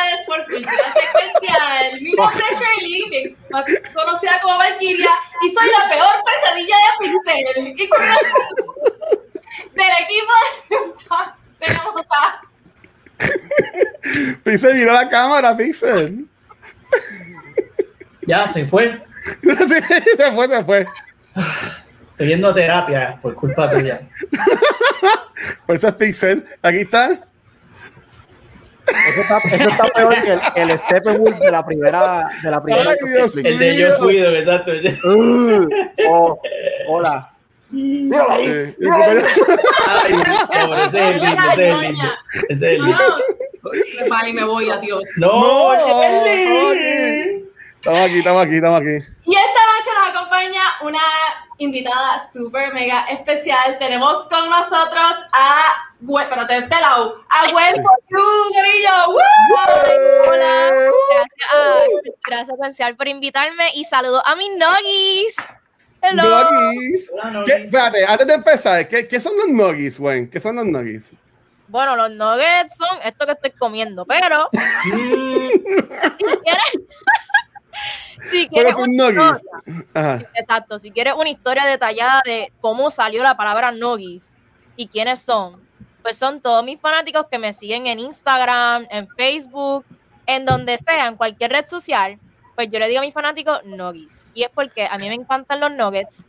ustedes 0.00 0.26
por 0.26 0.44
Cultura 0.46 0.92
Secuencial. 0.92 2.00
Mi 2.00 2.12
nombre 2.12 2.44
es 2.50 2.58
Shirley, 2.58 3.10
bien 3.10 3.36
conocida 3.94 4.40
como 4.42 4.58
Valkyria, 4.58 5.10
y 5.42 5.50
soy 5.50 5.68
la 5.70 5.88
peor 5.88 6.14
pesadilla 6.24 6.76
de 6.76 7.08
Pincel. 7.08 7.74
Y 7.76 7.88
con 7.88 8.08
nosotros, 8.08 8.48
del 9.74 9.92
equipo 10.00 10.32
de 10.68 11.66
tenemos 11.66 12.06
a 12.10 12.42
Pixel 14.44 14.74
miró 14.76 14.92
la 14.92 15.08
cámara, 15.08 15.56
Pixel. 15.56 16.26
Ya, 18.26 18.48
se 18.48 18.64
fue. 18.64 19.02
Sí, 19.22 19.46
se 20.16 20.32
fue, 20.32 20.48
se 20.48 20.64
fue. 20.64 20.86
Estoy 22.12 22.28
yendo 22.28 22.48
a 22.48 22.54
terapia 22.54 23.18
por 23.20 23.34
culpa 23.34 23.70
tuya. 23.70 24.00
Por 25.66 25.76
eso 25.76 25.88
es 25.88 25.94
Pixel. 25.94 26.46
Aquí 26.62 26.78
está. 26.78 27.29
Eso 29.08 29.20
está, 29.20 29.38
eso 29.38 29.68
está 29.68 29.84
peor 29.84 30.14
que 30.22 30.32
el, 30.32 30.70
el 30.70 30.78
Steppenwolf 30.78 31.38
de 31.38 31.50
la 31.50 31.64
primera 31.64 32.28
de 32.42 32.50
la 32.50 32.62
primera 32.62 32.90
Ay, 32.90 32.96
Dios 33.14 33.36
El 33.36 33.58
de 33.58 33.76
yo 33.76 33.98
cuido, 33.98 34.34
exacto. 34.34 34.72
Uh, 35.04 35.68
oh, 36.08 36.40
hola. 36.88 37.30
Míralo 37.70 38.32
ahí. 38.32 38.46
Eh, 38.48 38.74
Ay, 39.86 40.12
pobre, 40.12 40.84
ese 40.86 40.98
es 40.98 41.14
el 41.14 41.20
lindo, 41.20 41.42
ese 41.52 41.68
es 41.68 41.74
el 41.74 41.80
lindo. 41.80 42.04
Ese 42.48 42.52
es 42.52 42.62
el 42.62 42.82
lindo. 42.82 43.04
No, 43.62 44.08
vale, 44.08 44.32
me 44.32 44.44
voy, 44.44 44.70
adiós. 44.70 45.02
No, 45.18 45.76
No, 45.76 45.86
Shirley. 45.86 47.49
Estamos 47.80 48.00
aquí, 48.02 48.18
estamos 48.18 48.42
aquí, 48.44 48.54
estamos 48.56 48.80
aquí. 48.80 48.90
Y 49.24 49.34
esta 49.34 49.60
noche 49.72 49.90
nos 49.98 50.08
acompaña 50.14 50.62
una 50.82 51.00
invitada 51.58 52.28
súper 52.30 52.74
mega 52.74 53.04
especial. 53.06 53.78
Tenemos 53.78 54.28
con 54.28 54.50
nosotros 54.50 55.12
a 55.32 55.64
Gwen, 56.00 56.24
espérate, 56.24 56.52
de 56.54 56.58
este 56.60 56.80
lado, 56.80 57.24
a 57.30 57.50
Gwen 57.50 57.82
for 57.82 57.98
You, 58.10 58.18
gorillo. 58.54 59.12
¡Woo! 59.12 60.28
Hola, 60.28 60.70
gracias 61.10 61.50
a 61.52 61.84
Cultura 62.02 62.44
Secuencial 62.44 62.96
por 62.96 63.08
invitarme 63.08 63.70
y 63.74 63.84
saludo 63.84 64.22
a 64.26 64.36
mis 64.36 64.50
noggies. 64.58 65.36
Hello. 66.02 66.50
Nuggies. 66.50 67.10
Hola, 67.14 67.30
Nuggies. 67.30 67.56
¿Qué- 67.56 67.64
Espérate, 67.64 68.04
antes 68.06 68.26
de 68.26 68.34
empezar, 68.34 68.88
¿qué, 68.88 69.08
qué 69.08 69.20
son 69.20 69.32
los 69.38 69.48
nuggies, 69.48 69.98
güey? 69.98 70.28
¿Qué 70.28 70.38
son 70.40 70.56
los 70.56 70.66
nuggies? 70.66 71.10
Bueno, 71.68 71.94
los 71.94 72.10
nuggets 72.10 72.76
son 72.76 72.98
esto 73.04 73.24
que 73.26 73.32
estoy 73.32 73.50
comiendo, 73.52 74.04
pero 74.04 74.48
si 74.82 74.90
quieres, 74.90 76.74
si 78.22 78.48
Pero 78.48 78.74
quieres 78.74 78.74
historia- 78.74 79.84
Ajá. 79.94 80.18
exacto, 80.34 80.78
si 80.78 80.90
quieres 80.90 81.14
una 81.14 81.30
historia 81.30 81.64
detallada 81.66 82.22
de 82.24 82.52
cómo 82.60 82.90
salió 82.90 83.22
la 83.22 83.36
palabra 83.36 83.72
noggies 83.72 84.36
y 84.76 84.88
quiénes 84.88 85.20
son, 85.20 85.60
pues 86.02 86.16
son 86.16 86.40
todos 86.40 86.64
mis 86.64 86.80
fanáticos 86.80 87.26
que 87.30 87.38
me 87.38 87.52
siguen 87.52 87.86
en 87.86 87.98
Instagram, 87.98 88.86
en 88.90 89.08
Facebook, 89.16 89.84
en 90.26 90.44
donde 90.44 90.78
sea, 90.78 91.06
en 91.08 91.16
cualquier 91.16 91.50
red 91.52 91.66
social, 91.66 92.18
pues 92.54 92.70
yo 92.70 92.78
le 92.78 92.88
digo 92.88 93.00
a 93.00 93.04
mis 93.04 93.14
fanáticos 93.14 93.60
noggies. 93.64 94.26
Y 94.34 94.42
es 94.42 94.50
porque 94.54 94.86
a 94.86 94.96
mí 94.98 95.08
me 95.08 95.14
encantan 95.14 95.60
los 95.60 95.72
nuggets. 95.72 96.24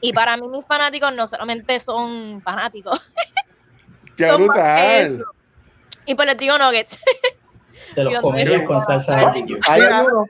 Y 0.00 0.12
para 0.12 0.36
mí 0.36 0.46
mis 0.48 0.64
fanáticos 0.66 1.12
no 1.14 1.26
solamente 1.26 1.80
son 1.80 2.42
fanáticos, 2.42 3.00
Qué 4.16 4.28
son 4.28 4.44
brutal. 4.44 5.24
Y 6.06 6.14
pues 6.14 6.28
les 6.28 6.36
digo 6.36 6.58
nuggets. 6.58 6.98
Te 7.94 8.04
los 8.04 8.12
mío. 8.12 8.64
con 8.66 8.84
salsa 8.84 9.16
barbecue. 9.22 9.58
Ahí, 9.68 9.82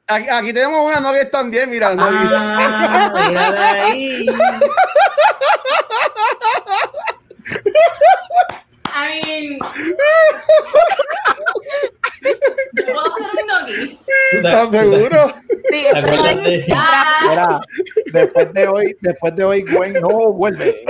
aquí, 0.07 0.29
aquí 0.29 0.53
tenemos 0.53 0.81
una 0.87 1.01
nuggets 1.01 1.31
también, 1.31 1.71
mira. 1.71 1.95
Ah, 1.99 3.13
mírala 3.29 3.73
ahí. 3.85 4.27
I 8.97 9.21
mean. 9.25 9.59
¿Yo 12.23 12.85
puedo 12.87 13.01
hacer 13.01 13.27
un 13.27 13.47
gnocchi? 13.47 14.01
¿Estás 14.33 14.71
seguro? 14.71 15.33
Sí, 15.71 15.87
¿Te 15.93 15.99
acuerdas 15.99 16.37
de- 16.37 16.67
Mira, 17.29 17.61
después 18.13 18.53
de 18.53 18.69
hoy, 18.69 18.97
después 19.01 19.37
de 19.37 19.45
hoy, 19.45 19.63
Gwen 19.63 19.95
no 19.95 20.33
vuelve. 20.33 20.85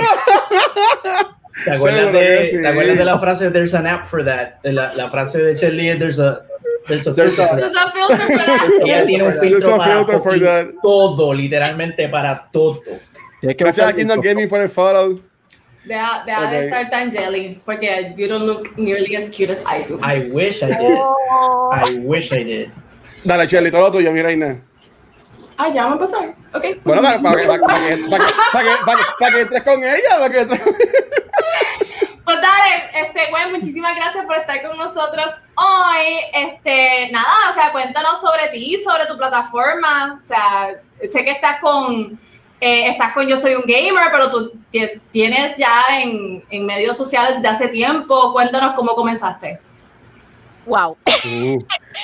¿Te 1.63 1.71
acuerdas, 1.71 2.11
de, 2.11 2.45
sí. 2.45 2.61
¿Te 2.61 2.67
acuerdas 2.67 2.97
de 2.97 3.05
la 3.05 3.17
frase 3.17 3.49
There's 3.49 3.73
an 3.73 3.87
app 3.87 4.07
for 4.07 4.23
that? 4.23 4.55
La, 4.63 4.93
la 4.93 5.09
frase 5.09 5.39
de 5.41 5.53
es 5.53 5.59
There's 5.59 6.19
a, 6.19 6.41
there's 6.87 7.07
a 7.07 7.13
There's 7.15 7.35
filter 7.35 7.55
there's 7.57 7.73
that. 7.73 7.89
a 7.89 7.91
filter 7.91 8.17
for 8.17 8.37
that. 8.37 8.69
Ella 8.85 9.05
tiene 9.05 9.23
un 9.23 9.31
There's 9.31 9.39
filtro 9.63 9.77
para 9.77 10.05
filter 10.05 10.73
todo, 10.81 11.33
literalmente 11.33 12.07
para 12.09 12.49
todo. 12.51 12.79
Gracias 13.41 13.87
a 13.87 13.93
Kingdom. 13.93 14.21
Gaming 14.21 14.49
por 14.49 14.61
el 14.61 14.69
follow. 14.69 15.19
Deja, 15.85 16.23
deja 16.25 16.41
Ok. 16.45 16.49
de 16.49 16.65
estar 16.65 16.89
tan 16.89 17.11
jelly, 17.11 17.61
porque 17.63 18.13
you 18.17 18.27
don't 18.27 18.45
look 18.45 18.75
nearly 18.77 19.15
as 19.15 19.29
cute 19.29 19.51
as 19.51 19.61
I 19.67 19.83
do. 19.87 19.99
I 20.01 20.31
wish 20.31 20.63
I 20.63 20.67
did. 20.67 20.97
Oh. 20.97 21.69
I 21.71 21.99
wish 21.99 22.31
I 22.31 22.43
did. 22.43 22.71
Dale, 23.23 23.45
Shelly, 23.47 23.69
todo 23.69 23.81
lo 23.81 23.91
tuyo, 23.91 24.11
mira, 24.11 24.31
Inés. 24.31 24.57
Ah, 25.57 25.69
ya 25.69 25.85
vamos 25.85 26.11
a 26.11 26.17
empezar. 26.23 26.35
Ok. 26.55 26.81
Bueno, 26.83 27.01
para, 27.03 27.21
para, 27.21 27.39
que- 27.41 27.47
para, 27.47 27.59
que- 27.59 27.65
para, 27.65 27.79
que- 27.95 28.03
para, 28.09 28.25
que- 28.25 28.33
para, 28.51 28.63
que- 28.63 28.83
para, 28.83 28.97
que- 28.97 29.03
para 29.19 29.31
que 29.31 29.41
entres 29.41 29.63
con 29.63 29.83
ella, 29.83 30.17
para 30.19 30.29
que 30.31 30.41
entres- 30.41 30.61
Pues 32.25 32.37
dale, 32.41 32.89
este, 33.07 33.29
Gwen, 33.29 33.51
muchísimas 33.51 33.95
gracias 33.95 34.25
por 34.25 34.35
estar 34.37 34.61
con 34.67 34.77
nosotros 34.77 35.27
hoy. 35.55 36.17
Este, 36.33 37.09
nada, 37.11 37.33
o 37.51 37.53
sea, 37.53 37.71
cuéntanos 37.71 38.19
sobre 38.19 38.47
ti, 38.49 38.81
sobre 38.83 39.05
tu 39.05 39.15
plataforma. 39.15 40.19
O 40.21 40.25
sea, 40.27 40.69
sé 41.11 41.23
que 41.23 41.31
estás 41.31 41.59
con, 41.59 42.19
eh, 42.59 42.89
estás 42.89 43.13
con 43.13 43.27
Yo 43.27 43.37
Soy 43.37 43.53
un 43.53 43.61
Gamer, 43.67 44.07
pero 44.11 44.31
tú 44.31 44.51
ti- 44.71 44.89
tienes 45.11 45.55
ya 45.55 45.83
en, 45.91 46.43
en 46.49 46.65
medios 46.65 46.97
sociales 46.97 47.41
de 47.41 47.47
hace 47.47 47.67
tiempo. 47.67 48.33
Cuéntanos 48.33 48.73
cómo 48.73 48.95
comenzaste. 48.95 49.59
Wow. 50.65 50.97
Uh. 51.25 51.59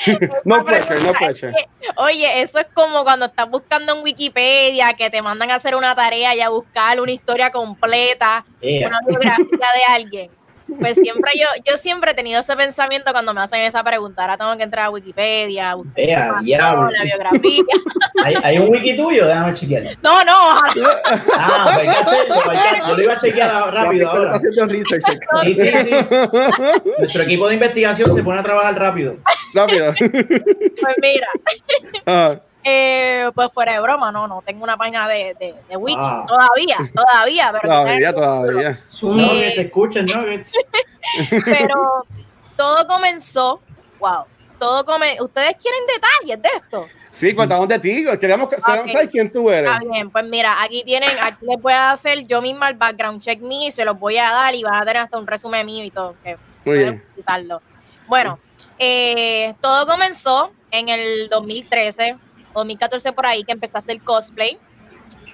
no 0.45 0.63
pressure, 0.63 0.99
no 1.01 1.13
pressure. 1.13 1.53
Oye, 1.97 2.41
eso 2.41 2.59
es 2.59 2.67
como 2.73 3.03
cuando 3.03 3.25
estás 3.25 3.49
buscando 3.49 3.95
en 3.95 4.03
Wikipedia 4.03 4.93
que 4.93 5.09
te 5.09 5.21
mandan 5.21 5.51
a 5.51 5.55
hacer 5.55 5.75
una 5.75 5.95
tarea 5.95 6.33
y 6.35 6.41
a 6.41 6.49
buscar 6.49 6.99
una 7.01 7.11
historia 7.11 7.51
completa, 7.51 8.45
Yeah. 8.61 8.87
una 8.87 8.99
biografía 9.07 9.67
de 9.75 9.93
alguien. 9.93 10.31
Pues 10.79 10.95
siempre 10.95 11.31
yo, 11.39 11.47
yo 11.69 11.77
siempre 11.77 12.11
he 12.11 12.13
tenido 12.13 12.39
ese 12.39 12.55
pensamiento 12.55 13.11
cuando 13.11 13.33
me 13.33 13.41
hacen 13.41 13.59
esa 13.61 13.83
pregunta. 13.83 14.21
Ahora 14.21 14.37
tengo 14.37 14.55
que 14.57 14.63
entrar 14.63 14.85
a 14.85 14.89
Wikipedia, 14.89 15.71
a 15.71 15.75
buscar 15.75 15.93
Ea, 15.97 16.41
la 16.41 17.03
biografía. 17.03 17.63
¿Hay, 18.25 18.35
hay 18.43 18.57
un 18.57 18.69
wiki 18.69 18.95
tuyo? 18.95 19.27
Déjame 19.27 19.53
chequear. 19.53 19.83
No, 20.01 20.23
no, 20.23 20.51
ojalá. 20.51 21.01
Ah, 21.37 21.71
pues 21.75 21.83
que 21.83 21.89
hacerlo. 22.01 22.35
que- 22.51 22.87
Yo 22.89 22.97
lo 22.97 23.03
iba 23.03 23.13
a 23.13 23.17
chequear 23.17 23.73
rápido 23.73 24.09
ahora. 24.09 24.25
está 24.25 24.37
haciendo 24.37 24.65
research. 24.67 25.03
Sí, 25.43 25.55
sí, 25.55 25.71
sí. 25.83 26.89
Nuestro 26.99 27.23
equipo 27.23 27.47
de 27.47 27.53
investigación 27.55 28.13
se 28.15 28.23
pone 28.23 28.39
a 28.39 28.43
trabajar 28.43 28.79
rápido. 28.79 29.15
Rápido. 29.53 29.93
Pues 30.81 30.95
mira, 31.01 31.27
Ah, 32.05 32.35
eh, 32.63 33.29
pues 33.33 33.51
fuera 33.53 33.73
de 33.73 33.79
broma, 33.79 34.11
no, 34.11 34.27
no 34.27 34.41
tengo 34.45 34.63
una 34.63 34.77
página 34.77 35.07
de, 35.07 35.35
de, 35.39 35.55
de 35.67 35.77
Wiki 35.77 35.97
Ah. 35.99 36.25
todavía, 36.27 36.77
todavía, 36.95 37.51
pero 37.61 37.73
todavía, 37.73 38.13
todavía. 38.13 38.79
No, 39.03 39.31
Eh, 39.33 39.39
que 39.41 39.51
se 39.51 39.61
escuchen, 39.61 40.05
¿no? 40.05 40.23
Pero 41.45 42.05
todo 42.55 42.87
comenzó, 42.87 43.59
wow, 43.99 44.25
todo 44.59 44.85
come, 44.85 45.17
¿ustedes 45.21 45.55
quieren 45.61 45.81
detalles 45.87 46.41
de 46.41 46.49
esto? 46.57 46.87
Sí, 47.11 47.35
contamos 47.35 47.67
de 47.67 47.77
ti. 47.79 48.05
Queríamos 48.21 48.47
que- 48.47 48.55
Ok. 48.55 48.61
saber 48.61 49.09
quién 49.09 49.29
tú 49.31 49.49
eres. 49.49 49.69
Está 49.69 49.83
bien, 49.83 50.09
pues 50.09 50.25
mira, 50.27 50.61
aquí 50.63 50.81
tienen, 50.85 51.09
aquí 51.21 51.45
les 51.45 51.61
voy 51.61 51.73
a 51.73 51.91
hacer 51.91 52.25
yo 52.25 52.41
misma 52.41 52.69
el 52.69 52.75
background 52.75 53.21
check 53.21 53.41
mío 53.41 53.67
y 53.67 53.71
se 53.71 53.83
los 53.83 53.99
voy 53.99 54.17
a 54.17 54.31
dar 54.31 54.55
y 54.55 54.63
van 54.63 54.75
a 54.75 54.79
tener 54.81 54.97
hasta 54.97 55.17
un 55.17 55.27
resumen 55.27 55.65
mío 55.65 55.83
y 55.83 55.91
todo, 55.91 56.15
que 56.23 56.37
Muy 56.63 56.77
bien. 56.77 57.03
Bueno, 58.07 58.39
eh, 58.79 59.53
todo 59.59 59.85
comenzó 59.87 60.51
en 60.71 60.87
el 60.87 61.27
2013, 61.29 62.15
2014 62.53 63.13
por 63.13 63.25
ahí, 63.25 63.43
que 63.43 63.51
empecé 63.51 63.77
a 63.77 63.79
hacer 63.79 64.01
cosplay. 64.01 64.57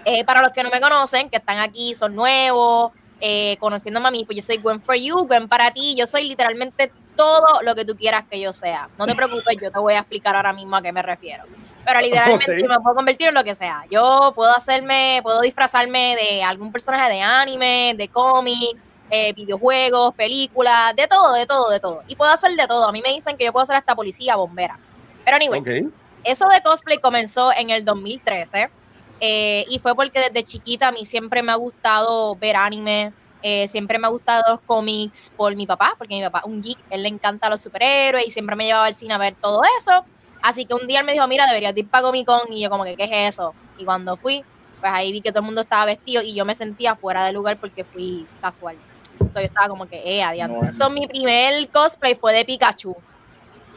Eh, 0.06 0.24
para 0.24 0.42
los 0.42 0.52
que 0.52 0.64
no 0.64 0.69
me 0.69 0.80
conocen, 0.80 1.30
que 1.30 1.38
están 1.38 1.60
aquí, 1.60 1.94
son 1.94 2.16
nuevos, 2.16 2.92
eh, 3.19 3.58
conociéndome 3.60 4.08
a 4.08 4.12
mí, 4.12 4.24
pues 4.25 4.38
yo 4.38 4.42
soy 4.42 4.58
Gwen 4.58 4.81
for 4.81 4.96
You, 4.96 5.25
Gwen 5.28 5.48
para 5.48 5.72
ti, 5.72 5.96
yo 5.98 6.08
soy 6.08 6.24
literalmente 6.28 6.92
todo 7.16 7.62
lo 7.64 7.75
que 7.75 7.84
tú 7.84 7.96
quieras 7.98 8.25
que 8.30 8.40
yo 8.40 8.54
sea. 8.54 8.90
No 8.98 9.06
te 9.06 9.16
preocupes, 9.16 9.58
yo 9.62 9.72
te 9.72 9.80
voy 9.80 9.96
a 9.96 10.00
explicar 10.00 10.36
ahora 10.36 10.54
mismo 10.54 10.75
a 10.75 10.81
qué 10.81 10.92
me 10.92 11.02
refiero. 11.02 11.44
Pero 11.84 12.00
literalmente 12.02 12.52
Ok. 12.52 12.58
yo 12.62 12.68
me 12.68 12.80
puedo 12.80 12.96
convertir 12.96 13.30
en 13.30 13.34
lo 13.34 13.44
que 13.44 13.56
sea. 13.56 13.84
Yo 13.90 14.34
puedo 14.36 14.52
hacerme, 14.56 15.19
puedo 15.24 15.42
disfrazarme 15.42 16.16
de 16.16 16.44
algún 16.44 16.72
personaje 16.72 17.12
de 17.12 17.22
anime, 17.22 17.94
de 17.98 18.08
cómic, 18.10 18.78
eh, 19.10 19.34
videojuegos, 19.34 20.14
películas, 20.14 20.96
de 20.96 21.08
todo, 21.08 21.34
de 21.34 21.46
todo, 21.46 21.69
de 21.69 21.80
todo. 21.80 22.04
Y 22.08 22.16
puedo 22.16 22.31
hacer 22.31 22.52
de 22.52 22.68
todo. 22.68 22.88
A 22.88 22.92
mí 22.92 23.02
me 23.02 23.14
dicen 23.14 23.36
que 23.36 23.46
yo 23.46 23.54
puedo 23.54 23.66
ser 23.66 23.78
hasta 23.78 23.96
policía, 23.96 24.36
bombera. 24.36 24.78
Pero 25.25 25.38
anyways, 25.38 25.62
Ok. 25.86 25.92
Eso 26.28 26.48
de 26.50 26.62
cosplay 26.62 26.98
comenzó 26.98 27.52
en 27.54 27.70
el 27.70 27.86
2013 27.86 28.70
eh, 29.20 29.66
y 29.70 29.80
fue 29.80 29.96
porque 29.96 30.20
desde 30.20 30.44
chiquita 30.44 30.90
a 30.90 30.92
mí 30.92 31.06
siempre 31.06 31.42
me 31.42 31.52
ha 31.52 31.56
gustado 31.56 32.36
ver 32.36 32.56
anime, 32.56 33.14
eh, 33.42 33.68
siempre 33.68 33.98
me 33.98 34.08
ha 34.08 34.10
gustado 34.10 34.44
los 34.50 34.60
cómics 34.62 35.32
por 35.36 35.56
mi 35.56 35.66
papá, 35.66 35.96
porque 35.98 36.16
mi 36.16 36.22
papá 36.22 36.40
es 36.40 36.52
un 36.52 36.62
geek, 36.62 36.78
él 36.90 37.04
le 37.04 37.10
encanta 37.10 37.50
los 37.50 37.62
superhéroes 37.62 38.28
y 38.28 38.32
siempre 38.32 38.56
me 38.56 38.66
llevaba 38.66 38.86
al 38.86 38.94
cine 38.94 39.14
a 39.14 39.18
ver 39.18 39.34
todo 39.34 39.62
eso. 39.80 40.04
Así 40.44 40.66
que 40.66 40.76
un 40.76 40.86
día 40.86 41.00
él 41.00 41.06
me 41.06 41.14
dijo, 41.14 41.28
mira, 41.28 41.48
deberías 41.48 41.76
ir 41.76 41.88
para 41.88 42.04
Comic 42.04 42.28
Con 42.28 42.52
y 42.52 42.62
yo 42.62 42.70
como 42.70 42.84
que, 42.84 42.96
¿qué 42.96 43.06
es 43.06 43.34
eso? 43.34 43.54
Y 43.78 43.86
cuando 43.86 44.18
fui, 44.18 44.44
pues 44.80 44.92
ahí 44.94 45.12
vi 45.12 45.22
que 45.22 45.32
todo 45.32 45.40
el 45.40 45.46
mundo 45.46 45.62
estaba 45.62 45.86
vestido 45.86 46.22
y 46.22 46.36
yo 46.36 46.46
me 46.46 46.54
sentía 46.54 46.96
fuera 46.96 47.26
de 47.26 47.32
lugar 47.32 47.58
porque 47.58 47.84
fui 47.84 48.28
casual. 48.42 48.76
Entonces 49.14 49.44
yo 49.44 49.48
estaba 49.48 49.68
como 49.68 49.88
que, 49.88 50.02
eh, 50.06 50.22
adiante. 50.22 50.60
No. 50.62 50.70
Eso, 50.70 50.90
mi 50.90 51.08
primer 51.08 51.70
cosplay 51.70 52.16
fue 52.16 52.34
de 52.34 52.46
Pikachu. 52.46 52.96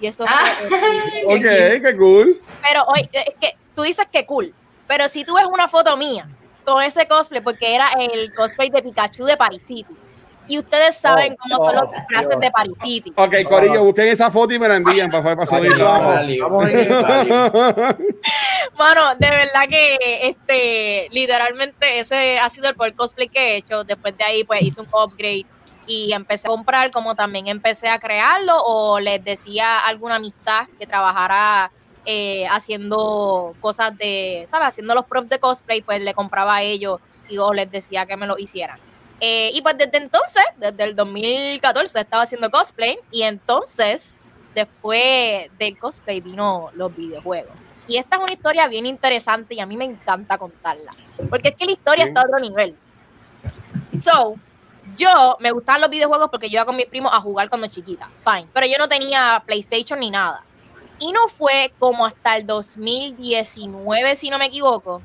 Y 0.00 0.06
eso 0.06 0.24
Ah. 0.26 0.44
fue- 0.68 1.24
Ok, 1.26 1.42
qué 1.82 1.96
cool. 1.98 2.40
pero 2.66 2.84
hoy, 2.84 3.08
es 3.12 3.34
que 3.40 3.56
tú 3.74 3.82
dices 3.82 4.06
que 4.10 4.24
cool, 4.26 4.54
pero 4.86 5.08
si 5.08 5.24
tú 5.24 5.34
ves 5.34 5.44
una 5.46 5.68
foto 5.68 5.96
mía 5.96 6.26
con 6.64 6.82
ese 6.82 7.06
cosplay, 7.06 7.40
porque 7.42 7.74
era 7.74 7.90
el 8.00 8.32
cosplay 8.34 8.70
de 8.70 8.82
Pikachu 8.82 9.24
de 9.24 9.36
Paris 9.36 9.62
City, 9.66 9.94
y 10.48 10.58
ustedes 10.58 10.96
saben 10.96 11.36
Oh, 11.38 11.42
cómo 11.58 11.64
son 11.66 11.74
los 11.76 11.84
oh, 11.84 11.92
disfraces 11.96 12.40
de 12.40 12.50
Paris 12.50 12.72
City. 12.82 13.12
Ok, 13.14 13.34
Corillo, 13.48 13.84
busquen 13.84 14.08
esa 14.08 14.30
foto 14.32 14.52
y 14.52 14.58
me 14.58 14.66
la 14.68 14.76
envían 14.76 15.08
para, 15.10 15.36
para 15.36 15.46
subirla. 15.46 16.24
Vamos. 16.40 16.68
Mano, 18.78 19.14
de 19.18 19.30
verdad 19.30 19.68
que 19.68 19.98
este, 20.22 21.08
literalmente 21.12 22.00
ese 22.00 22.38
ha 22.38 22.48
sido 22.48 22.68
el 22.68 22.74
peor 22.74 22.94
cosplay 22.94 23.28
que 23.28 23.38
he 23.38 23.56
hecho. 23.58 23.84
Después 23.84 24.16
de 24.16 24.24
ahí, 24.24 24.42
pues 24.44 24.62
hice 24.62 24.80
un 24.80 24.88
upgrade 24.92 25.46
y 25.90 26.12
empecé 26.12 26.46
a 26.46 26.50
comprar, 26.50 26.92
como 26.92 27.16
también 27.16 27.48
empecé 27.48 27.88
a 27.88 27.98
crearlo, 27.98 28.62
o 28.62 29.00
les 29.00 29.24
decía 29.24 29.80
a 29.80 29.88
alguna 29.88 30.16
amistad 30.16 30.68
que 30.78 30.86
trabajara 30.86 31.72
eh, 32.06 32.46
haciendo 32.46 33.56
cosas 33.60 33.98
de, 33.98 34.46
¿sabes? 34.48 34.68
Haciendo 34.68 34.94
los 34.94 35.04
props 35.06 35.28
de 35.28 35.40
cosplay, 35.40 35.82
pues 35.82 36.00
le 36.00 36.14
compraba 36.14 36.56
a 36.56 36.62
ellos 36.62 37.00
y 37.28 37.38
o 37.38 37.52
les 37.52 37.68
decía 37.72 38.06
que 38.06 38.16
me 38.16 38.28
lo 38.28 38.38
hicieran. 38.38 38.78
Eh, 39.18 39.50
y 39.52 39.62
pues 39.62 39.76
desde 39.78 39.98
entonces, 39.98 40.44
desde 40.58 40.84
el 40.84 40.94
2014, 40.94 41.98
estaba 41.98 42.22
haciendo 42.22 42.52
cosplay 42.52 42.96
y 43.10 43.22
entonces, 43.22 44.22
después 44.54 45.50
del 45.58 45.76
cosplay, 45.76 46.20
vino 46.20 46.70
los 46.74 46.94
videojuegos. 46.94 47.52
Y 47.88 47.96
esta 47.96 48.14
es 48.14 48.22
una 48.22 48.32
historia 48.32 48.68
bien 48.68 48.86
interesante 48.86 49.56
y 49.56 49.60
a 49.60 49.66
mí 49.66 49.76
me 49.76 49.86
encanta 49.86 50.38
contarla. 50.38 50.92
Porque 51.28 51.48
es 51.48 51.56
que 51.56 51.66
la 51.66 51.72
historia 51.72 52.04
está 52.04 52.20
a 52.20 52.24
otro 52.26 52.38
nivel. 52.38 52.76
So, 54.00 54.36
yo 54.96 55.36
me 55.40 55.50
gustaban 55.50 55.80
los 55.80 55.90
videojuegos 55.90 56.28
porque 56.30 56.48
yo 56.48 56.58
iba 56.58 56.64
con 56.64 56.76
mis 56.76 56.86
primos 56.86 57.12
a 57.12 57.20
jugar 57.20 57.48
cuando 57.48 57.66
chiquita. 57.66 58.08
Fine. 58.24 58.48
Pero 58.52 58.66
yo 58.66 58.78
no 58.78 58.88
tenía 58.88 59.42
PlayStation 59.44 59.98
ni 60.00 60.10
nada. 60.10 60.42
Y 60.98 61.12
no 61.12 61.28
fue 61.28 61.72
como 61.78 62.04
hasta 62.04 62.36
el 62.36 62.46
2019, 62.46 64.16
si 64.16 64.30
no 64.30 64.38
me 64.38 64.46
equivoco, 64.46 65.00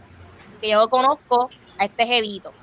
que 0.60 0.70
yo 0.70 0.90
conozco 0.90 1.50
a 1.78 1.86
este 1.86 2.06
jevito. 2.06 2.54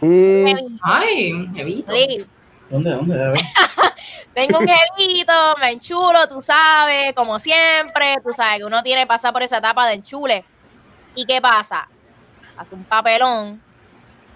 Mm, 0.00 0.46
Jevito. 0.46 0.74
Ay, 0.82 1.48
evito. 1.56 1.92
Sí, 1.92 2.26
¿Dónde? 2.70 2.90
¿Dónde? 2.90 3.24
A 3.24 3.28
ver. 3.30 3.40
Tengo 4.34 4.58
un 4.58 4.68
jevito, 4.68 5.32
me 5.58 5.72
enchulo, 5.72 6.28
tú 6.28 6.40
sabes, 6.42 7.12
como 7.14 7.38
siempre, 7.38 8.18
tú 8.22 8.32
sabes 8.32 8.58
que 8.58 8.64
uno 8.64 8.82
tiene 8.82 9.02
que 9.02 9.06
pasar 9.06 9.32
por 9.32 9.42
esa 9.42 9.58
etapa 9.58 9.86
de 9.86 9.94
enchule. 9.94 10.44
¿Y 11.14 11.24
qué 11.24 11.40
pasa? 11.40 11.88
Hace 12.56 12.74
un 12.74 12.84
papelón, 12.84 13.60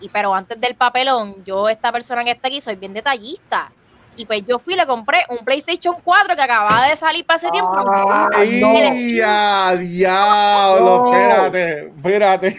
y 0.02 0.08
pero 0.08 0.34
antes 0.34 0.60
del 0.60 0.75
papelón, 0.75 1.44
yo, 1.44 1.69
esta 1.69 1.90
persona 1.93 2.25
que 2.25 2.32
está 2.32 2.49
aquí, 2.49 2.60
soy 2.60 2.76
bien 2.76 2.93
detallista. 2.93 3.72
Y 4.14 4.26
pues 4.26 4.44
yo 4.46 4.58
fui 4.58 4.75
y 4.75 4.76
le 4.76 4.87
compré 4.87 5.25
un 5.31 5.38
PlayStation 5.38 5.94
4 6.04 6.37
que 6.37 6.43
acababa 6.43 6.87
de 6.88 6.96
salir 6.96 7.25
para 7.25 7.38
ese 7.38 7.50
tiempo. 7.50 7.72
Ah, 7.75 8.28
¡Ay, 8.34 9.20
a 9.25 9.75
diablo! 9.78 10.84
No. 10.84 11.14
Espérate, 11.14 11.93
espérate. 11.96 12.56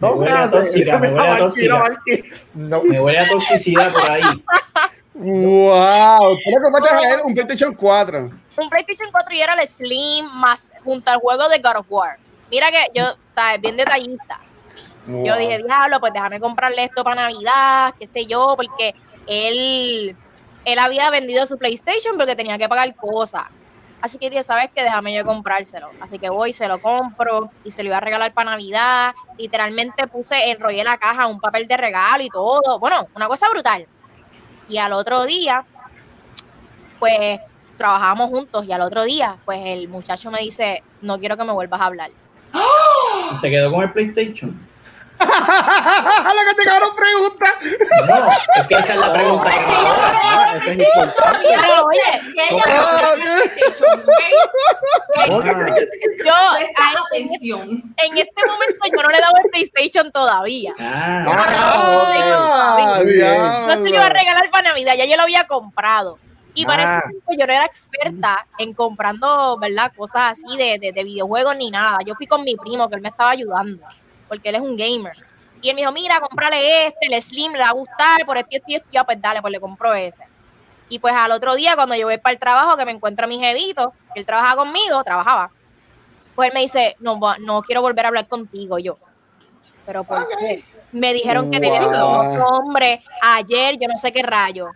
Me 0.00 0.10
huele 0.10 0.32
a 0.32 0.50
tóxica, 0.50 0.98
me 0.98 1.10
huele 1.10 1.28
a. 1.28 1.92
No. 2.54 2.82
Me 2.82 3.00
huele 3.00 3.18
a 3.18 3.28
toxicidad 3.28 3.92
por 3.92 4.10
ahí. 4.10 4.22
¡Wow! 5.14 6.36
¿Cómo 6.44 6.60
compraste 6.62 6.88
a 6.88 7.14
él 7.14 7.20
un 7.24 7.34
PlayStation 7.34 7.74
4? 7.74 8.30
un 8.56 8.68
PlayStation 8.68 9.08
4 9.10 9.34
y 9.34 9.40
era 9.40 9.54
el 9.54 9.68
Slim 9.68 10.26
más 10.26 10.72
junto 10.84 11.10
al 11.10 11.18
juego 11.18 11.48
de 11.48 11.58
God 11.58 11.76
of 11.76 11.86
War. 11.88 12.18
Mira 12.50 12.70
que 12.70 12.90
yo, 12.94 13.16
sabes, 13.34 13.60
bien 13.60 13.76
detallista. 13.76 14.40
Yo 15.06 15.36
dije, 15.36 15.58
diablo, 15.58 16.00
pues 16.00 16.12
déjame 16.12 16.40
comprarle 16.40 16.84
esto 16.84 17.04
para 17.04 17.22
Navidad, 17.22 17.94
qué 17.98 18.06
sé 18.06 18.26
yo, 18.26 18.54
porque 18.56 18.94
él, 19.26 20.16
él 20.64 20.78
había 20.78 21.10
vendido 21.10 21.44
su 21.46 21.58
PlayStation 21.58 22.16
porque 22.16 22.36
tenía 22.36 22.56
que 22.56 22.68
pagar 22.68 22.94
cosas. 22.94 23.44
Así 24.00 24.18
que 24.18 24.28
dije, 24.28 24.42
¿sabes 24.42 24.68
qué? 24.74 24.82
Déjame 24.82 25.14
yo 25.14 25.24
comprárselo. 25.24 25.88
Así 26.00 26.18
que 26.18 26.28
voy, 26.28 26.52
se 26.52 26.68
lo 26.68 26.80
compro 26.80 27.50
y 27.64 27.70
se 27.70 27.82
lo 27.82 27.88
iba 27.88 27.96
a 27.96 28.00
regalar 28.00 28.34
para 28.34 28.50
Navidad. 28.50 29.14
Literalmente 29.38 30.06
puse, 30.06 30.50
enrollé 30.50 30.84
la 30.84 30.98
caja, 30.98 31.26
un 31.26 31.40
papel 31.40 31.66
de 31.66 31.76
regalo 31.76 32.22
y 32.22 32.28
todo. 32.28 32.78
Bueno, 32.78 33.06
una 33.14 33.28
cosa 33.28 33.48
brutal. 33.48 33.86
Y 34.68 34.76
al 34.76 34.92
otro 34.92 35.24
día, 35.24 35.64
pues 36.98 37.40
trabajábamos 37.78 38.28
juntos 38.28 38.66
y 38.66 38.72
al 38.72 38.82
otro 38.82 39.04
día, 39.04 39.36
pues 39.44 39.60
el 39.64 39.88
muchacho 39.88 40.30
me 40.30 40.40
dice, 40.40 40.82
no 41.00 41.18
quiero 41.18 41.36
que 41.36 41.44
me 41.44 41.52
vuelvas 41.52 41.80
a 41.80 41.86
hablar. 41.86 42.10
Y 43.32 43.36
se 43.38 43.50
quedó 43.50 43.72
con 43.72 43.82
el 43.82 43.92
PlayStation. 43.92 44.54
¡La 45.18 46.42
que 46.48 46.54
te 46.56 46.64
cabrón 46.64 46.90
pregunta! 46.96 47.46
No, 48.06 48.28
es 48.60 48.66
que 48.68 48.74
esa 48.74 48.92
es 48.94 49.00
la 49.00 49.12
pregunta. 49.12 49.50
Ah, 49.52 50.54
ese 50.56 50.72
es 50.72 50.78
importante. 50.78 51.48
Pero 51.48 51.84
oye, 51.86 52.32
Que 52.34 52.48
ella 52.50 52.62
Ah, 52.66 53.16
no. 53.16 53.34
Ah, 55.16 55.26
yo 56.24 56.32
a- 56.34 57.04
atención. 57.06 57.68
en 57.96 58.18
este 58.18 58.46
momento 58.46 58.78
yo 58.92 59.02
no 59.02 59.08
le 59.08 59.18
he 59.18 59.20
dado 59.20 59.34
el 59.42 59.50
PlayStation 59.50 60.10
todavía. 60.12 60.72
ah, 60.80 61.24
¡Ah, 61.28 62.98
Muy 63.02 63.12
bien. 63.12 63.36
No 63.66 63.74
se 63.74 63.80
lo 63.80 63.88
iba 63.88 64.06
a 64.06 64.10
regalar 64.10 64.50
para 64.50 64.70
Navidad, 64.70 64.94
ya 64.96 65.04
yo 65.06 65.16
lo 65.16 65.22
había 65.22 65.46
comprado. 65.46 66.18
Y 66.56 66.64
para 66.66 66.82
Ah. 66.84 66.98
ese 66.98 67.08
tiempo 67.10 67.32
yo 67.38 67.46
no 67.46 67.52
era 67.52 67.64
experta 67.64 68.46
en 68.58 68.74
comprando, 68.74 69.56
¿verdad? 69.58 69.92
Cosas 69.96 70.22
así 70.32 70.56
de, 70.56 70.78
de, 70.80 70.92
de 70.92 71.04
videojuegos 71.04 71.56
ni 71.56 71.70
nada. 71.70 71.98
Yo 72.06 72.14
fui 72.14 72.26
con 72.26 72.44
mi 72.44 72.54
primo, 72.56 72.88
que 72.88 72.96
él 72.96 73.02
me 73.02 73.08
estaba 73.08 73.30
ayudando, 73.30 73.84
porque 74.34 74.48
él 74.48 74.56
es 74.56 74.60
un 74.60 74.76
gamer. 74.76 75.12
Y 75.60 75.70
él 75.70 75.74
me 75.74 75.80
dijo, 75.80 75.92
mira, 75.92 76.20
comprale 76.20 76.88
este, 76.88 77.06
el 77.06 77.22
Slim, 77.22 77.52
le 77.52 77.60
va 77.60 77.68
a 77.68 77.72
gustar, 77.72 78.26
por 78.26 78.36
esto 78.36 78.50
y 78.66 78.74
esto 78.74 78.88
y 78.90 78.96
yo, 78.96 79.04
pues 79.04 79.20
dale, 79.20 79.40
pues 79.40 79.52
le 79.52 79.60
compro 79.60 79.94
ese. 79.94 80.22
Y 80.88 80.98
pues 80.98 81.14
al 81.14 81.32
otro 81.32 81.54
día, 81.54 81.74
cuando 81.74 81.94
yo 81.94 82.06
voy 82.06 82.18
para 82.18 82.34
el 82.34 82.38
trabajo, 82.38 82.76
que 82.76 82.84
me 82.84 82.92
encuentro 82.92 83.24
a 83.24 83.28
mi 83.28 83.38
jevito, 83.38 83.94
que 84.12 84.20
él 84.20 84.26
trabajaba 84.26 84.64
conmigo, 84.64 85.02
trabajaba, 85.02 85.50
pues 86.34 86.48
él 86.48 86.54
me 86.54 86.60
dice, 86.60 86.96
no, 87.00 87.18
no 87.40 87.62
quiero 87.62 87.80
volver 87.80 88.04
a 88.04 88.08
hablar 88.08 88.28
contigo. 88.28 88.78
Yo, 88.78 88.98
pero 89.86 90.04
¿por 90.04 90.28
qué? 90.28 90.64
Me 90.92 91.12
dijeron 91.12 91.50
que 91.50 91.60
te 91.60 91.68
Wow. 91.70 91.78
con 91.78 92.26
otro 92.26 92.46
hombre 92.46 93.02
ayer, 93.22 93.76
yo 93.80 93.88
no 93.88 93.96
sé 93.96 94.12
qué 94.12 94.22
rayo. 94.22 94.68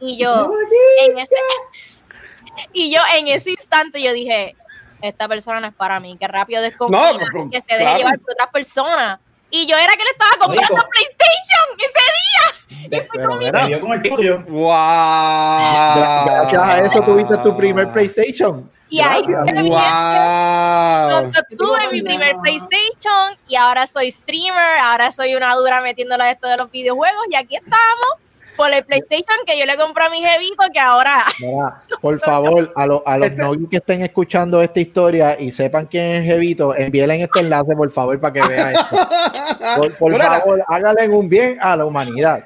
Y 0.00 0.16
yo, 0.18 0.50
en 1.02 1.18
ese, 1.18 1.34
y 2.72 2.92
yo 2.92 3.00
en 3.16 3.28
ese 3.28 3.50
instante 3.50 4.02
yo 4.02 4.12
dije, 4.12 4.56
esta 5.02 5.28
persona 5.28 5.60
no 5.60 5.68
es 5.68 5.74
para 5.74 5.98
mí, 6.00 6.16
que 6.18 6.26
rápido 6.28 6.62
desconfía, 6.62 7.12
No, 7.12 7.18
pero- 7.18 7.50
que 7.50 7.60
se 7.60 7.66
deje 7.68 7.78
claro. 7.84 7.98
llevar 7.98 8.18
por 8.20 8.32
otras 8.32 8.48
personas. 8.48 9.20
Y 9.52 9.66
yo 9.66 9.76
era 9.76 9.92
que 9.94 10.04
le 10.04 10.10
estaba 10.10 10.30
comprando. 10.38 10.84
PlayStation 10.90 11.66
ese 11.78 12.02
día. 12.20 13.36
Mira, 13.40 13.66
dio 13.66 13.80
con 13.80 13.92
el 13.92 14.02
tuyo. 14.02 14.38
¡Wow! 14.48 14.70
gra- 14.70 16.24
gracias 16.24 16.62
a 16.62 16.78
eso 16.80 17.02
tuviste 17.02 17.36
tu 17.38 17.56
primer 17.56 17.88
PlayStation. 17.92 18.70
Y 18.88 19.00
ahí 19.00 19.24
terminé 19.46 19.70
¡Wow! 19.70 21.32
Tuve 21.58 21.88
mi 21.92 22.02
primer 22.02 22.36
PlayStation 22.42 23.36
y 23.48 23.56
ahora 23.56 23.86
soy 23.86 24.10
streamer, 24.10 24.78
ahora 24.80 25.10
soy 25.10 25.34
una 25.34 25.54
dura 25.54 25.80
metiéndola 25.80 26.24
a 26.24 26.30
esto 26.30 26.48
de 26.48 26.56
los 26.56 26.70
videojuegos 26.70 27.24
y 27.30 27.34
aquí 27.36 27.56
estamos 27.56 28.08
por 28.56 28.72
el 28.72 28.84
PlayStation 28.84 29.36
que 29.46 29.58
yo 29.58 29.64
le 29.66 29.76
compré 29.76 30.04
a 30.04 30.10
mi 30.10 30.20
jevito 30.22 30.62
que 30.72 30.78
ahora 30.80 31.24
Mira, 31.40 31.82
por 32.00 32.18
favor, 32.20 32.72
a, 32.76 32.86
los 32.86 33.02
a 33.06 33.16
los 33.18 33.32
novios 33.36 33.70
que 33.70 33.76
estén 33.78 34.02
escuchando 34.02 34.60
esta 34.62 34.80
historia 34.80 35.38
y 35.40 35.50
sepan 35.50 35.86
quién 35.86 36.06
es 36.06 36.24
Jevito, 36.24 36.74
envíenle 36.76 37.22
este 37.22 37.40
enlace, 37.40 37.74
por 37.74 37.90
favor, 37.90 38.18
para 38.20 38.32
que 38.32 38.46
vean 38.46 38.74
esto. 38.74 38.96
Por, 39.76 39.92
por 39.94 40.16
favor, 40.22 40.64
háganle 40.68 41.08
un 41.08 41.28
bien 41.28 41.58
a 41.60 41.76
la 41.76 41.84
humanidad. 41.84 42.44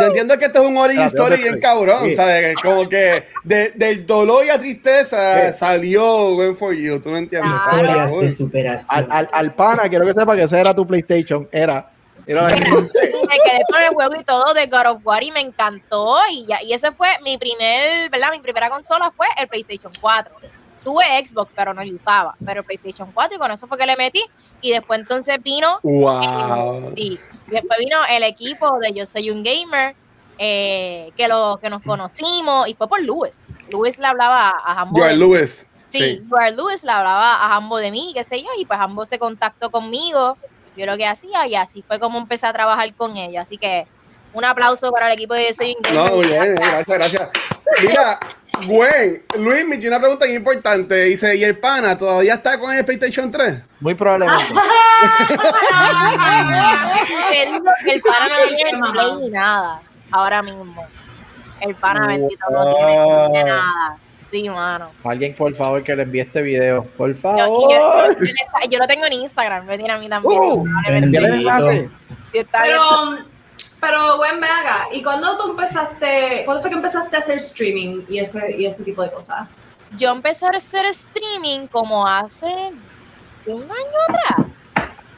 Yo 0.00 0.06
entiendo 0.06 0.38
que 0.38 0.46
esto 0.46 0.62
es 0.62 0.68
un 0.68 0.76
origin 0.78 1.02
story 1.02 1.32
¿dónde 1.36 1.48
bien 1.50 1.60
cabrón, 1.60 2.04
Sí. 2.04 2.12
¿sabes? 2.14 2.54
Como 2.62 2.88
que 2.88 3.24
de- 3.44 3.72
del 3.74 4.06
dolor 4.06 4.42
y 4.44 4.48
la 4.48 4.58
tristeza 4.58 5.52
Sí. 5.52 5.58
salió 5.58 6.34
Win 6.34 6.56
for 6.56 6.72
You, 6.74 6.98
¿tú 7.00 7.10
me 7.10 7.18
entiendes? 7.18 7.54
Historias 7.54 8.10
de 8.12 8.18
Al, 8.26 8.32
superación. 8.32 9.06
al, 9.10 9.28
al 9.30 9.54
pana, 9.54 9.88
quiero 9.90 10.06
que 10.06 10.14
sepa 10.14 10.34
que 10.34 10.44
ese 10.44 10.58
era 10.58 10.74
tu 10.74 10.86
PlayStation. 10.86 11.46
Era. 11.52 11.90
Era 12.26 12.42
la- 12.42 12.56
me 12.56 12.60
quedé 12.64 13.62
con 13.70 13.80
el 13.80 13.88
juego 13.94 14.14
y 14.20 14.24
todo 14.24 14.54
de 14.54 14.66
God 14.66 14.86
of 14.86 15.00
War 15.06 15.22
y 15.22 15.30
me 15.30 15.40
encantó 15.40 16.16
y 16.30 16.46
ya 16.46 16.62
y 16.62 16.72
ese 16.72 16.92
fue 16.92 17.08
mi 17.22 17.38
primer, 17.38 18.10
¿verdad? 18.10 18.30
Mi 18.32 18.40
primera 18.40 18.70
consola 18.70 19.10
fue 19.16 19.26
el 19.38 19.48
PlayStation 19.48 19.92
4. 20.00 20.34
Tuve 20.84 21.04
Xbox, 21.24 21.52
pero 21.54 21.72
no 21.72 21.82
usaba, 21.82 22.34
pero 22.44 22.60
el 22.60 22.66
PlayStation 22.66 23.10
4 23.12 23.36
y 23.36 23.38
con 23.38 23.50
eso 23.52 23.66
fue 23.68 23.78
que 23.78 23.86
le 23.86 23.96
metí 23.96 24.22
y 24.60 24.70
después 24.72 24.98
entonces 25.00 25.40
vino 25.42 25.78
¡Wow! 25.82 26.92
Sí, 26.96 27.20
después 27.46 27.78
vino 27.78 27.98
el 28.08 28.22
equipo 28.24 28.78
de 28.80 28.92
Yo 28.92 29.06
Soy 29.06 29.30
un 29.30 29.42
Gamer, 29.44 29.94
eh, 30.38 31.12
que, 31.16 31.28
lo, 31.28 31.58
que 31.62 31.70
nos 31.70 31.82
conocimos, 31.82 32.66
y 32.66 32.74
fue 32.74 32.88
por 32.88 33.00
Luis. 33.02 33.36
Luis 33.70 33.96
le 33.98 34.06
hablaba 34.06 34.48
a 34.64 34.74
Jambo. 34.74 35.06
Lewis. 35.06 35.68
Sí, 35.88 35.98
Sí. 35.98 36.22
Lewis 36.56 36.82
le 36.84 36.90
hablaba 36.90 37.34
a 37.34 37.54
ambos 37.56 37.80
de 37.80 37.90
mí, 37.92 38.10
qué 38.14 38.24
sé 38.24 38.40
yo, 38.42 38.48
y 38.58 38.64
pues 38.64 38.80
ambos 38.80 39.08
se 39.08 39.18
contactó 39.20 39.70
conmigo, 39.70 40.36
yo 40.76 40.86
lo 40.86 40.96
que 40.96 41.06
hacía, 41.06 41.46
y 41.46 41.54
así 41.54 41.82
fue 41.86 41.98
como 41.98 42.18
empecé 42.18 42.46
a 42.46 42.52
trabajar 42.52 42.92
con 42.94 43.16
ella. 43.16 43.42
Así 43.42 43.58
que 43.58 43.86
un 44.32 44.44
aplauso 44.44 44.90
para 44.90 45.08
el 45.08 45.14
equipo 45.14 45.34
de 45.34 45.52
Soy 45.52 45.76
Gamer. 45.82 46.10
No, 46.10 46.16
muy 46.16 46.26
bien, 46.26 46.54
gracias, 46.54 46.98
gracias. 46.98 47.30
Mira, 47.82 48.18
Gwen, 48.66 49.24
Luis 49.38 49.66
me 49.66 49.76
tiene 49.76 49.96
una 49.96 50.00
pregunta 50.00 50.26
muy 50.26 50.34
importante. 50.36 50.94
Dice, 51.04 51.34
¿y 51.36 51.44
el 51.44 51.58
pana 51.58 51.96
todavía 51.96 52.34
está 52.34 52.58
con 52.58 52.74
el 52.74 52.84
PlayStation 52.84 53.30
3? 53.30 53.62
Muy 53.80 53.94
probablemente. 53.94 54.44
El 57.32 58.00
pana 58.02 58.28
no 58.28 58.56
tiene 58.56 58.92
play 58.92 59.16
ni 59.20 59.30
nada, 59.30 59.80
ahora 60.10 60.42
mismo. 60.42 60.86
El 61.60 61.74
pana 61.74 62.06
bendito 62.06 62.44
no 62.50 63.30
tiene 63.30 63.44
nada. 63.44 63.98
Sí, 64.32 64.48
mano. 64.48 64.90
Alguien, 65.04 65.34
por 65.36 65.54
favor, 65.54 65.84
que 65.84 65.94
le 65.94 66.02
envíe 66.04 66.20
este 66.22 66.40
video. 66.42 66.84
Por 66.96 67.14
favor. 67.14 67.38
yo- 67.38 67.68
yo- 68.18 68.70
yo 68.70 68.78
lo 68.78 68.86
tengo 68.86 69.04
en 69.04 69.12
Instagram, 69.12 69.66
me 69.66 69.76
tiene 69.76 69.92
a 69.92 69.98
mí 69.98 70.08
también. 70.08 70.40
Uh, 70.40 70.64
enlace. 70.88 71.90
Sí, 72.32 72.38
está 72.38 72.62
bien. 72.64 72.76
Pero, 72.76 73.24
pero, 73.80 74.16
Gwen, 74.16 74.42
acá. 74.42 74.88
¿Y 74.90 75.02
cuándo 75.02 75.36
tú 75.36 75.50
empezaste, 75.50 76.42
cuándo 76.46 76.62
fue 76.62 76.70
que 76.70 76.76
empezaste 76.76 77.14
a 77.14 77.18
hacer 77.18 77.36
streaming 77.36 78.02
y 78.08 78.18
ese, 78.20 78.56
y 78.58 78.64
ese 78.66 78.82
tipo 78.84 79.02
de 79.02 79.10
cosas? 79.10 79.48
yo 79.94 80.10
empecé 80.10 80.46
a 80.46 80.48
hacer 80.56 80.86
streaming 80.86 81.66
como 81.66 82.06
hace 82.06 82.46
un 83.44 83.62
año 83.64 83.98
atrás. 84.08 84.46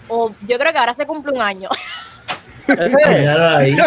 O 0.09 0.33
yo 0.49 0.59
creo 0.59 0.73
que 0.73 0.79
ahora 0.79 0.93
se 0.95 1.07
cumple 1.07 1.31
un 1.33 1.41
año. 1.41 1.69
Ahí. 2.69 3.77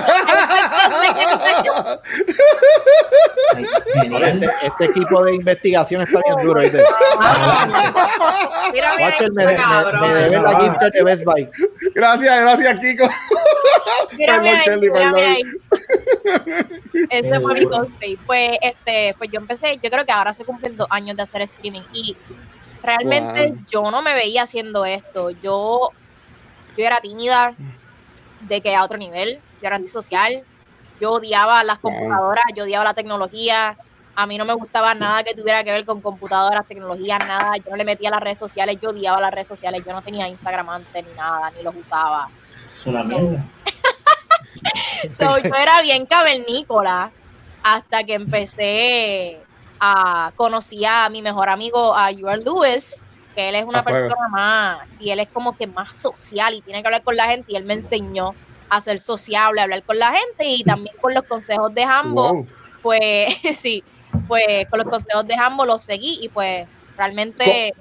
Este, 3.57 4.49
este 4.63 4.85
equipo 4.85 5.23
de 5.23 5.35
investigación 5.35 6.01
está 6.01 6.19
bien 6.25 6.45
duro. 6.47 6.61
¿viste? 6.61 6.77
Mira, 8.71 8.71
mira, 8.73 8.95
Watcher 8.99 9.31
me, 9.33 9.43
ese 9.43 9.51
me, 9.51 9.55
cabrón. 9.57 10.01
me 10.01 10.13
debe 10.15 10.39
la 10.41 10.59
gift 10.59 10.77
card 10.79 10.93
de 10.93 11.03
Best 11.03 11.23
Buy. 11.23 11.49
Gracias, 11.95 12.41
gracias, 12.41 12.79
Kiko. 12.79 13.09
Perdón, 14.17 14.45
Shelly, 14.65 14.89
perdón. 14.91 15.15
ahí. 15.15 15.41
Este 17.09 17.39
fue 17.39 17.53
mi 17.53 17.65
cosplay. 17.65 18.15
Pues, 18.25 18.49
este, 18.61 19.15
pues 19.17 19.29
yo 19.31 19.39
empecé, 19.39 19.79
yo 19.81 19.89
creo 19.89 20.05
que 20.05 20.11
ahora 20.11 20.33
se 20.33 20.45
cumplen 20.45 20.77
dos 20.77 20.87
años 20.89 21.15
de 21.15 21.23
hacer 21.23 21.41
streaming 21.43 21.83
y 21.93 22.15
realmente 22.83 23.47
Wow. 23.51 23.65
yo 23.69 23.91
no 23.91 24.01
me 24.01 24.13
veía 24.13 24.43
haciendo 24.43 24.85
esto. 24.85 25.31
Yo, 25.31 25.91
yo 26.77 26.85
era 26.85 26.99
tímida 27.01 27.53
de 28.41 28.61
que 28.61 28.75
a 28.75 28.83
otro 28.83 28.97
nivel, 28.97 29.39
yo 29.61 29.67
era 29.67 29.75
antisocial, 29.75 30.43
yo 30.99 31.11
odiaba 31.11 31.63
las 31.63 31.79
computadoras, 31.79 32.45
yo 32.55 32.63
odiaba 32.63 32.83
la 32.83 32.93
tecnología. 32.93 33.77
A 34.15 34.25
mí 34.25 34.37
no 34.37 34.45
me 34.45 34.53
gustaba 34.53 34.95
nada 34.95 35.23
que 35.23 35.35
tuviera 35.35 35.63
que 35.63 35.71
ver 35.71 35.85
con 35.85 36.01
computadoras, 36.01 36.65
tecnologías, 36.67 37.19
nada. 37.19 37.55
Yo 37.57 37.69
no 37.69 37.77
le 37.77 37.85
metía 37.85 38.09
a 38.09 38.13
las 38.13 38.21
redes 38.21 38.39
sociales, 38.39 38.79
yo 38.81 38.89
odiaba 38.89 39.21
las 39.21 39.31
redes 39.31 39.47
sociales. 39.47 39.83
Yo 39.85 39.93
no 39.93 40.01
tenía 40.01 40.27
Instagram 40.27 40.69
antes 40.69 41.05
ni 41.05 41.13
nada, 41.13 41.51
ni 41.51 41.61
los 41.61 41.75
usaba. 41.75 42.29
Es 42.75 42.85
una 42.85 43.03
mierda. 43.03 43.45
So, 45.11 45.37
yo 45.37 45.53
era 45.53 45.81
bien 45.81 46.07
cavernícola 46.07 47.11
hasta 47.63 48.03
que 48.03 48.15
empecé 48.15 49.39
a 49.79 50.31
conocí 50.35 50.83
a 50.85 51.07
mi 51.09 51.21
mejor 51.21 51.49
amigo, 51.49 51.95
a 51.95 52.09
Joel 52.17 52.43
Lewis, 52.43 53.03
que 53.37 53.49
él 53.49 53.55
es 53.55 53.65
una 53.65 53.83
fuego. 53.83 53.99
persona 54.07 54.27
más, 54.29 54.99
y 54.99 55.11
él 55.11 55.19
es 55.19 55.27
como 55.27 55.55
que 55.55 55.67
más 55.67 55.95
social 55.95 56.55
y 56.55 56.61
tiene 56.61 56.81
que 56.81 56.87
hablar 56.87 57.03
con 57.03 57.15
la 57.15 57.25
gente, 57.27 57.51
y 57.51 57.55
él 57.55 57.65
me 57.65 57.75
enseñó 57.75 58.33
a 58.67 58.81
ser 58.81 58.97
sociable, 58.99 59.61
a 59.61 59.65
hablar 59.65 59.83
con 59.83 59.99
la 59.99 60.11
gente 60.11 60.45
y 60.45 60.63
también 60.63 60.95
con 60.99 61.13
los 61.13 61.21
consejos 61.23 61.71
de 61.75 61.83
ambos, 61.83 62.31
Wow. 62.31 62.47
pues 62.81 63.27
sí, 63.59 63.83
pues 64.27 64.65
con 64.71 64.79
los 64.79 64.87
consejos 64.89 65.27
de 65.27 65.35
ambos 65.35 65.67
los 65.67 65.83
seguí 65.83 66.17
y 66.21 66.29
pues 66.29 66.65
realmente 66.97 67.75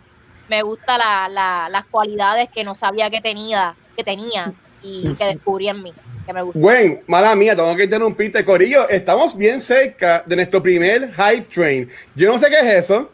me 0.48 0.60
gusta 0.62 0.98
la, 0.98 1.28
la- 1.30 1.68
las 1.70 1.86
cualidades 1.86 2.50
que 2.50 2.62
no 2.62 2.74
sabía 2.74 3.08
que 3.08 3.22
tenía, 3.22 3.74
que 3.96 4.04
tenía 4.04 4.52
y 4.82 5.14
que 5.14 5.24
descubrí 5.24 5.68
en 5.70 5.82
mí, 5.82 5.92
que 6.26 6.32
me 6.34 6.42
gustó. 6.42 6.58
Gwen, 6.60 7.02
mala 7.06 7.34
mía, 7.34 7.56
tengo 7.56 7.74
que 7.74 7.84
interrumpirte. 7.84 8.44
Corillo, 8.44 8.88
estamos 8.90 9.34
bien 9.36 9.58
cerca 9.60 10.22
de 10.26 10.36
nuestro 10.36 10.62
primer 10.62 11.10
Hype 11.14 11.46
Train. 11.52 11.90
Yo 12.14 12.30
no 12.30 12.38
sé 12.38 12.48
qué 12.50 12.58
es 12.60 12.84
eso. 12.84 13.10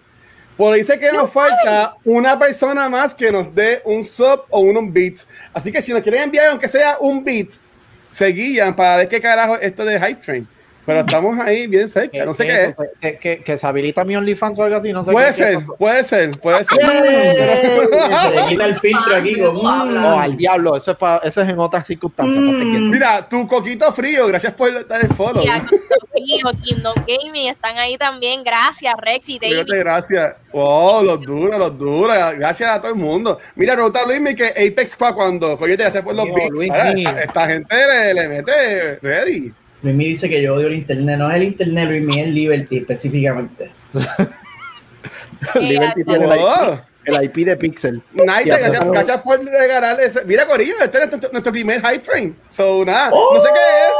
Por 0.56 0.76
dice 0.76 0.98
que 0.98 1.10
nos 1.12 1.30
falta 1.30 1.96
una 2.04 2.38
persona 2.38 2.88
más 2.88 3.14
que 3.14 3.32
nos 3.32 3.54
dé 3.54 3.80
un 3.84 4.04
sub 4.04 4.44
o 4.50 4.60
unos 4.60 4.92
beats. 4.92 5.26
Así 5.52 5.72
que 5.72 5.80
si 5.80 5.92
nos 5.92 6.02
quieren 6.02 6.24
enviar, 6.24 6.50
aunque 6.50 6.68
sea 6.68 6.98
un 7.00 7.24
beat, 7.24 7.48
se 8.10 8.26
guían 8.26 8.76
para 8.76 8.98
ver 8.98 9.08
qué 9.08 9.20
carajo 9.20 9.56
es 9.56 9.62
esto 9.62 9.84
de 9.84 9.98
Hype 9.98 10.22
Train. 10.22 10.48
Pero 10.84 11.00
estamos 11.00 11.38
ahí 11.38 11.66
bien 11.68 11.88
cerca. 11.88 12.24
No 12.24 12.34
sé 12.34 12.44
qué 12.44 12.64
es. 12.64 12.74
Que, 13.00 13.16
que, 13.18 13.42
que 13.44 13.56
se 13.58 13.66
habilita 13.66 14.04
mi 14.04 14.16
OnlyFans 14.16 14.58
o 14.58 14.64
algo 14.64 14.76
así. 14.76 14.92
No 14.92 15.04
sé 15.04 15.12
Puede 15.12 15.26
qué- 15.28 15.32
ser, 15.32 15.58
puede 15.78 16.02
ser, 16.04 16.38
puede 16.40 16.64
ser. 16.64 16.80
Se 16.80 18.30
le 18.34 18.46
quita 18.48 18.64
el 18.64 18.76
filtro 18.76 19.14
aquí 19.16 19.40
con. 19.40 19.56
mm. 19.56 20.04
Oh, 20.04 20.18
al 20.20 20.36
diablo, 20.36 20.76
eso 20.76 20.90
es, 20.92 20.96
pa- 20.96 21.20
eso 21.22 21.40
es 21.42 21.48
en 21.48 21.58
otras 21.58 21.86
circunstancias. 21.86 22.36
entiendas. 22.42 22.80
Mira, 22.82 23.28
tu 23.28 23.46
coquito 23.46 23.92
frío, 23.92 24.26
gracias 24.26 24.52
por 24.54 24.86
dar 24.88 25.00
el 25.02 25.08
follow. 25.14 25.44
Y 25.44 25.48
a 25.48 26.52
Kingdom 26.62 26.94
Gaming 27.06 27.48
están 27.48 27.78
ahí 27.78 27.96
también. 27.96 28.42
Gracias, 28.44 28.94
Rex 29.00 29.28
y 29.28 29.38
David. 29.38 29.54
Fíjate, 29.54 29.78
gracias. 29.78 30.34
Oh, 30.52 31.02
los 31.02 31.20
duros, 31.20 31.58
los 31.58 31.78
duros. 31.78 32.16
Gracias 32.36 32.68
a 32.70 32.80
todo 32.80 32.90
el 32.92 32.98
mundo. 32.98 33.38
Mira, 33.54 33.74
pregunta 33.74 34.00
a 34.00 34.06
Luis 34.06 34.34
que 34.36 34.48
Apex 34.48 34.96
para 34.96 35.14
cuando. 35.14 35.54
Oye, 35.60 35.76
te 35.76 35.84
hace 35.84 36.02
por 36.02 36.14
los 36.14 36.26
beats. 36.26 36.50
Luis 36.50 36.70
mío. 36.94 37.08
esta, 37.08 37.22
esta 37.22 37.46
gente 37.46 37.74
le, 37.76 38.14
le 38.14 38.28
mete 38.28 38.98
ready. 39.00 39.52
Luismi 39.82 40.04
dice 40.06 40.28
que 40.28 40.40
yo 40.42 40.54
odio 40.54 40.68
el 40.68 40.74
internet. 40.74 41.18
No 41.18 41.28
es 41.30 41.36
el 41.36 41.42
internet, 41.44 41.88
Luismi, 41.88 42.20
es 42.20 42.28
Liberty 42.28 42.76
específicamente. 42.78 43.70
Liberty 45.60 46.04
tiene 46.04 46.24
el 46.24 46.30
IP, 46.32 46.40
Oh, 46.40 46.80
el 47.04 47.24
IP 47.24 47.34
de 47.46 47.56
Pixel. 47.56 48.02
nice, 48.12 48.30
hace 48.32 48.44
gracias, 48.48 48.78
todo. 48.80 48.92
gracias 48.92 49.20
por 49.22 49.44
regalar 49.44 50.00
ese. 50.00 50.24
Mira, 50.24 50.46
Corillo, 50.46 50.74
este 50.82 51.02
es 51.02 51.08
nuestro, 51.10 51.32
nuestro 51.32 51.52
primer 51.52 51.80
hype 51.80 51.98
train. 52.00 52.36
So, 52.50 52.84
nada, 52.84 53.10
Oh. 53.12 53.34
no 53.34 53.40
sé 53.40 53.48
qué 53.52 53.58
es. 53.60 53.92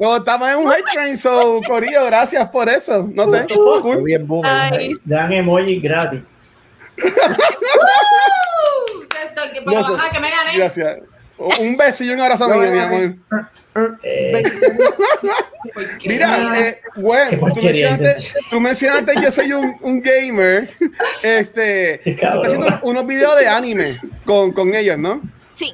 No, 0.00 0.16
estamos 0.18 0.48
en 0.50 0.56
un 0.56 0.70
hype 0.70 0.84
train, 0.92 1.16
so, 1.16 1.60
Corillo, 1.66 2.04
gracias 2.06 2.48
por 2.50 2.68
eso. 2.68 3.08
No 3.14 3.26
sé. 3.26 3.46
Muy 3.54 3.80
Cool. 3.82 4.02
bien, 4.02 4.26
boom. 4.26 4.44
Ay, 4.44 4.92
Dan 5.04 5.32
emojis 5.32 5.82
gratis. 5.82 6.20
¡Uh! 7.02 7.08
Que, 9.54 9.60
No 9.64 9.84
sé. 9.86 9.92
ah, 9.98 10.10
que 10.12 10.20
me 10.20 10.30
gané. 10.30 10.56
Gracias. 10.58 10.98
Un 11.58 11.76
beso 11.76 12.04
y 12.04 12.10
un 12.10 12.20
abrazo 12.20 12.46
No, 12.48 12.56
mi 12.58 12.78
amor. 12.78 13.14
Eh, 14.02 14.42
Mira, 16.06 16.58
eh, 16.58 16.80
güey, 16.96 17.30
Qué 17.30 17.36
tú 17.36 17.62
mencionaste, 17.62 18.16
tú 18.50 18.60
mencionaste 18.60 19.12
que 19.14 19.22
yo 19.22 19.30
soy 19.30 19.52
un, 19.52 19.74
un 19.80 20.02
gamer. 20.02 20.68
Este, 21.22 22.00
tú 22.04 22.10
estás 22.10 22.38
haciendo 22.44 22.78
unos 22.82 23.06
videos 23.06 23.38
de 23.38 23.48
anime 23.48 23.96
con, 24.24 24.52
con 24.52 24.74
ellos, 24.74 24.98
¿no? 24.98 25.20
sí, 25.54 25.72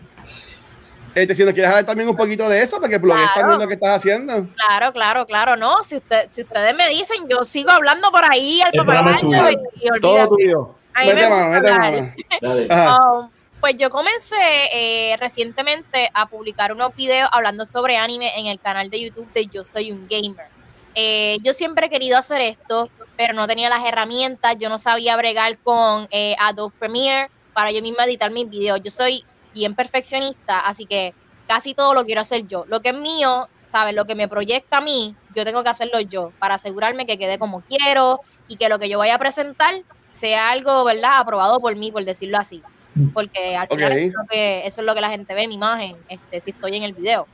Este, 1.14 1.34
si 1.34 1.44
nos 1.44 1.52
quieres 1.54 1.70
hablar 1.70 1.84
también 1.84 2.08
un 2.08 2.16
poquito 2.16 2.48
de 2.48 2.62
eso, 2.62 2.80
porque 2.80 2.98
blogueas 2.98 3.32
Claro. 3.32 3.48
también 3.48 3.60
lo 3.62 3.68
que 3.68 3.74
estás 3.74 3.96
haciendo. 3.96 4.46
claro, 4.56 4.92
claro, 4.92 5.26
claro. 5.26 5.56
No, 5.56 5.82
si, 5.82 5.96
usted, 5.96 6.26
si 6.30 6.42
ustedes 6.42 6.76
me 6.76 6.88
dicen, 6.90 7.26
yo 7.28 7.42
sigo 7.44 7.70
hablando 7.70 8.10
por 8.12 8.22
ahí 8.24 8.60
al 8.62 8.70
y 8.72 10.00
Todo 10.00 10.28
tuyo. 10.28 10.74
A 10.94 11.02
mí 11.02 11.08
me 11.08 11.14
Mete 11.14 11.26
gusta 11.26 11.36
mano, 11.36 11.50
mete 11.50 11.70
mano. 11.70 12.12
dale. 12.40 12.68
Pues 13.60 13.76
yo 13.78 13.90
comencé 13.90 14.36
eh, 14.72 15.16
recientemente 15.18 16.10
a 16.12 16.26
publicar 16.26 16.72
unos 16.72 16.94
videos 16.94 17.28
hablando 17.32 17.64
sobre 17.64 17.96
anime 17.96 18.38
en 18.38 18.46
el 18.46 18.60
canal 18.60 18.90
de 18.90 19.00
YouTube 19.00 19.32
de 19.32 19.46
Yo 19.46 19.64
Soy 19.64 19.92
un 19.92 20.06
Gamer. 20.08 20.46
Eh, 20.94 21.38
yo 21.42 21.52
siempre 21.52 21.86
he 21.86 21.90
querido 21.90 22.18
hacer 22.18 22.40
esto, 22.42 22.90
pero 23.16 23.32
no 23.32 23.46
tenía 23.46 23.68
las 23.70 23.84
herramientas, 23.84 24.56
yo 24.58 24.68
no 24.68 24.78
sabía 24.78 25.16
bregar 25.16 25.58
con 25.58 26.06
eh, 26.10 26.36
Adobe 26.38 26.74
Premiere 26.78 27.30
para 27.54 27.70
yo 27.70 27.80
misma 27.80 28.04
editar 28.04 28.30
mis 28.30 28.48
videos. 28.48 28.80
Yo 28.84 28.90
soy 28.90 29.24
bien 29.54 29.74
perfeccionista, 29.74 30.60
así 30.60 30.84
que 30.84 31.14
casi 31.48 31.74
todo 31.74 31.94
lo 31.94 32.04
quiero 32.04 32.20
hacer 32.20 32.46
yo. 32.46 32.66
Lo 32.68 32.82
que 32.82 32.90
es 32.90 32.96
mío, 32.96 33.48
¿sabes? 33.68 33.94
Lo 33.94 34.04
que 34.04 34.14
me 34.14 34.28
proyecta 34.28 34.78
a 34.78 34.80
mí, 34.82 35.16
yo 35.34 35.44
tengo 35.44 35.62
que 35.62 35.70
hacerlo 35.70 35.98
yo 36.00 36.30
para 36.38 36.54
asegurarme 36.54 37.06
que 37.06 37.18
quede 37.18 37.38
como 37.38 37.62
quiero 37.62 38.20
y 38.48 38.56
que 38.56 38.68
lo 38.68 38.78
que 38.78 38.90
yo 38.90 38.98
vaya 38.98 39.14
a 39.14 39.18
presentar 39.18 39.74
sea 40.10 40.50
algo, 40.50 40.84
¿verdad? 40.84 41.18
Aprobado 41.18 41.58
por 41.58 41.74
mí, 41.74 41.90
por 41.90 42.04
decirlo 42.04 42.38
así. 42.38 42.62
Porque 43.12 43.56
al 43.56 43.68
final 43.68 43.92
eso, 43.92 44.06
es 44.08 44.14
lo 44.14 44.26
que, 44.28 44.66
eso 44.66 44.80
es 44.80 44.86
lo 44.86 44.94
que 44.94 45.00
la 45.00 45.10
gente 45.10 45.34
ve 45.34 45.42
en 45.42 45.48
mi 45.48 45.54
imagen, 45.56 45.96
este, 46.08 46.40
si 46.40 46.50
estoy 46.50 46.76
en 46.76 46.82
el 46.82 46.94
video. 46.94 47.26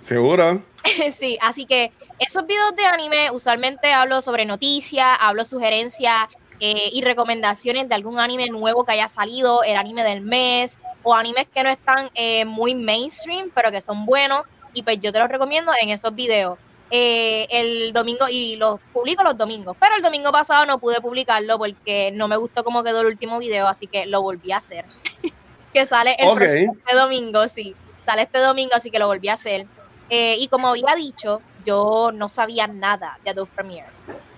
Seguro. 0.00 0.62
sí, 1.12 1.38
así 1.40 1.66
que 1.66 1.92
esos 2.18 2.46
videos 2.46 2.74
de 2.76 2.84
anime 2.84 3.30
usualmente 3.30 3.92
hablo 3.92 4.20
sobre 4.22 4.44
noticias, 4.44 5.16
hablo 5.20 5.44
sugerencias 5.44 6.28
eh, 6.60 6.90
y 6.92 7.02
recomendaciones 7.02 7.88
de 7.88 7.94
algún 7.94 8.18
anime 8.18 8.48
nuevo 8.48 8.84
que 8.84 8.92
haya 8.92 9.08
salido, 9.08 9.64
el 9.64 9.76
anime 9.76 10.04
del 10.04 10.20
mes, 10.20 10.80
o 11.02 11.14
animes 11.14 11.46
que 11.52 11.62
no 11.62 11.70
están 11.70 12.10
eh, 12.14 12.44
muy 12.44 12.74
mainstream, 12.74 13.50
pero 13.54 13.70
que 13.70 13.80
son 13.80 14.06
buenos, 14.06 14.42
y 14.72 14.82
pues 14.82 15.00
yo 15.00 15.12
te 15.12 15.18
los 15.18 15.28
recomiendo 15.28 15.72
en 15.80 15.90
esos 15.90 16.14
videos. 16.14 16.58
Eh, 16.96 17.48
el 17.50 17.92
domingo, 17.92 18.28
y 18.30 18.54
los 18.54 18.78
publico 18.92 19.24
los 19.24 19.36
domingos, 19.36 19.76
pero 19.80 19.96
el 19.96 20.02
domingo 20.02 20.30
pasado 20.30 20.64
no 20.64 20.78
pude 20.78 21.00
publicarlo 21.00 21.58
porque 21.58 22.12
no 22.14 22.28
me 22.28 22.36
gustó 22.36 22.62
cómo 22.62 22.84
quedó 22.84 23.00
el 23.00 23.08
último 23.08 23.40
video, 23.40 23.66
así 23.66 23.88
que 23.88 24.06
lo 24.06 24.22
volví 24.22 24.52
a 24.52 24.58
hacer. 24.58 24.84
que 25.74 25.86
sale 25.86 26.14
el 26.20 26.40
este 26.40 26.94
domingo, 26.94 27.48
sí, 27.48 27.74
sale 28.06 28.22
este 28.22 28.38
domingo, 28.38 28.76
así 28.76 28.92
que 28.92 29.00
lo 29.00 29.08
volví 29.08 29.28
a 29.28 29.32
hacer. 29.32 29.66
Eh, 30.08 30.36
y 30.38 30.46
como 30.46 30.68
había 30.68 30.94
dicho, 30.94 31.42
yo 31.66 32.12
no 32.14 32.28
sabía 32.28 32.68
nada 32.68 33.18
de 33.24 33.30
Adobe 33.30 33.50
Premiere. 33.52 33.88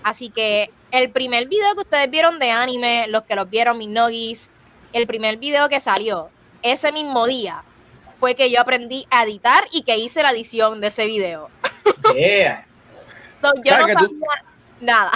Así 0.02 0.30
que 0.30 0.70
el 0.92 1.10
primer 1.10 1.48
video 1.48 1.74
que 1.74 1.80
ustedes 1.80 2.10
vieron 2.10 2.38
de 2.38 2.52
anime, 2.52 3.06
los 3.08 3.24
que 3.24 3.34
los 3.34 3.50
vieron, 3.50 3.76
mis 3.76 3.90
nogis, 3.90 4.48
el 4.94 5.06
primer 5.06 5.36
video 5.36 5.68
que 5.68 5.78
salió 5.78 6.30
ese 6.62 6.90
mismo 6.90 7.26
día 7.26 7.62
fue 8.18 8.34
que 8.34 8.50
yo 8.50 8.62
aprendí 8.62 9.06
a 9.10 9.24
editar 9.24 9.64
y 9.72 9.82
que 9.82 9.98
hice 9.98 10.22
la 10.22 10.30
edición 10.30 10.80
de 10.80 10.86
ese 10.86 11.04
video. 11.04 11.50
Yeah. 12.14 12.64
So, 13.42 13.52
yo 13.56 13.62
sea, 13.64 13.80
no 13.80 13.88
sabía 13.88 14.08
tú- 14.08 14.16
nada. 14.80 15.12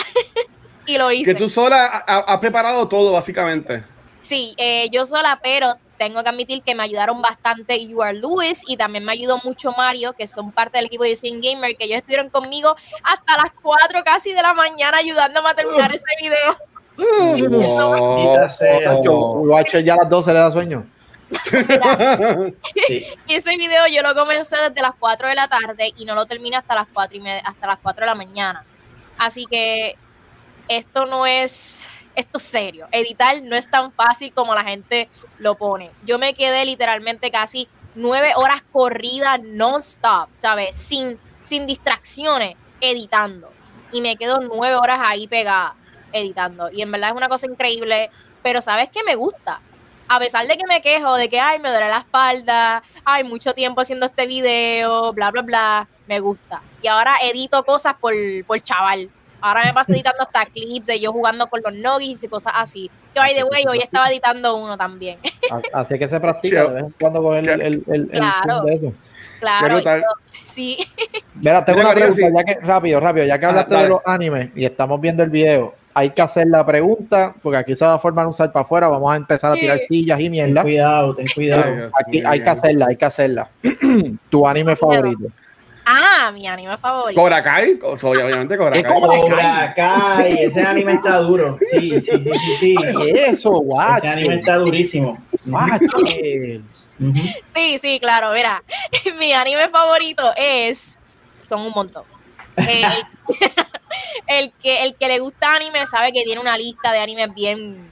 y 0.86 0.98
lo 0.98 1.10
hice. 1.10 1.24
Que 1.32 1.34
tú 1.34 1.48
sola 1.48 1.86
ha- 1.86 2.04
ha- 2.06 2.24
has 2.34 2.38
preparado 2.38 2.86
todo, 2.88 3.12
básicamente. 3.12 3.84
Sí, 4.18 4.54
eh, 4.58 4.88
yo 4.90 5.06
sola, 5.06 5.38
pero 5.42 5.74
tengo 5.98 6.22
que 6.22 6.28
admitir 6.30 6.62
que 6.62 6.74
me 6.74 6.82
ayudaron 6.82 7.20
bastante 7.22 7.86
You 7.86 8.02
Are 8.02 8.16
Lewis 8.18 8.62
y 8.66 8.76
también 8.76 9.04
me 9.04 9.12
ayudó 9.12 9.38
mucho 9.44 9.72
Mario, 9.72 10.12
que 10.14 10.26
son 10.26 10.50
parte 10.52 10.78
del 10.78 10.86
equipo 10.86 11.04
de 11.04 11.14
Sin 11.16 11.40
Gamer, 11.40 11.76
que 11.76 11.84
ellos 11.84 11.98
estuvieron 11.98 12.28
conmigo 12.30 12.74
hasta 13.02 13.36
las 13.36 13.52
4 13.62 14.02
casi 14.04 14.32
de 14.32 14.42
la 14.42 14.54
mañana 14.54 14.98
ayudándome 14.98 15.48
a 15.50 15.54
terminar 15.54 15.94
ese 15.94 16.04
video. 16.20 16.56
Maldita 17.50 18.48
sea. 18.48 18.94
Nacho, 18.94 19.12
Watcher 19.12 19.84
ya 19.84 19.94
a 19.94 19.98
las 19.98 20.08
12 20.08 20.32
le 20.32 20.38
da 20.38 20.50
sueño. 20.52 20.86
Sí. 21.44 21.56
Y 23.26 23.34
ese 23.34 23.56
video 23.56 23.86
yo 23.86 24.02
lo 24.02 24.14
comencé 24.14 24.56
desde 24.56 24.82
las 24.82 24.94
4 24.98 25.28
de 25.28 25.34
la 25.34 25.48
tarde 25.48 25.92
y 25.96 26.04
no 26.04 26.14
lo 26.14 26.26
terminé 26.26 26.56
hasta 26.56 26.74
las 26.74 26.88
4 26.92 27.16
y 27.16 27.20
media- 27.20 27.42
hasta 27.44 27.66
las 27.66 27.78
4 27.80 28.00
de 28.02 28.06
la 28.06 28.14
mañana. 28.14 28.64
Así 29.18 29.46
que 29.50 29.96
esto 30.68 31.06
no 31.06 31.26
es 31.26 31.88
esto 32.16 32.38
es 32.38 32.44
serio. 32.44 32.86
Editar 32.92 33.40
no 33.42 33.56
es 33.56 33.70
tan 33.70 33.92
fácil 33.92 34.32
como 34.34 34.54
la 34.54 34.64
gente 34.64 35.08
lo 35.38 35.54
pone. 35.54 35.90
Yo 36.04 36.18
me 36.18 36.34
quedé 36.34 36.64
literalmente 36.64 37.30
casi 37.30 37.68
nueve 37.94 38.32
horas 38.36 38.62
corridas 38.72 39.40
non-stop, 39.42 40.28
¿sabes? 40.36 40.76
Sin, 40.76 41.18
sin 41.42 41.66
distracciones, 41.66 42.56
editando. 42.80 43.50
Y 43.92 44.00
me 44.00 44.16
quedo 44.16 44.40
nueve 44.40 44.74
horas 44.76 45.00
ahí 45.02 45.28
pegada, 45.28 45.74
editando. 46.12 46.70
Y 46.70 46.82
en 46.82 46.90
verdad 46.92 47.10
es 47.10 47.16
una 47.16 47.28
cosa 47.28 47.46
increíble, 47.46 48.10
pero 48.42 48.60
¿sabes 48.60 48.88
qué 48.90 49.02
me 49.04 49.14
gusta? 49.14 49.60
A 50.12 50.18
pesar 50.18 50.44
de 50.44 50.56
que 50.58 50.66
me 50.66 50.80
quejo 50.82 51.14
de 51.14 51.28
que, 51.28 51.38
ay, 51.38 51.60
me 51.60 51.68
duele 51.68 51.88
la 51.88 51.98
espalda, 51.98 52.82
hay 53.04 53.22
mucho 53.22 53.54
tiempo 53.54 53.80
haciendo 53.80 54.06
este 54.06 54.26
video, 54.26 55.12
bla, 55.12 55.30
bla, 55.30 55.42
bla, 55.42 55.88
me 56.08 56.18
gusta. 56.18 56.60
Y 56.82 56.88
ahora 56.88 57.14
edito 57.22 57.62
cosas 57.64 57.94
por, 58.00 58.12
por 58.44 58.60
chaval. 58.60 59.08
Ahora 59.40 59.62
me 59.64 59.72
paso 59.72 59.92
editando 59.92 60.22
hasta 60.22 60.46
clips 60.46 60.86
de 60.88 60.98
yo 61.00 61.12
jugando 61.12 61.46
con 61.46 61.60
los 61.62 61.72
nogis 61.76 62.24
y 62.24 62.28
cosas 62.28 62.54
así. 62.56 62.90
Que, 63.14 63.20
by 63.20 63.34
the 63.34 63.44
way, 63.44 63.64
hoy 63.68 63.78
estaba 63.78 64.08
editando 64.08 64.56
uno 64.56 64.76
también. 64.76 65.18
Así 65.72 65.96
que 65.96 66.08
se 66.08 66.18
practica 66.20 66.64
de 66.64 66.72
vez 66.74 66.82
en 66.82 66.94
cuando 66.98 67.22
con 67.22 67.36
el, 67.36 67.48
el, 67.48 67.60
el, 67.62 67.84
el 67.86 68.08
Claro. 68.10 68.54
zoom 68.56 68.66
de 68.66 68.74
eso. 68.74 68.92
Claro, 69.38 69.78
yo- 69.78 70.02
sí. 70.44 70.76
Mira, 71.36 71.64
tengo 71.64 71.78
Mira, 71.78 71.90
una 71.92 71.94
pregunta, 71.94 72.26
sí. 72.26 72.32
ya 72.36 72.44
que, 72.44 72.60
rápido, 72.66 72.98
rápido, 73.00 73.26
ya 73.26 73.38
que 73.38 73.46
Ah, 73.46 73.48
hablaste 73.50 73.76
de 73.76 73.88
los 73.88 74.00
animes 74.04 74.48
y 74.56 74.64
estamos 74.64 75.00
viendo 75.00 75.22
el 75.22 75.30
video, 75.30 75.74
hay 75.94 76.10
que 76.10 76.22
hacer 76.22 76.46
la 76.46 76.64
pregunta, 76.64 77.34
porque 77.42 77.58
aquí 77.58 77.76
se 77.76 77.84
va 77.84 77.94
a 77.94 77.98
formar 77.98 78.26
un 78.26 78.34
sal 78.34 78.52
para 78.52 78.62
afuera, 78.64 78.88
vamos 78.88 79.12
a 79.12 79.16
empezar 79.16 79.52
a 79.52 79.54
tirar 79.54 79.78
Sí. 79.78 79.86
sillas 79.88 80.20
y 80.20 80.24
Ten 80.24 80.30
mierda. 80.32 80.62
cuidado, 80.62 81.14
ten 81.16 81.26
cuidado. 81.34 81.88
Aquí 82.06 82.22
hay 82.24 82.42
que 82.42 82.50
hacerla, 82.50 82.86
hay 82.88 82.96
que 82.96 83.04
hacerla. 83.04 83.48
tu 84.30 84.46
anime 84.46 84.76
favorito. 84.76 85.26
Ah, 85.84 86.30
mi 86.32 86.46
anime 86.46 86.78
favorito. 86.78 87.20
Cobra 87.20 87.42
Kai, 87.42 87.78
obviamente 87.82 88.56
Cobra 88.56 88.72
¿Qué 88.72 88.82
Kai. 88.82 88.92
Cobra 88.94 89.18
Cobra 89.20 89.74
Kai, 89.74 90.34
ese 90.44 90.62
anime 90.62 90.92
está 90.92 91.16
duro. 91.18 91.58
Sí, 91.70 92.00
sí, 92.02 92.20
sí, 92.20 92.30
sí, 92.38 92.54
sí. 92.60 92.74
¿Qué 92.96 93.10
es 93.10 93.28
eso, 93.30 93.60
Ese 93.96 94.08
anime 94.08 94.36
está 94.36 94.56
durísimo. 94.56 95.18
Sí, 97.54 97.78
sí, 97.78 97.98
claro, 97.98 98.32
mira. 98.32 98.62
Mi 99.18 99.32
anime 99.32 99.68
favorito 99.70 100.22
es. 100.36 100.98
Son 101.42 101.60
un 101.62 101.72
montón. 101.72 102.04
El, 102.68 103.06
el 104.26 104.52
que, 104.62 104.82
el 104.84 104.94
que 104.96 105.08
le 105.08 105.18
gusta 105.18 105.54
anime 105.54 105.86
sabe 105.86 106.12
que 106.12 106.22
tiene 106.24 106.40
una 106.40 106.56
lista 106.56 106.92
de 106.92 106.98
animes 107.00 107.34
bien. 107.34 107.90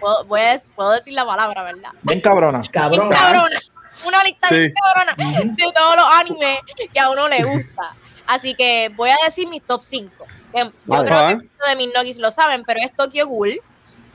Puedo, 0.00 0.20
a- 0.36 0.56
puedo 0.74 0.92
decir 0.92 1.12
la 1.12 1.26
palabra, 1.26 1.62
¿verdad? 1.62 1.90
Bien 2.02 2.20
cabrona. 2.20 2.60
Bien 2.60 2.72
cabrona. 2.72 3.60
Una 4.06 4.22
lista 4.24 4.48
bien 4.50 4.72
cabrona 4.72 5.14
de 5.56 5.72
todos 5.72 5.96
los 5.96 6.06
animes 6.12 6.58
que 6.92 7.00
a 7.00 7.10
uno 7.10 7.28
le 7.28 7.42
gusta. 7.44 7.94
Así 8.26 8.54
que 8.54 8.90
voy 8.94 9.10
a 9.10 9.16
decir 9.24 9.48
mis 9.48 9.62
top 9.62 9.82
5. 9.82 10.10
Yo 10.54 10.70
Vale. 10.86 11.04
creo 11.06 11.28
que 11.28 11.34
muchos 11.36 11.68
de 11.68 11.76
mis 11.76 11.94
nogis 11.94 12.18
lo 12.18 12.30
saben, 12.30 12.62
pero 12.64 12.80
es 12.82 12.94
Tokyo 12.94 13.26
Ghoul, 13.26 13.60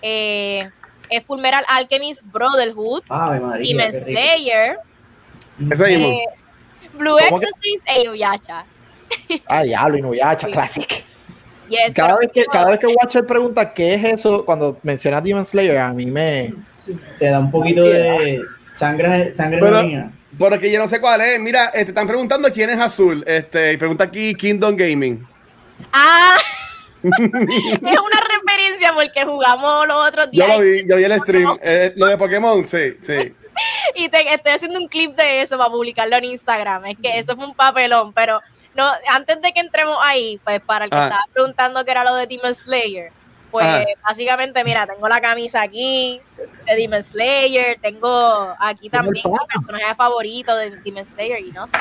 eh, 0.02 0.70
es 1.10 1.24
Fullmetal 1.26 1.64
Alchemist 1.68 2.24
Brotherhood, 2.26 3.04
Demon. 3.04 3.94
Slayer, 3.94 4.80
eh, 5.60 6.26
Blue 6.94 7.16
¿Cómo 7.18 7.40
que- 7.40 7.46
Exorcist 7.46 7.84
e 7.88 8.02
Inuyasha. 8.02 8.66
Ah, 9.48 9.64
diablo, 9.64 9.98
Inuyasha, 9.98 10.48
classic. 10.48 11.04
Yes, 11.70 11.94
Cada 11.96 12.18
vez, 12.18 12.30
que, 12.32 12.42
yo- 12.42 12.46
cada 12.52 12.70
vez 12.72 12.80
que 12.80 12.88
Watcher 12.88 13.26
pregunta 13.26 13.74
qué 13.74 13.94
es 13.96 14.04
eso, 14.04 14.46
cuando 14.46 14.78
menciona 14.84 15.22
Demon 15.22 15.46
Slayer, 15.46 15.78
a 15.78 15.94
mí 15.94 16.06
me. 16.06 16.54
Te 17.18 17.26
da 17.30 17.40
un 17.40 17.50
poquito 17.50 17.84
de 17.86 18.42
sangre, 18.74 19.34
sangre 19.34 19.60
Pero-. 19.60 20.12
Porque 20.38 20.72
yo 20.72 20.80
no 20.80 20.88
sé 20.88 21.00
cuál 21.00 21.22
es. 21.22 21.40
Mira, 21.40 21.68
eh, 21.74 21.84
te 21.86 21.92
están 21.92 22.08
preguntando 22.08 22.52
quién 22.52 22.70
es 22.70 22.80
azul. 22.80 23.24
Este, 23.28 23.74
y 23.74 23.78
pregunta 23.78 24.04
aquí 24.04 24.34
Kingdom 24.36 24.76
Gaming. 24.76 25.26
Ah, 25.92 26.36
es 27.04 27.10
una 27.12 27.30
referencia 27.82 28.94
porque 28.94 29.24
jugamos 29.26 29.88
los 29.88 30.08
otros 30.08 30.30
Yo 30.32 30.46
días 30.46 30.58
lo 30.58 30.64
vi, 30.64 30.88
yo 30.88 30.96
vi 30.98 31.04
el 31.04 31.20
stream. 31.20 31.58
Eh, 31.62 31.94
lo 31.96 32.08
de 32.08 32.18
Pokémon, 32.18 32.66
sí, 32.66 32.98
sí. 33.02 33.34
y 33.96 34.10
te- 34.10 34.34
estoy 34.34 34.52
haciendo 34.54 34.80
un 34.80 34.88
clip 34.88 35.16
de 35.16 35.42
eso 35.42 35.58
para 35.58 35.70
publicarlo 35.70 36.16
en 36.18 36.24
Instagram. 36.26 36.86
Es 36.88 36.98
que 37.02 37.20
eso 37.20 37.36
fue 37.36 37.46
un 37.46 37.54
papelón, 37.54 38.12
pero 38.14 38.42
no, 38.76 38.92
antes 39.10 39.42
de 39.42 39.52
que 39.54 39.60
entremos 39.60 39.98
ahí, 40.02 40.40
pues 40.44 40.62
para 40.62 40.86
el 40.86 40.92
que 40.92 40.98
Ah. 40.98 41.04
estaba 41.06 41.24
preguntando 41.34 41.86
que 41.86 41.92
era 41.92 42.04
lo 42.04 42.16
de 42.16 42.28
Demon 42.28 42.54
Slayer, 42.56 43.12
pues 43.52 43.66
Ajá. 43.66 43.84
básicamente, 44.06 44.64
mira, 44.64 44.88
tengo 44.88 45.08
la 45.08 45.22
camisa 45.22 45.62
aquí 45.62 46.20
de 46.66 46.76
Demon 46.76 47.04
Slayer, 47.04 47.78
tengo 47.82 48.54
aquí 48.60 48.90
también 48.90 49.24
mi 49.26 49.34
personaje 49.52 49.94
favorito 49.96 50.56
de 50.56 50.72
Demon 50.78 51.06
Slayer 51.06 51.40
y 51.42 51.52
no 51.52 51.68
sé. 51.68 51.78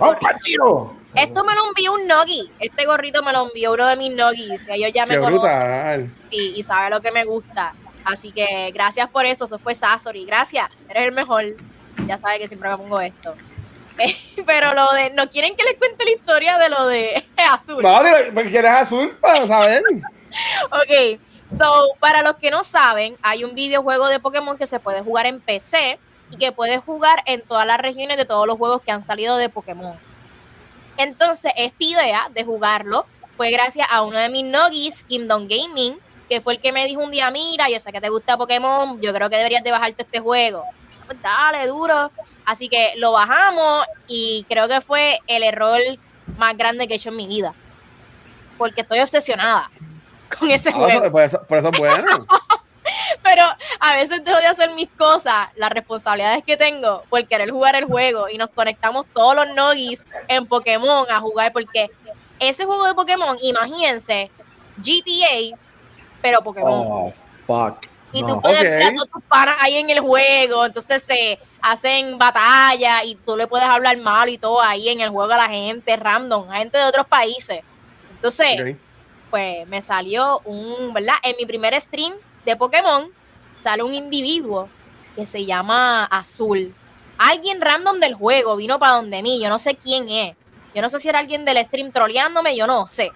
¡Oh! 0.00 0.94
Esto 1.14 1.42
me 1.44 1.54
lo 1.54 1.66
envió 1.68 1.94
un 1.94 2.06
Nogi. 2.06 2.52
Este 2.60 2.84
gorrito 2.84 3.22
me 3.22 3.32
lo 3.32 3.46
envió 3.46 3.72
uno 3.72 3.86
de 3.86 3.96
mis 3.96 4.14
Nogis. 4.14 4.68
Ellos 4.68 4.92
ya 4.92 5.06
me 5.06 5.14
Qué 5.14 5.20
conocen 5.20 5.40
brutal. 5.40 6.10
y, 6.30 6.48
y 6.58 6.62
sabe 6.62 6.90
lo 6.90 7.00
que 7.00 7.10
me 7.10 7.24
gusta. 7.24 7.72
Así 8.04 8.30
que 8.30 8.70
gracias 8.74 9.08
por 9.08 9.24
eso. 9.24 9.46
Eso 9.46 9.58
fue 9.58 9.74
Sasori. 9.74 10.26
Gracias. 10.26 10.68
Eres 10.90 11.06
el 11.06 11.12
mejor. 11.12 11.44
Ya 12.06 12.18
sabes 12.18 12.38
que 12.40 12.48
siempre 12.48 12.68
me 12.70 12.76
pongo 12.76 13.00
esto. 13.00 13.32
Pero 14.46 14.74
lo 14.74 14.92
de. 14.92 15.10
¿No 15.10 15.28
quieren 15.30 15.56
que 15.56 15.64
les 15.64 15.76
cuente 15.76 16.04
la 16.04 16.10
historia 16.10 16.58
de 16.58 16.68
lo 16.68 16.86
de 16.86 17.24
azul? 17.50 17.82
No, 17.82 18.00
porque 18.34 18.50
quieres 18.50 18.70
azul 18.70 19.16
para 19.20 19.46
saber. 19.46 19.82
Ok. 20.70 21.20
So, 21.50 21.88
para 21.98 22.20
los 22.20 22.36
que 22.36 22.50
no 22.50 22.62
saben, 22.62 23.16
hay 23.22 23.44
un 23.44 23.54
videojuego 23.54 24.08
de 24.08 24.20
Pokémon 24.20 24.58
que 24.58 24.66
se 24.66 24.78
puede 24.78 25.00
jugar 25.00 25.24
en 25.24 25.40
PC 25.40 25.98
y 26.30 26.36
que 26.36 26.52
puedes 26.52 26.82
jugar 26.82 27.22
en 27.24 27.40
todas 27.40 27.66
las 27.66 27.78
regiones 27.78 28.18
de 28.18 28.26
todos 28.26 28.46
los 28.46 28.58
juegos 28.58 28.82
que 28.82 28.90
han 28.90 29.00
salido 29.00 29.38
de 29.38 29.48
Pokémon. 29.48 29.98
Entonces, 30.98 31.52
esta 31.56 31.82
idea 31.82 32.28
de 32.34 32.44
jugarlo 32.44 33.06
fue 33.38 33.50
gracias 33.50 33.88
a 33.90 34.02
uno 34.02 34.18
de 34.18 34.28
mis 34.28 34.44
nogis, 34.44 35.04
Kingdom 35.04 35.48
Gaming, 35.48 35.98
que 36.28 36.40
fue 36.40 36.54
el 36.54 36.60
que 36.60 36.72
me 36.72 36.84
dijo 36.86 37.00
un 37.00 37.10
día, 37.10 37.30
mira, 37.30 37.70
yo 37.70 37.80
sé 37.80 37.92
que 37.92 38.00
te 38.00 38.10
gusta 38.10 38.36
Pokémon, 38.36 39.00
yo 39.00 39.14
creo 39.14 39.30
que 39.30 39.36
deberías 39.36 39.64
de 39.64 39.70
bajarte 39.70 40.02
este 40.02 40.20
juego. 40.20 40.64
Pues 41.06 41.22
dale, 41.22 41.66
duro. 41.66 42.10
Así 42.48 42.70
que 42.70 42.94
lo 42.96 43.12
bajamos 43.12 43.84
y 44.06 44.46
creo 44.48 44.68
que 44.68 44.80
fue 44.80 45.18
el 45.26 45.42
error 45.42 45.78
más 46.38 46.56
grande 46.56 46.88
que 46.88 46.94
he 46.94 46.96
hecho 46.96 47.10
en 47.10 47.16
mi 47.16 47.26
vida. 47.28 47.52
Porque 48.56 48.80
estoy 48.80 49.00
obsesionada 49.00 49.70
con 50.38 50.50
ese 50.50 50.70
Ah, 50.70 50.72
juego. 50.72 51.02
eso- 51.02 51.12
por, 51.12 51.22
eso, 51.22 51.42
por 51.46 51.58
eso 51.58 51.68
es 51.70 51.78
bueno. 51.78 52.06
Pero 53.22 53.42
a 53.80 53.94
veces 53.96 54.24
dejo 54.24 54.38
de 54.38 54.46
hacer 54.46 54.74
mis 54.74 54.88
cosas, 54.92 55.48
las 55.56 55.70
responsabilidades 55.70 56.42
que 56.42 56.56
tengo 56.56 57.02
por 57.10 57.22
querer 57.28 57.50
jugar 57.50 57.74
el 57.76 57.84
juego 57.84 58.30
y 58.30 58.38
nos 58.38 58.48
conectamos 58.48 59.04
todos 59.14 59.34
los 59.34 59.54
nogis 59.54 60.06
en 60.26 60.46
Pokémon 60.46 61.04
a 61.10 61.20
jugar 61.20 61.52
porque 61.52 61.90
ese 62.38 62.64
juego 62.64 62.86
de 62.86 62.94
Pokémon, 62.94 63.36
imagínense, 63.42 64.30
GTA, 64.78 65.54
pero 66.22 66.40
Pokémon. 66.40 66.86
Oh, 66.88 67.12
fuck. 67.46 67.84
Y 68.12 68.20
tú 68.22 68.28
No. 68.28 68.40
puedes 68.40 68.60
Ok. 68.60 68.64
ver 68.64 68.82
a 68.84 68.94
todos 68.94 69.10
tus 69.10 69.24
panas 69.24 69.56
ahí 69.60 69.76
en 69.76 69.90
el 69.90 70.00
juego, 70.00 70.64
entonces 70.66 71.02
se 71.02 71.38
hacen 71.60 72.18
batallas 72.18 73.02
y 73.04 73.16
tú 73.16 73.36
le 73.36 73.46
puedes 73.46 73.68
hablar 73.68 73.96
mal 73.98 74.28
y 74.28 74.38
todo 74.38 74.60
ahí 74.62 74.88
en 74.88 75.00
el 75.00 75.10
juego 75.10 75.32
a 75.32 75.36
la 75.36 75.48
gente 75.48 75.96
random, 75.96 76.50
a 76.50 76.58
gente 76.58 76.78
de 76.78 76.84
otros 76.84 77.06
países. 77.06 77.60
Entonces, 78.10 78.76
pues 79.30 79.66
me 79.68 79.82
salió 79.82 80.40
un, 80.44 80.92
¿verdad? 80.94 81.14
En 81.22 81.36
mi 81.36 81.46
primer 81.46 81.78
stream 81.80 82.14
de 82.44 82.56
Pokémon 82.56 83.10
sale 83.56 83.82
un 83.82 83.94
individuo 83.94 84.68
que 85.14 85.26
se 85.26 85.44
llama 85.44 86.04
Azul. 86.04 86.74
Alguien 87.18 87.60
random 87.60 87.98
del 87.98 88.14
juego 88.14 88.56
vino 88.56 88.78
para 88.78 88.92
donde 88.92 89.22
mí, 89.22 89.40
yo 89.42 89.48
no 89.48 89.58
sé 89.58 89.76
quién 89.76 90.08
es. 90.08 90.36
Yo 90.74 90.82
no 90.82 90.88
sé 90.88 91.00
si 91.00 91.08
era 91.08 91.18
alguien 91.18 91.44
del 91.44 91.62
stream 91.64 91.90
troleándome, 91.90 92.56
yo 92.56 92.66
no 92.66 92.86
sé. 92.86 93.10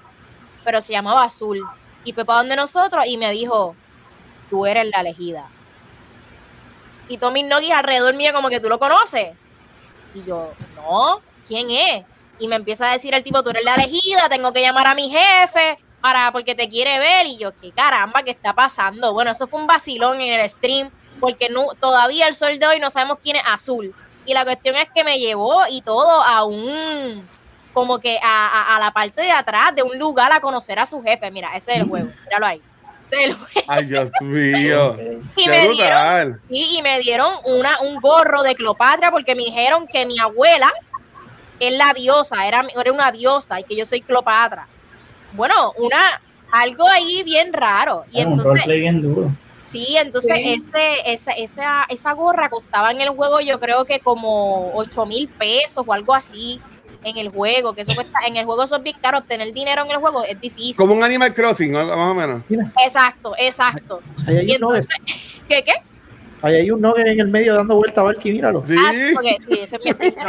Pero 0.65 0.81
se 0.81 0.93
llamaba 0.93 1.25
Azul. 1.25 1.61
Y 2.05 2.13
fue 2.13 2.25
para 2.25 2.41
donde 2.41 2.57
nosotros 2.57 3.05
y 3.07 3.17
me 3.17 3.31
dijo, 3.31 3.77
tú 4.53 4.67
eres 4.67 4.85
la 4.95 5.01
elegida. 5.01 5.49
Y 7.09 7.19
mis 7.33 7.45
nogis 7.47 7.73
alrededor 7.73 8.15
mío 8.15 8.33
como 8.35 8.51
que 8.51 8.61
tú 8.61 8.69
lo 8.69 8.79
conoces. 8.79 9.31
Y 10.15 10.23
yo, 10.25 10.53
no, 10.77 11.21
¿quién 11.49 11.71
es? 11.71 12.05
Y 12.39 12.49
me 12.49 12.57
empieza 12.57 12.89
a 12.89 12.93
decir 12.93 13.15
el 13.15 13.23
tipo, 13.25 13.43
tú 13.43 13.49
eres 13.49 13.65
la 13.65 13.77
elegida, 13.77 14.29
tengo 14.29 14.53
que 14.53 14.61
llamar 14.61 14.87
a 14.89 14.95
mi 14.95 15.09
jefe. 15.11 15.79
para 16.03 16.31
porque 16.33 16.55
te 16.55 16.69
quiere 16.69 16.99
ver 16.99 17.27
y 17.27 17.39
yo, 17.39 17.53
qué 17.61 17.71
caramba, 17.73 18.23
¿qué 18.25 18.33
está 18.33 18.53
pasando? 18.53 19.13
Bueno, 19.15 19.31
eso 19.31 19.47
fue 19.47 19.59
un 19.61 19.67
vacilón 19.67 20.21
en 20.21 20.39
el 20.41 20.51
stream 20.51 20.91
porque 21.21 21.49
no, 21.49 21.69
todavía 21.81 22.27
el 22.29 22.35
sol 22.35 22.59
de 22.59 22.67
hoy 22.67 22.79
no 22.81 22.91
sabemos 22.91 23.19
quién 23.23 23.37
es 23.37 23.43
azul. 23.47 23.95
Y 24.27 24.35
la 24.35 24.45
cuestión 24.45 24.77
es 24.77 24.89
que 24.95 25.03
me 25.05 25.19
llevó 25.19 25.63
y 25.71 25.81
todo 25.83 26.23
a 26.23 26.45
un, 26.45 27.27
como 27.73 28.01
que 28.01 28.19
a, 28.23 28.49
a- 28.49 28.77
a 28.77 28.81
la 28.81 28.91
parte 28.93 29.23
de 29.23 29.31
atrás 29.31 29.75
de 29.75 29.83
un 29.83 29.99
lugar 29.99 30.33
a 30.33 30.41
conocer 30.41 30.79
a 30.79 30.87
su 30.87 31.01
jefe. 31.03 31.31
Mira, 31.31 31.57
ese 31.57 31.73
es 31.73 31.79
el 31.79 31.85
juego, 31.89 32.11
míralo 32.25 32.47
ahí. 32.47 32.63
Juego. 33.17 33.37
Ay, 33.69 33.85
Dios 33.87 34.13
mío. 34.21 34.97
Y 35.37 35.45
Qué 35.45 35.51
me 35.51 35.69
dieron, 35.69 35.77
brutal. 35.77 36.41
sí, 36.51 36.77
y 36.79 36.83
me 36.83 36.99
dieron 37.01 37.31
una, 37.45 37.81
un 37.81 37.97
gorro 38.01 38.43
de 38.43 38.55
Cleopatra 38.55 39.11
porque 39.11 39.35
me 39.35 39.45
dijeron 39.45 39.87
que 39.87 40.05
mi 40.07 40.19
abuela 40.19 40.73
es 41.61 41.77
la 41.77 41.93
diosa, 41.95 42.47
era, 42.47 42.65
era 42.79 42.93
una 42.93 43.13
diosa 43.13 43.61
y 43.61 43.65
que 43.65 43.77
yo 43.77 43.87
soy 43.87 44.01
Cleopatra. 44.03 44.67
Bueno, 45.33 45.73
una, 45.79 46.21
algo 46.51 46.89
ahí 46.89 47.23
bien 47.23 47.53
raro. 47.53 48.05
Y 48.11 48.21
Ah, 48.21 48.27
un 48.27 48.33
entonces, 48.33 48.47
roleplay 48.47 48.81
bien 48.81 49.01
duro. 49.03 49.31
Sí, 49.63 49.97
entonces 49.97 50.33
Sí. 50.39 50.55
ese, 50.55 51.13
esa, 51.13 51.31
esa, 51.33 51.85
esa 51.89 52.13
gorra 52.15 52.51
costaba 52.51 52.91
en 52.91 53.01
el 53.01 53.11
juego 53.11 53.41
yo 53.41 53.61
creo 53.61 53.85
que 53.85 54.01
como 54.01 54.73
8 54.75 55.07
mil 55.07 55.29
pesos 55.29 55.85
o 55.87 55.93
algo 55.93 56.15
así 56.15 56.61
en 57.05 57.17
el 57.19 57.29
juego, 57.31 57.73
que 57.75 57.83
eso 57.83 57.95
cuesta, 57.95 58.19
en 58.27 58.37
el 58.37 58.45
juego 58.45 58.65
eso 58.65 58.77
es 58.77 58.83
bien 58.83 58.97
caro, 59.01 59.19
obtener 59.19 59.53
dinero 59.53 59.85
en 59.85 59.91
el 59.91 59.97
juego 59.99 60.23
es 60.25 60.41
difícil. 60.41 60.77
Como 60.77 60.95
un 60.95 61.03
Animal 61.03 61.35
Crossing, 61.35 61.73
más 61.73 61.87
o 61.97 62.15
menos. 62.15 62.43
Exacto, 62.85 63.35
exacto. 63.39 64.01
Ahí 64.27 64.37
hay 64.39 64.45
Y 64.47 64.51
un 64.51 64.55
entonces, 64.57 64.87
¿qué 65.49 65.63
qué? 65.65 65.73
ahí 66.43 66.57
hay 66.57 66.71
un 66.71 66.81
nugget 66.81 67.07
en 67.07 67.21
el 67.21 67.29
medio 67.29 67.55
dando 67.55 67.77
vuelta 67.77 68.01
a 68.01 68.05
ver 68.05 68.17
que 68.17 68.33
míralo. 68.33 68.65
Sí. 68.67 68.75
Ah, 68.79 68.93
sí, 68.95 69.13
porque- 69.15 69.37
sí, 69.47 69.59
ese 69.61 69.77
es 69.77 69.85
mi 69.85 69.91
estilo. 69.91 70.17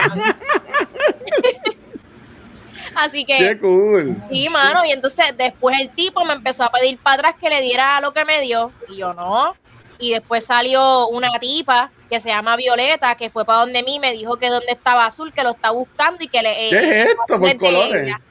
Así 2.95 3.25
que 3.25 3.37
Qué 3.37 3.57
cool. 3.59 4.15
Sí, 4.31 4.47
mano, 4.49 4.85
y 4.85 4.91
entonces 4.91 5.25
después 5.37 5.75
el 5.79 5.89
tipo 5.89 6.23
me 6.25 6.33
empezó 6.33 6.63
a 6.63 6.71
pedir 6.71 6.99
para 6.99 7.15
atrás 7.15 7.35
que 7.39 7.49
le 7.49 7.61
diera 7.61 7.99
lo 8.01 8.13
que 8.13 8.23
me 8.25 8.41
dio, 8.41 8.71
y 8.87 8.97
yo 8.97 9.13
no. 9.13 9.55
Y 9.99 10.11
después 10.11 10.45
salió 10.45 11.07
una 11.07 11.29
tipa 11.39 11.91
que 12.09 12.19
se 12.19 12.29
llama 12.29 12.55
Violeta, 12.55 13.15
que 13.15 13.29
fue 13.29 13.45
para 13.45 13.59
donde 13.59 13.83
mí, 13.83 13.99
me 13.99 14.13
dijo 14.13 14.37
que 14.37 14.49
donde 14.49 14.71
estaba 14.71 15.05
azul, 15.05 15.33
que 15.33 15.43
lo 15.43 15.51
está 15.51 15.71
buscando 15.71 16.23
y 16.23 16.27
que 16.27 16.41
le... 16.41 16.67
eh, 16.67 16.69
¿Qué 16.71 17.01
es 17.01 17.09
esto 17.09 17.39
por 17.39 17.57
colores? 17.57 18.03
ella. 18.03 18.21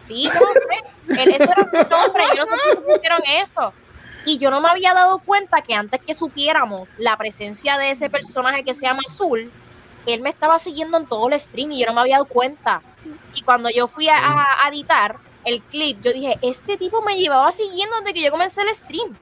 Sí, 0.00 0.28
no 0.32 0.40
sé. 0.40 1.30
Eso 1.30 1.44
era 1.44 1.64
su 1.64 1.88
nombre, 1.90 2.24
yo 2.36 2.42
no 2.42 2.46
sé 2.46 2.62
si 2.70 2.76
supusieron 2.76 3.20
eso. 3.44 3.72
Y 4.26 4.38
yo 4.38 4.50
no 4.50 4.60
me 4.60 4.68
había 4.68 4.92
dado 4.94 5.18
cuenta 5.20 5.62
que 5.62 5.74
antes 5.74 6.00
que 6.06 6.14
supiéramos 6.14 6.90
la 6.98 7.16
presencia 7.16 7.78
de 7.78 7.90
ese 7.90 8.10
personaje 8.10 8.64
que 8.64 8.74
se 8.74 8.86
llama 8.86 9.00
Azul, 9.06 9.50
él 10.06 10.20
me 10.20 10.30
estaba 10.30 10.58
siguiendo 10.58 10.98
en 10.98 11.06
todo 11.06 11.28
el 11.28 11.38
stream 11.38 11.72
y 11.72 11.80
yo 11.80 11.86
no 11.86 11.94
me 11.94 12.00
había 12.02 12.16
dado 12.16 12.26
cuenta. 12.26 12.82
Y 13.34 13.42
cuando 13.42 13.70
yo 13.70 13.88
fui 13.88 14.08
a 14.08 14.46
editar 14.70 15.16
el 15.44 15.62
clip, 15.62 16.00
yo 16.02 16.12
dije, 16.12 16.38
este 16.42 16.76
tipo 16.76 17.00
me 17.02 17.16
llevaba 17.16 17.50
siguiendo 17.50 17.96
desde 18.00 18.12
que 18.14 18.22
yo 18.22 18.30
comencé 18.30 18.62
el 18.62 18.74
stream. 18.74 19.16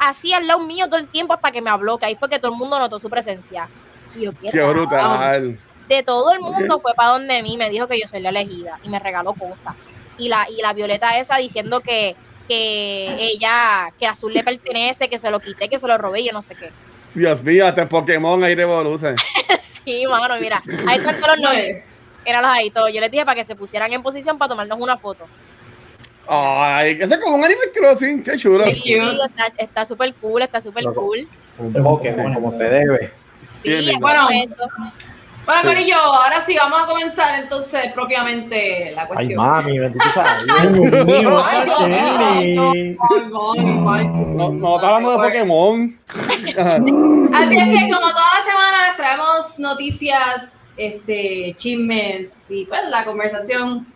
Así 0.00 0.32
al 0.32 0.46
lado 0.46 0.60
mío 0.60 0.86
todo 0.86 0.98
el 0.98 1.08
tiempo 1.08 1.34
hasta 1.34 1.52
que 1.52 1.60
me 1.60 1.68
habló, 1.68 1.98
que 1.98 2.06
ahí 2.06 2.16
fue 2.16 2.30
que 2.30 2.38
todo 2.38 2.52
el 2.52 2.58
mundo 2.58 2.78
notó 2.78 2.98
su 2.98 3.10
presencia. 3.10 3.68
Y 4.16 4.22
yo, 4.22 4.32
Qué 4.50 4.62
brutal. 4.62 5.58
De 5.88 6.02
todo 6.02 6.32
el 6.32 6.40
mundo 6.40 6.80
fue 6.80 6.94
para 6.94 7.10
donde 7.10 7.42
mí, 7.42 7.58
me 7.58 7.68
dijo 7.68 7.86
que 7.86 8.00
yo 8.00 8.08
soy 8.08 8.20
la 8.20 8.30
elegida 8.30 8.80
y 8.82 8.88
me 8.88 8.98
regaló 8.98 9.34
cosas. 9.34 9.74
Y 10.16 10.28
la, 10.28 10.48
y 10.48 10.62
la 10.62 10.72
Violeta 10.72 11.18
esa 11.18 11.36
diciendo 11.36 11.80
que, 11.80 12.16
que 12.48 13.14
ella, 13.18 13.92
que 13.98 14.06
Azul 14.06 14.32
le 14.32 14.42
pertenece, 14.42 15.10
que 15.10 15.18
se 15.18 15.30
lo 15.30 15.38
quité, 15.38 15.68
que 15.68 15.78
se 15.78 15.86
lo 15.86 15.98
robé, 15.98 16.24
yo 16.24 16.32
no 16.32 16.40
sé 16.40 16.54
qué. 16.54 16.70
Dios 17.14 17.42
mío, 17.42 17.66
hasta 17.66 17.82
en 17.82 17.88
Pokémon 17.88 18.42
hay 18.42 18.54
revoluce. 18.54 19.14
sí, 19.60 20.06
mano, 20.06 20.34
mira, 20.40 20.62
ahí 20.88 20.96
están 20.98 21.16
todos 21.16 21.36
los 21.36 21.38
nombres. 21.42 21.84
Míralos 22.24 22.50
ahí 22.52 22.70
todos. 22.70 22.90
Yo 22.92 23.00
les 23.00 23.10
dije 23.10 23.24
para 23.26 23.34
que 23.34 23.44
se 23.44 23.54
pusieran 23.54 23.92
en 23.92 24.02
posición 24.02 24.38
para 24.38 24.50
tomarnos 24.50 24.78
una 24.80 24.96
foto. 24.96 25.26
Ay, 26.32 26.96
ese 27.00 27.14
es 27.14 27.20
como 27.20 27.34
un 27.36 27.44
Animal 27.44 27.70
Crossing. 27.74 28.22
Qué 28.22 28.36
chulo. 28.36 28.64
Sí, 28.66 28.94
está- 28.94 29.52
está 29.58 29.84
súper 29.84 30.14
cool, 30.14 30.42
está 30.42 30.60
súper 30.60 30.84
cool. 30.94 31.28
Un 31.58 31.72
Pokémon, 31.72 32.32
como 32.34 32.52
se 32.52 32.62
debe. 32.64 33.12
Sí, 33.64 33.90
bueno, 34.00 34.26
Bueno. 34.26 34.44
eso. 34.44 34.54
Bueno, 35.46 35.62
Sí. 35.62 35.66
Corillo, 35.68 35.96
ahora 35.96 36.40
sí, 36.40 36.56
vamos 36.56 36.80
a 36.82 36.86
comenzar 36.86 37.40
entonces 37.40 37.92
propiamente 37.92 38.92
la 38.94 39.02
Ay, 39.02 39.08
cuestión. 39.08 39.44
mami, 39.44 39.78
bendito 39.80 40.04
sea 40.14 40.36
Dios. 40.44 40.56
Ay, 40.60 41.04
mío, 41.04 41.42
Ay, 41.44 42.54
no. 44.08 44.24
No, 44.34 44.50
no 44.52 44.76
está 44.76 44.86
hablando 44.88 45.10
de 45.10 45.16
Pokémon. 45.28 45.98
Así 46.08 47.56
es 47.56 47.68
que 47.68 47.90
como 47.92 48.08
toda 48.10 48.30
la 48.38 48.44
semana 48.44 48.86
les 48.88 48.96
traemos 48.96 49.58
noticias, 49.58 50.60
este, 50.76 51.54
chismes 51.56 52.50
y 52.50 52.64
pues 52.66 52.80
la 52.88 53.04
conversación 53.04 53.86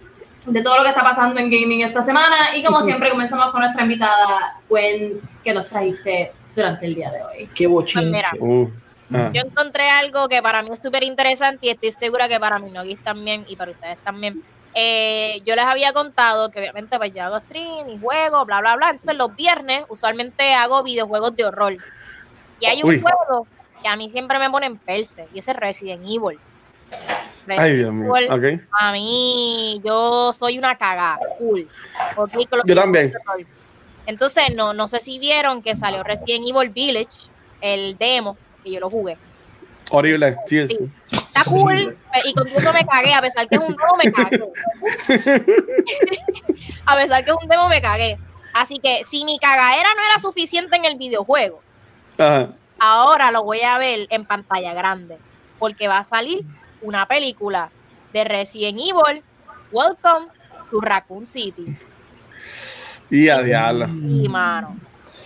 de 0.46 0.62
todo 0.62 0.76
lo 0.78 0.82
que 0.82 0.90
está 0.90 1.02
pasando 1.02 1.40
en 1.40 1.50
gaming 1.50 1.82
esta 1.82 2.02
semana. 2.02 2.54
Y 2.56 2.62
como 2.62 2.82
siempre 2.82 3.10
comenzamos 3.10 3.50
con 3.50 3.60
nuestra 3.60 3.82
invitada, 3.82 4.58
Gwen, 4.68 5.20
que 5.42 5.54
nos 5.54 5.66
trajiste 5.68 6.32
durante 6.54 6.86
el 6.86 6.94
día 6.94 7.10
de 7.10 7.22
hoy. 7.22 7.46
Qué 7.54 7.68
Pues 7.68 7.70
bochinche. 7.70 8.10
mira, 8.10 8.30
Uh, 8.38 8.68
ajá. 9.12 9.30
yo 9.32 9.42
encontré 9.44 9.88
algo 9.90 10.28
que 10.28 10.40
para 10.42 10.62
mí 10.62 10.70
es 10.72 10.80
súper 10.82 11.02
interesante 11.02 11.66
y 11.66 11.70
estoy 11.70 11.90
segura 11.92 12.28
que 12.28 12.38
para 12.40 12.58
mis 12.58 12.72
noguis 12.72 13.02
también 13.02 13.44
y 13.48 13.56
para 13.56 13.70
ustedes 13.72 13.98
también. 13.98 14.42
Eh, 14.76 15.40
yo 15.46 15.54
les 15.54 15.64
había 15.64 15.92
contado 15.92 16.50
que 16.50 16.58
obviamente 16.58 16.96
pues 16.98 17.14
yo 17.14 17.22
hago 17.22 17.38
stream 17.40 17.88
y 17.90 17.98
juego, 18.00 18.44
bla, 18.44 18.60
bla, 18.60 18.76
bla. 18.76 18.90
Entonces 18.90 19.16
los 19.16 19.34
viernes 19.36 19.84
usualmente 19.88 20.52
hago 20.54 20.82
videojuegos 20.82 21.36
de 21.36 21.44
horror. 21.44 21.76
Y 22.60 22.66
hay 22.66 22.82
un 22.82 22.90
Uy. 22.90 23.00
juego 23.00 23.46
que 23.82 23.88
a 23.88 23.96
mí 23.96 24.08
siempre 24.08 24.38
me 24.38 24.50
pone 24.50 24.66
en 24.66 24.78
perse 24.78 25.26
y 25.34 25.38
ese 25.38 25.50
es 25.52 25.56
Resident 25.56 26.02
Evil. 26.04 26.38
Ay, 27.48 27.76
Dios 27.76 27.92
mío. 27.92 28.12
A 28.80 28.92
mí, 28.92 29.80
yo 29.84 30.32
soy 30.32 30.58
una 30.58 30.76
cagada, 30.76 31.18
cool. 31.38 31.68
Yo 32.64 32.74
también. 32.74 33.12
Entonces, 34.06 34.44
no, 34.54 34.74
no 34.74 34.88
sé 34.88 35.00
si 35.00 35.18
vieron 35.18 35.62
que 35.62 35.74
salió 35.74 36.02
Resident 36.02 36.46
Evil 36.48 36.70
Village, 36.70 37.28
el 37.60 37.96
demo, 37.96 38.36
que 38.62 38.72
yo 38.72 38.80
lo 38.80 38.90
jugué. 38.90 39.16
Horrible. 39.90 40.36
Sí, 40.46 40.66
sí. 40.68 40.90
Está 41.10 41.44
cool, 41.44 41.96
y 42.24 42.34
con 42.34 42.46
eso 42.46 42.72
me 42.72 42.86
cagué, 42.86 43.12
a 43.12 43.20
pesar 43.20 43.48
que 43.48 43.56
es 43.56 43.60
un 43.60 43.76
demo, 43.76 43.96
me 44.02 44.12
cagué. 44.12 44.40
a 46.86 46.96
pesar 46.96 47.24
que 47.24 47.30
es 47.30 47.36
un 47.40 47.48
demo, 47.48 47.68
me 47.68 47.80
cagué. 47.80 48.18
Así 48.52 48.78
que 48.78 49.04
si 49.04 49.24
mi 49.24 49.38
cagadera 49.38 49.88
no 49.96 50.02
era 50.10 50.20
suficiente 50.20 50.76
en 50.76 50.84
el 50.84 50.96
videojuego, 50.96 51.60
Ajá. 52.18 52.50
ahora 52.78 53.32
lo 53.32 53.42
voy 53.42 53.62
a 53.62 53.78
ver 53.78 54.06
en 54.10 54.24
pantalla 54.24 54.74
grande, 54.74 55.18
porque 55.58 55.88
va 55.88 55.98
a 55.98 56.04
salir 56.04 56.44
una 56.84 57.06
película 57.06 57.70
de 58.12 58.24
Resident 58.24 58.78
Evil, 58.78 59.22
Welcome 59.72 60.28
to 60.70 60.80
Raccoon 60.80 61.26
City. 61.26 61.76
Y 63.10 63.28
a 63.28 63.42
diablo. 63.42 63.86
Y 63.86 64.28
mano. 64.28 64.76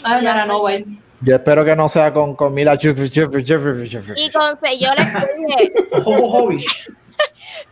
Ay, 0.03 0.25
no, 0.25 0.35
no, 0.35 0.47
no, 0.47 0.59
güey. 0.61 0.85
Yo 1.21 1.35
espero 1.35 1.65
que 1.65 1.75
no 1.75 1.89
sea 1.89 2.13
con, 2.13 2.37
con 2.37 2.55
Mila 2.55 2.77
Jeffrey, 2.77 3.11
Jeffrey, 3.11 3.45
Jeffrey, 3.45 3.89
Jeffrey. 3.89 4.25
Y 4.25 4.31
con, 4.31 4.55
yo 4.79 4.95
les 4.95 5.07
dije. 5.37 6.85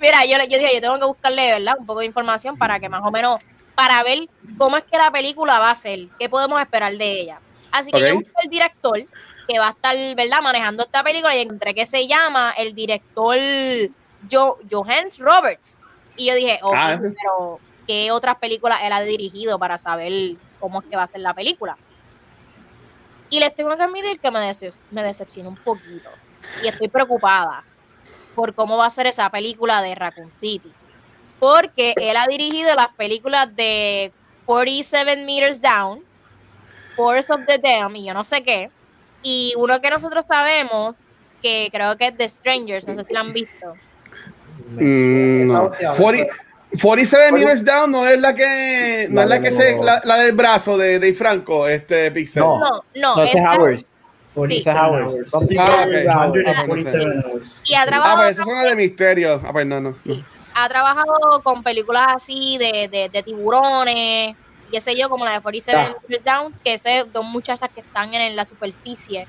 Mira, 0.01 0.25
yo, 0.25 0.37
yo 0.49 0.59
dije, 0.59 0.75
yo 0.75 0.81
tengo 0.81 0.99
que 0.99 1.07
buscarle, 1.07 1.53
¿verdad? 1.53 1.75
Un 1.79 1.87
poco 1.87 2.01
de 2.01 2.07
información 2.07 2.59
para 2.59 2.81
que 2.81 2.89
más 2.89 3.03
o 3.05 3.11
menos, 3.11 3.39
para 3.75 4.03
ver 4.03 4.29
cómo 4.59 4.77
es 4.77 4.85
que 4.85 4.99
la 4.99 5.13
película 5.13 5.61
va 5.61 5.71
a 5.71 5.75
ser, 5.75 6.09
qué 6.19 6.29
podemos 6.29 6.61
esperar 6.61 6.93
de 6.97 7.21
ella. 7.21 7.41
Así 7.71 7.93
que 7.93 8.01
yo 8.01 8.15
busqué 8.15 8.33
el 8.43 8.51
director 8.51 9.07
que 9.47 9.59
va 9.59 9.69
a 9.69 9.71
estar, 9.71 9.97
¿verdad? 10.15 10.43
Manejando 10.43 10.83
esta 10.83 11.03
película 11.03 11.37
y 11.37 11.41
encontré 11.41 11.75
que 11.75 11.87
se 11.87 12.07
llama 12.07 12.53
el 12.57 12.75
director 12.75 13.39
jo 14.31 14.59
Johannes 14.71 15.19
Roberts. 15.19 15.81
Y 16.17 16.27
yo 16.27 16.35
dije, 16.35 16.59
ok, 16.63 16.75
Ah, 16.75 16.99
pero 16.99 17.61
¿qué 17.87 18.11
otras 18.11 18.37
películas 18.37 18.81
él 18.83 18.93
ha 18.93 19.01
dirigido 19.03 19.59
para 19.59 19.79
saber 19.79 20.37
cómo 20.59 20.81
es 20.81 20.87
que 20.87 20.97
va 20.97 21.03
a 21.03 21.07
ser 21.07 21.21
la 21.21 21.35
película? 21.35 21.77
Y 23.29 23.41
les 23.41 23.55
tengo 23.55 23.77
que 23.77 23.83
admitir 23.83 24.21
que 24.21 24.31
me, 24.31 24.41
decep 24.41 24.75
me 24.91 25.03
decepcionó 25.03 25.51
un 25.51 25.57
poquito. 25.57 26.11
Y 26.63 26.69
estoy 26.69 26.89
preocupada 26.89 27.65
por 28.35 28.55
cómo 28.55 28.77
va 28.77 28.87
a 28.87 28.91
ser 28.91 29.07
esa 29.07 29.29
película 29.31 29.83
de 29.83 29.95
Raccoon 29.95 30.31
City. 30.33 30.73
Porque 31.39 31.95
él 31.97 32.17
ha 32.17 32.27
dirigido 32.27 32.75
las 32.75 32.89
películas 32.89 33.55
de 33.55 34.13
47 34.47 35.25
Meters 35.25 35.61
Down, 35.61 36.03
Force 36.95 37.33
of 37.33 37.41
the 37.47 37.59
Dam 37.59 37.95
y 37.97 38.05
yo 38.05 38.15
no 38.15 38.25
sé 38.25 38.43
qué. 38.43 38.71
Y 39.29 39.55
uno 39.57 39.81
que 39.81 39.91
nosotros 39.91 40.25
sabemos, 40.29 40.99
que 41.43 41.69
creo 41.73 41.97
que 41.97 42.07
es 42.09 42.17
The 42.17 42.29
Strangers, 42.29 42.87
no 42.87 42.95
sé 42.95 43.03
si 43.03 43.13
la 43.13 43.21
han 43.21 43.33
visto. 43.33 43.75
Mm, 44.79 45.49
no. 45.49 45.73
40 45.97 46.33
47 46.81 47.33
Meters 47.33 47.65
Down 47.65 47.91
no 47.91 48.07
es 48.07 48.21
la 48.21 48.35
que 48.35 49.07
no 49.11 49.23
es 49.23 49.29
la 49.29 49.41
que 49.41 49.51
se 49.51 49.77
la, 49.83 50.01
la 50.05 50.17
del 50.19 50.33
brazo 50.33 50.77
de 50.79 51.01
Dave 51.01 51.13
Franco, 51.15 51.67
este 51.67 52.11
Pixel. 52.13 52.43
No. 52.45 52.59
No, 52.61 52.85
no, 52.95 53.17
No, 53.17 53.23
es 53.25 53.35
esta- 53.35 53.55
Howard. 53.57 53.79
Sí. 54.49 54.63
Ah, 54.69 54.85
about 54.85 55.23
ok. 55.33 55.51
Howard. 55.57 56.45
147 56.45 56.99
hours. 57.27 57.63
y 57.65 57.75
ha 57.75 57.83
Ah, 57.83 57.87
trabajado 57.87 58.17
pues 58.19 58.31
esa 58.33 58.43
es 58.43 58.49
una 58.49 58.65
de 58.65 58.77
misterio. 58.77 59.41
Ah, 59.45 59.53
pues 59.53 59.67
no, 59.67 59.81
no. 59.81 59.91
no. 59.91 59.97
Sí. 60.15 60.25
ha 60.55 60.69
trabajado 60.69 61.43
con 61.43 61.63
películas 61.63 62.07
así 62.17 62.59
de, 62.59 62.89
de, 62.89 63.09
de 63.11 63.23
tiburones, 63.23 64.37
qué 64.71 64.81
sé 64.81 64.97
yo, 64.97 65.09
como 65.09 65.25
la 65.25 65.33
de 65.33 65.41
47 65.41 65.79
Ah. 65.79 65.95
Meters 66.03 66.25
Downs, 66.25 66.61
que 66.61 66.75
eso 66.75 66.89
es 66.89 67.13
dos 67.13 67.25
muchachas 67.25 67.71
que 67.75 67.81
están 67.81 68.13
en, 68.15 68.37
la 68.37 68.45
superficie, 68.45 69.27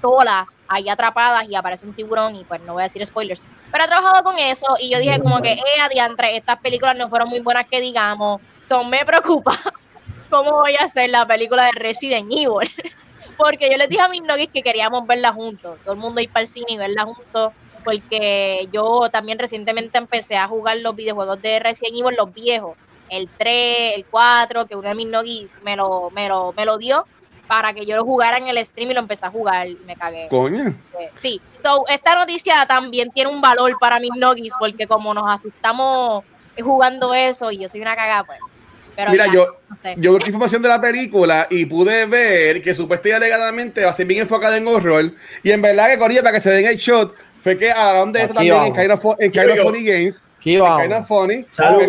solas, 0.00 0.46
ahí 0.68 0.88
atrapadas, 0.88 1.48
y 1.48 1.54
aparece 1.54 1.86
un 1.86 1.94
tiburón, 1.94 2.36
y 2.36 2.44
pues 2.44 2.60
no 2.62 2.74
voy 2.74 2.82
a 2.82 2.86
decir 2.86 3.04
spoilers. 3.04 3.44
Pero 3.72 3.84
ha 3.84 3.86
trabajado 3.86 4.22
con 4.22 4.38
eso, 4.38 4.66
y 4.80 4.90
yo 4.90 4.98
dije 4.98 5.20
como 5.20 5.40
que, 5.40 5.52
eh, 5.52 5.80
adiantre, 5.82 6.36
estas 6.36 6.58
películas 6.58 6.96
no 6.96 7.08
fueron 7.08 7.28
muy 7.28 7.40
buenas 7.40 7.66
que 7.68 7.80
digamos, 7.80 8.40
son 8.64 8.88
me 8.90 9.04
preocupa. 9.04 9.52
cómo 10.30 10.52
voy 10.52 10.74
a 10.76 10.84
hacer 10.84 11.10
la 11.10 11.26
película 11.26 11.64
de 11.66 11.72
Resident 11.72 12.30
Evil. 12.30 12.70
porque 13.36 13.70
yo 13.70 13.76
les 13.76 13.88
dije 13.88 14.02
a 14.02 14.08
mis 14.08 14.22
noguis 14.22 14.50
que 14.50 14.62
queríamos 14.62 15.06
verla 15.06 15.32
juntos. 15.32 15.78
Todo 15.82 15.94
el 15.94 16.00
mundo 16.00 16.20
ir 16.20 16.30
para 16.30 16.42
el 16.42 16.48
cine 16.48 16.66
y 16.68 16.76
verla 16.76 17.04
juntos. 17.04 17.52
Porque 17.84 18.68
yo 18.72 19.08
también 19.10 19.38
recientemente 19.38 19.98
empecé 19.98 20.36
a 20.36 20.48
jugar 20.48 20.78
los 20.78 20.96
videojuegos 20.96 21.40
de 21.40 21.60
Resident 21.60 21.96
Evil, 22.00 22.16
los 22.16 22.32
viejos. 22.32 22.76
El 23.10 23.28
3, 23.28 23.94
el 23.96 24.04
4, 24.06 24.66
que 24.66 24.76
uno 24.76 24.88
de 24.88 24.94
mis 24.94 25.06
noguis 25.06 25.60
me 25.62 25.76
lo, 25.76 26.10
me 26.10 26.28
lo, 26.28 26.52
me 26.56 26.64
lo 26.64 26.78
dio 26.78 27.06
para 27.46 27.72
que 27.72 27.86
yo 27.86 27.96
lo 27.96 28.04
jugara 28.04 28.38
en 28.38 28.48
el 28.48 28.64
stream 28.64 28.90
y 28.90 28.94
lo 28.94 29.00
empecé 29.00 29.26
a 29.26 29.30
jugar 29.30 29.68
y 29.68 29.78
me 29.86 29.96
cagué. 29.96 30.26
Coño. 30.28 30.74
Sí, 31.14 31.40
so, 31.62 31.84
esta 31.88 32.14
noticia 32.14 32.66
también 32.66 33.10
tiene 33.10 33.30
un 33.30 33.40
valor 33.40 33.76
para 33.78 34.00
mis 34.00 34.10
nogis 34.16 34.52
porque 34.58 34.86
como 34.86 35.14
nos 35.14 35.24
asustamos 35.28 36.24
jugando 36.60 37.14
eso 37.14 37.50
y 37.52 37.58
yo 37.58 37.68
soy 37.68 37.80
una 37.80 37.94
cagada, 37.94 38.24
pues. 38.24 38.38
Pero 38.94 39.10
Mira, 39.10 39.26
ya, 39.26 39.32
yo, 39.32 39.46
no 39.68 39.76
sé. 39.76 39.94
yo 39.98 40.12
busqué 40.12 40.30
información 40.30 40.62
de 40.62 40.70
la 40.70 40.80
película 40.80 41.46
y 41.50 41.66
pude 41.66 42.06
ver 42.06 42.62
que 42.62 42.72
supuestamente 42.72 43.26
alegadamente 43.26 43.84
va 43.84 43.90
a 43.90 43.92
ser 43.92 44.06
bien 44.06 44.22
enfocada 44.22 44.56
en 44.56 44.66
horror. 44.66 45.12
Y 45.42 45.50
en 45.50 45.60
verdad 45.60 45.88
que 45.88 45.98
Corilla, 45.98 46.22
para 46.22 46.32
que 46.32 46.40
se 46.40 46.50
den 46.50 46.66
el 46.66 46.76
shot, 46.76 47.14
fue 47.46 47.56
que 47.56 47.70
hablaron 47.70 48.10
de 48.10 48.22
esto 48.22 48.32
Aquí 48.36 48.48
también 48.48 48.54
en 48.56 48.72
vamos. 48.72 49.00
Kind 49.00 49.12
of, 49.12 49.20
en 49.20 49.30
Kind 49.30 49.50
of 49.50 49.58
Funny 49.60 49.84
Games. 49.84 50.24
Aquí 50.36 50.54
En 50.56 50.60
vamos. 50.62 50.82
Kind 50.82 50.92
of 50.94 51.06
Funny. 51.06 51.46
Salud, 51.52 51.80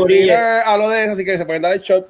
habló 0.66 0.90
de 0.90 1.04
eso, 1.04 1.14
así 1.14 1.26
que 1.26 1.36
se 1.36 1.46
pueden 1.48 1.64
dar 1.64 1.74
el 1.74 1.82
shot. 1.82 2.08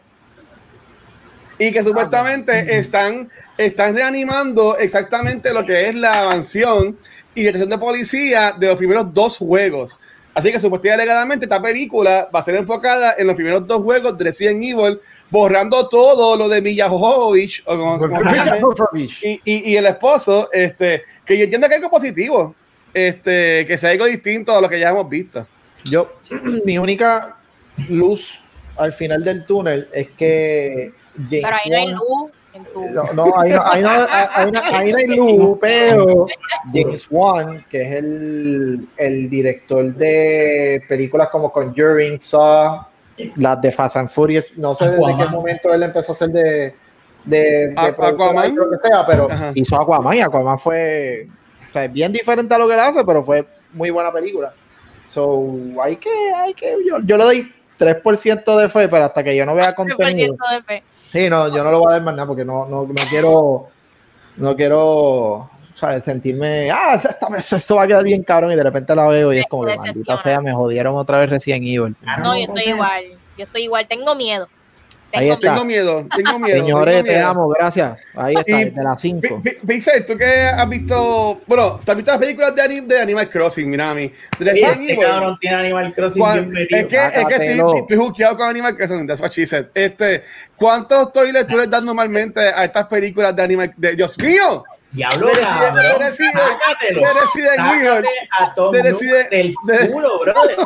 Y 1.57 1.71
que 1.71 1.81
supuestamente 1.81 2.77
están, 2.77 3.29
están 3.57 3.95
reanimando 3.95 4.77
exactamente 4.77 5.53
lo 5.53 5.65
que 5.65 5.87
es 5.87 5.95
la 5.95 6.25
mansión 6.25 6.99
y 7.35 7.43
la 7.43 7.47
estación 7.51 7.69
de 7.69 7.77
policía 7.77 8.51
de 8.51 8.67
los 8.67 8.75
primeros 8.75 9.13
dos 9.13 9.37
juegos. 9.37 9.97
Así 10.33 10.51
que 10.51 10.59
supuestamente 10.59 10.89
y 10.89 10.91
alegadamente 10.91 11.45
esta 11.45 11.61
película 11.61 12.29
va 12.35 12.39
a 12.39 12.43
ser 12.43 12.55
enfocada 12.55 13.15
en 13.17 13.27
los 13.27 13.35
primeros 13.37 13.65
dos 13.65 13.81
juegos 13.81 14.17
de 14.17 14.25
Resident 14.25 14.61
Evil, 14.61 14.99
borrando 15.29 15.87
todo 15.87 16.35
lo 16.35 16.49
de 16.49 16.61
Milla 16.61 16.89
Jovovich, 16.89 17.63
o 17.65 17.77
como, 17.77 17.97
como 17.97 17.97
se 17.97 18.35
llame, 18.35 18.59
y, 19.23 19.41
y, 19.45 19.71
y 19.71 19.77
el 19.77 19.85
esposo, 19.85 20.49
este, 20.51 21.03
que 21.25 21.37
yo 21.37 21.45
entiendo 21.45 21.69
que 21.69 21.75
es 21.75 21.77
algo 21.77 21.89
positivo, 21.89 22.53
este, 22.97 23.65
que 23.65 23.77
sea 23.77 23.91
algo 23.91 24.05
distinto 24.05 24.55
a 24.55 24.61
lo 24.61 24.67
que 24.69 24.79
ya 24.79 24.89
hemos 24.89 25.07
visto. 25.09 25.45
Yo, 25.85 26.13
mi 26.65 26.77
única 26.77 27.37
luz 27.89 28.39
al 28.77 28.91
final 28.93 29.23
del 29.23 29.45
túnel 29.45 29.87
es 29.93 30.09
que 30.17 30.91
James 31.15 31.29
Pero 31.43 31.55
ahí 31.63 31.69
no 31.71 31.77
hay 31.77 31.85
Wan- 31.85 31.95
luz 31.95 32.31
en 32.53 32.63
tu... 32.65 32.89
No, 32.89 33.03
no, 33.13 33.39
ahí 33.39 33.51
no, 33.51 33.61
ahí 33.65 33.81
no, 33.81 33.89
ahí 33.89 34.51
no- 34.51 34.61
ahí 34.77 34.91
no 34.91 34.97
hay 34.97 35.07
luz, 35.07 35.57
pero 35.61 36.25
James 36.73 37.07
Wan, 37.09 37.65
que 37.69 37.81
es 37.83 37.91
el, 37.93 38.87
el 38.97 39.29
director 39.29 39.85
de 39.93 40.81
películas 40.87 41.29
como 41.29 41.51
Conjuring, 41.51 42.19
Saw, 42.19 42.81
las 43.35 43.61
de 43.61 43.71
Fast 43.71 43.97
and 43.97 44.09
Furious, 44.09 44.57
no 44.57 44.73
sé 44.75 44.89
desde 44.89 45.17
qué 45.17 45.25
momento 45.25 45.73
él 45.73 45.83
empezó 45.83 46.11
a 46.11 46.15
hacer 46.15 46.29
de, 46.29 46.75
de, 47.25 47.67
de 47.67 47.73
Aquaman. 47.75 48.55
lo 48.55 48.69
que 48.69 48.77
sea, 48.87 49.05
pero 49.07 49.31
Ajá. 49.31 49.51
hizo 49.55 49.79
Aquaman 49.81 50.17
y 50.17 50.21
Aquaman 50.21 50.59
fue 50.59 51.27
o 51.69 51.73
sea, 51.73 51.87
bien 51.87 52.11
diferente 52.11 52.53
a 52.53 52.57
lo 52.57 52.67
que 52.67 52.73
él 52.73 52.79
hace, 52.79 53.03
pero 53.03 53.23
fue 53.23 53.45
muy 53.73 53.89
buena 53.89 54.11
película. 54.11 54.53
So, 55.07 55.43
hay 55.81 55.95
que, 55.97 56.09
hay 56.35 56.53
que, 56.53 56.75
yo, 56.85 56.99
yo 56.99 57.17
le 57.17 57.23
doy 57.23 57.53
3% 57.79 58.57
de 58.57 58.69
fe, 58.69 58.87
pero 58.87 59.05
hasta 59.05 59.23
que 59.23 59.35
yo 59.35 59.45
no 59.45 59.55
vea 59.55 59.73
contenido. 59.73 60.35
3% 60.35 60.55
de 60.55 60.63
fe. 60.63 60.83
Sí, 61.11 61.29
no, 61.29 61.47
yo 61.55 61.63
no 61.63 61.71
lo 61.71 61.79
voy 61.79 61.89
a 61.89 61.93
dar 61.93 62.01
más 62.01 62.15
nada 62.15 62.27
porque 62.27 62.43
no, 62.43 62.65
no, 62.65 62.85
no 62.85 63.01
quiero, 63.09 63.67
no 64.35 64.55
quiero, 64.55 65.49
¿sabes? 65.73 66.03
Sentirme, 66.03 66.69
ah, 66.69 66.95
esta 66.95 67.29
vez 67.29 67.51
esto 67.53 67.75
va 67.75 67.83
a 67.83 67.87
quedar 67.87 68.03
bien 68.03 68.23
cabrón 68.23 68.51
y 68.51 68.55
de 68.55 68.63
repente 68.63 68.93
la 68.93 69.07
veo 69.07 69.31
y 69.31 69.39
es 69.39 69.45
como 69.49 69.63
maldita 69.63 70.17
fea, 70.17 70.41
me 70.41 70.51
jodieron 70.51 70.95
otra 70.97 71.19
vez 71.19 71.29
Resident 71.29 71.63
Evil. 71.63 71.95
No, 72.21 72.35
yo 72.35 72.43
estoy 72.43 72.73
igual. 72.73 73.03
Yo 73.37 73.43
estoy 73.45 73.63
igual. 73.63 73.87
Tengo 73.87 74.15
miedo. 74.15 74.49
Ahí 75.13 75.21
Tengo 75.21 75.33
está. 75.35 75.53
Tengo 75.53 75.65
miedo, 75.65 76.05
tengo 76.15 76.39
miedo. 76.39 76.57
Señores, 76.57 76.95
tengo 77.03 77.07
te 77.07 77.19
amo, 77.21 77.47
gracias. 77.49 77.97
Ahí 78.13 78.35
está, 78.37 78.61
Y- 78.61 78.69
de 78.71 78.83
las 78.83 79.01
5. 79.01 79.41
Pi- 79.41 79.49
Pi- 79.51 79.57
Pixel, 79.65 80.05
tú 80.05 80.17
que 80.17 80.25
has 80.25 80.69
visto, 80.69 81.41
bueno, 81.47 81.79
¿tú 81.83 81.91
has 81.91 81.97
visto 81.97 82.11
las 82.11 82.19
películas 82.19 82.53
de, 82.53 82.61
anim- 82.61 82.85
de 82.87 82.99
Animal 83.01 83.29
Crossing, 83.29 83.69
Minami? 83.69 84.11
De 84.37 84.45
Resident 84.45 84.73
Este 84.81 84.93
Evil. 84.93 85.05
cabrón 85.05 85.37
tiene 85.39 85.55
Animal 85.55 85.93
Crossing 85.93 86.23
bien 86.23 86.49
metido. 86.51 86.79
es 86.81 86.85
que, 86.87 86.95
es 86.97 87.25
que 87.25 87.35
estoy, 87.53 87.79
estoy 87.79 87.97
juqueado 87.97 88.35
con 88.37 88.49
Animal 88.49 88.75
Crossing, 88.75 89.07
that's 89.07 89.21
what 89.21 89.31
she 89.31 89.47
said. 89.47 89.67
Este, 89.73 90.23
¿Cuántos 90.57 91.11
toilets 91.13 91.47
tú 91.47 91.55
le 91.57 91.67
das 91.67 91.83
normalmente 91.83 92.41
a 92.41 92.65
estas 92.65 92.85
películas 92.87 93.33
de 93.35 93.43
Animal 93.43 93.73
de 93.77 93.95
Dios 93.95 94.17
mío! 94.19 94.63
Diablo, 94.91 95.29
cabrón. 95.39 95.83
Sácatelo. 96.11 97.01
a 98.39 98.53
Tom 98.55 98.71
del 98.71 99.55
culo, 99.91 100.19
brother. 100.19 100.57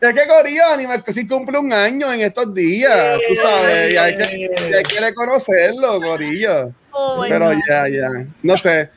Es 0.00 0.14
que 0.14 0.26
Corillo, 0.28 0.66
Animal 0.72 1.02
Crossing 1.02 1.26
cumple 1.28 1.58
un 1.58 1.72
año 1.72 2.12
en 2.12 2.20
estos 2.20 2.54
días, 2.54 3.18
tú 3.28 3.34
sabes, 3.34 3.92
y 3.92 3.96
hay 3.96 4.16
que, 4.16 4.50
hay 4.76 4.82
que 4.84 5.00
reconocerlo, 5.00 6.00
Corillo. 6.00 6.70
Oh 6.92 7.24
Pero 7.28 7.46
God. 7.50 7.56
ya, 7.68 7.88
ya, 7.88 8.08
no 8.42 8.56
sé. 8.56 8.90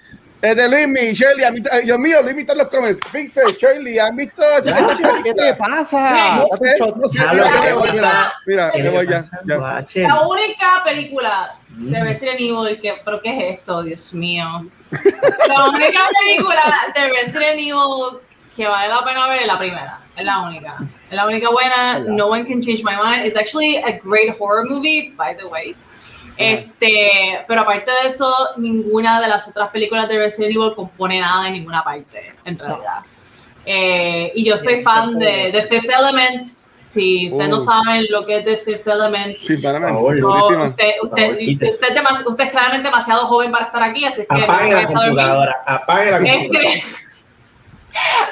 Este 0.44 0.68
Luismi, 0.68 1.14
Shirley, 1.14 1.44
¿han 1.46 1.54
visto- 1.56 1.70
ay, 1.72 1.84
Dios 1.86 2.00
mío, 2.00 2.18
Luismi 2.24 2.42
está 2.42 2.54
en 2.54 2.60
los 2.60 2.68
comments. 2.70 3.00
Pixel, 3.12 3.54
Shirley, 3.56 4.00
¿han 4.00 4.16
visto 4.16 4.42
¿Qué 5.24 5.34
te 5.36 5.54
pasa? 5.56 6.36
No 6.38 6.48
sé, 6.58 6.76
no 6.80 7.08
sé, 7.08 7.20
mira, 7.20 7.34
mira, 7.34 7.62
que 7.62 7.92
mira, 7.92 8.02
pasa. 8.10 8.34
mira, 8.48 8.72
¿Qué 8.72 8.84
me 8.84 8.90
voy 8.90 9.08
ya, 9.08 9.24
ya. 9.46 10.08
La 10.08 10.22
única 10.28 10.82
película 10.84 11.48
Mm. 11.70 11.92
de 11.92 12.04
Resident 12.04 12.40
Evil 12.40 12.80
que, 12.82 12.94
pero 13.06 13.22
¿qué 13.22 13.30
es 13.50 13.58
esto? 13.60 13.82
Dios 13.84 14.14
mío. 14.14 14.46
La 15.48 15.70
única 15.70 16.00
película 16.20 16.62
de 16.96 17.08
Resident 17.10 17.60
Evil 17.60 18.20
que 18.56 18.68
vale 18.68 18.90
la 18.90 19.04
pena 19.04 19.28
ver 19.30 19.42
es 19.42 19.48
la 19.48 19.58
primera. 19.58 20.00
Es 20.16 20.26
la 20.26 20.42
única. 20.42 20.78
Es 21.10 21.16
la 21.16 21.26
única 21.26 21.50
buena. 21.50 22.00
No 22.00 22.28
one 22.28 22.46
can 22.46 22.62
change 22.62 22.84
my 22.84 22.96
mind. 23.02 23.26
It's 23.26 23.36
actually 23.38 23.78
a 23.78 24.00
great 24.04 24.36
horror 24.40 24.66
movie, 24.70 25.14
by 25.16 25.36
the 25.36 25.46
way. 25.46 25.76
Este, 26.38 27.44
pero 27.48 27.62
aparte 27.62 27.92
de 28.02 28.08
eso, 28.10 28.34
ninguna 28.58 29.22
de 29.22 29.28
las 29.28 29.48
otras 29.48 29.70
películas 29.70 30.08
de 30.10 30.18
Resident 30.18 30.56
Evil 30.56 30.74
compone 30.76 31.20
nada 31.20 31.48
en 31.48 31.54
ninguna 31.54 31.84
parte, 31.84 32.34
en 32.46 32.58
realidad. 32.58 33.00
Eh, 33.66 34.32
y 34.36 34.44
yo 34.46 34.58
soy 34.58 34.82
fan 34.82 35.20
de, 35.20 35.52
de 35.52 35.64
Fifth 35.64 35.90
Element. 35.90 36.48
Si 36.82 37.30
ustedes 37.32 37.50
no 37.50 37.58
Uh. 37.58 37.62
saben 37.62 38.06
lo 38.10 38.26
que 38.26 38.38
es 38.40 38.46
The 38.46 38.58
Fifth 38.58 38.88
Element, 38.88 39.34
Sí, 39.36 39.58
para 39.58 39.80
favor. 39.80 40.18
no, 40.18 40.36
usted, 40.68 40.96
usted, 41.04 41.32
usted, 41.40 41.64
es 41.64 41.80
demas- 41.96 42.26
usted 42.26 42.46
es 42.46 42.50
claramente 42.50 42.88
demasiado 42.90 43.28
joven 43.28 43.52
para 43.52 43.66
estar 43.66 43.84
aquí, 43.84 44.04
así 44.04 44.22
que 44.28 44.36
no 44.38 44.44
Apague 44.44 44.74
la 44.74 44.86
computadora. 44.88 45.64
Apague 45.68 46.12
la 46.12 46.18
computadora. 46.18 46.42
Este, 46.42 46.58
A 46.58 46.62
mí 46.72 46.82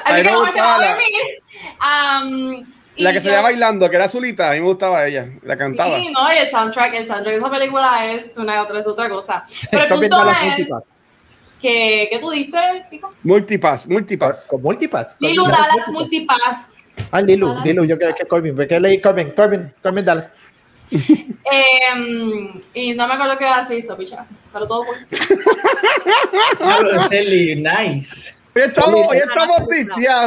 así 0.04 0.22
que 0.22 0.28
se 0.28 0.60
va 0.60 0.74
a 0.74 0.78
la- 0.78 0.88
dormir. 0.88 2.62
Um, 2.62 2.64
La 2.96 3.12
que 3.12 3.20
se 3.20 3.30
llama 3.30 3.42
Bailando, 3.42 3.88
que 3.88 3.96
era 3.96 4.04
azulita, 4.06 4.50
a 4.50 4.54
mí 4.54 4.60
me 4.60 4.66
gustaba 4.66 5.06
ella, 5.06 5.28
la 5.42 5.56
cantaba. 5.56 5.96
Sí, 5.96 6.12
no, 6.12 6.32
y 6.32 6.36
el 6.36 6.48
soundtrack, 6.50 6.94
el 6.94 7.06
soundtrack 7.06 7.34
de 7.34 7.38
esa 7.38 7.50
película 7.50 8.06
es 8.12 8.36
una 8.36 8.62
otra, 8.62 8.80
es 8.80 8.86
otra 8.86 9.08
cosa. 9.08 9.44
Pero 9.70 9.82
el 9.84 9.88
punto 9.88 10.30
es 10.30 10.42
multipass. 10.44 10.82
que, 11.60 12.08
¿qué 12.10 12.18
tú 12.20 12.30
diste, 12.30 12.58
Pico? 12.90 13.14
Multipass, 13.22 13.88
multipass. 13.88 14.46
Con 14.50 14.62
multipass. 14.62 15.16
Lilu 15.18 15.44
Dallas 15.44 15.88
multipass. 15.88 16.68
Ah, 17.12 17.20
Lilu, 17.22 17.54
Lilu, 17.64 17.84
yo 17.86 17.96
creo 17.96 18.14
que 18.14 18.22
es 18.24 18.28
Corbin. 18.28 18.54
¿Por 18.54 18.66
qué 18.68 18.78
leí 18.78 19.00
Corbin? 19.00 19.30
Corbin, 19.30 19.72
Corbin 19.82 20.04
Dallas. 20.04 20.32
Em, 20.90 22.60
y 22.74 22.94
no 22.94 23.06
me 23.06 23.14
acuerdo 23.14 23.38
qué 23.38 23.46
decir, 23.46 23.82
so, 23.82 23.96
picha. 23.96 24.26
Pero 24.52 24.66
todo 24.66 24.84
por... 24.84 24.96
Shelly, 27.08 27.56
nice. 27.62 28.34
Hoy 28.52 28.62
estamos, 28.62 29.06
hoy 29.08 29.16
estamos 29.18 29.60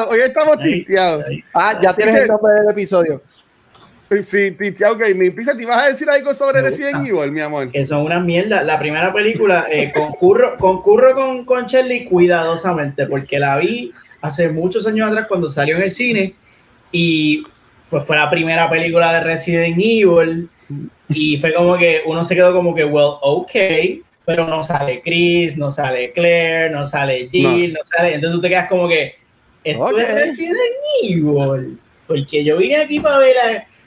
hoy 0.09 0.19
estamos 0.19 0.57
nice. 0.59 1.43
Ah, 1.53 1.77
ya 1.81 1.93
tienes 1.93 2.15
el 2.15 2.27
nombre 2.27 2.53
del 2.53 2.69
episodio. 2.69 3.21
Sí, 4.23 4.51
tisteado 4.51 4.95
gaming. 4.95 5.33
Pisa, 5.33 5.55
¿te 5.55 5.63
ibas 5.63 5.83
a 5.83 5.87
decir 5.87 6.09
algo 6.09 6.33
sobre 6.33 6.61
Resident. 6.61 7.05
Evil, 7.05 7.31
mi 7.31 7.41
amor? 7.41 7.71
Que 7.71 7.85
son 7.85 8.01
una 8.01 8.19
mierda. 8.19 8.61
La 8.61 8.79
primera 8.79 9.11
película, 9.11 9.65
eh, 9.69 9.91
concurro, 9.93 10.55
concurro 10.57 11.15
con, 11.15 11.45
con 11.45 11.65
Shirley 11.65 12.05
cuidadosamente, 12.05 13.07
porque 13.07 13.39
la 13.39 13.57
vi 13.57 13.91
hace 14.21 14.49
muchos 14.49 14.85
años 14.87 15.09
atrás 15.09 15.27
cuando 15.27 15.49
salió 15.49 15.75
en 15.77 15.83
el 15.83 15.91
cine 15.91 16.35
y 16.91 17.43
pues 17.89 18.05
fue 18.05 18.15
la 18.15 18.29
primera 18.29 18.69
película 18.69 19.13
de 19.13 19.21
Resident 19.21 19.77
Evil 19.77 20.49
y 21.09 21.37
fue 21.37 21.53
como 21.53 21.77
que 21.77 22.01
uno 22.05 22.23
se 22.23 22.35
quedó 22.35 22.53
como 22.53 22.73
que, 22.73 22.85
well, 22.85 23.17
ok, 23.21 23.51
pero 24.25 24.47
no 24.47 24.63
sale 24.63 25.01
Chris, 25.01 25.57
no 25.57 25.69
sale 25.71 26.11
Claire, 26.13 26.69
no 26.69 26.85
sale 26.85 27.27
Jill, 27.29 27.73
no, 27.73 27.79
sale, 27.85 28.15
entonces 28.15 28.35
tú 28.35 28.41
te 28.41 28.49
quedas 28.49 28.69
como 28.69 28.87
que, 28.87 29.15
esto 29.63 29.83
Ok. 29.83 29.97
es 29.97 30.13
Resident 30.13 30.59
Evil, 31.03 31.79
porque 32.07 32.43
yo 32.43 32.57
vine 32.57 32.77
aquí 32.77 32.99
para 32.99 33.17
ver 33.17 33.35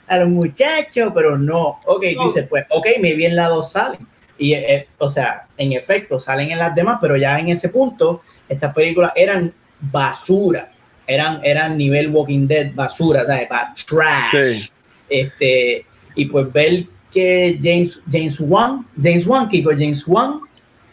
a, 0.07 0.13
a 0.13 0.19
los 0.19 0.29
muchachos, 0.29 1.11
pero 1.13 1.37
no, 1.37 1.75
ok, 1.85 2.03
No. 2.15 2.23
dices, 2.23 2.47
pues, 2.49 2.65
ok, 2.69 2.87
me 2.99 3.13
bien 3.13 3.35
las 3.35 3.49
dos 3.49 3.71
salen. 3.71 3.99
Y, 4.39 4.53
eh, 4.53 4.87
o 4.99 5.09
sea, 5.09 5.47
en 5.57 5.73
efecto, 5.73 6.19
salen 6.19 6.51
en 6.51 6.59
las 6.59 6.75
demás, 6.75 6.99
pero 7.01 7.17
ya 7.17 7.39
en 7.39 7.49
ese 7.49 7.69
punto, 7.69 8.21
estas 8.47 8.73
películas 8.73 9.11
eran 9.15 9.51
basura. 9.79 10.71
Eran, 11.07 11.39
eran 11.43 11.77
nivel 11.77 12.09
Walking 12.09 12.47
Dead 12.47 12.71
basura, 12.75 13.25
¿sabes? 13.25 13.47
Trash. 13.87 14.31
Sí. 14.59 14.69
Este, 15.09 15.85
y 16.15 16.25
pues 16.25 16.51
ver 16.51 16.85
que 17.11 17.57
James, 17.61 18.01
James 18.11 18.39
Wan, 18.39 18.85
James 19.01 19.25
Wan, 19.25 19.47
Kiko, 19.49 19.71
James 19.71 20.05
Wan 20.07 20.41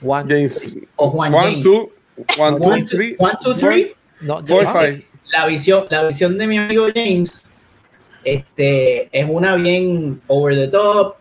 One, 0.03 0.29
James, 0.29 0.77
o 0.97 1.11
Juan 1.11 1.33
one, 1.35 1.51
James. 1.53 1.65
two, 1.65 1.93
one, 2.39 2.61
two, 2.61 2.69
One, 2.69 2.81
two, 2.83 2.97
three, 2.97 3.17
one, 3.19 3.33
two, 3.43 3.55
three. 3.55 3.95
no, 4.21 4.45
four, 4.47 4.67
five. 4.67 5.03
La 5.33 5.47
visión, 5.47 5.87
la 5.91 6.05
visión 6.05 6.37
de 6.39 6.47
mi 6.47 6.59
amigo 6.59 6.87
James 6.95 7.51
este, 8.23 9.09
es 9.13 9.27
una 9.29 9.55
bien 9.57 10.21
over 10.29 10.55
the 10.55 10.69
top, 10.69 11.17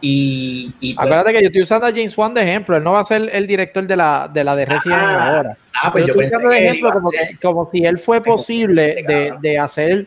Y, 0.00 0.72
y 0.80 0.94
pues- 0.94 1.04
Acuérdate 1.06 1.32
que 1.32 1.40
yo 1.40 1.46
estoy 1.48 1.62
usando 1.62 1.86
a 1.86 1.90
James 1.90 2.16
Wan 2.16 2.32
de 2.32 2.42
ejemplo. 2.42 2.76
Él 2.76 2.84
no 2.84 2.92
va 2.92 3.00
a 3.00 3.04
ser 3.04 3.28
el 3.32 3.46
director 3.48 3.84
de 3.84 3.96
la 3.96 4.30
de, 4.32 4.44
la 4.44 4.54
de 4.54 4.64
Resident 4.64 5.00
Evil 5.02 5.10
Ah, 5.16 5.36
ahora. 5.36 5.58
ah, 5.82 5.90
pues 5.90 6.06
yo 6.06 6.14
yo 6.14 6.20
estoy 6.20 6.22
pensé 6.22 6.36
usando 6.36 6.50
de 6.54 6.64
ejemplo 6.64 6.92
como, 6.92 7.10
como 7.42 7.70
si 7.72 7.84
él 7.84 7.98
fue 7.98 8.22
posible 8.22 8.90
este 9.00 9.12
de, 9.12 9.34
de 9.40 9.58
hacer 9.58 10.06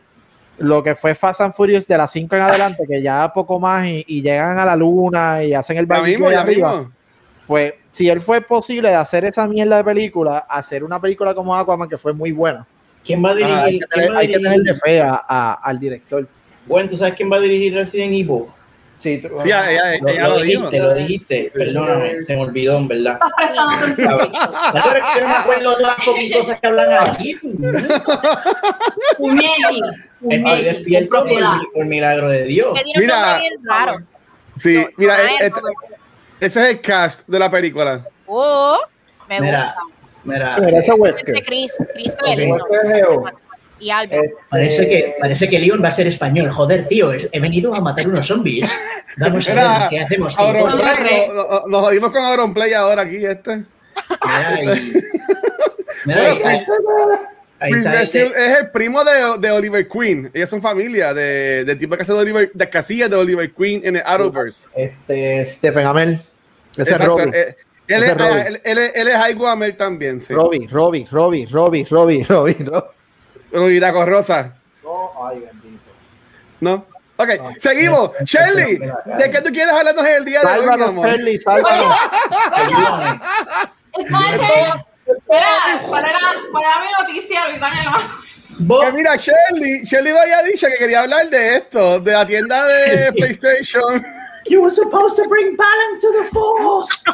lo 0.61 0.83
que 0.83 0.95
fue 0.95 1.13
Fast 1.15 1.41
and 1.41 1.53
Furious 1.53 1.87
de 1.87 1.97
las 1.97 2.11
5 2.11 2.35
en 2.35 2.41
adelante, 2.41 2.83
que 2.87 3.01
ya 3.01 3.31
poco 3.33 3.59
más 3.59 3.85
y, 3.87 4.03
y 4.07 4.21
llegan 4.21 4.57
a 4.59 4.65
la 4.65 4.75
luna 4.75 5.43
y 5.43 5.53
hacen 5.53 5.77
el 5.77 5.85
barbecue 5.85 6.35
arriba. 6.35 6.73
mismo. 6.77 6.91
Pues 7.47 7.73
si 7.89 8.07
él 8.09 8.21
fue 8.21 8.39
posible 8.41 8.89
de 8.89 8.95
hacer 8.95 9.25
esa 9.25 9.45
mierda 9.47 9.77
de 9.77 9.83
película, 9.83 10.37
hacer 10.49 10.83
una 10.83 10.99
película 11.01 11.33
como 11.33 11.55
Aquaman 11.55 11.89
que 11.89 11.97
fue 11.97 12.13
muy 12.13 12.31
buena. 12.31 12.65
¿Quién 13.03 13.23
va 13.23 13.31
a 13.31 13.35
dirigir? 13.35 13.55
Ah, 13.57 13.63
hay 13.63 13.79
que 13.79 13.85
tener, 13.87 14.15
hay 14.15 14.31
tenerle 14.31 14.73
fe 14.75 15.01
a- 15.01 15.21
a- 15.27 15.53
al 15.63 15.79
director. 15.79 16.27
Bueno, 16.65 16.89
¿tú 16.89 16.95
sabes 16.97 17.15
quién 17.15 17.31
va 17.31 17.37
a 17.37 17.39
dirigir 17.39 17.73
Resident 17.73 18.13
Evil? 18.13 18.45
Sí, 19.01 19.17
tú- 19.17 19.29
Sí, 19.41 19.49
ya, 19.49 19.71
ya, 19.71 19.97
Lo, 19.99 20.07
ella 20.09 20.27
lo 20.27 20.35
lo 20.35 20.41
dijo. 20.41 20.61
dijiste, 20.69 20.79
lo 20.79 20.93
dijiste. 20.93 21.51
Perdóname, 21.55 22.21
se 22.23 22.35
me 22.35 22.41
olvidó, 22.41 22.77
en 22.77 22.87
verdad. 22.87 23.19
Estás 23.19 23.31
prestando 23.35 23.71
atención. 23.73 24.09
¿Sabes? 24.09 24.29
No, 24.31 24.81
pero 24.91 24.97
es 24.97 25.03
que 25.13 25.19
yo 25.19 25.21
no 25.21 25.27
me 25.27 25.33
acuerdo 25.35 25.75
de 25.77 25.81
las 25.83 26.03
fucking 26.03 26.31
cosas 26.33 26.59
que 26.61 26.67
hablan 26.67 27.07
aquí. 27.09 27.39
Puñeki. 29.17 29.81
Estoy 30.29 30.63
despierto 30.63 31.25
por, 31.25 31.73
por 31.73 31.85
milagro 31.85 32.29
de 32.29 32.43
Dios. 32.43 32.79
Mira. 32.97 33.41
Sí, 34.55 34.75
No, 34.77 34.87
mira, 34.97 35.17
no, 35.17 35.23
es- 35.23 35.29
no, 35.39 35.45
es- 35.47 35.51
no. 35.53 35.61
ese 36.39 36.63
es 36.63 36.69
el 36.69 36.81
cast 36.81 37.27
de 37.27 37.39
la 37.39 37.49
película. 37.49 38.05
Oh, 38.27 38.77
me 39.27 39.39
Mira, 39.41 39.73
gusta. 39.75 39.97
mira, 40.23 40.57
Mira, 40.59 40.69
ese 40.69 40.77
Este 40.79 40.93
Wesker. 40.93 41.43
Chris, 41.43 41.77
Chris 41.93 42.13
Ok. 42.13 42.25
Bello 42.83 43.23
y 43.81 43.89
Albert. 43.91 44.23
Este, 44.23 44.35
Parece 44.49 44.87
que, 44.87 45.15
parece 45.19 45.49
que 45.49 45.59
Leon 45.59 45.83
va 45.83 45.87
a 45.89 45.91
ser 45.91 46.07
español. 46.07 46.49
Joder, 46.49 46.87
tío, 46.87 47.11
es- 47.11 47.27
he 47.31 47.39
venido 47.39 47.73
a 47.75 47.81
matar 47.81 48.07
unos 48.07 48.27
zombies. 48.27 48.69
Vamos 49.17 49.49
a 49.49 49.53
ver 49.53 49.89
qué 49.89 49.99
hacemos. 49.99 50.35
Play, 50.35 51.27
no- 51.33 51.67
nos 51.67 51.81
jodimos 51.81 52.11
con 52.11 52.21
Auron 52.23 52.53
Play 52.53 52.73
ahora 52.73 53.01
aquí, 53.01 53.25
este. 53.25 53.63
Mira, 54.25 54.63
y- 54.63 54.67
mira, 56.05 56.33
y- 56.33 56.41
ahí- 56.41 56.65
Redfield 57.73 58.31
este- 58.33 58.45
es 58.53 58.59
el 58.59 58.71
primo 58.71 59.03
de, 59.03 59.37
de 59.39 59.51
Oliver 59.51 59.87
Queen. 59.87 60.31
Ellos 60.33 60.49
son 60.49 60.61
familia 60.61 61.13
de, 61.13 61.63
del 61.65 61.77
tipo 61.77 61.95
que 61.95 62.01
hace 62.03 62.13
de 62.13 62.19
Oliver, 62.19 62.51
de 62.53 62.69
casilla 62.69 63.07
de 63.07 63.15
Oliver 63.15 63.51
Queen 63.53 63.81
en 63.83 63.97
el 63.97 64.03
Arrowverse. 64.05 64.67
este 64.75 65.45
Stephen 65.45 65.85
Amell. 65.85 66.21
Ese 66.73 66.81
es 66.83 66.87
Exacto, 66.89 67.17
Robbie. 67.17 67.37
eh, 67.39 67.55
él, 67.87 68.03
Ese 68.03 68.13
es, 68.13 68.45
él, 68.47 68.61
él 68.63 68.77
es- 68.77 68.91
él 68.95 69.07
también, 69.75 70.21
sí. 70.21 70.33
Robbie, 70.33 70.67
Robbie, 70.71 71.05
Robbie, 71.11 71.45
Robbie, 71.51 71.85
Robbie, 71.89 72.23
Robbie, 72.23 72.53
Robbie. 72.63 72.87
Rubiraco 73.51 74.05
Rosa, 74.05 74.53
No, 74.83 75.11
ay, 75.27 75.39
bendito. 75.39 75.79
¿no? 76.59 76.85
Ok, 77.17 77.29
No. 77.37 77.51
seguimos. 77.59 78.11
Shirley, 78.25 78.77
mira, 78.79 78.99
mira. 79.05 79.17
¿de 79.17 79.31
qué 79.31 79.41
tú 79.41 79.49
quieres 79.51 79.73
hablarnos 79.73 80.05
el 80.07 80.25
día 80.25 80.41
de 80.41 80.47
hoy, 80.47 80.53
mi 80.53 80.59
Sálvanos, 81.39 81.43
sálvanos. 81.43 81.95
Entonces, 83.93 84.41
espera, 85.05 85.81
¿cuál 85.87 86.05
era, 86.05 86.19
cuál 86.51 86.63
era 86.63 86.79
mi 86.79 86.87
noticia, 87.07 87.47
Luis 87.49 87.61
Ángel? 87.61 87.85
No 88.59 88.79
Que 88.79 88.91
mira, 88.93 89.15
Shirley 89.15 90.13
me 90.13 90.19
había 90.19 90.41
dicho 90.43 90.67
que 90.67 90.75
quería 90.77 91.01
hablar 91.01 91.29
de 91.29 91.55
esto, 91.57 91.99
de 91.99 92.11
la 92.11 92.25
tienda 92.25 92.63
de 92.65 93.11
PlayStation. 93.13 94.03
You 94.49 94.61
were 94.61 94.73
supposed 94.73 95.15
to 95.21 95.29
bring 95.29 95.55
balance 95.55 96.01
to 96.01 96.11
the 96.11 96.23
force. 96.31 97.03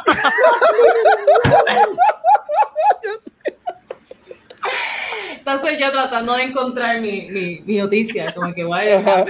Entonces 5.38 5.78
yo 5.78 5.90
tratando 5.90 6.34
de 6.34 6.42
encontrar 6.42 7.00
mi, 7.00 7.28
mi, 7.30 7.60
mi 7.64 7.78
noticia, 7.78 8.34
como 8.34 8.52
que 8.54 8.64
vaya. 8.64 9.26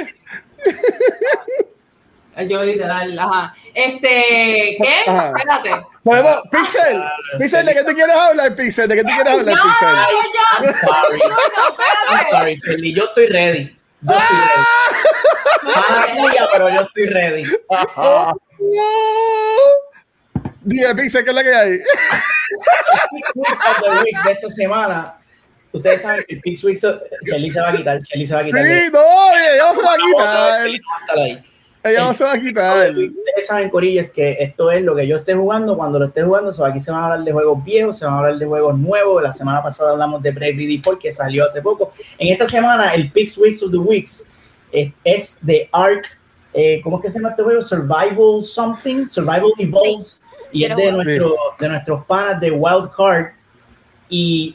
Yo 2.47 2.65
literal, 2.65 3.19
ajá. 3.19 3.55
Este, 3.75 4.77
¿qué? 4.81 4.95
Ajá. 5.07 5.33
Espérate. 5.37 5.87
Podemos, 6.05 6.37
Pixel, 6.53 7.03
Pixel, 7.39 7.67
¿de 7.67 7.75
qué 7.75 7.85
tú 7.85 7.93
quieres 7.93 8.15
hablar, 8.15 8.55
Pixel? 8.55 8.89
¿De 8.89 8.95
qué 8.97 9.03
tú 9.03 9.09
quieres 9.15 9.33
hablar, 9.33 9.57
no, 9.57 9.63
Pixel? 9.65 9.89
sorry. 10.81 11.19
No, 11.19 11.37
espérate. 11.69 12.31
sorry, 12.31 12.57
Shirley. 12.65 12.95
Yo 12.95 13.05
estoy 13.05 13.27
ready. 13.27 13.77
Yo 14.03 14.13
estoy 14.13 14.37
ready. 14.37 14.63
Mala 15.75 16.17
tuya, 16.17 16.49
pero 16.53 16.69
yo 16.69 16.81
estoy 16.83 17.07
ready. 17.07 17.45
Oh, 17.69 18.33
no. 18.59 19.88
Dime, 20.69 20.95
Pixel, 20.95 21.25
¿qué 21.25 21.31
es 21.31 21.35
la 21.35 21.43
que 21.43 21.55
hay? 21.55 21.71
Weeks 23.35 23.53
of 23.53 23.83
the 23.83 24.05
weeks 24.05 24.25
de 24.25 24.33
esta 24.33 24.51
semana. 24.51 25.15
Ustedes 25.73 26.03
saben 26.03 26.25
que 26.29 26.35
el 26.35 26.41
Pix 26.43 26.63
Weeks, 26.63 26.87
Shelly 27.25 27.51
se 27.51 27.61
va 27.61 27.71
a 27.71 27.77
quitar. 27.77 27.99
Shelly 28.03 28.27
se 28.27 28.35
va 28.35 28.41
a 28.41 28.45
quitar. 28.45 28.63
Sí, 28.63 28.91
no, 28.93 29.01
ella 29.33 29.65
no 29.67 29.75
se 29.75 29.83
va 29.83 29.93
a 29.93 29.97
quitar. 29.97 31.41
Ella 31.85 32.01
no 32.05 32.13
se 32.13 32.25
va 32.25 32.33
a 32.33 32.39
quitar. 32.39 32.91
Ustedes 32.91 33.47
saben, 33.47 33.71
Corillas, 33.71 34.11
que 34.11 34.37
esto 34.41 34.71
es 34.71 34.83
lo 34.83 34.95
que 34.95 35.07
yo 35.07 35.17
esté 35.17 35.35
jugando. 35.35 35.75
Cuando 35.75 35.99
lo 35.99 36.05
esté 36.05 36.23
jugando, 36.23 36.53
so, 36.53 36.67
aquí 36.67 36.81
se 36.81 36.91
van 36.91 37.01
a 37.01 37.05
hablar 37.07 37.25
de 37.25 37.33
juegos 37.33 37.65
viejos, 37.65 37.97
se 37.97 38.05
van 38.05 38.15
a 38.15 38.19
hablar 38.19 38.39
de 38.39 38.45
juegos 38.45 38.79
nuevos. 38.79 39.23
La 39.23 39.33
semana 39.33 39.63
pasada 39.63 39.93
hablamos 39.93 40.23
de 40.23 40.33
Bravely 40.33 40.77
Default, 40.77 41.01
que 41.01 41.11
salió 41.11 41.47
hace 41.47 41.63
poco. 41.63 41.95
En 42.19 42.29
esta 42.31 42.47
semana, 42.47 42.93
el 42.93 43.11
Pix 43.11 43.39
Weeks 43.39 43.63
of 43.63 43.71
the 43.71 43.79
Weeks 43.79 44.31
es, 44.71 44.93
es 45.03 45.39
de 45.47 45.67
Ark. 45.73 46.09
Eh, 46.53 46.83
¿Cómo 46.83 46.99
es 46.99 47.05
que 47.05 47.09
se 47.09 47.19
llama 47.19 47.31
este 47.31 47.43
juego? 47.43 47.63
Survival 47.63 48.45
Something, 48.45 49.09
Survival 49.09 49.53
Evolved. 49.59 50.19
Y 50.53 50.65
es 50.65 50.71
de, 50.71 50.75
Quiero 50.77 51.03
nuestro, 51.03 51.37
de 51.59 51.69
nuestros 51.69 52.05
panas 52.07 52.41
de 52.41 52.51
Wild 52.51 52.91
Card. 52.97 53.27
Y 54.09 54.55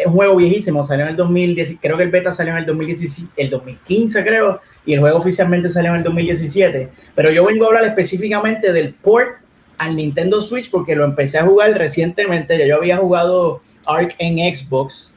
es 0.00 0.06
un 0.06 0.14
juego 0.14 0.36
viejísimo, 0.36 0.84
salió 0.84 1.04
en 1.04 1.10
el 1.10 1.16
2010, 1.16 1.76
creo 1.80 1.98
que 1.98 2.04
el 2.04 2.10
beta 2.10 2.32
salió 2.32 2.52
en 2.52 2.60
el 2.60 2.66
2017, 2.66 3.32
el 3.36 3.50
2015 3.50 4.24
creo, 4.24 4.60
y 4.86 4.94
el 4.94 5.00
juego 5.00 5.18
oficialmente 5.18 5.68
salió 5.68 5.90
en 5.90 5.98
el 5.98 6.04
2017. 6.04 6.88
Pero 7.14 7.30
yo 7.30 7.44
vengo 7.44 7.66
a 7.66 7.68
hablar 7.68 7.84
específicamente 7.84 8.72
del 8.72 8.94
port 8.94 9.40
al 9.76 9.96
Nintendo 9.96 10.40
Switch 10.40 10.70
porque 10.70 10.96
lo 10.96 11.04
empecé 11.04 11.38
a 11.38 11.44
jugar 11.44 11.72
recientemente, 11.72 12.56
ya 12.56 12.66
yo 12.66 12.76
había 12.76 12.96
jugado 12.96 13.60
Ark 13.86 14.14
en 14.18 14.54
Xbox 14.54 15.12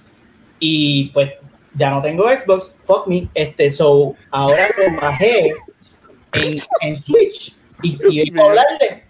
y 0.60 1.12
pues 1.14 1.32
ya 1.76 1.90
no 1.90 2.02
tengo 2.02 2.30
Xbox, 2.30 2.76
fuck 2.80 3.08
me, 3.08 3.30
este, 3.34 3.70
so 3.70 4.16
ahora 4.32 4.68
lo 4.78 5.02
bajé 5.02 5.54
en, 6.34 6.62
en 6.82 6.96
Switch 6.98 7.56
y, 7.82 7.98
y 8.10 8.30
vengo 8.30 8.44
a 8.48 8.50
hablarle. 8.50 9.03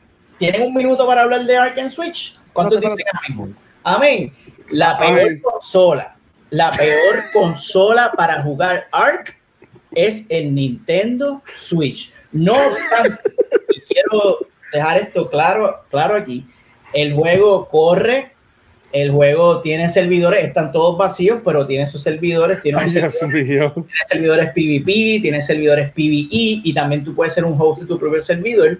¿Tienen 0.43 0.63
un 0.63 0.73
minuto 0.73 1.08
para 1.08 1.21
hablar 1.21 1.45
de 1.45 1.56
Ark 1.56 1.77
en 1.77 1.89
Switch? 1.89 2.38
¿Cuántos 2.51 2.82
No, 2.82 2.89
no, 2.89 2.95
dicen 2.95 3.56
amén? 3.86 4.34
La 4.71 4.97
peor 4.97 5.39
consola, 5.41 6.17
la 6.49 6.69
peor 6.71 7.23
consola 7.32 8.12
para 8.12 8.41
jugar 8.41 8.88
Ark 8.91 9.38
es 9.93 10.25
el 10.27 10.53
Nintendo 10.53 11.41
Switch. 11.56 12.12
No 12.34 12.51
obstante, 12.51 13.21
y 13.69 13.79
quiero 13.82 14.39
dejar 14.73 14.97
esto 14.97 15.29
claro, 15.29 15.86
claro 15.89 16.17
aquí, 16.17 16.45
el 16.91 17.13
juego 17.13 17.69
corre, 17.69 18.34
el 18.91 19.12
juego 19.12 19.62
tiene 19.62 19.88
servidores, 19.88 20.43
están 20.43 20.73
todos 20.73 20.97
vacíos, 20.97 21.39
pero 21.45 21.65
tiene 21.65 21.88
sus 21.88 22.03
servidores, 22.03 22.62
tiene 22.62 22.79
Ay, 22.82 22.89
servidores 22.89 23.47
mío. 23.47 23.71
tiene 23.73 24.08
servidores 24.10 24.49
PvP, 24.49 25.21
tiene 25.21 25.41
servidores 25.41 25.89
PvE 25.91 26.27
y 26.29 26.73
también 26.73 27.01
tú 27.01 27.15
puedes 27.15 27.34
ser 27.34 27.45
un 27.45 27.56
host 27.58 27.84
de 27.84 27.88
tu 27.88 27.97
propio 27.97 28.21
servidor. 28.21 28.77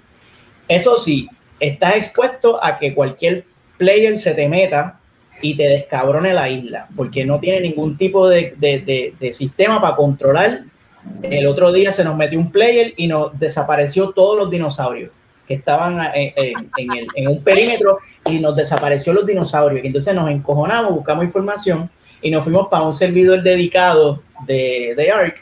Eso 0.68 0.98
sí, 0.98 1.30
estás 1.60 1.96
expuesto 1.96 2.64
a 2.64 2.78
que 2.80 2.94
cualquier 2.94 3.46
player 3.78 4.18
se 4.18 4.34
te 4.34 4.48
meta 4.48 5.00
y 5.42 5.56
te 5.58 5.64
descabrone 5.68 6.34
la 6.34 6.50
isla, 6.50 6.88
porque 6.96 7.26
no 7.26 7.40
tiene 7.40 7.62
ningún 7.62 7.98
tipo 7.98 8.30
de, 8.30 8.54
de- 8.58 9.14
de- 9.20 9.34
sistema 9.34 9.82
para 9.82 9.96
controlar. 9.96 10.64
El 11.22 11.48
otro 11.48 11.74
día 11.74 11.92
se 11.92 12.04
nos 12.04 12.16
metió 12.16 12.40
un 12.40 12.52
player 12.52 12.94
y 12.96 13.08
nos 13.08 13.38
desapareció 13.38 14.12
todos 14.12 14.38
los 14.38 14.50
dinosaurios 14.50 15.12
que 15.48 15.56
estaban 15.56 16.00
eh, 16.16 16.34
eh, 16.38 16.54
en, 16.78 16.90
en 17.16 17.28
un 17.28 17.44
perímetro 17.44 17.98
y 18.26 18.40
nos 18.40 18.56
desapareció 18.56 19.12
los 19.12 19.26
dinosaurios. 19.26 19.84
Y 19.84 19.88
entonces 19.88 20.16
nos 20.16 20.30
encojonamos, 20.30 20.92
buscamos 20.94 21.26
información 21.26 21.90
y 22.22 22.32
nos 22.32 22.46
fuimos 22.46 22.68
para 22.70 22.84
un 22.84 22.94
servidor 22.94 23.44
dedicado 23.44 24.22
de, 24.48 24.94
de 24.96 25.12
Ark, 25.12 25.36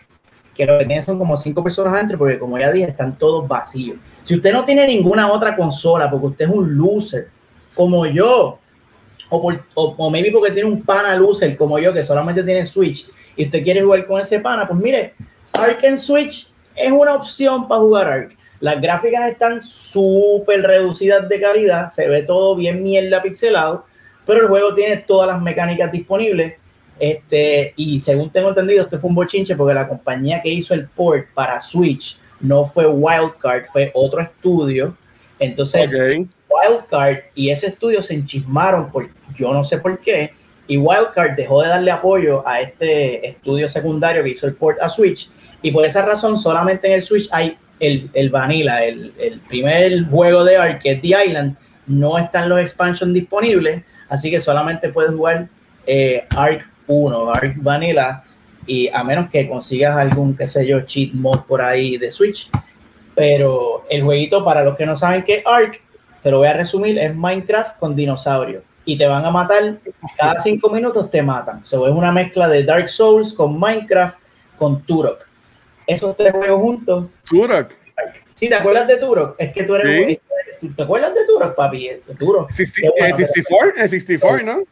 que 0.65 0.71
lo 0.71 0.77
que 0.79 0.85
tiene 0.85 1.01
son 1.01 1.17
como 1.17 1.35
cinco 1.35 1.63
personas 1.63 1.93
adentro, 1.93 2.17
porque 2.19 2.37
como 2.37 2.57
ya 2.57 2.71
dije, 2.71 2.87
están 2.89 3.17
todos 3.17 3.47
vacíos. 3.47 3.97
Si 4.23 4.35
usted 4.35 4.53
no 4.53 4.63
tiene 4.63 4.85
ninguna 4.85 5.31
otra 5.31 5.55
consola, 5.55 6.09
porque 6.09 6.27
usted 6.27 6.45
es 6.45 6.51
un 6.51 6.77
loser, 6.77 7.29
como 7.73 8.05
yo, 8.05 8.59
o, 9.29 9.41
por- 9.41 9.63
o, 9.73 9.95
o 9.97 10.09
maybe 10.09 10.31
porque 10.31 10.51
tiene 10.51 10.69
un 10.69 10.83
pana 10.83 11.15
loser 11.15 11.57
como 11.57 11.79
yo, 11.79 11.91
que 11.93 12.03
solamente 12.03 12.43
tiene 12.43 12.65
Switch, 12.65 13.07
y 13.35 13.45
usted 13.45 13.63
quiere 13.63 13.81
jugar 13.81 14.05
con 14.05 14.21
ese 14.21 14.39
pana, 14.39 14.67
pues 14.67 14.79
mire, 14.79 15.15
Ark 15.53 15.79
en 15.83 15.97
Switch 15.97 16.47
es 16.75 16.91
una 16.91 17.15
opción 17.15 17.67
para 17.67 17.81
jugar 17.81 18.07
Ark. 18.09 18.37
Las 18.59 18.79
gráficas 18.79 19.31
están 19.31 19.63
súper 19.63 20.61
reducidas 20.61 21.27
de 21.27 21.41
calidad, 21.41 21.89
se 21.89 22.07
ve 22.07 22.21
todo 22.21 22.55
bien 22.55 22.83
mierda 22.83 23.19
pixelado, 23.21 23.85
pero 24.27 24.41
el 24.41 24.47
juego 24.47 24.75
tiene 24.75 24.97
todas 24.97 25.27
las 25.27 25.41
mecánicas 25.41 25.91
disponibles. 25.91 26.53
Este, 27.01 27.73
y 27.77 27.99
según 27.99 28.29
tengo 28.29 28.49
entendido, 28.49 28.83
este 28.83 28.99
fue 28.99 29.09
un 29.09 29.15
bochinche 29.15 29.55
porque 29.55 29.73
la 29.73 29.87
compañía 29.87 30.39
que 30.39 30.49
hizo 30.49 30.75
el 30.75 30.87
port 30.87 31.25
para 31.33 31.59
Switch 31.59 32.19
no 32.39 32.63
fue 32.63 32.85
Wildcard, 32.85 33.65
fue 33.65 33.89
otro 33.95 34.21
estudio. 34.21 34.95
Entonces. 35.39 35.89
Wildcard 35.89 37.17
y 37.33 37.49
ese 37.49 37.67
estudio 37.67 38.03
se 38.03 38.13
enchismaron 38.13 38.91
por 38.91 39.09
yo 39.33 39.51
no 39.51 39.63
sé 39.63 39.79
por 39.79 39.99
qué. 39.99 40.31
Y 40.67 40.77
Wildcard 40.77 41.35
dejó 41.35 41.63
de 41.63 41.69
darle 41.69 41.89
apoyo 41.89 42.47
a 42.47 42.61
este 42.61 43.29
estudio 43.29 43.67
secundario 43.67 44.23
que 44.23 44.29
hizo 44.29 44.45
el 44.45 44.53
port 44.53 44.79
a 44.79 44.87
Switch. 44.87 45.31
Y 45.63 45.71
por 45.71 45.83
esa 45.83 46.03
razón, 46.03 46.37
solamente 46.37 46.85
en 46.85 46.93
el 46.93 47.01
Switch 47.01 47.27
hay 47.31 47.57
el, 47.79 48.11
el 48.13 48.29
Vanilla, 48.29 48.85
el, 48.85 49.11
el 49.17 49.39
primer 49.39 50.05
juego 50.05 50.43
de 50.43 50.55
Ark, 50.55 50.83
que 50.83 50.91
es 50.91 51.01
The 51.01 51.15
Island, 51.25 51.55
no 51.87 52.19
están 52.19 52.47
los 52.47 52.59
expansions 52.61 53.11
disponibles, 53.11 53.81
así 54.07 54.29
que 54.29 54.39
solamente 54.39 54.89
puedes 54.89 55.11
jugar 55.13 55.49
eh, 55.87 56.25
Ark 56.37 56.70
1, 56.87 57.29
Ark 57.31 57.55
Vanilla, 57.57 58.23
y 58.65 58.87
a 58.89 59.03
menos 59.03 59.29
que 59.29 59.47
consigas 59.49 59.97
algún, 59.97 60.35
qué 60.35 60.47
sé 60.47 60.65
yo, 60.67 60.81
cheat 60.81 61.13
mod 61.13 61.41
por 61.45 61.61
ahí 61.61 61.97
de 61.97 62.11
Switch. 62.11 62.49
Pero 63.15 63.85
el 63.89 64.03
jueguito, 64.03 64.43
para 64.45 64.63
los 64.63 64.77
que 64.77 64.85
no 64.85 64.95
saben 64.95 65.23
qué 65.23 65.35
es 65.35 65.43
Ark, 65.45 65.81
te 66.21 66.31
lo 66.31 66.37
voy 66.39 66.47
a 66.47 66.53
resumir, 66.53 66.97
es 66.99 67.15
Minecraft 67.15 67.77
con 67.79 67.95
dinosaurios. 67.95 68.63
Y 68.85 68.97
te 68.97 69.05
van 69.05 69.23
a 69.25 69.31
matar, 69.31 69.77
cada 70.17 70.39
cinco 70.39 70.69
minutos 70.69 71.09
te 71.09 71.21
matan. 71.21 71.63
So, 71.65 71.87
es 71.87 71.93
una 71.93 72.11
mezcla 72.11 72.47
de 72.47 72.63
Dark 72.63 72.89
Souls 72.89 73.33
con 73.33 73.59
Minecraft 73.59 74.19
con 74.57 74.81
Turok. 74.83 75.27
Esos 75.85 76.15
tres 76.15 76.31
juegos 76.31 76.59
juntos. 76.59 77.07
Turok. 77.25 77.73
Si 78.33 78.49
te 78.49 78.55
acuerdas 78.55 78.87
de 78.87 78.97
Turok, 78.97 79.35
es 79.37 79.51
que 79.53 79.63
tú 79.63 79.75
eres. 79.75 80.19
Sí. 80.59 80.67
¿Te 80.75 80.83
acuerdas 80.83 81.13
de 81.13 81.25
Turok, 81.25 81.55
papi? 81.55 81.89
Turok. 82.17 82.49
Sixty- 82.51 82.81
Qué 82.81 82.89
bueno, 82.89 83.15
eh, 83.15 83.17
64, 83.17 83.69
eh, 83.77 83.89
64, 83.89 84.45
¿no? 84.45 84.63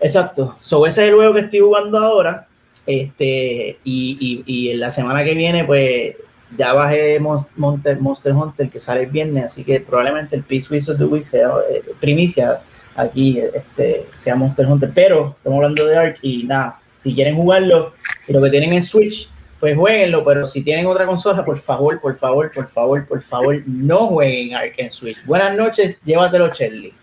Exacto. 0.00 0.56
So, 0.60 0.86
ese 0.86 1.02
es 1.04 1.08
el 1.10 1.14
juego 1.16 1.34
que 1.34 1.40
estoy 1.40 1.60
jugando 1.60 1.98
ahora. 1.98 2.46
Este, 2.86 3.78
y, 3.84 4.42
y, 4.44 4.44
y 4.46 4.70
en 4.70 4.80
la 4.80 4.90
semana 4.90 5.22
que 5.22 5.34
viene, 5.34 5.64
pues 5.64 6.16
ya 6.56 6.72
bajé 6.72 7.20
Mon- 7.20 7.46
Monster, 7.56 7.98
Hunter, 8.32 8.68
que 8.70 8.78
sale 8.80 9.02
el 9.02 9.10
viernes, 9.10 9.44
así 9.44 9.62
que 9.62 9.80
probablemente 9.80 10.34
el 10.34 10.42
Peace 10.42 10.66
Wizard 10.72 11.00
of 11.00 11.12
the 11.12 11.22
sea 11.22 11.50
eh, 11.70 11.82
primicia 12.00 12.62
aquí, 12.96 13.38
este, 13.38 14.06
sea 14.16 14.34
Monster 14.34 14.66
Hunter. 14.66 14.90
Pero 14.94 15.36
estamos 15.36 15.56
hablando 15.58 15.86
de 15.86 15.96
Ark 15.96 16.18
y 16.22 16.44
nada, 16.44 16.80
si 16.98 17.14
quieren 17.14 17.36
jugarlo 17.36 17.92
y 18.26 18.32
lo 18.32 18.42
que 18.42 18.50
tienen 18.50 18.72
es 18.72 18.88
Switch, 18.88 19.28
pues 19.60 19.76
jueguenlo, 19.76 20.24
pero 20.24 20.46
si 20.46 20.64
tienen 20.64 20.86
otra 20.86 21.04
consola, 21.06 21.44
por 21.44 21.58
favor, 21.58 22.00
por 22.00 22.16
favor, 22.16 22.50
por 22.50 22.66
favor, 22.66 23.06
por 23.06 23.20
favor, 23.22 23.62
no 23.66 24.06
jueguen 24.08 24.54
Ark 24.54 24.72
en 24.78 24.90
Switch. 24.90 25.24
Buenas 25.26 25.54
noches, 25.54 26.02
llévatelo, 26.02 26.48
Shelly. 26.48 26.94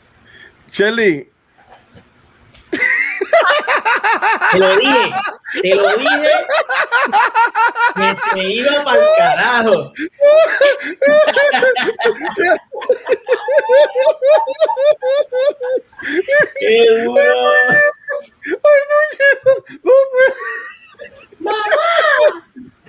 Shelly, 0.71 1.29
Te 4.51 4.57
lo 4.59 4.75
dije, 4.77 5.11
te 5.61 5.75
lo 5.75 5.97
dije 5.97 6.31
que 7.95 8.15
se 8.31 8.43
iba 8.43 8.83
para 8.83 8.99
el 8.99 9.07
carajo. 9.17 9.93
¡Qué 16.59 17.03
duro! 17.03 17.21
Ay, 18.45 18.81
no, 18.89 18.97
Jesús, 19.17 19.59
no 19.83 19.93
puedo. 20.11 20.33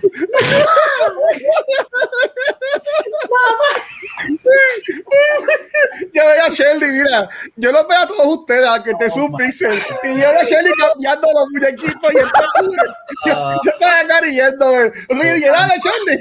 Ya 6.13 6.27
veo 6.27 6.45
a 6.45 6.49
Shelly, 6.49 6.87
mira, 6.87 7.29
yo 7.57 7.73
los 7.73 7.87
veo 7.87 7.99
a 7.99 8.07
todos 8.07 8.27
ustedes, 8.39 8.67
aunque 8.67 8.91
esté 8.91 9.11
su 9.11 9.31
pixel, 9.33 9.81
y 10.05 10.09
yo 10.09 10.15
veo 10.31 10.41
a 10.41 10.45
Shelly 10.45 10.71
cambiando 10.79 11.29
los 11.33 11.49
muñequitos 11.51 12.13
y 12.13 12.17
el 12.17 12.25
yo, 13.27 13.61
yo 13.65 13.71
estaba 13.71 14.01
acá 14.01 14.21
riéndome. 14.21 14.93
O 15.09 15.15
sea, 15.15 15.25
yo 15.25 15.35
dije, 15.35 15.51
dale, 15.51 15.75
Shelly. 15.75 16.21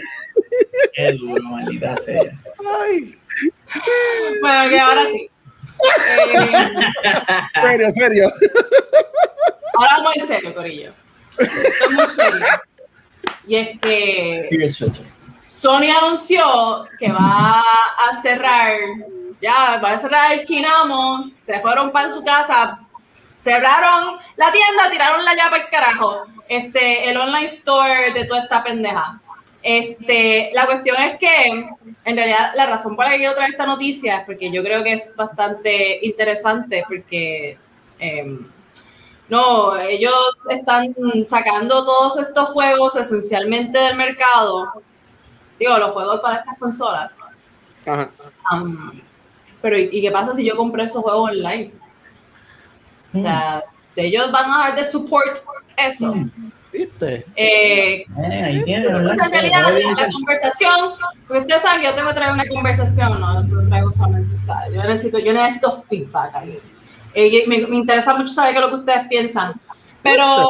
¡Qué 0.93 1.11
duro, 1.13 1.43
maldita 1.43 1.95
sea! 1.97 2.21
Ay, 2.89 3.19
Bueno, 4.41 4.69
que 4.69 4.79
ahora 4.79 5.05
sí. 5.07 5.29
Eh, 6.09 6.49
serio, 7.61 7.91
serio. 7.91 8.31
ahora 9.75 9.91
vamos 9.97 10.17
en 10.17 10.27
serio, 10.27 10.53
Corillo. 10.55 10.91
Esto 11.37 11.85
es 11.85 11.91
muy 11.91 12.05
serio. 12.15 12.45
Y 13.47 13.55
es 13.55 13.79
que. 13.79 14.67
Sony 15.41 15.89
anunció 16.01 16.87
que 16.99 17.11
va 17.11 17.61
a 17.61 18.13
cerrar, 18.21 18.73
ya 19.41 19.79
va 19.83 19.93
a 19.93 19.97
cerrar 19.97 20.33
el 20.33 20.43
Chinamo, 20.43 21.29
se 21.43 21.59
fueron 21.61 21.91
para 21.91 22.13
su 22.13 22.23
casa, 22.23 22.79
cerraron 23.37 24.17
la 24.35 24.51
tienda, 24.51 24.91
tiraron 24.91 25.23
la 25.23 25.33
llave 25.33 25.61
al 25.61 25.69
carajo, 25.69 26.25
este, 26.49 27.09
el 27.09 27.17
online 27.17 27.45
store 27.45 28.13
de 28.13 28.25
toda 28.25 28.43
esta 28.43 28.63
pendeja. 28.63 29.19
Este, 29.63 30.51
la 30.53 30.65
cuestión 30.65 30.97
es 31.01 31.17
que, 31.17 31.69
en 32.05 32.15
realidad, 32.15 32.51
la 32.55 32.67
razón 32.67 32.95
por 32.95 33.05
la 33.05 33.11
que 33.11 33.17
quiero 33.17 33.35
traer 33.35 33.51
esta 33.51 33.65
noticia 33.65 34.17
es 34.17 34.25
porque 34.25 34.51
yo 34.51 34.61
creo 34.63 34.83
que 34.83 34.93
es 34.93 35.15
bastante 35.15 36.05
interesante, 36.05 36.83
porque 36.87 37.57
em, 37.99 38.49
no, 39.29 39.77
ellos 39.77 40.13
están 40.49 40.95
sacando 41.27 41.83
todos 41.83 42.17
estos 42.17 42.49
juegos 42.49 42.95
esencialmente 42.95 43.77
del 43.77 43.97
mercado. 43.97 44.83
Digo, 45.59 45.77
los 45.77 45.91
juegos 45.91 46.19
para 46.21 46.37
estas 46.37 46.57
consolas. 46.57 47.19
Ajá. 47.85 48.09
Am, 48.49 49.01
pero, 49.61 49.77
¿y, 49.77 50.01
qué 50.01 50.11
pasa 50.11 50.33
si 50.33 50.45
yo 50.45 50.55
compré 50.55 50.83
esos 50.83 51.01
juegos 51.01 51.31
online? 51.31 51.73
O 53.13 53.19
sea, 53.19 53.63
ellos 53.95 54.31
van 54.31 54.51
a 54.51 54.57
dar 54.59 54.75
de 54.75 54.83
support 54.83 55.37
eso. 55.75 56.13
¿Viste? 56.71 57.25
Eh, 57.35 58.05
Eh, 58.05 58.43
ahí 58.43 58.63
tienen. 58.63 58.95
en 58.95 59.31
realidad, 59.31 59.63
la, 59.63 60.05
la 60.05 60.11
conversación, 60.11 60.91
porque 61.27 61.41
ustedes 61.41 61.61
saben 61.61 61.81
que 61.81 61.87
yo 61.87 61.95
tengo 61.95 62.09
que 62.09 62.15
traer 62.15 62.33
una 62.33 62.47
conversación, 62.47 63.19
no, 63.19 63.43
no 63.43 63.67
traigo 63.69 63.91
solamente, 63.91 64.35
o 64.41 64.45
sea, 64.45 64.69
yo 64.69 64.83
necesito, 64.83 65.19
yo 65.19 65.33
necesito 65.33 65.83
feedback 65.89 66.35
ahí. 66.35 66.59
Eh, 67.19 67.45
me, 67.47 67.65
me 67.65 67.77
interesa 67.77 68.13
mucho 68.13 68.31
saber 68.31 68.51
qué 68.51 68.59
es 68.59 68.65
lo 68.65 68.69
que 68.69 68.75
ustedes 68.75 69.07
piensan. 69.09 69.59
Pero 70.03 70.47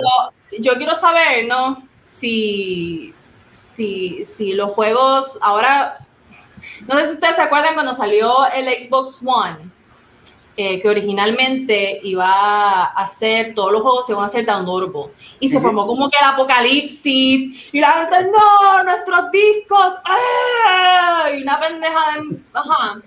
yo 0.60 0.74
quiero 0.74 0.96
saber, 0.96 1.48
¿no? 1.48 1.82
Si, 2.02 3.14
si, 3.52 4.26
si 4.26 4.52
los 4.52 4.72
juegos 4.72 5.40
ahora, 5.42 5.98
no 6.86 6.96
sé 6.96 7.06
si 7.06 7.14
ustedes 7.14 7.38
se 7.38 7.42
acuerdan 7.42 7.74
cuando 7.74 7.94
salió 7.94 8.46
el 8.48 8.66
Xbox 8.68 9.22
One, 9.26 9.72
eh, 10.58 10.82
que 10.82 10.90
originalmente 10.90 12.02
iba 12.04 12.28
a 12.28 12.84
hacer, 13.02 13.56
todos 13.56 13.72
los 13.72 13.82
juegos 13.82 14.06
se 14.06 14.12
iban 14.12 14.24
a 14.24 14.28
hacer 14.28 14.46
downloadable. 14.46 15.14
Y 15.40 15.48
se 15.48 15.62
formó 15.62 15.88
como 15.88 16.10
que 16.10 16.18
el 16.20 16.26
apocalipsis, 16.26 17.70
y 17.72 17.80
la 17.80 17.94
gente, 17.94 18.30
no, 18.30 18.84
nuestros 18.84 19.32
discos, 19.32 19.94
¡ah! 20.04 21.30
y 21.34 21.44
una 21.44 21.62
pendeja 21.62 22.00
de, 22.14 22.38
ajá. 22.52 23.02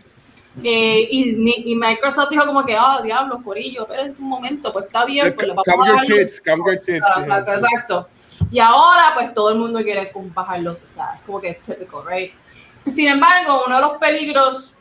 Eh, 0.63 1.09
y, 1.11 1.75
Microsoft 1.77 2.31
dijo 2.31 2.45
como 2.45 2.65
que, 2.65 2.77
ah, 2.77 3.01
diablos, 3.03 3.41
corillo, 3.45 3.83
esperen 3.83 4.15
un 4.19 4.29
momento, 4.29 4.73
pues 4.73 4.87
está 4.87 5.05
bien, 5.05 5.33
pues 5.35 5.47
le 5.47 5.55
vamos 5.55 5.65
Come 5.65 5.85
a 5.85 5.87
your 5.87 5.95
bajar 5.95 6.09
los- 6.09 6.19
kids, 6.19 6.41
come 6.41 6.63
your 6.67 6.81
kids. 6.81 7.07
Exacto, 7.17 7.53
exacto. 7.53 8.09
Y 8.51 8.59
ahora, 8.59 9.13
pues 9.15 9.33
todo 9.33 9.51
el 9.51 9.59
mundo 9.59 9.81
quiere 9.81 10.11
como 10.11 10.29
bajarlos, 10.31 10.83
o 10.83 10.89
sea, 10.89 11.15
es 11.17 11.21
como 11.25 11.41
que 11.41 11.51
es 11.51 11.61
típico, 11.63 12.03
right? 12.03 12.33
Sin 12.87 13.09
embargo, 13.09 13.63
uno 13.67 13.77
de 13.77 13.83
los 13.83 13.93
peligros 13.99 14.79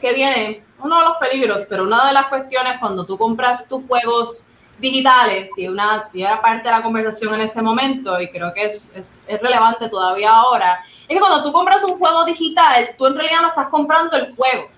que 0.00 0.12
viene, 0.12 0.64
uno 0.82 0.98
de 0.98 1.04
los 1.06 1.16
peligros, 1.16 1.66
pero 1.68 1.84
una 1.84 2.06
de 2.06 2.12
las 2.12 2.26
cuestiones 2.26 2.78
cuando 2.78 3.06
tú 3.06 3.16
compras 3.16 3.68
tus 3.68 3.86
juegos 3.86 4.48
digitales, 4.78 5.50
y 5.56 5.68
una 5.68 6.08
y 6.12 6.22
era 6.22 6.40
parte 6.40 6.68
de 6.68 6.74
la 6.74 6.82
conversación 6.82 7.34
en 7.34 7.42
ese 7.42 7.62
momento, 7.62 8.20
y 8.20 8.30
creo 8.30 8.52
que 8.52 8.64
es, 8.64 8.94
es, 8.96 9.12
es 9.26 9.40
relevante 9.40 9.88
todavía 9.88 10.30
ahora, 10.30 10.80
es 11.08 11.14
que 11.14 11.20
cuando 11.20 11.42
tú 11.42 11.52
compras 11.52 11.82
un 11.84 11.98
juego 11.98 12.24
digital, 12.24 12.90
tú 12.96 13.06
en 13.06 13.14
realidad 13.14 13.42
no 13.42 13.48
estás 13.48 13.68
comprando 13.68 14.16
el 14.16 14.34
juego. 14.34 14.68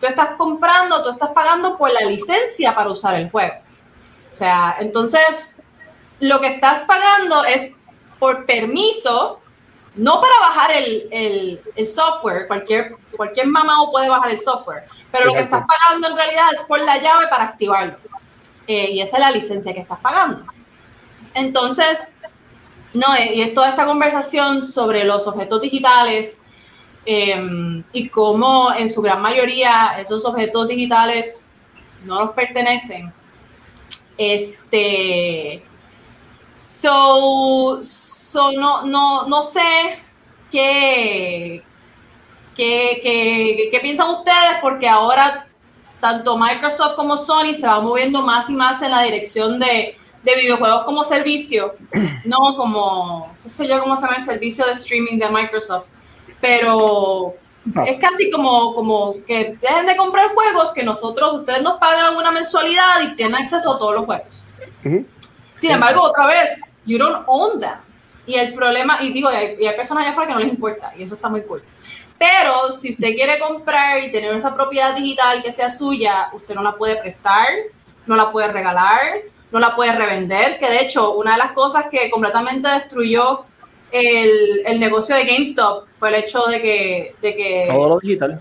Tú 0.00 0.06
estás 0.06 0.30
comprando, 0.36 1.02
tú 1.02 1.10
estás 1.10 1.30
pagando 1.30 1.76
por 1.78 1.90
la 1.90 2.00
licencia 2.00 2.74
para 2.74 2.90
usar 2.90 3.14
el 3.14 3.30
juego. 3.30 3.54
O 4.32 4.36
sea, 4.36 4.76
entonces, 4.80 5.60
lo 6.20 6.40
que 6.40 6.48
estás 6.48 6.82
pagando 6.82 7.44
es 7.44 7.72
por 8.18 8.44
permiso, 8.46 9.40
no 9.94 10.20
para 10.20 10.34
bajar 10.40 10.72
el, 10.72 11.08
el- 11.10 11.60
el 11.74 11.86
software, 11.88 12.46
cualquier, 12.46 12.96
cualquier 13.16 13.46
mamado 13.46 13.90
puede 13.90 14.08
bajar 14.10 14.30
el 14.30 14.38
software, 14.38 14.84
pero 15.10 15.24
lo 15.26 15.32
que 15.32 15.40
Exacto. 15.40 15.64
estás 15.64 15.78
pagando 15.80 16.08
en 16.08 16.16
realidad 16.16 16.46
es 16.52 16.60
por 16.62 16.78
la 16.80 16.98
llave 16.98 17.28
para 17.28 17.44
activarlo. 17.44 17.96
Eh, 18.66 18.90
y 18.90 19.00
esa 19.00 19.16
es 19.16 19.20
la 19.22 19.30
licencia 19.30 19.72
que 19.72 19.80
estás 19.80 19.98
pagando. 20.00 20.44
Entonces, 21.34 22.14
no, 22.92 23.14
eh, 23.14 23.34
y 23.34 23.42
es 23.42 23.54
toda 23.54 23.70
esta 23.70 23.86
conversación 23.86 24.62
sobre 24.62 25.04
los 25.04 25.26
objetos 25.26 25.60
digitales 25.60 26.42
eh, 27.06 27.82
y 27.92 28.08
cómo 28.08 28.74
en 28.74 28.90
su 28.90 29.00
gran 29.00 29.22
mayoría 29.22 29.98
esos 30.00 30.24
objetos 30.24 30.66
digitales 30.68 31.48
no 32.04 32.24
nos 32.24 32.34
pertenecen. 32.34 33.12
Este, 34.18 35.62
so, 36.58 37.78
so 37.82 38.52
no, 38.52 38.82
no, 38.86 39.26
no 39.26 39.42
sé 39.42 39.98
qué, 40.50 41.62
qué, 42.56 43.00
qué, 43.02 43.68
qué 43.70 43.80
piensan 43.80 44.10
ustedes, 44.10 44.58
porque 44.60 44.88
ahora 44.88 45.46
tanto 46.00 46.36
Microsoft 46.36 46.94
como 46.94 47.16
Sony 47.16 47.54
se 47.54 47.66
va 47.66 47.80
moviendo 47.80 48.22
más 48.22 48.48
y 48.50 48.54
más 48.54 48.82
en 48.82 48.90
la 48.90 49.02
dirección 49.02 49.58
de, 49.58 49.96
de 50.22 50.34
videojuegos 50.34 50.84
como 50.84 51.04
servicio, 51.04 51.74
no 52.24 52.56
como, 52.56 53.34
qué 53.42 53.50
sé 53.50 53.68
yo 53.68 53.80
cómo 53.80 53.96
se 53.96 54.02
llama 54.02 54.16
el 54.16 54.24
servicio 54.24 54.66
de 54.66 54.72
streaming 54.72 55.18
de 55.18 55.28
Microsoft, 55.30 55.86
pero 56.40 57.34
es 57.86 57.98
casi 57.98 58.30
como, 58.30 58.74
como 58.74 59.14
que 59.26 59.56
dejen 59.60 59.86
de 59.86 59.96
comprar 59.96 60.34
juegos 60.34 60.72
que 60.72 60.82
nosotros, 60.82 61.34
ustedes 61.34 61.62
nos 61.62 61.78
pagan 61.78 62.16
una 62.16 62.30
mensualidad 62.30 63.00
y 63.02 63.16
tienen 63.16 63.34
acceso 63.34 63.72
a 63.74 63.78
todos 63.78 63.94
los 63.94 64.04
juegos. 64.04 64.44
Sin 65.56 65.70
embargo, 65.70 66.02
otra 66.02 66.26
vez, 66.26 66.72
you 66.84 66.98
don't 66.98 67.24
own 67.26 67.60
them. 67.60 67.78
Y 68.26 68.34
el 68.34 68.54
problema, 68.54 68.98
y 69.02 69.12
digo, 69.12 69.30
y 69.30 69.34
hay, 69.34 69.56
y 69.58 69.66
hay 69.66 69.76
personas 69.76 70.02
allá 70.02 70.10
afuera 70.10 70.28
que 70.28 70.34
no 70.34 70.40
les 70.40 70.52
importa, 70.52 70.92
y 70.96 71.04
eso 71.04 71.14
está 71.14 71.28
muy 71.28 71.42
cool. 71.42 71.62
Pero 72.18 72.72
si 72.72 72.92
usted 72.92 73.14
quiere 73.14 73.38
comprar 73.38 74.02
y 74.02 74.10
tener 74.10 74.34
esa 74.34 74.54
propiedad 74.54 74.94
digital 74.94 75.42
que 75.42 75.52
sea 75.52 75.68
suya, 75.68 76.30
usted 76.32 76.54
no 76.54 76.62
la 76.62 76.72
puede 76.72 76.96
prestar, 76.96 77.46
no 78.06 78.16
la 78.16 78.32
puede 78.32 78.48
regalar, 78.48 79.20
no 79.52 79.58
la 79.58 79.76
puede 79.76 79.92
revender, 79.92 80.58
que 80.58 80.68
de 80.68 80.80
hecho 80.80 81.12
una 81.12 81.32
de 81.32 81.38
las 81.38 81.52
cosas 81.52 81.86
que 81.90 82.10
completamente 82.10 82.68
destruyó 82.68 83.44
el, 83.92 84.62
el 84.66 84.80
negocio 84.80 85.14
de 85.16 85.24
GameStop 85.24 85.86
fue 85.98 86.08
el 86.08 86.14
hecho 86.16 86.44
de 86.46 86.60
que, 86.60 87.14
de 87.22 87.36
que 87.36 87.66
Todo 87.70 87.88
lo 87.88 87.98
digital. 88.00 88.40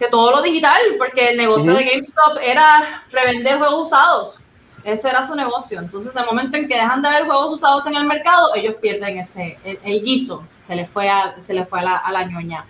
de 0.00 0.08
todo 0.08 0.30
lo 0.32 0.42
digital, 0.42 0.80
porque 0.98 1.30
el 1.30 1.36
negocio 1.36 1.72
Ujú. 1.72 1.78
de 1.80 1.84
GameStop 1.90 2.38
era 2.42 3.04
revender 3.10 3.58
juegos 3.58 3.86
usados. 3.86 4.40
Ese 4.82 5.08
era 5.08 5.26
su 5.26 5.34
negocio. 5.34 5.78
Entonces, 5.80 6.14
el 6.14 6.26
momento 6.26 6.58
en 6.58 6.68
que 6.68 6.74
dejan 6.74 7.00
de 7.00 7.08
haber 7.08 7.24
juegos 7.24 7.54
usados 7.54 7.86
en 7.86 7.94
el 7.94 8.04
mercado, 8.04 8.54
ellos 8.54 8.74
pierden 8.82 9.16
ese, 9.18 9.56
el, 9.64 9.78
el 9.82 10.02
guiso, 10.02 10.46
se 10.60 10.76
les 10.76 10.86
fue 10.90 11.08
a, 11.08 11.34
se 11.40 11.54
les 11.54 11.66
fue 11.66 11.80
a 11.80 11.82
la, 11.84 11.96
a 11.96 12.12
la 12.12 12.24
ñoña. 12.26 12.66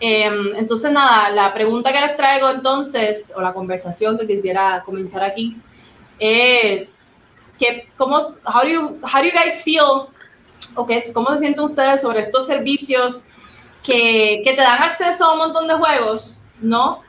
Em, 0.00 0.56
entonces, 0.56 0.90
nada, 0.90 1.30
la 1.30 1.54
pregunta 1.54 1.92
que 1.92 2.00
les 2.00 2.16
traigo 2.16 2.50
entonces, 2.50 3.32
o 3.36 3.40
la 3.40 3.52
conversación 3.52 4.18
que 4.18 4.26
quisiera 4.26 4.82
comenzar 4.84 5.22
aquí, 5.22 5.56
es 6.18 7.28
que, 7.58 7.88
¿cómo, 7.96 8.16
how 8.18 8.62
do 8.62 8.68
you, 8.68 8.80
how 9.02 9.20
do 9.20 9.24
you 9.24 9.32
guys 9.32 9.62
feel, 9.62 10.08
o 10.76 10.86
qué 10.86 10.98
es- 10.98 11.12
cómo 11.12 11.28
se 11.32 11.38
sienten 11.38 11.64
ustedes 11.64 12.02
sobre 12.02 12.20
estos 12.20 12.46
servicios 12.46 13.26
que, 13.82 14.42
que 14.44 14.52
te 14.54 14.60
dan 14.62 14.82
acceso 14.82 15.24
a 15.24 15.32
un 15.32 15.38
montón 15.38 15.66
de 15.68 15.74
juegos, 15.74 16.44
¿no? 16.60 17.02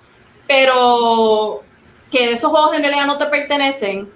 Pero 0.47 1.63
que 2.11 2.33
esos 2.33 2.49
juegos 2.49 2.73
en 2.73 2.81
realidad 2.81 3.05
no 3.05 3.17
te 3.17 3.25
pertenecen 3.25 4.09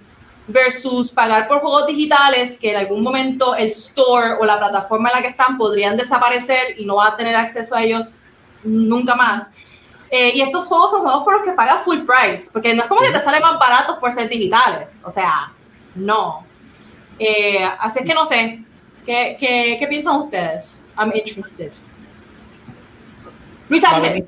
versus 0.47 1.11
pagar 1.11 1.47
por 1.47 1.59
juegos 1.59 1.87
digitales 1.87 2.57
que 2.59 2.71
en 2.71 2.77
algún 2.77 3.01
momento 3.03 3.55
el 3.55 3.67
store 3.67 4.33
o 4.39 4.45
la 4.45 4.57
plataforma 4.57 5.09
en 5.09 5.15
la 5.17 5.21
que 5.21 5.27
están 5.29 5.57
podrían 5.57 5.95
desaparecer 5.97 6.79
y 6.79 6.85
no 6.85 6.95
vas 6.95 7.13
a 7.13 7.17
tener 7.17 7.35
acceso 7.35 7.75
a 7.75 7.83
ellos 7.83 8.19
nunca 8.63 9.15
más. 9.15 9.53
Eh, 10.09 10.31
y 10.35 10.41
estos 10.41 10.67
juegos 10.67 10.91
son 10.91 11.01
juegos 11.01 11.23
por 11.23 11.35
los 11.37 11.43
que 11.43 11.51
pagas 11.53 11.83
full 11.83 11.99
price, 11.99 12.49
porque 12.51 12.73
no 12.73 12.83
es 12.83 12.89
como 12.89 13.01
que 13.01 13.11
te 13.11 13.19
salen 13.21 13.41
más 13.41 13.57
baratos 13.57 13.97
por 13.97 14.11
ser 14.11 14.27
digitales, 14.27 15.01
o 15.05 15.09
sea, 15.09 15.53
no. 15.95 16.45
Eh, 17.17 17.63
así 17.79 17.99
es 17.99 18.05
que 18.05 18.13
no 18.13 18.25
sé, 18.25 18.61
¿qué, 19.05 19.37
qué, 19.39 19.77
qué 19.79 19.87
piensan 19.87 20.17
ustedes? 20.17 20.83
I'm 20.97 21.11
interested. 21.13 21.71
Luis 23.69 23.83
Ángel. 23.83 24.27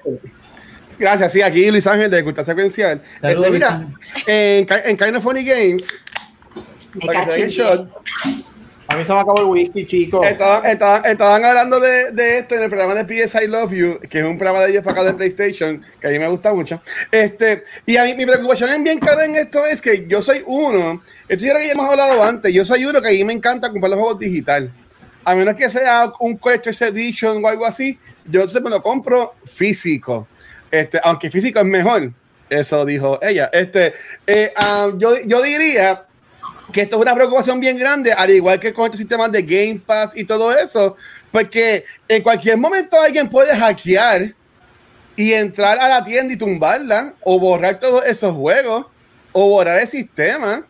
Gracias, 0.98 1.34
sí, 1.34 1.42
aquí 1.42 1.70
Luis 1.70 1.86
Ángel 1.88 2.10
de 2.10 2.24
Cultura 2.24 2.44
Secuencial. 2.44 3.02
Saludos, 3.20 3.46
Este, 3.46 3.52
mira, 3.52 3.88
en, 4.28 4.68
en 4.86 4.98
Kind 4.98 5.16
of 5.16 5.24
Funny 5.24 5.44
Games, 5.44 5.86
Me 6.96 7.06
para 7.06 7.26
que 7.26 7.32
se 7.32 7.42
den 7.42 7.50
shot, 7.50 7.90
A 8.94 8.98
mí 8.98 9.04
se 9.06 9.12
me 9.12 9.20
acabó 9.20 9.40
el 9.40 9.46
whisky, 9.46 9.88
chicos. 9.88 10.24
estaban, 10.26 10.66
estaban- 10.68 11.06
estaban 11.06 11.44
hablando 11.46 11.80
de, 11.80 12.12
de 12.12 12.38
esto 12.38 12.54
en 12.56 12.64
el 12.64 12.70
programa 12.70 12.94
de 12.94 13.06
PS 13.06 13.36
I 13.44 13.48
Love 13.48 13.72
You, 13.74 14.00
que 14.08 14.20
es 14.20 14.24
un 14.26 14.38
programa 14.38 14.64
de 14.64 14.72
ellos 14.72 14.86
acá 14.86 15.04
de 15.04 15.14
PlayStation, 15.14 15.84
que 16.00 16.08
a 16.08 16.10
mí 16.12 16.20
me 16.20 16.28
gusta 16.28 16.54
mucho. 16.54 16.80
Este, 17.12 17.64
y 17.88 17.98
a 17.98 18.04
mí 18.04 18.14
mi 18.14 18.26
preocupación 18.26 18.70
en 18.72 18.84
bien 18.84 19.00
cara 19.00 19.26
en 19.26 19.36
esto 19.36 19.66
es 19.66 19.82
que 19.82 20.06
yo 20.08 20.22
soy 20.22 20.44
uno, 20.46 21.02
esto 21.28 21.44
ya 21.44 21.54
hemos 21.64 21.90
hablado 21.90 22.22
antes, 22.24 22.54
yo 22.54 22.64
soy 22.64 22.86
uno 22.86 23.02
que 23.02 23.08
a 23.08 23.12
mí 23.12 23.24
me 23.24 23.34
encanta 23.34 23.72
comprar 23.72 23.90
los 23.90 24.00
juegos 24.00 24.20
digital. 24.20 24.72
A 25.26 25.34
menos 25.34 25.56
que 25.56 25.70
sea 25.70 26.12
un 26.20 26.38
Collector's 26.38 26.82
Edition 26.84 27.44
o 27.44 27.48
algo 27.48 27.66
así, 27.66 27.98
yo 28.26 28.42
entonces 28.42 28.62
me 28.62 28.70
lo 28.70 28.84
compro 28.84 29.34
físico. 29.44 30.28
Este, 30.70 31.00
aunque 31.04 31.32
físico 31.32 31.60
es 31.60 31.66
mejor. 31.66 32.12
Eso 32.50 32.86
dijo 32.86 33.18
ella. 33.24 33.50
Este, 33.54 33.94
eh, 34.28 34.52
ah, 34.56 34.92
yo, 34.98 35.16
yo 35.26 35.42
diría 35.42 36.06
que 36.74 36.82
esto 36.82 36.98
es 36.98 37.02
una 37.02 37.16
preocupación 37.16 37.60
bien 37.62 37.78
grande, 37.78 38.12
al 38.12 38.30
igual 38.32 38.60
que 38.60 38.74
con 38.74 38.86
estos 38.86 39.00
sistemas 39.00 39.32
de 39.32 39.44
Game 39.44 39.82
Pass 39.86 40.12
y 40.16 40.26
todo 40.26 40.52
eso, 40.52 40.98
porque 41.32 41.86
en 42.08 42.22
cualquier 42.22 42.58
momento 42.58 43.02
alguien 43.02 43.30
puede 43.30 43.56
hackear 43.56 44.34
y 45.16 45.34
entrar 45.34 45.80
a 45.80 45.88
la 45.88 46.04
tienda 46.04 46.34
y 46.34 46.38
tumbarla, 46.38 47.14
o 47.22 47.40
borrar 47.40 47.80
todos 47.80 48.04
esos 48.06 48.36
juegos, 48.36 48.88
o 49.32 49.48
borrar 49.50 49.80
el 49.80 49.88
sistema, 49.88 50.66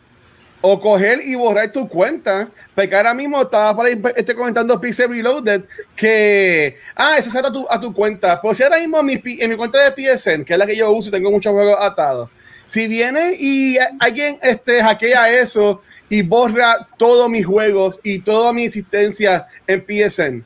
o 0.62 0.80
coger 0.80 1.20
y 1.24 1.36
borrar 1.36 1.72
tu 1.72 1.88
cuenta, 1.88 2.50
porque 2.76 2.96
ahora 2.96 3.14
mismo 3.14 3.42
estaba 3.42 3.76
por 3.76 3.86
ahí 3.86 4.02
este, 4.16 4.36
comentando 4.36 4.80
Pixel 4.80 5.10
Reloaded 5.10 5.64
que, 5.96 6.78
ah, 6.96 7.16
eso 7.18 7.30
se 7.30 7.40
ata 7.40 7.48
a 7.48 7.54
tu, 7.54 7.68
a 7.70 7.80
tu 7.80 7.94
cuenta, 7.94 8.42
pues 8.42 8.58
si 8.58 8.64
ahora 8.64 8.80
mismo 8.80 9.00
en 9.00 9.06
mi, 9.06 9.22
en 9.26 9.50
mi 9.50 9.56
cuenta 9.56 9.80
de 9.80 9.92
PSN, 9.92 10.44
que 10.44 10.54
es 10.54 10.60
la 10.60 10.66
que 10.66 10.76
yo 10.76 10.92
uso 10.92 11.10
y 11.10 11.12
tengo 11.12 11.32
muchos 11.32 11.52
juegos 11.52 11.78
atados, 11.80 12.30
si 12.66 12.88
viene 12.88 13.36
y 13.40 13.78
alguien 14.00 14.38
este, 14.42 14.82
hackea 14.82 15.32
eso 15.32 15.82
y 16.10 16.22
borra 16.22 16.88
todos 16.98 17.30
mis 17.30 17.46
juegos 17.46 18.00
y 18.04 18.20
toda 18.20 18.54
mi 18.54 18.66
existencia 18.66 19.48
en 19.68 19.86
PSN, 19.86 20.46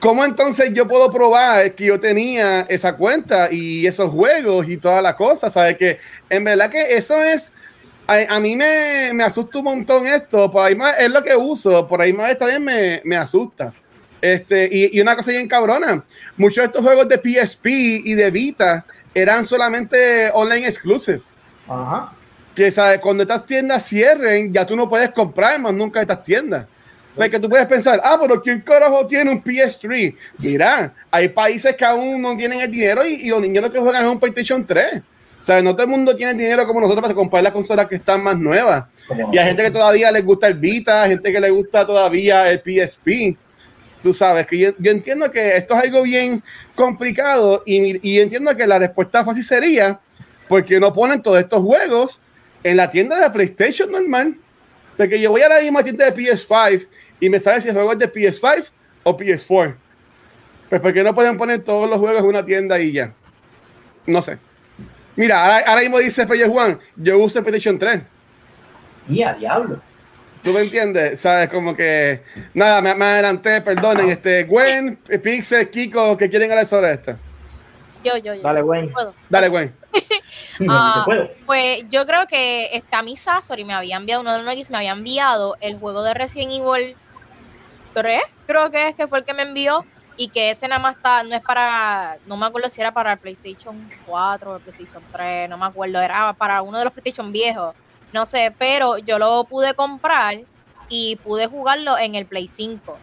¿cómo 0.00 0.24
entonces 0.24 0.70
yo 0.74 0.86
puedo 0.86 1.10
probar 1.10 1.74
que 1.74 1.86
yo 1.86 2.00
tenía 2.00 2.62
esa 2.62 2.96
cuenta 2.96 3.48
y 3.50 3.86
esos 3.86 4.10
juegos 4.10 4.68
y 4.68 4.76
todas 4.76 5.02
las 5.02 5.14
cosas? 5.14 5.52
¿Sabes? 5.52 5.76
Que 5.76 5.98
en 6.28 6.44
verdad 6.44 6.70
que 6.70 6.96
eso 6.96 7.22
es. 7.22 7.52
A, 8.04 8.34
a 8.34 8.40
mí 8.40 8.56
me, 8.56 9.12
me 9.14 9.22
asusta 9.22 9.58
un 9.58 9.64
montón 9.64 10.08
esto, 10.08 10.50
por 10.50 10.64
ahí 10.64 10.74
más 10.74 10.96
es 10.98 11.08
lo 11.08 11.22
que 11.22 11.36
uso, 11.36 11.86
por 11.86 12.02
ahí 12.02 12.12
más 12.12 12.36
también 12.36 12.64
me, 12.64 13.00
me 13.04 13.16
asusta. 13.16 13.72
Este, 14.20 14.68
y, 14.70 14.96
y 14.96 15.00
una 15.00 15.16
cosa 15.16 15.30
bien 15.30 15.48
cabrona, 15.48 16.04
muchos 16.36 16.62
de 16.62 16.66
estos 16.66 16.82
juegos 16.82 17.08
de 17.08 17.16
PSP 17.16 17.66
y 17.66 18.14
de 18.14 18.30
Vita 18.30 18.84
eran 19.14 19.44
solamente 19.44 20.30
online 20.32 20.66
exclusive. 20.66 21.22
Ajá. 21.68 22.12
Que 22.54 22.70
¿sabes? 22.70 23.00
cuando 23.00 23.22
estas 23.22 23.46
tiendas 23.46 23.86
cierren, 23.86 24.52
ya 24.52 24.66
tú 24.66 24.76
no 24.76 24.88
puedes 24.88 25.10
comprar 25.10 25.58
más 25.60 25.72
nunca 25.72 26.00
estas 26.00 26.22
tiendas. 26.22 26.66
Porque 27.14 27.38
tú 27.38 27.48
puedes 27.48 27.66
pensar, 27.66 28.00
ah, 28.02 28.16
pero 28.20 28.40
¿quién 28.40 28.60
carajo 28.60 29.06
tiene 29.06 29.30
un 29.30 29.42
PS3? 29.42 30.16
Mira, 30.38 30.94
hay 31.10 31.28
países 31.28 31.76
que 31.76 31.84
aún 31.84 32.22
no 32.22 32.36
tienen 32.36 32.60
el 32.60 32.70
dinero 32.70 33.04
y, 33.04 33.14
y 33.14 33.28
los 33.28 33.40
niños 33.40 33.70
que 33.70 33.78
juegan 33.78 34.04
es 34.04 34.10
un 34.10 34.18
PlayStation 34.18 34.64
3. 34.66 35.02
O 35.42 35.44
sea, 35.44 35.60
no 35.60 35.72
todo 35.72 35.82
el 35.82 35.90
mundo 35.90 36.14
tiene 36.14 36.34
dinero 36.34 36.64
como 36.68 36.80
nosotros 36.80 37.02
para 37.02 37.14
comprar 37.14 37.42
las 37.42 37.52
consolas 37.52 37.88
que 37.88 37.96
están 37.96 38.22
más 38.22 38.38
nuevas. 38.38 38.84
Y 39.32 39.38
hay 39.38 39.46
gente 39.46 39.64
que 39.64 39.72
todavía 39.72 40.12
les 40.12 40.24
gusta 40.24 40.46
el 40.46 40.54
Vita, 40.54 41.08
gente 41.08 41.32
que 41.32 41.40
le 41.40 41.50
gusta 41.50 41.84
todavía 41.84 42.48
el 42.48 42.60
PSP. 42.60 43.36
Tú 44.02 44.12
sabes 44.12 44.46
que 44.46 44.58
yo, 44.58 44.90
entiendo 44.90 45.30
que 45.30 45.56
esto 45.56 45.74
es 45.74 45.84
algo 45.84 46.02
bien 46.02 46.42
complicado 46.74 47.62
y, 47.64 48.18
entiendo 48.18 48.56
que 48.56 48.66
la 48.66 48.78
respuesta 48.78 49.24
fácil 49.24 49.44
sería 49.44 50.00
porque 50.48 50.80
no 50.80 50.92
ponen 50.92 51.22
todos 51.22 51.38
estos 51.38 51.60
juegos 51.62 52.20
en 52.64 52.76
la 52.76 52.90
tienda 52.90 53.18
de 53.20 53.30
PlayStation 53.30 53.90
normal. 53.90 54.36
Porque 54.96 55.20
yo 55.20 55.30
voy 55.30 55.42
a 55.42 55.48
la 55.48 55.60
misma 55.60 55.82
tienda 55.82 56.10
de 56.10 56.14
PS5 56.14 56.86
y 57.20 57.30
me 57.30 57.38
sale 57.38 57.60
si 57.60 57.68
el 57.68 57.74
juego 57.74 57.92
es 57.92 57.98
de 57.98 58.12
PS5 58.12 58.66
o 59.04 59.16
PS4. 59.16 59.76
Pues 60.68 60.80
porque 60.80 61.02
no 61.02 61.14
pueden 61.14 61.36
poner 61.36 61.62
todos 61.62 61.88
los 61.88 61.98
juegos 61.98 62.20
en 62.22 62.28
una 62.28 62.44
tienda 62.44 62.80
y 62.80 62.92
ya. 62.92 63.14
No 64.06 64.20
sé. 64.20 64.38
Mira, 65.14 65.58
ahora, 65.58 65.80
mismo 65.80 65.98
dice 65.98 66.26
Peter 66.26 66.48
Juan, 66.48 66.78
yo 66.96 67.18
uso 67.18 67.42
PlayStation 67.42 67.78
3. 67.78 68.02
Y 69.08 69.24
diablo. 69.38 69.80
¿Tú 70.42 70.52
me 70.52 70.60
entiendes? 70.60 71.20
¿Sabes? 71.20 71.48
Como 71.48 71.74
que. 71.74 72.22
Nada, 72.54 72.80
me, 72.80 72.94
me 72.94 73.04
adelanté, 73.04 73.60
perdonen. 73.60 74.10
Este, 74.10 74.44
Gwen, 74.44 74.96
Pixel, 74.96 75.70
Kiko, 75.70 76.16
¿qué 76.16 76.28
quieren 76.28 76.50
hablar 76.50 76.66
sobre 76.66 76.92
esto? 76.92 77.16
Yo, 78.02 78.16
yo, 78.16 78.34
yo. 78.34 78.42
Dale, 78.42 78.62
Wayne. 78.62 78.88
¿Puedo? 78.88 79.14
Dale, 79.28 79.48
Gwen. 79.48 79.74
Puede. 81.04 81.36
Pues 81.46 81.84
yo 81.88 82.04
creo 82.06 82.26
que 82.26 82.82
a 82.90 83.02
mi 83.02 83.14
Sasori 83.14 83.64
me 83.64 83.74
había 83.74 83.96
enviado, 83.96 84.22
uno 84.22 84.32
de 84.32 84.42
los 84.42 84.52
X 84.54 84.70
me 84.70 84.78
había 84.78 84.92
enviado 84.92 85.56
el 85.60 85.78
juego 85.78 86.02
de 86.02 86.14
Resident 86.14 86.52
Evil 86.52 86.96
3, 87.94 88.20
creo 88.46 88.70
que 88.70 88.88
es 88.88 88.94
que 88.96 89.06
fue 89.06 89.18
el 89.18 89.24
que 89.24 89.34
me 89.34 89.42
envió, 89.42 89.84
y 90.16 90.28
que 90.28 90.50
ese 90.50 90.68
nada 90.68 90.80
más 90.80 90.96
está, 90.96 91.22
no 91.22 91.34
es 91.34 91.42
para, 91.42 92.18
no 92.26 92.36
me 92.36 92.46
acuerdo 92.46 92.68
si 92.68 92.80
era 92.80 92.92
para 92.92 93.12
el 93.12 93.18
PlayStation 93.18 93.90
4 94.06 94.52
o 94.52 94.56
el 94.56 94.62
PlayStation 94.62 95.02
3, 95.12 95.48
no 95.48 95.58
me 95.58 95.66
acuerdo, 95.66 96.00
era 96.00 96.32
para 96.34 96.62
uno 96.62 96.78
de 96.78 96.84
los 96.84 96.92
PlayStation 96.92 97.32
viejos, 97.32 97.74
no 98.12 98.26
sé, 98.26 98.54
pero 98.58 98.98
yo 98.98 99.18
lo 99.18 99.44
pude 99.44 99.74
comprar 99.74 100.36
y 100.88 101.16
pude 101.16 101.46
jugarlo 101.46 101.96
en 101.98 102.14
el 102.14 102.26
Play 102.26 102.48
5. 102.48 102.98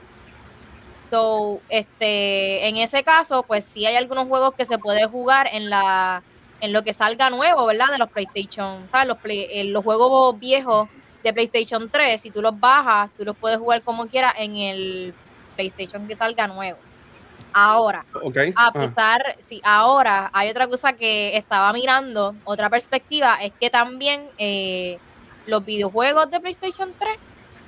So, 1.10 1.62
este, 1.70 2.68
en 2.68 2.78
ese 2.78 3.04
caso, 3.04 3.44
pues 3.44 3.66
sí 3.66 3.86
hay 3.86 3.96
algunos 3.96 4.28
juegos 4.28 4.54
que 4.56 4.66
se 4.66 4.78
puede 4.78 5.06
jugar 5.08 5.48
en 5.52 5.70
la 5.70 6.24
en 6.62 6.74
lo 6.74 6.84
que 6.84 6.92
salga 6.92 7.30
nuevo, 7.30 7.66
¿verdad? 7.66 7.86
De 7.90 7.98
los 7.98 8.10
PlayStation, 8.12 8.90
¿sabes? 8.90 9.08
Los, 9.08 9.18
play- 9.20 9.48
eh, 9.50 9.64
los 9.64 9.82
juegos 9.82 10.38
viejos 10.38 10.90
de 11.24 11.34
PlayStation 11.34 11.90
3, 11.90 12.22
si 12.22 12.32
tú 12.32 12.42
los 12.42 12.60
bajas, 12.60 13.10
tú 13.18 13.24
los 13.24 13.38
puedes 13.38 13.58
jugar 13.60 13.82
como 13.82 14.08
quieras 14.08 14.34
en 14.38 14.58
el 14.58 15.16
PlayStation 15.56 16.06
que 16.06 16.16
salga 16.18 16.48
nuevo. 16.48 16.78
Ahora, 17.54 18.06
Ok. 18.24 18.38
a 18.56 18.68
Ah. 18.68 18.72
pesar, 18.74 19.36
sí, 19.40 19.60
ahora 19.64 20.30
hay 20.34 20.50
otra 20.50 20.68
cosa 20.68 20.94
que 20.94 21.36
estaba 21.36 21.72
mirando, 21.74 22.36
otra 22.44 22.70
perspectiva, 22.70 23.36
es 23.42 23.52
que 23.60 23.70
también 23.70 24.30
eh, 24.38 25.00
los 25.48 25.66
videojuegos 25.66 26.30
de 26.30 26.40
PlayStation 26.40 26.94
3, 26.98 27.18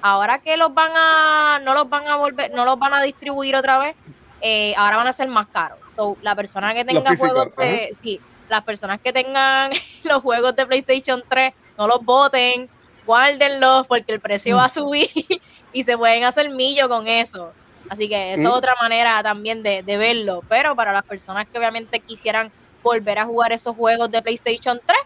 ahora 0.02 0.40
que 0.40 0.56
los 0.58 0.74
van 0.74 0.92
a, 0.96 1.60
no 1.64 1.74
los 1.74 1.90
van 1.90 2.08
a 2.08 2.16
volver, 2.18 2.52
no 2.54 2.64
los 2.66 2.78
van 2.78 2.94
a 2.94 3.02
distribuir 3.02 3.56
otra 3.56 3.80
vez, 3.80 3.96
eh, 4.42 4.74
ahora 4.78 4.98
van 4.98 5.08
a 5.08 5.14
ser 5.14 5.28
más 5.28 5.48
caros. 5.48 5.80
So, 5.96 6.16
la 6.22 6.36
persona 6.36 6.74
que 6.74 6.86
tenga 6.86 7.16
juegos 7.16 7.48
de, 7.58 7.90
sí, 8.02 8.20
las 8.50 8.64
personas 8.64 9.00
que 9.02 9.12
tengan 9.14 9.72
los 10.04 10.22
juegos 10.22 10.56
de 10.56 10.66
PlayStation 10.66 11.24
3, 11.28 11.54
no 11.78 11.88
los 11.88 12.04
voten, 12.06 12.70
guárdenlos 13.06 13.88
porque 13.88 14.14
el 14.14 14.20
precio 14.20 14.58
va 14.58 14.66
a 14.66 14.70
subir 14.70 15.10
y 15.74 15.84
se 15.84 15.98
pueden 15.98 16.24
hacer 16.24 16.50
millo 16.50 16.88
con 16.88 17.08
eso. 17.08 17.52
Así 17.92 18.08
que 18.08 18.34
esa 18.36 18.44
es 18.44 18.48
Mm. 18.48 18.54
otra 18.54 18.74
manera 18.82 19.22
también 19.22 19.62
de, 19.64 19.84
de 19.84 19.98
verlo. 19.98 20.44
Pero 20.48 20.78
para 20.78 20.94
las 20.94 21.04
personas 21.04 21.46
que 21.46 21.58
obviamente 21.58 22.00
quisieran 22.00 22.50
volver 22.82 23.20
a 23.20 23.26
jugar 23.26 23.52
esos 23.52 23.76
juegos 23.76 24.10
de 24.10 24.22
PlayStation 24.22 24.80
3, 24.86 24.98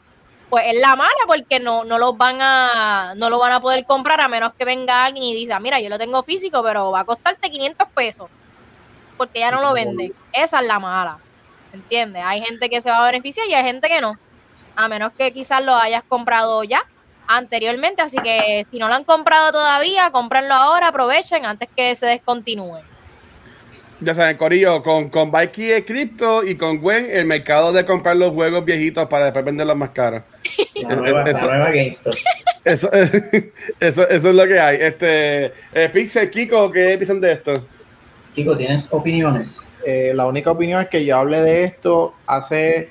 pues 0.52 0.66
es 0.68 0.80
la 0.80 0.96
mala 0.96 1.10
porque 1.26 1.60
no, 1.60 1.84
no 1.84 1.98
los 1.98 2.16
van 2.16 2.38
a 2.40 3.14
no 3.18 3.32
lo 3.32 3.40
van 3.40 3.54
a 3.54 3.60
poder 3.60 3.84
comprar 3.86 4.22
a 4.22 4.28
menos 4.28 4.54
que 4.54 4.66
venga 4.66 5.04
alguien 5.04 5.24
y 5.24 5.34
diga, 5.34 5.60
mira, 5.60 5.80
yo 5.80 5.90
lo 5.90 5.98
tengo 5.98 6.22
físico, 6.22 6.62
pero 6.62 6.92
va 6.92 7.00
a 7.00 7.06
costarte 7.06 7.50
500 7.50 7.88
pesos 7.90 8.30
porque 9.18 9.40
ya 9.40 9.50
no 9.50 9.62
lo 9.62 9.74
venden. 9.74 10.14
Esa 10.32 10.60
es 10.60 10.68
la 10.68 10.78
mala. 10.78 11.18
¿Entiendes? 11.74 12.22
Hay 12.24 12.42
gente 12.44 12.70
que 12.70 12.82
se 12.82 12.92
va 12.92 13.00
a 13.02 13.06
beneficiar 13.12 13.48
y 13.48 13.56
hay 13.56 13.64
gente 13.64 13.88
que 13.88 14.00
no. 14.00 14.14
A 14.76 14.88
menos 14.88 15.12
que 15.18 15.34
quizás 15.34 15.64
lo 15.66 15.74
hayas 15.74 16.04
comprado 16.04 16.64
ya 16.64 16.84
anteriormente. 17.28 18.02
Así 18.02 18.18
que 18.18 18.64
si 18.64 18.78
no 18.78 18.88
lo 18.88 18.94
han 18.96 19.04
comprado 19.04 19.52
todavía, 19.52 20.10
cómprenlo 20.12 20.54
ahora, 20.54 20.88
aprovechen 20.90 21.46
antes 21.46 21.70
que 21.76 21.94
se 21.96 22.06
descontinúe. 22.06 22.80
Ya 24.02 24.14
saben, 24.14 24.36
Corillo, 24.36 24.84
con, 24.84 25.10
con 25.10 25.32
Mikey 25.32 25.66
de 25.68 25.86
Crypto 25.86 26.44
y 26.44 26.56
con 26.56 26.80
Gwen, 26.82 27.08
el 27.10 27.26
mercado 27.26 27.72
de 27.72 27.86
comprar 27.86 28.18
los 28.18 28.34
juegos 28.34 28.66
viejitos 28.66 29.08
para 29.08 29.26
después 29.26 29.46
venderlos 29.46 29.78
más 29.78 29.92
caros. 29.92 30.24
La 30.76 30.96
nueva, 30.96 31.24
la 31.24 31.32
Eso- 31.32 31.46
nueva 31.48 31.70
GameStop. 31.70 32.14
Eso, 32.66 32.90
eso, 33.80 34.10
eso 34.10 34.30
es 34.30 34.36
lo 34.36 34.46
que 34.48 34.60
hay. 34.60 34.78
Este, 34.82 35.46
eh, 35.74 35.90
Pixel, 35.94 36.30
Kiko, 36.30 36.72
¿qué 36.72 36.98
piensan 36.98 37.22
de 37.22 37.32
esto? 37.32 37.54
Kiko, 38.34 38.58
¿tienes 38.58 38.88
opiniones? 38.92 39.66
Eh, 39.86 40.12
la 40.14 40.26
única 40.26 40.52
opinión 40.52 40.82
es 40.82 40.90
que 40.90 41.06
yo 41.06 41.16
hablé 41.18 41.42
de 41.42 41.64
esto 41.64 42.16
hace, 42.28 42.90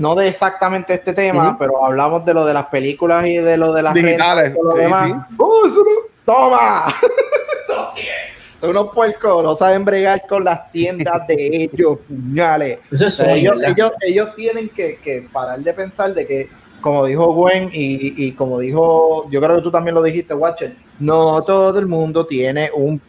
no 0.00 0.14
de 0.14 0.28
exactamente 0.28 0.94
este 0.94 1.12
tema, 1.12 1.56
pero 1.58 1.84
hablamos 1.84 2.24
de 2.24 2.32
lo 2.32 2.46
de 2.46 2.54
las 2.54 2.66
películas 2.66 3.26
y 3.26 3.36
de 3.36 3.56
lo 3.58 3.72
de 3.74 3.82
las 3.82 3.92
Digitales, 3.94 4.56
lo 4.62 4.70
sí, 4.70 4.78
demás. 4.78 5.06
sí. 5.06 5.12
¡Uh, 5.38 5.66
eso 5.66 5.84
no- 5.84 6.10
¡Toma! 6.24 6.94
Son 8.60 8.70
unos 8.70 8.92
puercos, 8.94 9.42
no 9.42 9.56
saben 9.56 9.84
bregar 9.84 10.22
con 10.28 10.44
las 10.44 10.70
tiendas 10.70 11.26
de 11.26 11.68
ellos, 11.72 11.98
puñales. 12.06 12.78
Eso 12.90 13.06
es 13.06 13.20
ellos, 13.20 13.56
¿verdad? 13.56 13.70
ellos, 13.76 13.92
ellos 14.02 14.34
tienen 14.36 14.68
que, 14.68 14.98
que 14.98 15.28
parar 15.32 15.60
de 15.60 15.72
pensar 15.72 16.12
de 16.14 16.26
que, 16.26 16.48
como 16.82 17.06
dijo 17.06 17.32
Gwen 17.32 17.70
y, 17.72 18.24
y 18.26 18.32
como 18.32 18.58
dijo, 18.58 19.28
yo 19.30 19.40
creo 19.40 19.56
que 19.56 19.62
tú 19.62 19.70
también 19.70 19.94
lo 19.94 20.02
dijiste, 20.02 20.34
Watcher, 20.34 20.76
no 20.98 21.42
todo 21.42 21.78
el 21.78 21.86
mundo 21.86 22.26
tiene 22.26 22.70
un 22.74 23.00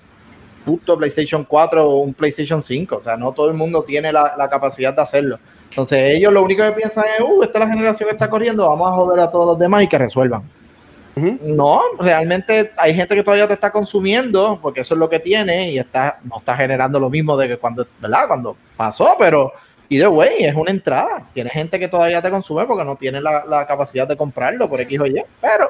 puto 0.66 0.98
PlayStation 0.98 1.44
4 1.44 1.86
o 1.86 2.00
un 2.00 2.14
PlayStation 2.14 2.62
5, 2.62 2.96
o 2.98 3.02
sea, 3.02 3.18
no 3.18 3.34
todo 3.34 3.48
el 3.50 3.54
mundo 3.56 3.84
tiene 3.84 4.12
la, 4.14 4.36
la 4.38 4.50
capacidad 4.50 4.94
de 4.94 5.02
hacerlo. 5.02 5.40
Entonces 5.72 6.18
ellos 6.18 6.34
lo 6.34 6.44
único 6.44 6.64
que 6.64 6.72
piensan 6.74 7.06
es, 7.18 7.24
uh, 7.24 7.44
esta 7.44 7.60
es 7.60 7.66
la 7.66 7.72
generación 7.72 8.10
que 8.10 8.14
está 8.14 8.30
corriendo, 8.30 8.68
vamos 8.68 8.92
a 8.92 8.96
joder 8.96 9.22
a 9.22 9.30
todos 9.30 9.46
los 9.46 9.60
demás 9.60 9.84
y 9.84 9.88
que 9.88 9.98
resuelvan. 9.98 10.44
Ujú. 11.16 11.40
No, 11.42 11.82
realmente 11.98 12.72
hay 12.78 12.94
gente 12.94 13.16
que 13.16 13.24
todavía 13.24 13.48
te 13.48 13.54
está 13.54 13.72
consumiendo 13.72 14.60
porque 14.62 14.82
eso 14.82 14.96
es 14.96 15.00
lo 15.00 15.10
que 15.10 15.20
tiene 15.20 15.72
y 15.72 15.80
está, 15.80 16.20
no 16.24 16.40
está 16.40 16.56
generando 16.56 17.00
lo 17.00 17.10
mismo 17.10 17.38
de 17.38 17.48
que 17.48 17.58
cuando, 17.58 17.88
¿verdad? 18.00 18.28
Cuando 18.28 18.58
pasó, 18.76 19.16
pero 19.18 19.54
either 19.88 20.10
way, 20.10 20.44
es 20.44 20.56
una 20.56 20.72
entrada. 20.72 21.28
Tiene 21.34 21.50
gente 21.50 21.80
que 21.80 21.88
todavía 21.88 22.22
te 22.22 22.30
consume 22.30 22.66
porque 22.66 22.84
no 22.84 22.98
tiene 22.98 23.22
la, 23.22 23.46
la 23.46 23.66
capacidad 23.66 24.08
de 24.08 24.18
comprarlo 24.18 24.70
por 24.70 24.82
X 24.82 25.00
o 25.00 25.06
Y, 25.06 25.24
pero 25.40 25.70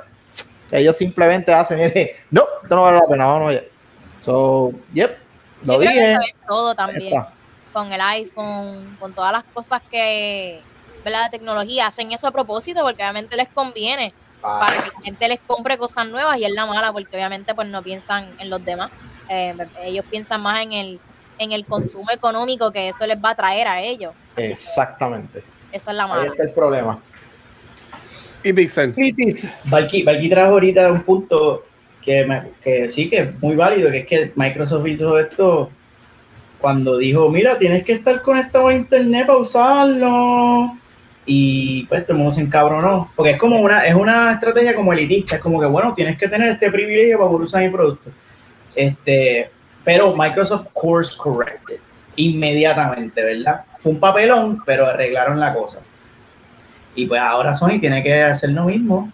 ellos 0.71 0.95
simplemente 0.95 1.53
hacen, 1.53 1.79
eh, 1.95 2.15
no, 2.31 2.43
esto 2.63 2.75
no 2.75 2.81
vale 2.83 2.97
la 2.99 3.07
pena, 3.07 3.25
vamos 3.27 3.51
allá. 3.51 3.63
So, 4.19 4.71
yep, 4.93 5.17
lo 5.63 5.73
Yo 5.73 5.79
creo 5.79 5.91
que 5.91 5.99
dije. 5.99 6.17
ve 6.17 6.35
todo 6.47 6.75
también. 6.75 7.13
está. 7.13 7.33
Con 7.73 7.91
el 7.93 8.01
iPhone, 8.01 8.97
con 8.99 9.13
todas 9.13 9.31
las 9.31 9.43
cosas 9.45 9.81
que, 9.89 10.61
¿verdad? 11.05 11.25
De 11.31 11.37
tecnología, 11.37 11.87
hacen 11.87 12.11
eso 12.11 12.27
a 12.27 12.31
propósito 12.31 12.81
porque 12.81 13.01
obviamente 13.03 13.35
les 13.37 13.47
conviene 13.49 14.13
para 14.41 14.73
que 14.83 14.89
la 14.89 15.01
gente 15.03 15.27
les 15.27 15.39
compre 15.45 15.77
cosas 15.77 16.09
nuevas 16.09 16.37
y 16.37 16.45
es 16.45 16.51
la 16.51 16.65
mala 16.65 16.91
porque 16.91 17.15
obviamente 17.15 17.53
pues 17.53 17.67
no 17.67 17.81
piensan 17.83 18.29
en 18.39 18.49
los 18.49 18.63
demás. 18.65 18.89
Eh, 19.29 19.55
ellos 19.83 20.03
piensan 20.09 20.41
más 20.41 20.61
en 20.63 20.73
el, 20.73 20.99
en 21.37 21.51
el 21.53 21.65
consumo 21.65 22.11
económico 22.11 22.71
que 22.71 22.89
eso 22.89 23.05
les 23.07 23.17
va 23.23 23.29
a 23.31 23.35
traer 23.35 23.67
a 23.67 23.81
ellos. 23.81 24.13
Exactamente. 24.35 25.43
Eso 25.71 25.91
es 25.91 25.95
la 25.95 26.03
Ahí 26.03 26.09
mala. 26.09 26.25
está 26.25 26.43
el 26.43 26.53
problema. 26.53 26.99
Y 28.43 28.51
Pixel. 28.53 28.95
Valky, 29.65 30.03
Valky 30.03 30.29
trajo 30.29 30.51
ahorita 30.53 30.91
un 30.91 31.03
punto 31.03 31.63
que, 32.01 32.25
me- 32.25 32.51
que 32.63 32.89
sí 32.89 33.09
que 33.09 33.17
es 33.19 33.39
muy 33.39 33.55
válido, 33.55 33.91
que 33.91 33.99
es 33.99 34.05
que 34.07 34.31
Microsoft 34.35 34.87
hizo 34.87 35.19
esto 35.19 35.69
cuando 36.61 36.97
dijo, 36.97 37.29
mira, 37.29 37.57
tienes 37.57 37.83
que 37.83 37.93
estar 37.93 38.21
conectado 38.21 38.67
a 38.67 38.73
internet 38.73 39.25
para 39.25 39.39
usarlo. 39.39 40.77
Y 41.25 41.85
pues 41.85 42.03
todo 42.03 42.13
el 42.13 42.17
mundo 42.19 42.33
se 42.33 42.41
encabronó. 42.41 43.11
Porque 43.15 43.31
es 43.31 43.37
como 43.37 43.59
una, 43.59 43.85
es 43.85 43.95
una 43.95 44.33
estrategia 44.33 44.75
como 44.75 44.93
elitista, 44.93 45.35
es 45.35 45.41
como 45.41 45.59
que 45.59 45.65
bueno, 45.65 45.93
tienes 45.93 46.17
que 46.17 46.27
tener 46.27 46.51
este 46.51 46.71
privilegio 46.71 47.17
para 47.17 47.29
poder 47.29 47.45
usar 47.45 47.63
mi 47.63 47.69
producto. 47.69 48.11
Este, 48.75 49.49
pero 49.83 50.15
Microsoft 50.15 50.67
course 50.73 51.17
corrected 51.17 51.79
inmediatamente, 52.15 53.23
¿verdad? 53.23 53.61
Fue 53.79 53.93
un 53.93 53.99
papelón, 53.99 54.61
pero 54.65 54.85
arreglaron 54.85 55.39
la 55.39 55.53
cosa. 55.53 55.79
Y 56.93 57.05
pues 57.05 57.21
ahora 57.21 57.53
Sony 57.53 57.79
tiene 57.79 58.03
que 58.03 58.21
hacer 58.21 58.51
lo 58.51 58.65
mismo. 58.65 59.11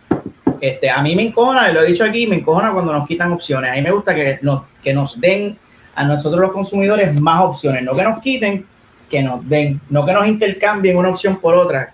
Este, 0.60 0.90
a 0.90 1.02
mí 1.02 1.16
me 1.16 1.24
encojona, 1.24 1.70
y 1.70 1.74
lo 1.74 1.82
he 1.82 1.88
dicho 1.88 2.04
aquí, 2.04 2.26
me 2.26 2.38
encojona 2.38 2.72
cuando 2.74 2.92
nos 2.92 3.08
quitan 3.08 3.32
opciones. 3.32 3.72
A 3.72 3.76
mí 3.76 3.82
me 3.82 3.92
gusta 3.92 4.16
que 4.16 4.40
nos, 4.42 4.64
que 4.84 4.94
nos 4.94 5.20
den 5.22 5.58
a 5.98 6.04
nosotros 6.04 6.40
los 6.40 6.52
consumidores 6.52 7.20
más 7.20 7.42
opciones, 7.42 7.82
no 7.82 7.94
que 7.94 8.04
nos 8.04 8.22
quiten, 8.22 8.68
que 9.10 9.24
nos 9.24 9.48
den, 9.50 9.82
no 9.90 10.06
que 10.06 10.14
nos 10.14 10.28
intercambien 10.28 10.96
una 10.96 11.10
opción 11.10 11.38
por 11.38 11.56
otra. 11.56 11.92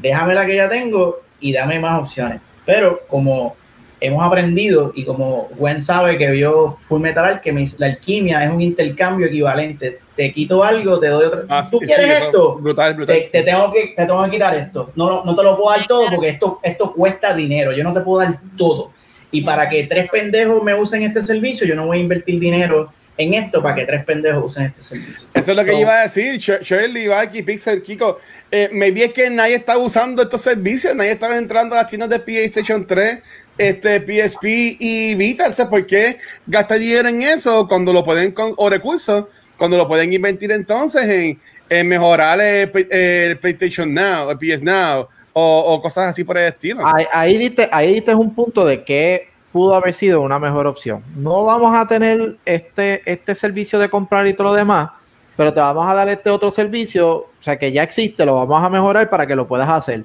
Déjame 0.00 0.34
la 0.34 0.46
que 0.46 0.56
ya 0.56 0.68
tengo 0.68 1.20
y 1.40 1.52
dame 1.52 1.78
más 1.78 2.00
opciones. 2.00 2.40
Pero 2.64 3.02
como 3.06 3.54
hemos 4.00 4.24
aprendido 4.24 4.92
y 4.94 5.04
como 5.04 5.50
Gwen 5.58 5.82
sabe 5.82 6.16
que 6.16 6.30
vio 6.30 6.78
Full 6.80 7.02
Metal 7.02 7.22
Alchemist, 7.22 7.78
la 7.78 7.86
alquimia 7.86 8.42
es 8.42 8.50
un 8.50 8.62
intercambio 8.62 9.26
equivalente. 9.26 9.98
Te 10.16 10.32
quito 10.32 10.64
algo, 10.64 10.98
te 10.98 11.08
doy 11.08 11.26
otra. 11.26 11.42
Ah, 11.50 11.68
¿Tú 11.70 11.80
sí, 11.80 11.86
quieres 11.86 12.18
sí, 12.18 12.24
esto? 12.24 12.56
Brutal, 12.56 12.94
brutal. 12.94 13.14
te, 13.14 13.28
te 13.30 13.42
tengo 13.42 13.70
que, 13.70 13.88
te 13.88 14.06
tengo 14.06 14.24
que 14.24 14.30
quitar 14.30 14.56
esto. 14.56 14.90
No, 14.96 15.06
no, 15.06 15.24
no 15.24 15.36
te 15.36 15.42
lo 15.42 15.54
puedo 15.54 15.76
dar 15.76 15.86
todo 15.86 16.06
porque 16.14 16.30
esto, 16.30 16.60
esto 16.62 16.94
cuesta 16.94 17.34
dinero. 17.34 17.72
Yo 17.72 17.84
no 17.84 17.92
te 17.92 18.00
puedo 18.00 18.24
dar 18.24 18.40
todo. 18.56 18.92
Y 19.30 19.42
para 19.42 19.68
que 19.68 19.82
tres 19.82 20.08
pendejos 20.10 20.62
me 20.62 20.74
usen 20.74 21.02
este 21.02 21.20
servicio, 21.20 21.66
yo 21.66 21.74
no 21.74 21.86
voy 21.86 21.98
a 21.98 22.00
invertir 22.00 22.40
dinero 22.40 22.90
en 23.16 23.34
esto 23.34 23.62
para 23.62 23.76
que 23.76 23.84
tres 23.84 24.04
pendejos 24.04 24.44
usen 24.46 24.64
este 24.64 24.82
servicio. 24.82 25.28
Eso 25.34 25.50
es 25.52 25.56
lo 25.56 25.64
que 25.64 25.70
So, 25.70 25.78
iba 25.78 25.98
a 26.00 26.02
decir, 26.02 26.34
Sh- 26.36 26.60
Shirley, 26.62 27.06
Valky, 27.06 27.42
Pixel, 27.42 27.80
Kiko. 27.82 28.18
Eh, 28.50 28.68
maybe 28.72 29.04
es 29.04 29.12
que 29.12 29.30
nadie 29.30 29.54
está 29.56 29.78
usando 29.78 30.22
estos 30.22 30.40
servicios, 30.40 30.94
nadie 30.96 31.12
está 31.12 31.36
entrando 31.36 31.74
a 31.76 31.82
las 31.82 31.88
tiendas 31.90 32.10
de 32.10 32.18
PlayStation 32.18 32.84
3, 32.86 33.20
este, 33.56 34.00
PSP 34.00 34.44
y 34.80 35.14
Vita. 35.14 35.50
¿por 35.70 35.86
qué 35.86 36.18
gastar 36.46 36.78
dinero 36.78 37.08
en 37.08 37.22
eso 37.22 37.68
cuando 37.68 37.92
lo 37.92 38.04
pueden, 38.04 38.32
con, 38.32 38.52
o 38.56 38.68
recursos, 38.68 39.26
cuando 39.56 39.76
lo 39.76 39.86
pueden 39.86 40.12
invertir 40.12 40.50
entonces 40.50 41.04
en, 41.04 41.40
en 41.70 41.86
mejorar 41.88 42.40
el, 42.40 42.68
Play- 42.70 42.88
el 42.90 43.38
PlayStation 43.38 43.94
Now, 43.94 44.30
el 44.32 44.38
PS 44.38 44.62
Now, 44.62 45.08
o, 45.32 45.58
o 45.74 45.80
cosas 45.80 46.08
así 46.10 46.24
por 46.24 46.36
el 46.36 46.48
estilo? 46.48 46.84
Ahí, 46.84 47.04
ahí, 47.12 47.36
diste, 47.38 47.68
ahí 47.70 47.94
diste 47.94 48.12
un 48.14 48.34
punto 48.34 48.64
de 48.66 48.82
que 48.82 49.28
pudo 49.54 49.76
haber 49.76 49.94
sido 49.94 50.20
una 50.20 50.40
mejor 50.40 50.66
opción. 50.66 51.04
No 51.14 51.44
vamos 51.44 51.76
a 51.76 51.86
tener 51.86 52.38
este, 52.44 53.02
este 53.06 53.36
servicio 53.36 53.78
de 53.78 53.88
comprar 53.88 54.26
y 54.26 54.34
todo 54.34 54.48
lo 54.48 54.54
demás, 54.54 54.90
pero 55.36 55.54
te 55.54 55.60
vamos 55.60 55.86
a 55.86 55.94
dar 55.94 56.08
este 56.08 56.28
otro 56.28 56.50
servicio, 56.50 57.08
o 57.18 57.28
sea, 57.38 57.56
que 57.56 57.70
ya 57.70 57.84
existe, 57.84 58.26
lo 58.26 58.34
vamos 58.34 58.60
a 58.64 58.68
mejorar 58.68 59.08
para 59.08 59.28
que 59.28 59.36
lo 59.36 59.46
puedas 59.46 59.68
hacer. 59.68 60.02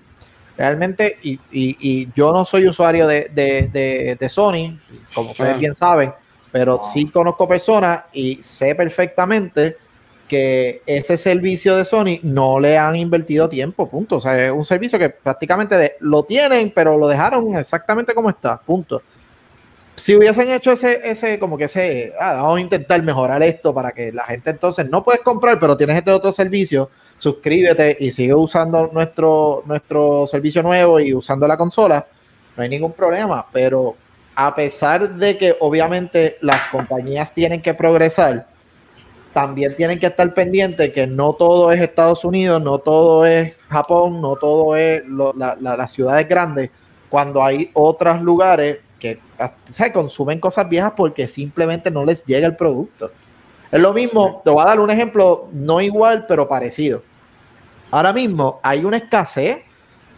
Realmente, 0.56 1.16
y, 1.24 1.32
y- 1.52 1.78
y 1.80 2.08
yo 2.16 2.32
no 2.32 2.46
soy 2.46 2.68
usuario 2.68 3.08
de, 3.08 3.32
de- 3.34 3.70
de- 3.74 4.18
de 4.20 4.30
Sony, 4.30 4.78
como 5.16 5.32
ustedes 5.32 5.56
Ah. 5.56 5.60
bien 5.60 5.74
saben, 5.76 6.14
pero 6.52 6.80
sí 6.94 7.08
conozco 7.10 7.48
personas 7.48 8.04
y 8.14 8.38
sé 8.44 8.76
perfectamente 8.76 9.78
que 10.28 10.84
ese 10.86 11.18
servicio 11.18 11.76
de 11.76 11.86
Sony 11.86 12.20
no 12.22 12.60
le 12.60 12.78
han 12.78 12.96
invertido 12.96 13.50
tiempo, 13.50 13.90
punto. 13.90 14.18
O 14.18 14.22
sea, 14.22 14.46
es 14.46 14.52
un 14.52 14.64
servicio 14.64 15.00
que 15.00 15.10
prácticamente 15.10 15.96
lo 16.02 16.22
tienen, 16.22 16.72
pero 16.76 16.96
lo 17.00 17.08
dejaron 17.08 17.56
exactamente 17.56 18.14
como 18.14 18.30
está, 18.30 18.60
punto. 18.60 19.02
Si 20.00 20.16
hubiesen 20.16 20.50
hecho 20.50 20.72
ese, 20.72 21.02
ese, 21.04 21.38
como 21.40 21.58
que 21.58 21.66
ese, 21.66 22.14
ah, 22.18 22.32
vamos 22.36 22.58
a 22.58 22.62
intentar 22.62 23.04
mejorar 23.04 23.44
esto 23.44 23.74
para 23.74 23.92
que 23.92 24.14
la 24.14 24.24
gente 24.24 24.50
entonces 24.50 24.90
no 24.90 25.04
puedes 25.04 25.20
comprar, 25.20 25.60
pero 25.60 25.76
tienes 25.76 25.98
este 25.98 26.12
otro 26.12 26.32
servicio, 26.32 26.90
suscríbete 27.18 27.98
y 28.00 28.10
sigue 28.10 28.34
usando 28.34 28.90
nuestro, 28.94 29.62
nuestro 29.66 30.26
servicio 30.26 30.64
nuevo 30.64 31.02
y 31.02 31.14
usando 31.14 31.46
la 31.46 31.58
consola, 31.58 32.08
no 32.56 32.64
hay 32.64 32.70
ningún 32.70 32.94
problema, 32.94 33.46
pero 33.52 33.98
a 34.36 34.56
pesar 34.56 35.16
de 35.16 35.38
que 35.38 35.58
obviamente 35.60 36.38
las 36.40 36.68
compañías 36.68 37.34
tienen 37.34 37.62
que 37.62 37.74
progresar, 37.74 38.48
también 39.34 39.76
tienen 39.76 40.00
que 40.00 40.08
estar 40.08 40.34
pendientes 40.34 40.94
que 40.94 41.08
no 41.08 41.34
todo 41.34 41.74
es 41.74 41.82
Estados 41.82 42.24
Unidos, 42.24 42.62
no 42.62 42.80
todo 42.80 43.26
es 43.26 43.54
Japón, 43.68 44.22
no 44.22 44.38
todo 44.38 44.78
es 44.78 45.04
las 45.06 45.92
ciudades 45.92 46.26
grandes, 46.30 46.70
cuando 47.10 47.44
hay 47.44 47.70
otros 47.74 48.22
lugares 48.22 48.78
que 49.00 49.20
se 49.72 49.92
consumen 49.92 50.40
cosas 50.40 50.68
viejas 50.70 50.94
porque 50.96 51.28
simplemente 51.28 51.90
no 51.90 52.06
les 52.06 52.24
llega 52.26 52.46
el 52.46 52.56
producto. 52.56 53.12
Es 53.72 53.80
lo 53.80 53.94
mismo, 53.94 54.42
te 54.44 54.52
voy 54.52 54.62
a 54.62 54.66
dar 54.68 54.80
un 54.80 54.90
ejemplo, 54.90 55.48
no 55.54 55.80
igual, 55.82 56.26
pero 56.28 56.48
parecido. 56.48 57.02
Ahora 57.92 58.14
mismo 58.14 58.60
hay 58.62 58.84
una 58.86 58.98
escasez 58.98 59.60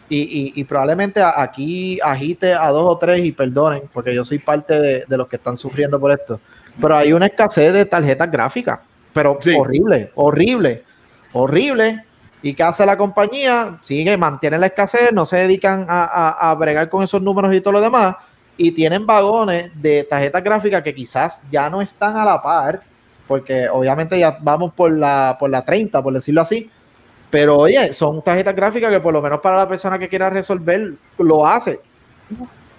y, 0.09 0.17
y- 0.19 0.53
y 0.55 0.63
probablemente 0.65 1.21
aquí 1.23 1.99
agite 2.01 2.53
a 2.53 2.67
dos 2.69 2.85
o 2.85 2.97
tres 2.97 3.23
y 3.23 3.31
perdonen, 3.31 3.83
porque 3.93 4.13
yo 4.13 4.25
soy 4.25 4.39
parte 4.39 4.79
de, 4.79 5.05
de 5.07 5.17
los 5.17 5.27
que 5.27 5.37
están 5.37 5.55
sufriendo 5.55 5.99
por 5.99 6.11
esto. 6.11 6.39
Pero 6.79 6.95
hay 6.97 7.13
una 7.13 7.27
escasez 7.27 7.71
de 7.73 7.85
tarjetas 7.85 8.29
gráficas, 8.31 8.79
pero 9.13 9.37
Sí. 9.41 9.53
horrible, 9.57 10.11
horrible, 10.15 10.83
horrible. 11.33 12.03
¿Y 12.43 12.55
qué 12.55 12.63
hace 12.63 12.85
la 12.85 12.97
compañía? 12.97 13.77
Sigue, 13.81 14.17
mantiene 14.17 14.57
la 14.57 14.65
escasez, 14.67 15.11
no 15.13 15.25
se 15.25 15.37
dedican 15.37 15.85
a, 15.87 16.05
a- 16.05 16.49
a 16.51 16.55
bregar 16.55 16.89
con 16.89 17.03
esos 17.03 17.21
números 17.21 17.53
y 17.55 17.61
todo 17.61 17.73
lo 17.73 17.81
demás, 17.81 18.15
y 18.61 18.71
tienen 18.71 19.07
vagones 19.07 19.71
de 19.73 20.03
tarjetas 20.03 20.43
gráficas 20.43 20.83
que 20.83 20.93
quizás 20.93 21.41
ya 21.51 21.67
no 21.67 21.81
están 21.81 22.15
a 22.15 22.23
la 22.23 22.41
par, 22.41 22.81
porque 23.27 23.67
obviamente 23.67 24.19
ya 24.19 24.37
vamos 24.39 24.71
por 24.73 24.91
la, 24.91 25.35
por 25.39 25.49
la 25.49 25.65
30, 25.65 26.01
por 26.03 26.13
decirlo 26.13 26.41
así, 26.41 26.69
pero 27.31 27.57
oye, 27.57 27.91
son 27.91 28.21
tarjetas 28.21 28.55
gráficas 28.55 28.91
que 28.91 28.99
por 28.99 29.13
lo 29.13 29.21
menos 29.21 29.39
para 29.39 29.57
la 29.57 29.67
persona 29.67 29.97
que 29.97 30.07
quiera 30.07 30.29
resolver 30.29 30.93
lo 31.17 31.47
hace. 31.47 31.79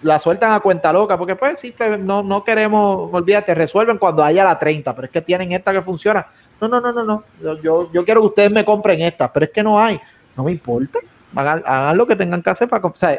La 0.02 0.20
sueltan 0.20 0.52
a 0.52 0.60
cuenta 0.60 0.92
loca, 0.92 1.18
porque 1.18 1.34
pues 1.34 1.58
simple, 1.60 1.98
no, 1.98 2.22
no 2.22 2.44
queremos, 2.44 3.08
olvídate, 3.12 3.54
resuelven 3.54 3.98
cuando 3.98 4.22
haya 4.22 4.44
la 4.44 4.58
30, 4.58 4.94
pero 4.94 5.06
es 5.06 5.12
que 5.12 5.20
tienen 5.20 5.50
esta 5.50 5.72
que 5.72 5.82
funciona. 5.82 6.26
No, 6.60 6.68
no, 6.68 6.80
no, 6.80 6.92
no, 6.92 7.04
no. 7.04 7.24
Yo, 7.60 7.90
yo, 7.90 8.04
quiero 8.04 8.20
que 8.20 8.26
ustedes 8.28 8.50
me 8.52 8.64
compren 8.64 9.00
esta, 9.00 9.32
pero 9.32 9.46
es 9.46 9.50
que 9.50 9.64
no 9.64 9.80
hay. 9.80 10.00
No 10.36 10.44
me 10.44 10.52
importa. 10.52 11.00
Hagan, 11.34 11.62
hagan 11.66 11.96
lo 11.96 12.06
que 12.06 12.14
tengan 12.14 12.40
que 12.40 12.50
hacer 12.50 12.68
para 12.68 12.86
o 12.86 12.92
sea, 12.94 13.18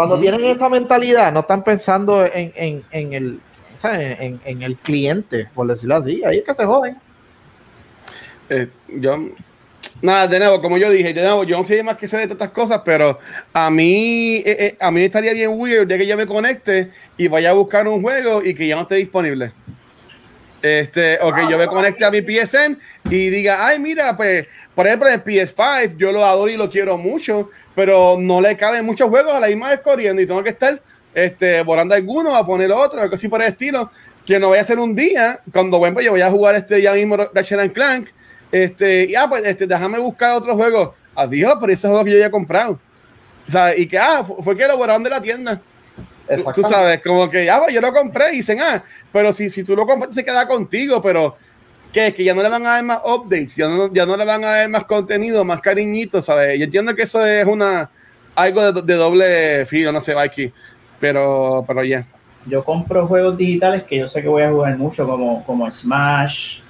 cuando 0.00 0.18
tienen 0.18 0.46
esa 0.46 0.70
mentalidad, 0.70 1.30
no 1.30 1.40
están 1.40 1.62
pensando 1.62 2.24
en, 2.24 2.52
en, 2.56 2.82
en 2.90 3.12
el, 3.12 3.40
en, 3.84 4.40
en 4.46 4.62
el 4.62 4.78
cliente, 4.78 5.50
por 5.54 5.66
decirlo 5.66 5.96
así. 5.96 6.24
Ahí 6.24 6.38
es 6.38 6.44
que 6.44 6.54
se 6.54 6.64
joden. 6.64 6.96
Eh, 8.48 8.68
yo, 8.88 9.28
nada, 10.00 10.26
de 10.26 10.38
nuevo, 10.38 10.62
como 10.62 10.78
yo 10.78 10.90
dije, 10.90 11.12
de 11.12 11.20
nuevo, 11.20 11.44
yo 11.44 11.58
no 11.58 11.64
sé 11.64 11.82
más 11.82 11.98
que 11.98 12.08
sé 12.08 12.16
de 12.16 12.22
todas 12.22 12.36
estas 12.36 12.48
cosas, 12.48 12.80
pero 12.82 13.18
a 13.52 13.68
mí, 13.68 14.36
eh, 14.36 14.56
eh, 14.58 14.76
a 14.80 14.90
mí 14.90 15.02
estaría 15.02 15.34
bien 15.34 15.50
weird 15.52 15.86
de 15.86 15.98
que 15.98 16.06
yo 16.06 16.16
me 16.16 16.26
conecte 16.26 16.92
y 17.18 17.28
vaya 17.28 17.50
a 17.50 17.52
buscar 17.52 17.86
un 17.86 18.00
juego 18.00 18.42
y 18.42 18.54
que 18.54 18.66
ya 18.66 18.76
no 18.76 18.82
esté 18.82 18.94
disponible. 18.94 19.52
Este, 20.62 21.18
o 21.22 21.32
que 21.32 21.42
yo 21.48 21.56
me 21.56 21.66
conecte 21.66 22.04
a 22.04 22.10
mi 22.10 22.20
PSN 22.20 22.78
y 23.10 23.30
diga, 23.30 23.66
ay, 23.66 23.78
mira, 23.78 24.14
pues, 24.16 24.46
por 24.74 24.86
ejemplo, 24.86 25.08
en 25.08 25.14
el 25.14 25.24
PS5 25.24 25.96
yo 25.96 26.12
lo 26.12 26.22
adoro 26.24 26.50
y 26.50 26.56
lo 26.56 26.68
quiero 26.68 26.98
mucho, 26.98 27.48
pero 27.74 28.16
no 28.18 28.40
le 28.42 28.56
caben 28.58 28.84
muchos 28.84 29.08
juegos 29.08 29.32
a 29.34 29.40
la 29.40 29.46
misma 29.46 29.70
vez 29.70 29.80
corriendo 29.80 30.20
y 30.20 30.26
tengo 30.26 30.42
que 30.42 30.50
estar 30.50 30.80
este, 31.14 31.62
borrando 31.62 31.94
alguno 31.94 32.36
a 32.36 32.44
poner 32.44 32.70
otro, 32.72 33.00
algo 33.00 33.14
así 33.14 33.28
por 33.28 33.40
el 33.40 33.48
estilo, 33.48 33.90
que 34.26 34.38
no 34.38 34.50
vaya 34.50 34.60
a 34.60 34.64
ser 34.64 34.78
un 34.78 34.94
día, 34.94 35.40
cuando 35.50 35.78
bueno, 35.78 35.94
pues, 35.94 36.04
yo 36.04 36.12
voy 36.12 36.20
a 36.20 36.30
jugar 36.30 36.54
este 36.54 36.82
ya 36.82 36.92
mismo 36.92 37.16
Ratchet 37.16 37.58
and 37.58 37.72
Clank, 37.72 38.08
este, 38.52 39.08
ya 39.08 39.28
pues, 39.28 39.42
este, 39.46 39.66
déjame 39.66 39.98
buscar 39.98 40.32
otro 40.34 40.54
juego. 40.56 40.94
Adiós, 41.14 41.54
pero 41.60 41.72
ese 41.72 41.88
juego 41.88 42.04
que 42.04 42.10
yo 42.10 42.16
había 42.16 42.30
comprado. 42.30 42.78
O 43.48 43.50
sea, 43.50 43.76
y 43.76 43.86
que, 43.86 43.98
ah, 43.98 44.22
fu- 44.24 44.42
fue 44.42 44.56
que 44.56 44.66
lo 44.68 44.76
borraron 44.76 45.02
de 45.02 45.10
la 45.10 45.20
tienda. 45.20 45.60
Tú- 46.54 46.62
sabes, 46.62 47.02
como 47.02 47.28
que 47.28 47.44
ya, 47.44 47.58
pues, 47.58 47.74
yo 47.74 47.80
lo 47.80 47.92
compré 47.92 48.32
y 48.32 48.36
dicen, 48.36 48.60
ah, 48.60 48.82
pero 49.12 49.32
si, 49.32 49.50
si 49.50 49.64
tú 49.64 49.74
lo 49.74 49.84
compraste 49.84 50.14
se 50.14 50.24
queda 50.24 50.46
contigo, 50.46 51.02
pero 51.02 51.36
que, 51.92 52.14
que 52.14 52.22
ya 52.22 52.34
no 52.34 52.42
le 52.42 52.48
van 52.48 52.64
a 52.66 52.70
dar 52.70 52.84
más 52.84 53.00
updates, 53.04 53.56
ya 53.56 53.68
no, 53.68 53.92
ya 53.92 54.06
no 54.06 54.16
le 54.16 54.24
van 54.24 54.44
a 54.44 54.50
dar 54.50 54.68
más 54.68 54.84
contenido, 54.84 55.44
más 55.44 55.60
cariñito, 55.60 56.22
¿sabes? 56.22 56.58
Yo 56.58 56.64
entiendo 56.66 56.94
que 56.94 57.02
eso 57.02 57.24
es 57.26 57.44
una 57.46 57.90
algo 58.36 58.72
de, 58.72 58.82
de 58.82 58.94
doble 58.94 59.66
filo, 59.66 59.90
no 59.92 60.00
sé, 60.00 60.14
Mikey, 60.14 60.52
pero, 61.00 61.64
pero 61.66 61.82
ya. 61.82 62.06
Yo 62.46 62.64
compro 62.64 63.06
juegos 63.06 63.36
digitales 63.36 63.82
que 63.82 63.98
yo 63.98 64.06
sé 64.06 64.22
que 64.22 64.28
voy 64.28 64.42
a 64.42 64.50
jugar 64.50 64.76
mucho, 64.78 65.06
como, 65.06 65.44
como 65.44 65.70
Smash, 65.70 66.60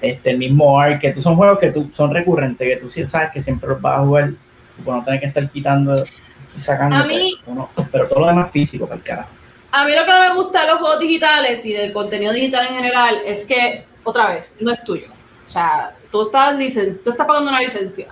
este, 0.00 0.30
el 0.30 0.38
mismo 0.38 0.80
Ark, 0.80 1.00
que 1.00 1.20
son 1.20 1.36
juegos 1.36 1.58
que 1.58 1.70
tú, 1.70 1.90
son 1.92 2.12
recurrentes, 2.12 2.66
que 2.66 2.76
tú 2.76 2.88
sí 2.88 3.04
sabes 3.04 3.30
que 3.32 3.40
siempre 3.42 3.68
los 3.68 3.80
vas 3.80 3.98
a 3.98 4.02
jugar, 4.04 4.32
no 4.84 5.04
tener 5.04 5.20
que 5.20 5.26
estar 5.26 5.48
quitando 5.50 5.94
y 6.60 6.62
sacando. 6.62 6.96
A 6.96 7.04
mí- 7.04 7.34
pues, 7.44 7.56
uno- 7.56 7.70
pero 7.90 8.06
todo 8.08 8.20
lo 8.20 8.26
demás 8.26 8.50
físico, 8.50 8.84
para 8.86 8.96
el 8.98 9.02
carajo. 9.02 9.30
A 9.72 9.84
mí 9.84 9.94
lo 9.94 10.04
que 10.04 10.10
no 10.12 10.20
me 10.20 10.34
gusta 10.34 10.62
de 10.62 10.66
los 10.68 10.78
juegos 10.78 11.00
digitales 11.00 11.64
y 11.64 11.72
del 11.72 11.92
contenido 11.92 12.32
digital 12.32 12.66
en 12.68 12.74
general 12.76 13.22
es 13.24 13.46
que, 13.46 13.84
otra 14.04 14.28
vez, 14.28 14.58
no 14.60 14.70
es 14.72 14.82
tuyo. 14.84 15.06
O 15.46 15.50
sea, 15.50 15.94
tú 16.12 16.26
estás, 16.26 16.56
licen- 16.56 17.00
tú 17.02 17.10
estás 17.10 17.26
pagando 17.26 17.50
una 17.50 17.60
licencia. 17.60 18.08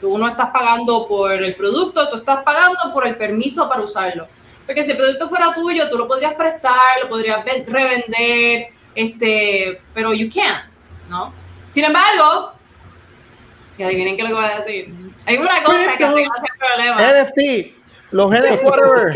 Tú 0.00 0.16
no 0.16 0.26
estás 0.28 0.48
pagando 0.50 1.06
por 1.06 1.32
el 1.32 1.54
producto, 1.54 2.08
tú 2.08 2.16
estás 2.16 2.42
pagando 2.42 2.78
por 2.94 3.06
el 3.06 3.16
permiso 3.16 3.68
para 3.68 3.82
usarlo. 3.82 4.28
Porque 4.64 4.82
si 4.84 4.92
el 4.92 4.96
producto 4.96 5.28
fuera 5.28 5.52
tuyo, 5.52 5.88
tú 5.90 5.98
lo 5.98 6.06
podrías 6.08 6.34
prestar, 6.34 6.78
lo 7.02 7.08
podrías 7.08 7.44
ve- 7.44 7.64
revender, 7.68 8.68
este, 8.94 9.82
pero 9.92 10.14
you 10.14 10.30
can't, 10.32 10.72
¿no? 11.08 11.34
Sin 11.70 11.84
embargo, 11.84 12.52
y 13.76 13.82
adivinen 13.82 14.16
qué 14.16 14.22
es 14.22 14.28
lo 14.30 14.36
que 14.36 14.40
voy 14.42 14.50
a 14.52 14.58
decir. 14.60 14.94
Hay 15.26 15.36
una 15.36 15.62
cosa 15.62 15.96
que 15.96 16.04
arregla 16.04 16.32
ese 16.36 16.52
problema. 16.58 17.02
NFT, 17.02 17.74
los 18.12 18.30
NFT, 18.30 18.64
whatever. 18.64 19.12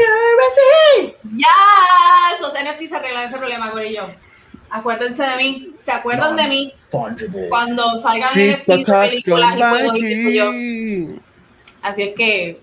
Ya, 1.36 1.48
esos 2.36 2.52
NFT 2.52 2.86
se 2.88 2.96
arreglan 2.96 3.24
ese 3.24 3.36
problema, 3.38 3.70
Gorillo. 3.70 4.06
Acuérdense 4.70 5.22
de 5.22 5.36
mí, 5.36 5.70
se 5.78 5.92
acuerdan 5.92 6.34
de 6.36 6.48
mí 6.48 6.72
Fungible. 6.90 7.48
cuando 7.48 7.96
salgan 7.98 8.32
Keep 8.34 8.58
NFTs 8.66 8.66
películas 8.90 9.56
y 9.56 9.60
juegos 9.62 9.96
y 9.98 10.34
yo. 10.34 10.50
Así 11.82 12.02
es 12.02 12.14
que 12.16 12.60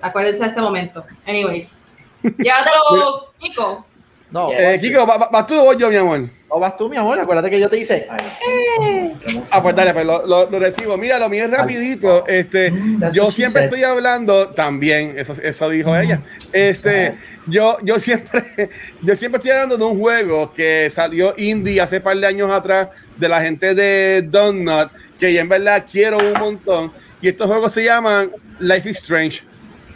acuérdense 0.00 0.42
de 0.42 0.48
este 0.48 0.60
momento. 0.60 1.04
Anyways, 1.26 1.84
llévatelo, 2.22 3.32
Nico. 3.40 3.86
No, 4.30 4.50
Eh, 4.52 4.76
Kiko, 4.80 5.06
¿va- 5.06 5.16
va- 5.18 5.28
¿vas 5.32 5.46
tú 5.46 5.54
o 5.54 5.72
yo, 5.72 5.88
mi 5.88 5.96
amor? 5.96 6.28
No 6.56 6.60
vas 6.60 6.76
tú, 6.76 6.88
mi 6.88 6.96
amor. 6.96 7.18
Acuérdate 7.20 7.50
que 7.50 7.60
yo 7.60 7.68
te 7.68 7.78
hice. 7.78 8.06
Ay, 8.10 9.14
mucho. 9.14 9.46
Ah, 9.50 9.62
pues 9.62 9.74
dale, 9.76 9.92
pues 9.92 10.06
lo, 10.06 10.26
lo- 10.26 10.50
lo 10.50 10.58
recibo. 10.58 10.96
Mira, 10.96 11.18
lo 11.18 11.28
mío 11.28 11.44
es 11.44 11.50
rapidito. 11.50 12.26
Este, 12.26 12.72
yo 13.12 13.30
siempre 13.30 13.64
estoy 13.64 13.84
hablando 13.84 14.48
también, 14.48 15.14
eso, 15.18 15.34
eso 15.42 15.68
dijo 15.68 15.94
ella. 15.96 16.20
Este, 16.52 17.16
yo, 17.46 17.76
yo 17.82 17.98
siempre, 17.98 18.42
yo 19.02 19.14
siempre 19.16 19.38
estoy 19.38 19.50
hablando 19.52 19.76
de 19.76 19.84
un 19.84 19.98
juego 20.00 20.52
que 20.54 20.88
salió 20.90 21.34
indie 21.36 21.80
hace 21.80 22.00
par 22.00 22.16
de 22.16 22.26
años 22.26 22.50
atrás 22.50 22.88
de 23.16 23.28
la 23.28 23.40
gente 23.42 23.74
de 23.74 24.22
Donut, 24.22 24.90
que 25.20 25.32
yo 25.34 25.40
en 25.40 25.48
verdad 25.48 25.84
quiero 25.90 26.18
un 26.18 26.32
montón. 26.32 26.92
Y 27.20 27.28
estos 27.28 27.46
juegos 27.48 27.72
se 27.72 27.84
llaman 27.84 28.30
Life 28.60 28.88
is 28.88 28.96
Strange. 28.98 29.42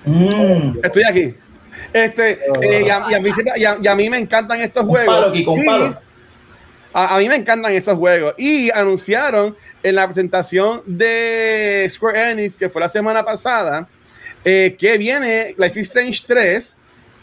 Mm, 0.04 0.78
Estoy 0.82 1.02
aquí. 1.08 1.34
Este, 1.92 2.32
eh, 2.60 2.82
y, 2.86 2.88
a, 2.90 3.06
y 3.10 3.14
a 3.14 3.20
mí, 3.20 3.30
y 3.56 3.64
a- 3.64 3.76
y 3.82 3.86
a 3.86 3.94
mí 3.94 4.10
me 4.10 4.18
encantan 4.18 4.60
estos 4.60 4.84
juegos. 4.84 5.32
A, 6.92 7.14
a 7.14 7.18
mí 7.18 7.28
me 7.28 7.36
encantan 7.36 7.72
esos 7.72 7.96
juegos. 7.96 8.34
Y 8.38 8.70
anunciaron 8.70 9.56
en 9.82 9.94
la 9.94 10.06
presentación 10.06 10.82
de 10.86 11.86
Square 11.90 12.32
Enix, 12.32 12.56
que 12.56 12.68
fue 12.68 12.80
la 12.80 12.88
semana 12.88 13.24
pasada, 13.24 13.88
eh, 14.44 14.76
que 14.78 14.96
viene 14.98 15.54
Life 15.56 15.80
is 15.80 15.88
Strange 15.88 16.24
3 16.26 16.76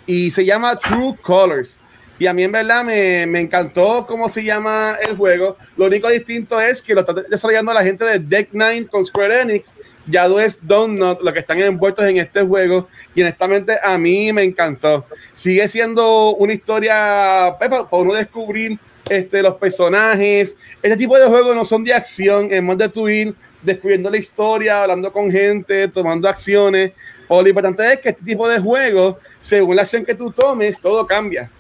y 0.05 0.31
se 0.31 0.45
llama 0.45 0.77
True 0.77 1.15
Colors. 1.21 1.79
Y 2.19 2.25
a 2.25 2.33
mí 2.33 2.43
en 2.43 2.51
verdad 2.51 2.83
me, 2.83 3.27
me 3.27 3.39
encantó 3.39 4.05
cómo 4.07 4.27
se 4.27 4.43
llama 4.43 4.97
el 5.07 5.15
juego. 5.15 5.55
Lo 5.75 5.85
único 5.85 6.09
distinto 6.09 6.59
es 6.59 6.81
que 6.81 6.95
lo 6.95 7.01
está 7.01 7.13
desarrollando 7.13 7.71
la 7.73 7.83
gente 7.83 8.05
de 8.05 8.17
Deck 8.17 8.49
Nine 8.53 8.87
con 8.87 9.05
Square 9.05 9.41
Enix. 9.41 9.75
Ya 10.07 10.27
no 10.27 10.39
es 10.39 10.65
Donut 10.65 11.21
lo 11.21 11.31
que 11.31 11.39
están 11.39 11.59
envueltos 11.59 12.05
en 12.05 12.17
este 12.17 12.41
juego. 12.41 12.87
Y 13.13 13.21
honestamente 13.21 13.77
a 13.83 13.99
mí 13.99 14.33
me 14.33 14.43
encantó. 14.43 15.05
Sigue 15.31 15.67
siendo 15.67 16.33
una 16.35 16.53
historia 16.53 17.55
pues, 17.59 17.69
para 17.69 17.87
uno 17.91 18.15
descubrir 18.15 18.79
este, 19.09 19.41
los 19.41 19.55
personajes. 19.55 20.57
Este 20.81 20.97
tipo 20.97 21.17
de 21.17 21.27
juegos 21.27 21.55
no 21.55 21.65
son 21.65 21.83
de 21.83 21.93
acción, 21.93 22.49
es 22.51 22.61
más 22.61 22.77
de 22.77 22.89
tu 22.89 23.07
ir 23.07 23.35
descubriendo 23.61 24.09
la 24.09 24.17
historia, 24.17 24.83
hablando 24.83 25.11
con 25.11 25.31
gente, 25.31 25.87
tomando 25.87 26.27
acciones. 26.27 26.91
O 27.27 27.41
lo 27.41 27.47
importante 27.47 27.93
es 27.93 27.99
que 27.99 28.09
este 28.09 28.23
tipo 28.23 28.47
de 28.47 28.59
juegos, 28.59 29.17
según 29.39 29.75
la 29.75 29.81
acción 29.81 30.05
que 30.05 30.15
tú 30.15 30.31
tomes, 30.31 30.79
todo 30.79 31.05
cambia. 31.05 31.51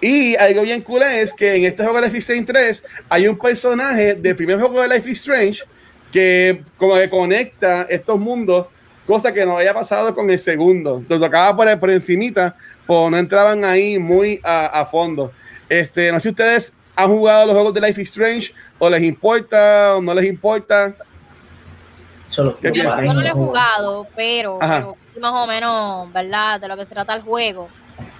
Y 0.00 0.34
algo 0.36 0.62
bien 0.62 0.80
cool 0.82 1.02
es 1.02 1.32
que 1.32 1.56
en 1.56 1.64
este 1.66 1.82
juego 1.82 2.00
de 2.00 2.06
Life 2.06 2.18
is 2.18 2.24
Strange 2.24 2.52
3 2.52 2.84
hay 3.10 3.28
un 3.28 3.38
personaje 3.38 4.14
del 4.14 4.34
primer 4.34 4.58
juego 4.58 4.80
de 4.80 4.88
Life 4.88 5.10
is 5.10 5.18
Strange 5.18 5.62
que 6.10 6.62
como 6.76 6.94
que 6.94 7.08
conecta 7.10 7.82
estos 7.82 8.18
mundos, 8.18 8.66
cosa 9.06 9.32
que 9.32 9.44
no 9.44 9.58
había 9.58 9.74
pasado 9.74 10.14
con 10.14 10.30
el 10.30 10.38
segundo. 10.38 11.04
Lo 11.06 11.20
tocaba 11.20 11.54
por, 11.54 11.78
por 11.78 11.90
encimita, 11.90 12.56
pues 12.86 13.10
no 13.10 13.18
entraban 13.18 13.64
ahí 13.64 13.98
muy 13.98 14.40
a, 14.42 14.80
a 14.80 14.86
fondo. 14.86 15.32
Este, 15.70 16.10
no 16.10 16.18
sé 16.18 16.24
si 16.24 16.28
ustedes 16.30 16.74
han 16.96 17.08
jugado 17.08 17.46
los 17.46 17.54
juegos 17.54 17.72
de 17.72 17.80
Life 17.80 18.02
is 18.02 18.08
Strange 18.08 18.52
o 18.78 18.90
les 18.90 19.02
importa 19.04 19.96
o 19.96 20.02
no 20.02 20.12
les 20.12 20.24
importa. 20.24 20.94
Solo 22.28 22.58
¿Qué 22.58 22.72
Yo, 22.74 22.82
yo 22.82 23.12
no 23.12 23.22
lo 23.22 23.28
he 23.28 23.32
jugado, 23.32 24.06
pero, 24.16 24.58
más 24.58 25.32
o 25.32 25.46
menos, 25.46 26.12
¿verdad? 26.12 26.60
De 26.60 26.66
lo 26.66 26.76
que 26.76 26.84
se 26.84 26.94
trata 26.94 27.14
el 27.14 27.22
juego. 27.22 27.68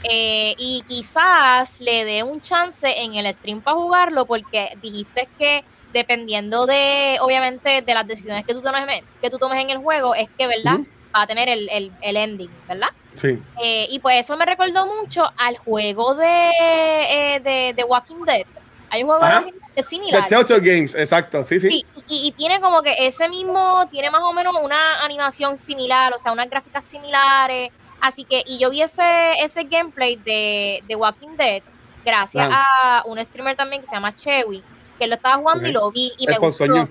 Eh, 0.05 0.55
y 0.59 0.83
quizás 0.87 1.81
le 1.81 2.05
dé 2.05 2.23
un 2.23 2.41
chance 2.41 2.89
en 2.89 3.15
el 3.15 3.33
stream 3.35 3.61
para 3.61 3.77
jugarlo, 3.77 4.27
porque 4.27 4.77
dijiste 4.81 5.29
que 5.37 5.65
dependiendo 5.93 6.67
de, 6.67 7.19
obviamente, 7.21 7.83
de 7.83 7.95
las 7.95 8.07
decisiones 8.07 8.47
que 8.47 8.55
tú 8.55 8.63
tomes, 8.63 9.03
que 9.21 9.29
tú 9.29 9.39
tomes 9.39 9.61
en 9.61 9.71
el 9.71 9.79
juego, 9.79 10.15
es 10.15 10.29
que, 10.39 10.47
¿verdad? 10.47 10.79
Va 11.15 11.23
a 11.23 11.27
tener 11.27 11.49
el, 11.49 11.69
el, 11.69 11.93
el 12.01 12.17
ending, 12.17 12.51
¿verdad? 12.69 12.91
Sí. 13.15 13.39
Eh, 13.63 13.87
y 13.91 13.99
pues 13.99 14.21
eso 14.21 14.37
me 14.37 14.45
recordó 14.47 14.87
mucho 14.87 15.31
al 15.37 15.57
juego 15.59 16.15
de, 16.15 16.51
eh, 16.61 17.41
de, 17.41 17.75
de 17.75 17.85
Walking 17.85 18.25
Dead. 18.25 18.47
Hay 18.91 19.03
un 19.03 19.09
juego 19.09 19.25
Ajá. 19.25 19.43
de 19.43 19.55
es 19.77 19.87
similar. 19.87 20.27
The 20.27 20.61
Games, 20.61 20.95
exacto, 20.95 21.45
sí, 21.45 21.61
sí. 21.61 21.69
Sí, 21.69 21.87
y, 22.09 22.27
y 22.27 22.33
tiene 22.33 22.61
como 22.61 22.83
que 22.83 23.07
ese 23.07 23.29
mismo, 23.29 23.87
tiene 23.91 24.11
más 24.11 24.23
o 24.23 24.33
menos 24.33 24.55
una 24.63 25.05
animación 25.05 25.57
similar, 25.57 26.13
o 26.13 26.19
sea, 26.19 26.33
unas 26.33 26.51
gráficas 26.51 26.85
similares. 26.85 27.71
Así 28.01 28.25
que, 28.25 28.43
y 28.47 28.59
yo 28.59 28.71
vi 28.71 28.83
ese, 28.83 29.35
ese 29.43 29.65
gameplay 29.65 30.17
de, 30.17 30.83
de 30.89 30.97
Walking 30.97 31.37
Dead 31.37 31.63
gracias 32.05 32.49
a 32.51 33.03
un 33.07 33.23
streamer 33.25 33.57
también 33.57 33.83
que 33.83 33.89
se 33.89 33.95
llama 33.95 34.15
Chewy, 34.15 34.63
que 34.99 35.07
lo 35.07 35.15
estaba 35.15 35.37
jugando 35.37 35.69
y 35.69 35.73
lo 35.73 35.91
vi 35.91 36.13
y 36.19 36.27
me 36.27 36.39
gustó. 36.39 36.67
Soñu. 36.67 36.89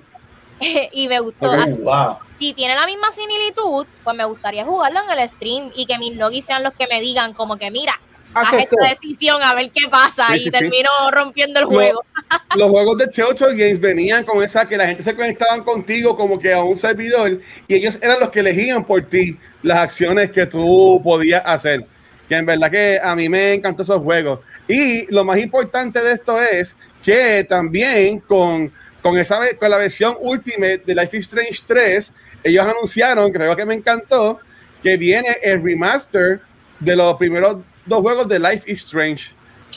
y 0.91 1.07
me 1.07 1.19
gustó. 1.19 1.51
Ok. 1.51 1.57
Así- 1.59 1.73
Wow. 1.73 2.17
si 2.29 2.53
tiene 2.53 2.75
la 2.75 2.85
misma 2.85 3.11
similitud, 3.11 3.85
pues 4.03 4.15
me 4.15 4.25
gustaría 4.25 4.65
jugarlo 4.65 4.99
en 5.03 5.17
el 5.19 5.29
stream 5.29 5.71
y 5.75 5.85
que 5.85 5.97
mis 5.97 6.15
nogis 6.17 6.45
sean 6.45 6.63
los 6.63 6.73
que 6.73 6.87
me 6.87 7.01
digan 7.01 7.33
como 7.33 7.57
que 7.57 7.69
mira, 7.71 7.99
haz 8.33 8.53
esta 8.53 8.87
decisión 8.87 9.41
a 9.41 9.53
ver 9.55 9.71
qué 9.71 9.87
pasa 9.89 10.27
Sí, 10.27 10.33
y 10.35 10.39
sí, 10.39 10.43
sí. 10.45 10.51
termino 10.51 10.89
rompiendo 11.11 11.59
el 11.59 11.65
Lo- 11.65 11.71
juego. 11.71 12.05
Los 12.55 12.69
juegos 12.69 12.97
de 12.97 13.07
Telltale 13.07 13.55
Games 13.55 13.79
venían 13.79 14.23
con 14.23 14.43
esa 14.43 14.67
que 14.67 14.75
la 14.77 14.87
gente 14.87 15.03
se 15.03 15.15
conectaban 15.15 15.63
contigo 15.63 16.15
como 16.17 16.37
que 16.39 16.51
a 16.53 16.61
un 16.63 16.75
servidor 16.75 17.39
y 17.67 17.75
ellos 17.75 17.97
eran 18.01 18.19
los 18.19 18.29
que 18.29 18.39
elegían 18.39 18.83
por 18.85 19.01
ti 19.03 19.37
las 19.61 19.77
acciones 19.79 20.31
que 20.31 20.45
tú 20.47 20.99
podías 21.03 21.43
hacer. 21.45 21.85
Que 22.27 22.35
en 22.35 22.45
verdad 22.45 22.69
que 22.71 22.99
a 23.01 23.15
mí 23.15 23.27
me 23.29 23.53
encantan 23.53 23.83
esos 23.83 24.01
juegos. 24.01 24.39
Y 24.67 25.11
lo 25.13 25.23
más 25.25 25.37
importante 25.39 25.99
de 26.01 26.13
esto 26.13 26.39
es 26.41 26.75
que 27.03 27.43
también 27.47 28.19
con, 28.19 28.71
con, 29.01 29.17
esa, 29.17 29.39
con 29.57 29.69
la 29.69 29.77
versión 29.77 30.15
Ultimate 30.19 30.83
de 30.85 30.95
Life 30.95 31.17
is 31.17 31.25
Strange 31.25 31.61
3, 31.65 32.15
ellos 32.43 32.65
anunciaron, 32.65 33.31
creo 33.31 33.55
que 33.55 33.65
me 33.65 33.73
encantó, 33.73 34.39
que 34.81 34.97
viene 34.97 35.37
el 35.43 35.63
remaster 35.63 36.41
de 36.79 36.95
los 36.95 37.15
primeros 37.15 37.57
dos 37.85 38.01
juegos 38.01 38.27
de 38.27 38.39
Life 38.39 38.71
is 38.71 38.79
Strange. 38.79 39.31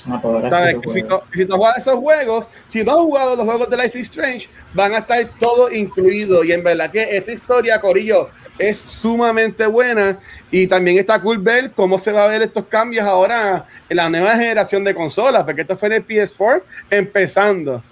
Ah, 0.08 0.18
pues 0.20 0.48
¿Sabes? 0.48 0.76
Que 0.82 0.88
si, 0.88 1.02
no, 1.02 1.22
si 1.32 1.44
no 1.44 1.56
juegas 1.56 1.78
esos 1.78 1.96
juegos, 1.96 2.46
si 2.66 2.82
no 2.82 2.92
has 2.92 2.98
jugado 2.98 3.36
los 3.36 3.44
juegos 3.44 3.70
de 3.70 3.76
Life 3.76 3.98
is 3.98 4.08
Strange, 4.08 4.48
van 4.74 4.94
a 4.94 4.98
estar 4.98 5.30
todo 5.38 5.70
incluido. 5.70 6.42
Y 6.44 6.52
en 6.52 6.64
verdad 6.64 6.90
que 6.90 7.16
esta 7.16 7.32
historia, 7.32 7.80
Corillo, 7.80 8.30
es 8.58 8.78
sumamente 8.78 9.66
buena. 9.66 10.18
Y 10.50 10.66
también 10.66 10.98
está 10.98 11.20
cool 11.20 11.38
ver 11.38 11.72
cómo 11.72 11.98
se 11.98 12.12
va 12.12 12.24
a 12.24 12.28
ver 12.28 12.42
estos 12.42 12.66
cambios 12.66 13.04
ahora 13.04 13.66
en 13.88 13.96
la 13.96 14.08
nueva 14.08 14.36
generación 14.36 14.82
de 14.84 14.94
consolas, 14.94 15.44
porque 15.44 15.62
esto 15.62 15.76
fue 15.76 15.88
en 15.88 15.94
el 15.94 16.06
PS4 16.06 16.62
empezando. 16.90 17.82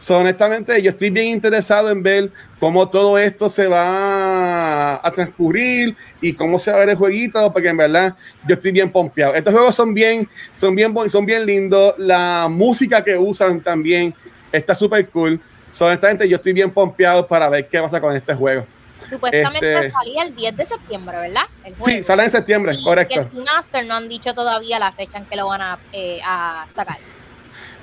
So, 0.00 0.16
honestamente, 0.16 0.80
yo 0.80 0.92
estoy 0.92 1.10
bien 1.10 1.26
interesado 1.26 1.90
en 1.90 2.02
ver 2.02 2.30
cómo 2.58 2.88
todo 2.88 3.18
esto 3.18 3.50
se 3.50 3.66
va 3.66 4.94
a 5.06 5.10
transcurrir 5.12 5.94
y 6.22 6.32
cómo 6.32 6.58
se 6.58 6.70
va 6.70 6.78
a 6.78 6.80
ver 6.80 6.88
el 6.90 6.96
jueguito, 6.96 7.52
porque 7.52 7.68
en 7.68 7.76
verdad 7.76 8.16
yo 8.48 8.54
estoy 8.54 8.72
bien 8.72 8.90
pompeado. 8.90 9.34
Estos 9.34 9.52
juegos 9.52 9.74
son 9.74 9.92
bien, 9.92 10.26
son 10.54 10.74
bien, 10.74 10.94
son 11.10 11.26
bien 11.26 11.44
lindos. 11.44 11.94
La 11.98 12.48
música 12.48 13.04
que 13.04 13.18
usan 13.18 13.60
también 13.60 14.14
está 14.50 14.74
súper 14.74 15.06
cool. 15.10 15.38
So, 15.70 15.84
honestamente, 15.84 16.26
yo 16.26 16.36
estoy 16.36 16.54
bien 16.54 16.70
pompeado 16.70 17.26
para 17.26 17.50
ver 17.50 17.68
qué 17.68 17.78
pasa 17.78 18.00
con 18.00 18.16
este 18.16 18.32
juego. 18.32 18.64
Supuestamente 19.06 19.74
Este- 19.74 19.92
salía 19.92 20.22
el 20.22 20.34
10 20.34 20.56
de 20.56 20.64
septiembre, 20.64 21.18
¿verdad? 21.18 21.42
El 21.62 21.74
Sí, 21.78 22.02
sale 22.02 22.24
en 22.24 22.30
septiembre, 22.30 22.72
Y- 22.74 22.84
correcto. 22.84 23.28
Y 23.34 23.36
el 23.38 23.44
Master 23.44 23.84
no 23.84 23.96
han 23.96 24.08
dicho 24.08 24.32
todavía 24.32 24.78
la 24.78 24.92
fecha 24.92 25.18
en 25.18 25.26
que 25.26 25.36
lo 25.36 25.46
van 25.48 25.60
a, 25.60 25.78
eh, 25.92 26.20
a 26.24 26.64
sacar. 26.68 26.96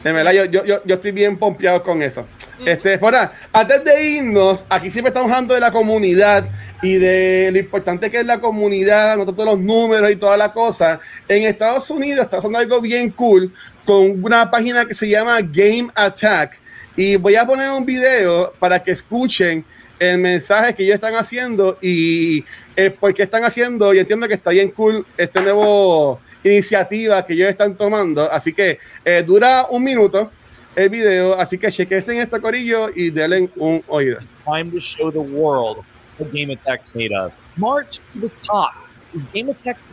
De 0.04 0.12
verdad, 0.12 0.32
yo, 0.32 0.46
yo, 0.46 0.64
yo, 0.64 0.96
estoy 0.96 1.12
bien 1.12 1.38
pompeado 1.38 1.84
con 1.84 2.02
eso. 2.02 2.28
Ujú. 2.60 2.68
Este, 2.70 3.00
ahora, 3.02 3.32
antes 3.52 3.84
de 3.84 4.10
irnos, 4.10 4.66
aquí 4.70 4.92
siempre 4.92 5.10
estamos 5.10 5.32
hablando 5.32 5.54
de 5.54 5.60
la 5.60 5.72
comunidad 5.72 6.50
y 6.82 6.96
de 6.96 7.50
lo 7.52 7.60
importante 7.60 8.12
que 8.12 8.20
es 8.20 8.26
la 8.26 8.40
comunidad, 8.40 9.18
no 9.18 9.26
tanto 9.26 9.44
los 9.44 9.60
números 9.60 10.12
y 10.12 10.16
toda 10.16 10.38
la 10.38 10.54
cosa. 10.54 11.00
En 11.28 11.44
Estados 11.44 11.90
Unidos 11.90 12.26
está 12.26 12.38
haciendo 12.38 12.60
algo 12.60 12.80
bien 12.80 13.10
cool 13.10 13.54
con 13.86 14.24
una 14.24 14.50
página 14.52 14.86
que 14.86 14.94
se 14.94 15.10
llama 15.10 15.40
Game 15.42 15.88
Attack. 15.96 16.60
Y 16.96 17.16
voy 17.16 17.36
a 17.36 17.46
poner 17.46 17.70
un 17.72 17.86
video 17.86 18.54
para 18.60 18.82
que 18.82 18.92
escuchen 18.92 19.66
el 20.00 20.20
mensaje 20.20 20.76
que 20.76 20.84
ellos 20.84 20.96
están 20.96 21.16
haciendo 21.16 21.78
y 21.82 22.46
eh, 22.76 22.92
por 22.92 23.14
qué 23.14 23.24
están 23.24 23.44
haciendo. 23.44 23.94
Y 23.94 24.00
entiendo 24.00 24.28
que 24.28 24.36
está 24.36 24.52
bien 24.52 24.70
cool 24.72 25.06
este 25.18 25.42
nuevo 25.42 26.20
iniciativa 26.44 27.26
que 27.26 27.34
ellos 27.34 27.50
están 27.50 27.76
tomando. 27.76 28.32
Así 28.32 28.54
que 28.54 28.80
eh, 29.04 29.24
dura 29.24 29.68
un 29.70 29.84
minuto 29.84 30.32
el 30.76 30.90
video, 30.90 31.34
así 31.34 31.58
que 31.58 31.72
chequense 31.72 32.14
en 32.14 32.22
este 32.22 32.40
corillo 32.40 32.90
y 32.96 33.10
denle 33.10 33.50
un 33.56 33.84
oído. 33.88 34.20
It's 34.22 34.38
time 34.46 34.70
to 34.72 34.80
show 34.80 35.12
the 35.12 35.20
world 35.20 35.84
what 36.20 36.32
Game 36.32 36.52
Attack's 36.52 36.94
made 36.94 37.12
of. 37.12 37.34
March 37.58 38.00
to 38.14 38.20
the 38.20 38.30
top. 38.30 38.74
Is 39.14 39.26
Game 39.26 39.50
Attack's 39.50 39.84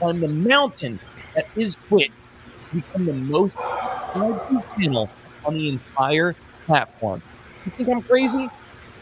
on 0.00 0.20
the 0.20 0.28
mountain 0.28 1.00
that 1.34 1.46
is 1.56 1.76
Twitch 1.88 2.10
become 2.74 3.06
the 3.06 3.12
most 3.12 3.58
channel 4.76 5.08
on 5.44 5.54
the 5.54 5.68
entire 5.68 6.34
platform. 6.66 7.22
You 7.64 7.72
think 7.72 7.88
I'm 7.88 8.02
crazy? 8.02 8.50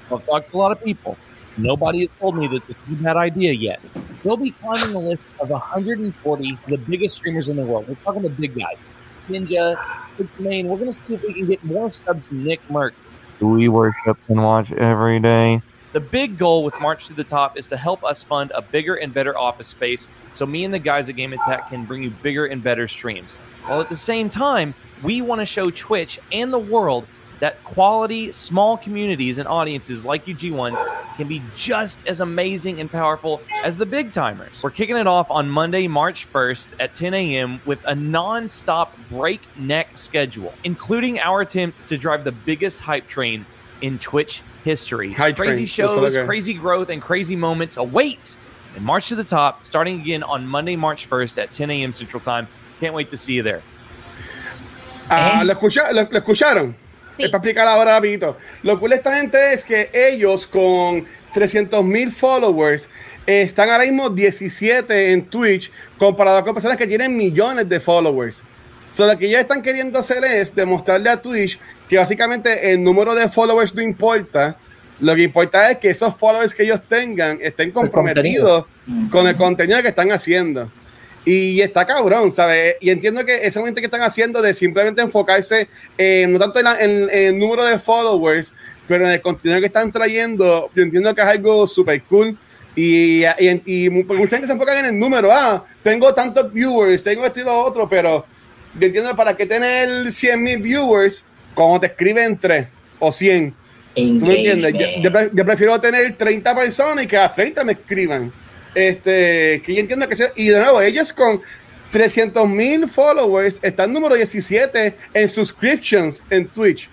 Well, 0.08 0.20
I've 0.20 0.26
talked 0.26 0.46
to 0.48 0.56
a 0.56 0.58
lot 0.58 0.72
of 0.72 0.82
people. 0.84 1.16
Nobody 1.56 2.00
has 2.00 2.08
told 2.18 2.36
me 2.36 2.48
that 2.48 2.66
this 2.66 2.76
is 2.76 3.00
a 3.00 3.02
bad 3.02 3.16
idea 3.16 3.52
yet. 3.52 3.80
They'll 4.22 4.36
be 4.36 4.50
climbing 4.50 4.92
the 4.92 4.98
list 4.98 5.22
of 5.40 5.50
140 5.50 6.52
of 6.52 6.58
the 6.66 6.78
biggest 6.78 7.16
streamers 7.16 7.48
in 7.48 7.56
the 7.56 7.62
world. 7.62 7.88
We're 7.88 7.94
talking 7.96 8.22
the 8.22 8.30
big 8.30 8.58
guys. 8.58 8.78
Ninja, 9.28 9.76
Big 10.18 10.28
Main. 10.38 10.68
We're 10.68 10.76
going 10.76 10.90
to 10.90 10.92
see 10.92 11.14
if 11.14 11.22
we 11.22 11.32
can 11.32 11.46
get 11.46 11.64
more 11.64 11.90
subs 11.90 12.28
than 12.28 12.44
Nick 12.44 12.66
Merckx 12.68 13.00
we 13.40 13.68
worship 13.68 14.18
and 14.28 14.42
watch 14.42 14.72
every 14.72 15.20
day. 15.20 15.62
The 15.92 16.00
big 16.00 16.38
goal 16.38 16.64
with 16.64 16.78
March 16.80 17.06
to 17.06 17.14
the 17.14 17.22
Top 17.22 17.56
is 17.56 17.68
to 17.68 17.76
help 17.76 18.02
us 18.02 18.24
fund 18.24 18.50
a 18.54 18.62
bigger 18.62 18.96
and 18.96 19.14
better 19.14 19.38
office 19.38 19.68
space 19.68 20.08
so 20.32 20.44
me 20.44 20.64
and 20.64 20.74
the 20.74 20.78
guys 20.78 21.08
at 21.08 21.14
Game 21.14 21.32
Attack 21.32 21.70
can 21.70 21.84
bring 21.84 22.02
you 22.02 22.10
bigger 22.10 22.46
and 22.46 22.62
better 22.62 22.88
streams. 22.88 23.34
While 23.66 23.80
at 23.80 23.88
the 23.88 23.96
same 23.96 24.28
time, 24.28 24.74
we 25.02 25.22
want 25.22 25.40
to 25.40 25.46
show 25.46 25.70
Twitch 25.70 26.18
and 26.32 26.52
the 26.52 26.58
world 26.58 27.06
that 27.40 27.62
quality 27.64 28.30
small 28.32 28.76
communities 28.76 29.38
and 29.38 29.48
audiences 29.48 30.04
like 30.04 30.26
you 30.26 30.34
G1s 30.34 31.16
can 31.16 31.28
be 31.28 31.42
just 31.56 32.06
as 32.06 32.20
amazing 32.20 32.80
and 32.80 32.90
powerful 32.90 33.40
as 33.62 33.76
the 33.76 33.86
big 33.86 34.10
timers. 34.12 34.62
We're 34.62 34.70
kicking 34.70 34.96
it 34.96 35.06
off 35.06 35.30
on 35.30 35.48
Monday, 35.48 35.86
March 35.88 36.30
1st 36.32 36.74
at 36.80 36.94
10 36.94 37.14
a.m. 37.14 37.60
with 37.66 37.78
a 37.86 37.94
non 37.94 38.48
stop 38.48 38.96
breakneck 39.10 39.96
schedule, 39.98 40.52
including 40.64 41.18
our 41.20 41.40
attempt 41.40 41.86
to 41.88 41.98
drive 41.98 42.24
the 42.24 42.32
biggest 42.32 42.80
hype 42.80 43.08
train 43.08 43.44
in 43.82 43.98
Twitch 43.98 44.42
history. 44.64 45.12
Hype 45.12 45.36
crazy 45.36 45.66
train. 45.66 45.86
That's 45.86 45.96
what 45.96 46.04
I 46.04 46.08
shows, 46.08 46.26
crazy 46.26 46.54
growth, 46.54 46.88
and 46.88 47.02
crazy 47.02 47.36
moments 47.36 47.76
await. 47.76 48.36
And 48.74 48.84
March 48.84 49.08
to 49.08 49.14
the 49.14 49.24
Top, 49.24 49.64
starting 49.64 50.00
again 50.00 50.22
on 50.22 50.46
Monday, 50.46 50.74
March 50.76 51.08
1st 51.08 51.42
at 51.42 51.52
10 51.52 51.70
a.m. 51.70 51.92
Central 51.92 52.20
Time. 52.20 52.48
Can't 52.80 52.94
wait 52.94 53.08
to 53.10 53.16
see 53.16 53.34
you 53.34 53.42
there. 53.42 53.62
Ah, 55.10 55.42
¿lo, 55.44 55.54
escucha- 55.54 55.92
lo- 55.92 56.08
lo 56.10 56.20
escucharon? 56.20 56.74
Sí. 57.16 57.24
Es 57.24 57.30
para 57.30 57.38
explicar 57.38 57.68
ahora 57.68 57.92
rapidito. 57.92 58.36
Lo 58.62 58.78
cool 58.80 58.90
de 58.90 58.96
esta 58.96 59.16
gente 59.16 59.52
es 59.52 59.64
que 59.64 59.90
ellos 59.92 60.46
con 60.46 61.04
300 61.32 61.84
mil 61.84 62.10
followers 62.10 62.88
eh, 63.26 63.42
están 63.42 63.70
ahora 63.70 63.84
mismo 63.84 64.10
17 64.10 65.12
en 65.12 65.24
Twitch 65.26 65.70
comparado 65.98 66.44
con 66.44 66.54
personas 66.54 66.76
que 66.76 66.86
tienen 66.86 67.16
millones 67.16 67.68
de 67.68 67.80
followers. 67.80 68.42
So, 68.90 69.06
lo 69.06 69.18
que 69.18 69.26
ellos 69.26 69.40
están 69.40 69.62
queriendo 69.62 69.98
hacer 69.98 70.24
es 70.24 70.54
demostrarle 70.54 71.10
a 71.10 71.20
Twitch 71.20 71.58
que 71.88 71.98
básicamente 71.98 72.72
el 72.72 72.82
número 72.82 73.14
de 73.14 73.28
followers 73.28 73.74
no 73.74 73.82
importa. 73.82 74.56
Lo 75.00 75.14
que 75.16 75.22
importa 75.22 75.70
es 75.70 75.78
que 75.78 75.90
esos 75.90 76.14
followers 76.14 76.54
que 76.54 76.62
ellos 76.62 76.80
tengan 76.88 77.38
estén 77.42 77.72
comprometidos 77.72 78.66
con 79.10 79.26
el 79.26 79.36
contenido 79.36 79.82
que 79.82 79.88
están 79.88 80.12
haciendo. 80.12 80.70
Y 81.26 81.60
está 81.62 81.86
cabrón, 81.86 82.30
¿sabes? 82.32 82.76
Y 82.80 82.90
entiendo 82.90 83.24
que 83.24 83.46
ese 83.46 83.58
momento 83.58 83.80
que 83.80 83.86
están 83.86 84.02
haciendo 84.02 84.42
de 84.42 84.52
simplemente 84.52 85.00
enfocarse 85.00 85.68
eh, 85.96 86.26
no 86.28 86.38
tanto 86.38 86.58
en, 86.58 86.64
la- 86.64 86.78
en- 86.80 87.08
en 87.10 87.26
el 87.34 87.38
número 87.38 87.64
de 87.64 87.78
followers, 87.78 88.54
pero 88.86 89.06
en 89.06 89.12
el 89.12 89.22
contenido 89.22 89.58
que 89.60 89.66
están 89.66 89.90
trayendo, 89.90 90.70
yo 90.74 90.82
entiendo 90.82 91.14
que 91.14 91.22
es 91.22 91.26
algo 91.26 91.66
súper 91.66 92.02
cool. 92.02 92.36
Y, 92.76 93.22
y, 93.24 93.62
y 93.86 93.88
mucha 93.90 94.30
gente 94.36 94.46
se 94.48 94.52
enfoca 94.52 94.78
en 94.78 94.86
el 94.86 94.98
número. 94.98 95.30
Ah, 95.32 95.64
tengo 95.82 96.12
tantos 96.12 96.52
viewers, 96.52 97.02
tengo 97.02 97.24
esto 97.24 97.40
y 97.40 97.44
lo 97.44 97.56
otro, 97.64 97.88
pero 97.88 98.26
yo 98.78 98.86
entiendo 98.86 99.14
para 99.16 99.34
qué 99.36 99.46
tener 99.46 100.10
100 100.12 100.42
mil 100.42 100.58
viewers 100.60 101.24
como 101.54 101.78
te 101.80 101.86
escriben 101.86 102.36
3 102.38 102.66
o 102.98 103.10
100. 103.12 103.54
¿Tú 104.18 104.26
me 104.26 104.34
entiendes? 104.38 104.72
Yo, 104.72 105.02
yo 105.02 105.12
pre- 105.12 105.30
yo 105.32 105.44
prefiero 105.46 105.80
tener 105.80 106.16
30 106.16 106.54
personas 106.54 107.04
y 107.04 107.06
que 107.06 107.16
las 107.16 107.32
30 107.32 107.62
me 107.64 107.72
escriban. 107.72 108.32
Este, 108.74 109.62
que 109.64 109.74
yo 109.74 109.80
entiendo 109.80 110.08
que... 110.08 110.16
se- 110.16 110.32
Y 110.36 110.48
de 110.48 110.58
nuevo, 110.60 110.80
ellos 110.80 111.12
con 111.12 111.40
300 111.90 112.48
mil 112.48 112.88
followers 112.88 113.58
están 113.62 113.92
número 113.92 114.14
17 114.16 114.96
en 115.14 115.28
subscriptions 115.28 116.24
en 116.30 116.48
Twitch. 116.48 116.90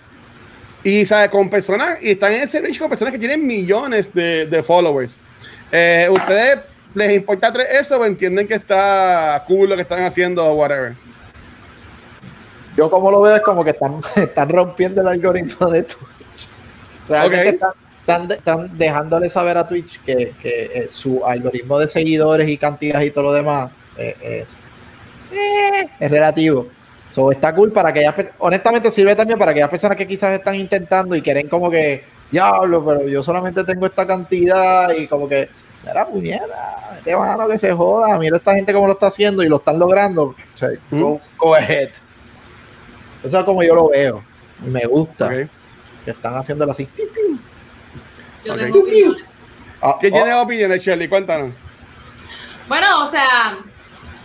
Y, 0.83 1.05
¿sabe? 1.05 1.29
Con 1.29 1.49
personas, 1.49 1.97
y 2.01 2.11
están 2.11 2.33
en 2.33 2.41
ese 2.43 2.59
range 2.61 2.79
con 2.79 2.89
personas 2.89 3.11
que 3.11 3.19
tienen 3.19 3.45
millones 3.45 4.13
de, 4.13 4.45
de 4.47 4.63
followers. 4.63 5.19
Eh, 5.71 6.07
¿Ustedes 6.11 6.59
les 6.93 7.11
importa 7.15 7.53
eso 7.79 7.99
o 7.99 8.05
entienden 8.05 8.47
que 8.47 8.55
está 8.55 9.43
cool 9.47 9.69
lo 9.69 9.75
que 9.75 9.83
están 9.83 10.03
haciendo 10.03 10.45
o 10.45 10.53
whatever? 10.55 10.95
Yo 12.77 12.89
como 12.89 13.11
lo 13.11 13.21
veo 13.21 13.35
es 13.35 13.41
como 13.41 13.63
que 13.63 13.71
están, 13.71 14.01
están 14.15 14.49
rompiendo 14.49 15.01
el 15.01 15.07
algoritmo 15.07 15.69
de 15.69 15.83
Twitch. 15.83 16.47
Realmente 17.07 17.47
Ok. 17.49 17.53
están, 17.55 17.71
están 18.11 18.27
de- 18.27 18.35
están 18.35 18.77
dejándole 18.77 19.29
saber 19.29 19.57
a 19.57 19.67
Twitch 19.67 20.01
que, 20.03 20.33
que, 20.41 20.65
eh, 20.73 20.87
su 20.89 21.25
algoritmo 21.25 21.79
de 21.79 21.87
seguidores 21.87 22.49
y 22.49 22.57
cantidad 22.57 23.01
y 23.01 23.11
todo 23.11 23.25
lo 23.25 23.33
demás 23.33 23.71
eh, 23.97 24.15
es, 24.21 24.61
eh, 25.31 25.89
es 25.99 26.11
relativo. 26.11 26.67
So, 27.09 27.31
está 27.31 27.53
cool 27.53 27.71
para 27.73 27.89
aquellas, 27.89 28.15
honestamente 28.39 28.89
sirve 28.91 29.15
también 29.15 29.37
para 29.37 29.51
aquellas 29.51 29.69
personas 29.69 29.97
que 29.97 30.07
quizás 30.07 30.31
están 30.31 30.55
intentando 30.55 31.13
y 31.15 31.21
quieren 31.21 31.49
como 31.49 31.69
que, 31.69 32.05
diablo, 32.31 32.85
pero 32.85 33.07
yo 33.07 33.21
solamente 33.21 33.63
tengo 33.65 33.85
esta 33.85 34.07
cantidad 34.07 34.89
y 34.95 35.07
como 35.07 35.27
que, 35.27 35.49
mira, 35.85 36.05
puñeta, 36.07 36.95
este 36.97 37.15
mano 37.17 37.49
que 37.49 37.57
se 37.57 37.73
joda, 37.73 38.17
mira 38.17 38.37
esta 38.37 38.53
gente 38.55 38.71
cómo 38.71 38.87
lo 38.87 38.93
está 38.93 39.07
haciendo 39.07 39.43
y 39.43 39.49
lo 39.49 39.57
están 39.57 39.77
logrando. 39.77 40.23
O 40.23 40.35
sea, 40.53 40.69
go, 41.01 41.19
go 41.37 41.55
ahead. 41.55 41.89
Eso 43.23 43.39
es 43.39 43.43
como 43.45 43.61
yo 43.61 43.75
lo 43.75 43.89
veo. 43.89 44.23
Me 44.65 44.85
gusta 44.85 45.27
que 46.05 46.11
están 46.11 46.35
haciéndolo 46.35 46.71
así. 46.71 46.87
Yo 48.45 48.55
tengo 48.55 48.79
opiniones. 48.79 49.33
Ah, 49.81 49.97
¿Qué 49.99 50.07
oh, 50.07 50.11
tienes 50.11 50.33
opiniones, 50.35 50.83
Shirley? 50.83 51.07
Cuéntanos. 51.07 51.53
Bueno, 52.67 53.03
o 53.03 53.07
sea, 53.07 53.57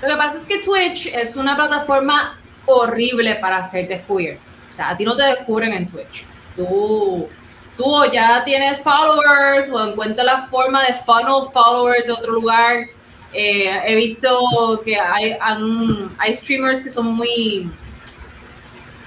lo 0.03 0.09
que 0.09 0.17
pasa 0.17 0.39
es 0.39 0.47
que 0.47 0.59
Twitch 0.59 1.07
es 1.07 1.37
una 1.37 1.57
plataforma 1.57 2.39
horrible 2.67 3.37
para 3.37 3.63
ser 3.63 3.89
descubierto. 3.89 4.51
O 4.71 4.75
sea, 4.75 4.91
a 4.91 4.97
ti 4.97 5.05
no 5.05 5.17
te 5.17 5.23
descubren 5.23 5.73
en 5.73 5.87
Twitch. 5.87 6.27
Tú, 6.55 7.29
tú 7.77 7.85
o 7.85 8.05
ya 8.13 8.45
tienes 8.45 8.81
followers 8.81 9.71
o 9.71 9.89
encuentras 9.89 10.27
la 10.27 10.43
forma 10.43 10.83
de 10.85 10.95
funnel 10.95 11.51
followers 11.53 12.07
de 12.07 12.13
otro 12.13 12.33
lugar. 12.33 12.87
Eh, 13.33 13.81
he 13.85 13.95
visto 13.95 14.81
que 14.85 14.99
hay, 14.99 15.37
han- 15.41 16.15
hay 16.19 16.35
streamers 16.35 16.83
que 16.83 16.91
son 16.91 17.15
muy 17.15 17.71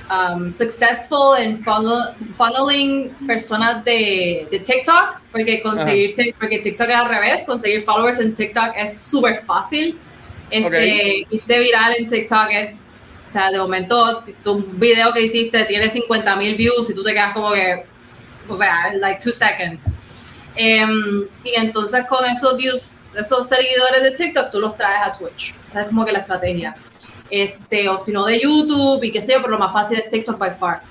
um, 0.10 0.52
successful 0.52 1.36
en 1.38 1.64
funnel- 1.64 2.16
funneling 2.36 3.10
personas 3.28 3.84
de, 3.86 4.48
de 4.52 4.60
TikTok, 4.60 5.22
porque 5.32 5.62
conseguir 5.62 6.14
porque 6.40 6.60
TikTok 6.60 6.90
es 6.90 6.96
al 6.96 7.10
revés, 7.10 7.44
conseguir 7.46 7.84
followers 7.84 8.20
en 8.20 8.34
TikTok 8.34 8.74
es 8.76 9.00
súper 9.02 9.44
fácil. 9.46 10.00
Este, 10.50 11.28
irte 11.30 11.60
viral 11.60 11.94
en 12.00 12.08
TikTok 12.08 12.48
es, 12.52 12.74
o 13.30 13.32
sea, 13.32 13.52
de 13.52 13.60
momento 13.60 14.24
tu 14.44 14.58
video 14.74 15.14
que 15.14 15.22
hiciste 15.22 15.64
tiene 15.66 15.90
50 15.90 16.36
mil 16.38 16.56
views 16.56 16.90
y 16.90 16.96
tú 16.96 17.04
te 17.04 17.14
quedas 17.14 17.34
como 17.34 17.52
que, 17.54 17.86
o 18.48 18.58
sea, 18.58 18.92
like 18.94 19.22
two 19.24 19.32
seconds. 19.32 19.92
Em, 20.56 21.28
y 21.44 21.54
entonces 21.56 22.06
con 22.10 22.26
esos 22.26 22.58
views, 22.58 23.14
esos 23.16 23.48
seguidores 23.48 24.02
de 24.02 24.12
TikTok, 24.12 24.52
tú 24.52 24.60
los 24.60 24.76
traes 24.76 25.02
a 25.06 25.18
Twitch. 25.18 25.54
Esa 25.68 25.82
es 25.82 25.88
como 25.88 26.04
que 26.04 26.12
la 26.12 26.20
estrategia. 26.20 26.76
Este, 27.30 27.88
o 27.90 27.98
si 27.98 28.12
no 28.12 28.26
de 28.26 28.40
YouTube 28.40 29.04
y 29.04 29.12
qué 29.12 29.22
sé 29.22 29.34
yo, 29.34 29.42
pero 29.42 29.54
lo 29.54 29.60
más 29.60 29.74
fácil 29.74 30.00
es 30.00 30.08
TikTok 30.08 30.38
by 30.38 30.52
far. 30.52 30.82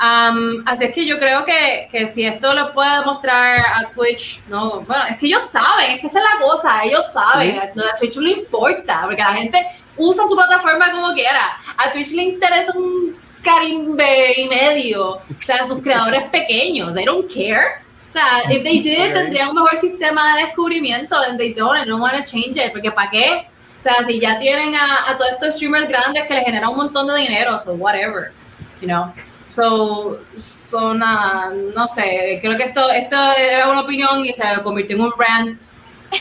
Am, 0.00 0.62
así 0.64 0.84
es 0.84 0.94
que 0.94 1.04
yo 1.04 1.18
creo 1.18 1.44
que, 1.44 1.88
que 1.90 2.06
si 2.06 2.24
esto 2.24 2.54
lo 2.54 2.72
puede 2.72 3.04
mostrar 3.04 3.58
a 3.58 3.90
Twitch, 3.90 4.40
no, 4.48 4.82
bueno, 4.82 5.04
es 5.10 5.18
que 5.18 5.26
ellos 5.26 5.42
saben, 5.42 5.90
es 5.90 6.00
que 6.00 6.06
esa 6.06 6.20
es 6.20 6.24
la 6.24 6.46
cosa, 6.46 6.84
ellos 6.84 7.12
saben, 7.12 7.58
a 7.58 7.64
a 7.64 7.96
Twitch 7.98 8.14
no 8.14 8.22
le 8.22 8.30
importa, 8.30 9.02
porque 9.06 9.22
la 9.22 9.32
gente 9.32 9.66
usa 9.96 10.24
su 10.28 10.36
plataforma 10.36 10.92
como 10.92 11.12
quiera, 11.14 11.58
a 11.76 11.90
Twitch 11.90 12.12
le 12.12 12.22
interesa 12.22 12.72
un 12.76 13.16
carimbe 13.42 14.34
y 14.36 14.48
medio, 14.48 15.14
o 15.14 15.22
sea, 15.44 15.64
sus 15.64 15.80
creadores 15.82 16.22
pequeños, 16.32 16.94
they 16.94 17.04
don't 17.04 17.28
care. 17.32 17.82
O 18.10 18.12
sea, 18.12 18.50
if 18.50 18.62
they 18.62 18.80
did, 18.80 19.12
tendrían 19.12 19.48
un 19.48 19.56
mejor 19.56 19.76
sistema 19.78 20.36
de 20.36 20.44
descubrimiento, 20.44 21.16
and 21.16 21.38
they 21.38 21.52
don't, 21.52 21.76
and 21.76 21.88
don't 21.88 22.00
want 22.00 22.14
to 22.14 22.24
change 22.24 22.56
it, 22.56 22.72
porque 22.72 22.90
¿para 22.90 23.10
qué? 23.10 23.48
O 23.78 23.80
sea, 23.80 24.02
si 24.04 24.18
ya 24.20 24.38
tienen 24.40 24.74
a, 24.74 25.08
a 25.10 25.16
todos 25.16 25.30
estos 25.32 25.54
streamers 25.54 25.88
grandes 25.88 26.24
que 26.26 26.34
les 26.34 26.44
generan 26.44 26.70
un 26.70 26.76
montón 26.76 27.06
de 27.06 27.16
dinero, 27.16 27.58
so 27.58 27.74
whatever, 27.74 28.32
you 28.80 28.88
know. 28.88 29.12
So, 29.46 30.20
son, 30.34 31.00
ah, 31.02 31.50
no 31.74 31.86
sé, 31.88 32.38
creo 32.42 32.56
que 32.58 32.64
esto, 32.64 32.90
esto 32.90 33.16
era 33.38 33.68
una 33.70 33.80
opinión 33.82 34.24
y 34.26 34.32
se 34.34 34.42
convirtió 34.62 34.96
en 34.96 35.02
un 35.02 35.12
rant, 35.16 35.58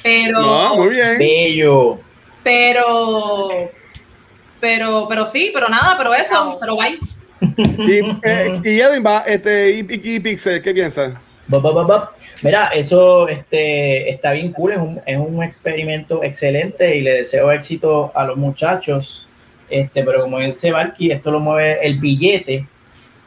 pero, 0.03 0.39
No, 0.41 0.75
muy 0.75 0.89
bien. 0.95 1.17
Bello. 1.17 1.99
pero, 2.43 3.49
pero, 4.59 5.07
pero 5.09 5.25
sí, 5.25 5.51
pero 5.53 5.67
nada, 5.67 5.95
pero 5.97 6.13
eso, 6.13 6.57
pero 6.59 6.77
bye. 6.77 6.99
Y, 7.39 7.99
eh, 8.23 8.61
y 8.63 8.79
Edwin 8.79 9.03
va, 9.05 9.19
este, 9.27 9.71
y, 9.71 9.79
y- 9.79 10.15
y 10.15 10.19
Pixel, 10.19 10.61
¿qué 10.61 10.73
piensas? 10.73 11.13
Ba, 11.47 11.59
ba, 11.59 11.83
ba. 11.83 12.11
Mira, 12.43 12.67
eso 12.69 13.27
este, 13.27 14.09
está 14.09 14.33
bien 14.33 14.51
cool, 14.51 14.73
es 14.73 14.77
un, 14.79 15.01
es 15.05 15.17
un 15.17 15.41
experimento 15.41 16.23
excelente 16.23 16.95
y 16.97 17.01
le 17.01 17.13
deseo 17.13 17.51
éxito 17.51 18.11
a 18.13 18.25
los 18.25 18.37
muchachos. 18.37 19.27
Este, 19.69 20.03
pero 20.03 20.21
como 20.21 20.39
dice 20.39 20.71
Valky, 20.71 21.11
esto 21.11 21.31
lo 21.31 21.39
mueve 21.39 21.85
el 21.85 21.99
billete 21.99 22.65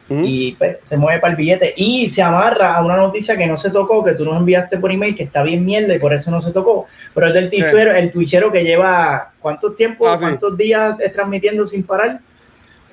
¿Mm? 0.09 0.23
y 0.25 0.51
pues, 0.53 0.77
se 0.81 0.97
mueve 0.97 1.19
para 1.19 1.31
el 1.31 1.37
billete 1.37 1.73
y 1.77 2.09
se 2.09 2.21
amarra 2.23 2.75
a 2.75 2.83
una 2.83 2.95
noticia 2.97 3.37
que 3.37 3.45
no 3.45 3.57
se 3.57 3.69
tocó, 3.69 4.03
que 4.03 4.13
tú 4.13 4.25
nos 4.25 4.37
enviaste 4.37 4.77
por 4.77 4.91
email, 4.91 5.15
que 5.15 5.23
está 5.23 5.43
bien 5.43 5.63
mierda 5.65 5.93
y 5.93 5.99
por 5.99 6.13
eso 6.13 6.31
no 6.31 6.41
se 6.41 6.51
tocó. 6.51 6.87
Pero 7.13 7.27
es 7.27 7.33
del 7.33 7.49
twitchero, 7.49 7.91
el 7.93 8.11
twitchero 8.11 8.51
que 8.51 8.63
lleva 8.63 9.33
cuántos 9.39 9.75
tiempos, 9.75 10.07
Ah, 10.09 10.17
sí. 10.17 10.23
cuántos 10.25 10.57
días 10.57 10.99
eh, 10.99 11.09
transmitiendo 11.09 11.65
sin 11.67 11.83
parar. 11.83 12.19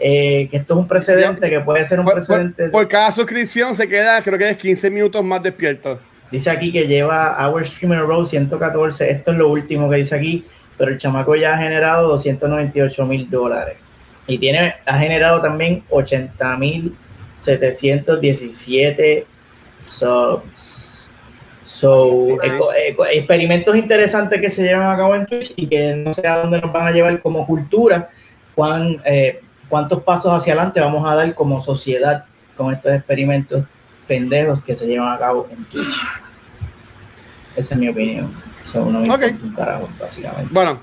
Eh, 0.00 0.48
que 0.50 0.58
esto 0.58 0.74
es 0.74 0.80
un 0.80 0.88
precedente, 0.88 1.50
que 1.50 1.60
puede 1.60 1.84
ser 1.84 1.98
un 1.98 2.04
Por, 2.04 2.14
precedente. 2.14 2.68
por 2.68 2.86
cada 2.88 3.10
suscripción 3.10 3.74
se 3.74 3.88
queda, 3.88 4.22
creo 4.22 4.38
que 4.38 4.48
es 4.48 4.56
15 4.56 4.90
minutos 4.90 5.24
más 5.24 5.42
despierto. 5.42 5.98
Dice 6.30 6.50
aquí 6.50 6.70
que 6.72 6.86
lleva 6.86 7.36
Our 7.48 7.64
Streamer 7.64 8.00
Row 8.00 8.24
114. 8.24 9.10
Esto 9.10 9.32
es 9.32 9.36
lo 9.38 9.48
último 9.48 9.88
que 9.90 9.96
dice 9.96 10.14
aquí. 10.14 10.44
Pero 10.76 10.92
el 10.92 10.98
chamaco 10.98 11.34
ya 11.34 11.54
ha 11.54 11.58
generado 11.58 12.08
298 12.08 13.04
mil 13.06 13.28
dólares. 13.28 13.76
Y 14.26 14.38
tiene, 14.38 14.74
ha 14.86 14.98
generado 14.98 15.40
también 15.40 15.82
80 15.88 16.56
mil 16.58 16.94
717 17.38 19.26
subs. 19.78 21.08
So, 21.64 22.38
experimentos 23.10 23.76
interesantes 23.76 24.40
que 24.40 24.48
se 24.48 24.62
llevan 24.62 24.90
a 24.90 24.96
cabo 24.96 25.14
en 25.14 25.26
Twitch 25.26 25.52
y 25.56 25.66
que 25.66 25.94
no 25.94 26.14
sé 26.14 26.26
a 26.26 26.38
dónde 26.38 26.60
nos 26.60 26.72
van 26.72 26.86
a 26.86 26.90
llevar 26.92 27.20
como 27.20 27.46
cultura. 27.46 28.08
Cuán, 28.54 29.00
eh, 29.04 29.40
¿Cuántos 29.68 30.02
pasos 30.02 30.32
hacia 30.32 30.54
adelante 30.54 30.80
vamos 30.80 31.08
a 31.10 31.14
dar 31.14 31.34
como 31.34 31.60
sociedad 31.60 32.24
con 32.56 32.72
estos 32.72 32.92
experimentos 32.92 33.64
pendejos 34.06 34.64
que 34.64 34.74
se 34.74 34.86
llevan 34.86 35.12
a 35.12 35.18
cabo 35.18 35.46
en 35.50 35.64
Twitch? 35.66 35.94
Esa 37.56 37.74
es 37.74 37.80
mi 37.80 37.88
opinión. 37.88 38.32
O 38.64 38.68
sea, 38.68 38.80
uno 38.82 39.00
me 39.00 39.10
Ok. 39.10 39.22
importa 39.24 39.44
un 39.46 39.54
carajo, 39.54 39.88
básicamente. 39.98 40.52
Bueno, 40.52 40.80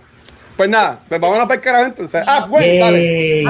pues 0.57 0.69
nada, 0.69 0.99
pues 1.07 1.19
vámonos 1.21 1.45
para 1.45 1.55
el 1.55 1.61
carajo 1.61 1.85
entonces. 1.85 2.23
Ah, 2.27 2.45
güey, 2.49 2.79
dale. 2.79 3.43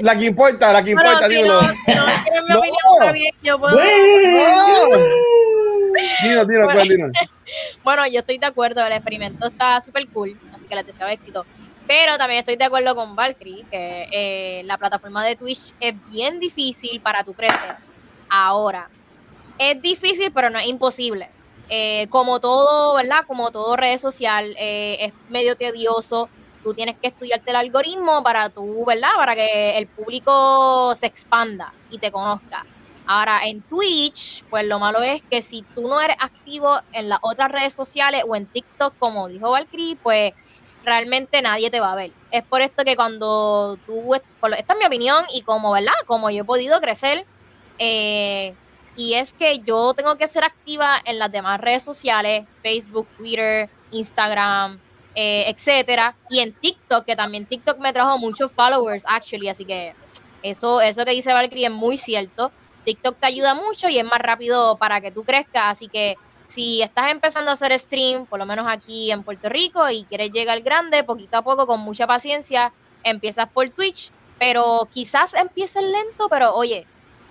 La 0.00 0.16
que 0.18 0.24
importa, 0.24 0.72
la 0.72 0.82
que 0.82 0.90
importa, 0.90 1.26
Bueno, 1.26 1.28
si 1.28 1.34
dímelo. 1.36 1.62
no, 1.62 1.68
no 1.68 1.74
quieren 2.24 2.44
mi 2.44 2.52
No. 2.52 2.58
opinión, 2.58 2.78
está 3.00 3.12
bien, 3.12 3.30
yo 3.42 3.58
puedo. 3.58 3.76
No. 3.76 3.82
Dino, 6.22 6.44
dino, 6.44 6.64
Bueno. 6.64 6.72
¿cuál, 6.72 6.88
dino? 6.88 7.06
Bueno, 7.84 8.06
yo 8.08 8.18
estoy 8.20 8.36
de 8.38 8.46
acuerdo, 8.46 8.84
el 8.86 8.92
experimento 8.92 9.46
está 9.46 9.80
súper 9.80 10.06
cool, 10.08 10.38
así 10.54 10.66
que 10.68 10.74
les 10.74 10.84
deseo 10.86 11.06
éxito. 11.08 11.46
Pero 11.88 12.18
también 12.18 12.40
estoy 12.40 12.56
de 12.56 12.66
acuerdo 12.66 12.94
con 12.94 13.16
Valkyrie, 13.16 13.64
que 13.70 14.08
eh, 14.12 14.62
la 14.64 14.76
plataforma 14.76 15.24
de 15.24 15.36
Twitch 15.36 15.72
es 15.80 15.94
bien 16.10 16.38
difícil 16.38 17.00
para 17.00 17.24
tu 17.24 17.32
crecer. 17.32 17.76
Ahora, 18.28 18.90
es 19.56 19.80
difícil, 19.80 20.30
pero 20.30 20.50
no 20.50 20.58
es 20.58 20.66
imposible. 20.66 21.30
Eh, 21.70 22.06
como 22.10 22.40
todo, 22.40 22.94
¿verdad? 22.94 23.24
Como 23.26 23.50
todo 23.50 23.74
redes 23.74 24.02
social, 24.02 24.54
eh, 24.58 24.98
es 25.00 25.14
medio 25.30 25.56
tedioso. 25.56 26.28
Tú 26.62 26.74
tienes 26.74 26.96
que 27.00 27.08
estudiarte 27.08 27.50
el 27.50 27.56
algoritmo 27.56 28.22
para 28.22 28.50
tú, 28.50 28.84
¿verdad? 28.84 29.14
Para 29.16 29.34
que 29.34 29.78
el 29.78 29.86
público 29.86 30.94
se 30.94 31.06
expanda 31.06 31.72
y 31.90 31.96
te 31.96 32.12
conozca. 32.12 32.66
Ahora, 33.06 33.46
en 33.46 33.62
Twitch, 33.62 34.44
pues 34.50 34.66
lo 34.66 34.78
malo 34.78 35.00
es 35.00 35.22
que 35.22 35.40
si 35.40 35.62
tú 35.74 35.88
no 35.88 36.02
eres 36.02 36.18
activo 36.20 36.80
en 36.92 37.08
las 37.08 37.18
otras 37.22 37.50
redes 37.50 37.72
sociales 37.72 38.24
o 38.28 38.36
en 38.36 38.44
TikTok, 38.44 38.92
como 38.98 39.28
dijo 39.28 39.50
Valkyrie, 39.50 39.96
pues 39.96 40.34
realmente 40.84 41.42
nadie 41.42 41.70
te 41.70 41.80
va 41.80 41.92
a 41.92 41.96
ver. 41.96 42.12
Es 42.30 42.44
por 42.44 42.60
esto 42.60 42.84
que 42.84 42.96
cuando 42.96 43.78
tú, 43.86 44.14
esta 44.14 44.72
es 44.72 44.78
mi 44.78 44.86
opinión 44.86 45.24
y 45.32 45.42
como, 45.42 45.72
¿verdad? 45.72 45.92
Como 46.06 46.30
yo 46.30 46.42
he 46.42 46.44
podido 46.44 46.80
crecer, 46.80 47.24
eh, 47.78 48.54
y 48.96 49.14
es 49.14 49.32
que 49.32 49.60
yo 49.60 49.94
tengo 49.94 50.16
que 50.16 50.26
ser 50.26 50.44
activa 50.44 51.00
en 51.04 51.18
las 51.18 51.30
demás 51.30 51.60
redes 51.60 51.82
sociales, 51.82 52.46
Facebook, 52.62 53.06
Twitter, 53.16 53.70
Instagram, 53.92 54.80
eh, 55.14 55.44
etcétera, 55.48 56.16
y 56.28 56.40
en 56.40 56.52
TikTok, 56.52 57.04
que 57.04 57.16
también 57.16 57.46
TikTok 57.46 57.78
me 57.78 57.92
trajo 57.92 58.18
muchos 58.18 58.50
followers, 58.52 59.04
actually, 59.06 59.48
así 59.48 59.64
que 59.64 59.94
eso, 60.42 60.80
eso 60.80 61.04
que 61.04 61.12
dice 61.12 61.32
Valkyrie 61.32 61.66
es 61.66 61.72
muy 61.72 61.96
cierto. 61.96 62.50
TikTok 62.84 63.18
te 63.18 63.26
ayuda 63.26 63.54
mucho 63.54 63.88
y 63.88 63.98
es 63.98 64.04
más 64.04 64.18
rápido 64.18 64.76
para 64.76 65.00
que 65.00 65.10
tú 65.10 65.24
crezcas, 65.24 65.64
así 65.64 65.88
que 65.88 66.16
si 66.48 66.80
estás 66.80 67.10
empezando 67.10 67.50
a 67.50 67.54
hacer 67.54 67.78
stream, 67.78 68.24
por 68.24 68.38
lo 68.38 68.46
menos 68.46 68.66
aquí 68.66 69.12
en 69.12 69.22
Puerto 69.22 69.50
Rico, 69.50 69.90
y 69.90 70.04
quieres 70.04 70.32
llegar 70.32 70.58
grande, 70.62 71.04
poquito 71.04 71.36
a 71.36 71.42
poco, 71.42 71.66
con 71.66 71.80
mucha 71.80 72.06
paciencia, 72.06 72.72
empiezas 73.04 73.50
por 73.50 73.68
Twitch, 73.68 74.10
pero 74.38 74.88
quizás 74.90 75.34
empieces 75.34 75.82
lento, 75.82 76.30
pero 76.30 76.54
oye, 76.54 76.86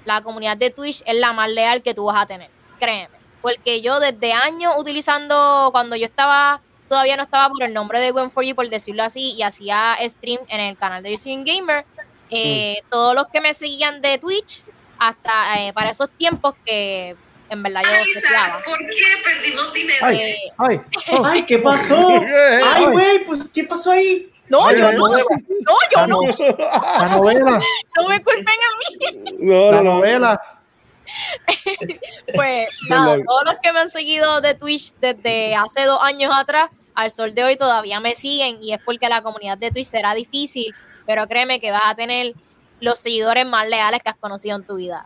la 0.05 0.21
comunidad 0.21 0.55
de 0.55 0.69
Twitch 0.69 1.01
es 1.03 1.15
la 1.15 1.33
más 1.33 1.49
leal 1.49 1.81
que 1.81 1.95
tú 1.95 2.05
vas 2.05 2.21
a 2.21 2.27
tener, 2.27 2.51
créeme. 2.79 3.17
Porque 3.41 3.81
yo 3.81 3.99
desde 3.99 4.33
años 4.33 4.75
utilizando, 4.77 5.69
cuando 5.71 5.95
yo 5.95 6.05
estaba, 6.05 6.61
todavía 6.87 7.17
no 7.17 7.23
estaba 7.23 7.49
por 7.49 7.63
el 7.63 7.73
nombre 7.73 7.99
de 7.99 8.13
Gwen4You, 8.13 8.53
por 8.53 8.69
decirlo 8.69 9.01
así, 9.01 9.33
y 9.33 9.41
hacía 9.41 9.97
stream 9.99 10.41
en 10.47 10.59
el 10.59 10.77
canal 10.77 11.01
de 11.01 11.19
un 11.25 11.43
Gamer, 11.43 11.85
eh, 12.29 12.83
todos 12.91 13.15
los 13.15 13.25
que 13.29 13.41
me 13.41 13.55
seguían 13.55 13.99
de 13.99 14.19
Twitch, 14.19 14.63
hasta 14.99 15.59
eh, 15.59 15.73
para 15.73 15.89
esos 15.89 16.11
tiempos 16.11 16.53
que 16.63 17.15
en 17.49 17.63
verdad 17.63 17.81
yo 17.83 18.19
seteaba. 18.19 18.55
¿por 18.65 18.77
qué 18.77 19.05
perdimos 19.23 19.73
dinero? 19.73 20.05
Ay, 20.05 20.17
Eh, 20.19 20.35
ay, 20.57 20.81
oh, 21.11 21.25
Ay, 21.25 21.45
¿qué 21.45 21.59
pasó? 21.59 22.09
Ay, 22.73 22.85
güey, 22.85 23.25
pues, 23.25 23.51
¿qué 23.51 23.63
pasó 23.63 23.91
ahí? 23.91 24.31
No, 24.49 24.65
Ay, 24.67 24.77
yo 24.79 24.91
no. 24.93 25.07
No, 25.09 25.17
yo 25.17 25.25
La, 25.95 26.07
no. 26.07 26.21
la 26.21 27.07
novela, 27.17 27.59
No 27.97 28.07
me 28.07 28.23
culpen 28.23 28.45
a 28.47 28.77
mí. 28.79 29.35
No, 29.39 29.71
la 29.71 29.77
no, 29.77 29.83
no. 29.83 29.93
novela. 29.95 30.41
Pues 32.33 32.67
nada, 32.89 33.17
todos 33.25 33.43
los 33.45 33.55
que 33.61 33.71
me 33.73 33.79
han 33.79 33.89
seguido 33.89 34.41
de 34.41 34.53
Twitch 34.55 34.93
desde 34.99 35.55
hace 35.55 35.83
dos 35.85 35.99
años 36.01 36.31
atrás, 36.35 36.69
al 36.95 37.11
sol 37.11 37.33
de 37.35 37.43
hoy 37.43 37.57
todavía 37.57 37.99
me 37.99 38.15
siguen 38.15 38.57
y 38.61 38.73
es 38.73 38.79
porque 38.83 39.07
la 39.09 39.21
comunidad 39.21 39.57
de 39.57 39.71
Twitch 39.71 39.87
será 39.87 40.13
difícil, 40.13 40.73
pero 41.05 41.27
créeme 41.27 41.59
que 41.59 41.71
vas 41.71 41.83
a 41.85 41.95
tener 41.95 42.33
los 42.79 42.99
seguidores 42.99 43.45
más 43.45 43.67
leales 43.67 44.01
que 44.03 44.09
has 44.09 44.17
conocido 44.17 44.57
en 44.57 44.63
tu 44.65 44.75
vida. 44.75 45.05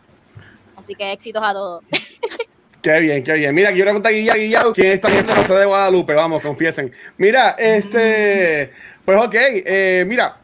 Así 0.76 0.94
que 0.94 1.12
éxitos 1.12 1.42
a 1.44 1.52
todos. 1.52 1.84
Qué 2.82 2.98
bien, 2.98 3.22
qué 3.22 3.34
bien. 3.34 3.54
Mira, 3.54 3.68
aquí 3.68 3.80
una 3.80 3.92
pregunta 3.92 4.08
a 4.08 4.12
Guilla, 4.12 4.34
Guilla, 4.34 4.64
¿quién 4.74 4.90
está 4.90 5.08
viendo 5.08 5.32
sé 5.44 5.54
de 5.54 5.66
Guadalupe? 5.66 6.14
Vamos, 6.14 6.42
confiesen. 6.42 6.90
Mira, 7.16 7.50
este, 7.56 8.72
pues 9.04 9.18
ok, 9.18 9.34
eh, 9.36 10.04
mira, 10.04 10.36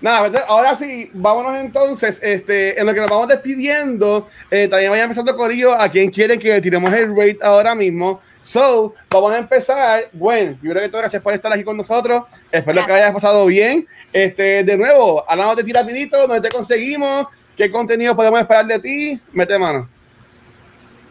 nada, 0.00 0.26
pues, 0.26 0.42
ahora 0.48 0.74
sí, 0.74 1.10
vámonos 1.12 1.60
entonces, 1.60 2.18
este, 2.22 2.80
en 2.80 2.86
lo 2.86 2.94
que 2.94 3.00
nos 3.00 3.10
vamos 3.10 3.28
despidiendo, 3.28 4.26
eh, 4.50 4.68
también 4.68 4.90
vaya 4.90 5.04
empezando 5.04 5.36
Corillo, 5.36 5.74
a 5.74 5.86
quien 5.90 6.10
quieren 6.10 6.40
que 6.40 6.48
le 6.48 6.62
tiremos 6.62 6.90
el 6.94 7.14
rate 7.14 7.38
ahora 7.42 7.74
mismo. 7.74 8.22
So, 8.40 8.94
vamos 9.10 9.32
a 9.32 9.38
empezar. 9.38 10.08
Bueno, 10.12 10.58
yo 10.62 10.70
creo 10.70 10.82
que 10.82 10.88
todas 10.88 11.02
gracias 11.02 11.22
por 11.22 11.32
estar 11.32 11.52
aquí 11.52 11.62
con 11.62 11.76
nosotros. 11.76 12.24
Espero 12.50 12.84
que 12.84 12.92
hayas 12.92 13.12
pasado 13.12 13.46
bien. 13.46 13.86
Este, 14.12 14.64
de 14.64 14.76
nuevo, 14.76 15.24
hablamos 15.28 15.56
de 15.56 15.64
ti 15.64 15.72
rapidito, 15.72 16.26
donde 16.26 16.48
te 16.48 16.54
conseguimos, 16.54 17.28
qué 17.56 17.70
contenido 17.70 18.16
podemos 18.16 18.40
esperar 18.40 18.66
de 18.66 18.78
ti. 18.78 19.20
Mete 19.32 19.58
mano. 19.58 19.88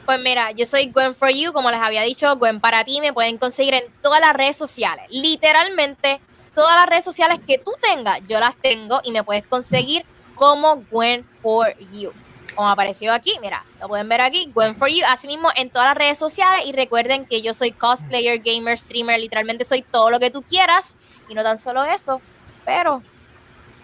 Pues 0.05 0.19
mira, 0.19 0.51
yo 0.51 0.65
soy 0.65 0.87
Gwen 0.87 1.15
for 1.15 1.29
You, 1.29 1.53
como 1.53 1.69
les 1.71 1.79
había 1.79 2.01
dicho, 2.01 2.35
Gwen 2.35 2.59
para 2.59 2.83
ti, 2.83 2.99
me 2.99 3.13
pueden 3.13 3.37
conseguir 3.37 3.75
en 3.75 3.83
todas 4.01 4.19
las 4.19 4.33
redes 4.33 4.57
sociales. 4.57 5.05
Literalmente, 5.09 6.19
todas 6.55 6.75
las 6.75 6.87
redes 6.87 7.05
sociales 7.05 7.39
que 7.45 7.57
tú 7.59 7.71
tengas, 7.81 8.19
yo 8.27 8.39
las 8.39 8.55
tengo 8.55 8.99
y 9.03 9.11
me 9.11 9.23
puedes 9.23 9.45
conseguir 9.45 10.03
como 10.35 10.83
Gwen 10.89 11.25
for 11.41 11.77
You. 11.91 12.11
Como 12.55 12.67
apareció 12.67 13.13
aquí, 13.13 13.33
mira, 13.41 13.63
lo 13.79 13.87
pueden 13.87 14.09
ver 14.09 14.21
aquí, 14.21 14.51
Gwen 14.53 14.75
for 14.75 14.89
You, 14.89 15.05
asimismo 15.07 15.49
en 15.55 15.69
todas 15.69 15.87
las 15.89 15.97
redes 15.97 16.17
sociales 16.17 16.65
y 16.65 16.73
recuerden 16.73 17.25
que 17.25 17.41
yo 17.41 17.53
soy 17.53 17.71
cosplayer, 17.71 18.39
gamer, 18.39 18.77
streamer, 18.77 19.19
literalmente 19.19 19.63
soy 19.63 19.83
todo 19.83 20.09
lo 20.09 20.19
que 20.19 20.31
tú 20.31 20.41
quieras 20.41 20.97
y 21.29 21.35
no 21.35 21.43
tan 21.43 21.57
solo 21.57 21.83
eso, 21.83 22.21
pero 22.65 23.03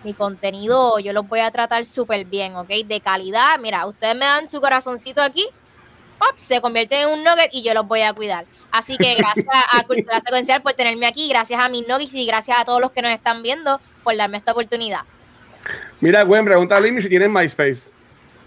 mi 0.08 0.14
contenido 0.14 0.97
yo 0.99 1.12
los 1.12 1.28
voy 1.28 1.41
a 1.41 1.51
tratar 1.51 1.86
súper 1.86 2.26
bien, 2.26 2.55
¿ok? 2.55 2.70
De 2.86 3.01
calidad, 3.01 3.60
mira, 3.60 3.86
ustedes 3.86 4.16
me 4.16 4.26
dan 4.26 4.47
su 4.47 4.62
corazoncito 4.62 5.22
aquí 5.22 5.45
pop, 6.18 6.36
se 6.36 6.60
convierte 6.62 6.99
en 7.01 7.10
un 7.10 7.24
nugget 7.24 7.49
y 7.51 7.64
yo 7.64 7.74
los 7.74 7.88
voy 7.88 8.01
a 8.01 8.14
cuidar. 8.14 8.45
Así 8.72 8.97
que 8.97 9.16
gracias 9.16 9.45
a 9.72 9.84
Cultura 9.84 10.20
Secuencial 10.20 10.62
por 10.62 10.74
tenerme 10.74 11.08
aquí, 11.08 11.28
gracias 11.28 11.62
a 11.62 11.70
mis 11.70 11.88
nuggets 11.88 12.14
y 12.14 12.26
gracias 12.26 12.58
a 12.60 12.66
todos 12.66 12.82
los 12.82 12.91
que 12.91 13.01
nos 13.01 13.12
están 13.12 13.43
viendo 13.43 13.80
por 14.03 14.16
darme 14.16 14.38
esta 14.38 14.51
oportunidad. 14.51 15.01
Mira, 15.99 16.24
Gwen, 16.24 16.45
pregunta 16.45 16.78
a 16.78 16.80
Limi 16.80 17.01
si 17.01 17.10
tienen 17.10 17.32
MySpace. 17.32 17.91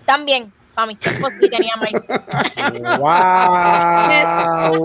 También, 0.04 0.52
para 0.80 0.86
mis 0.86 0.98
tiempos 0.98 1.32
sí 1.38 1.48
tenía 1.50 1.76
más. 1.76 1.90
Wow. 2.98 3.08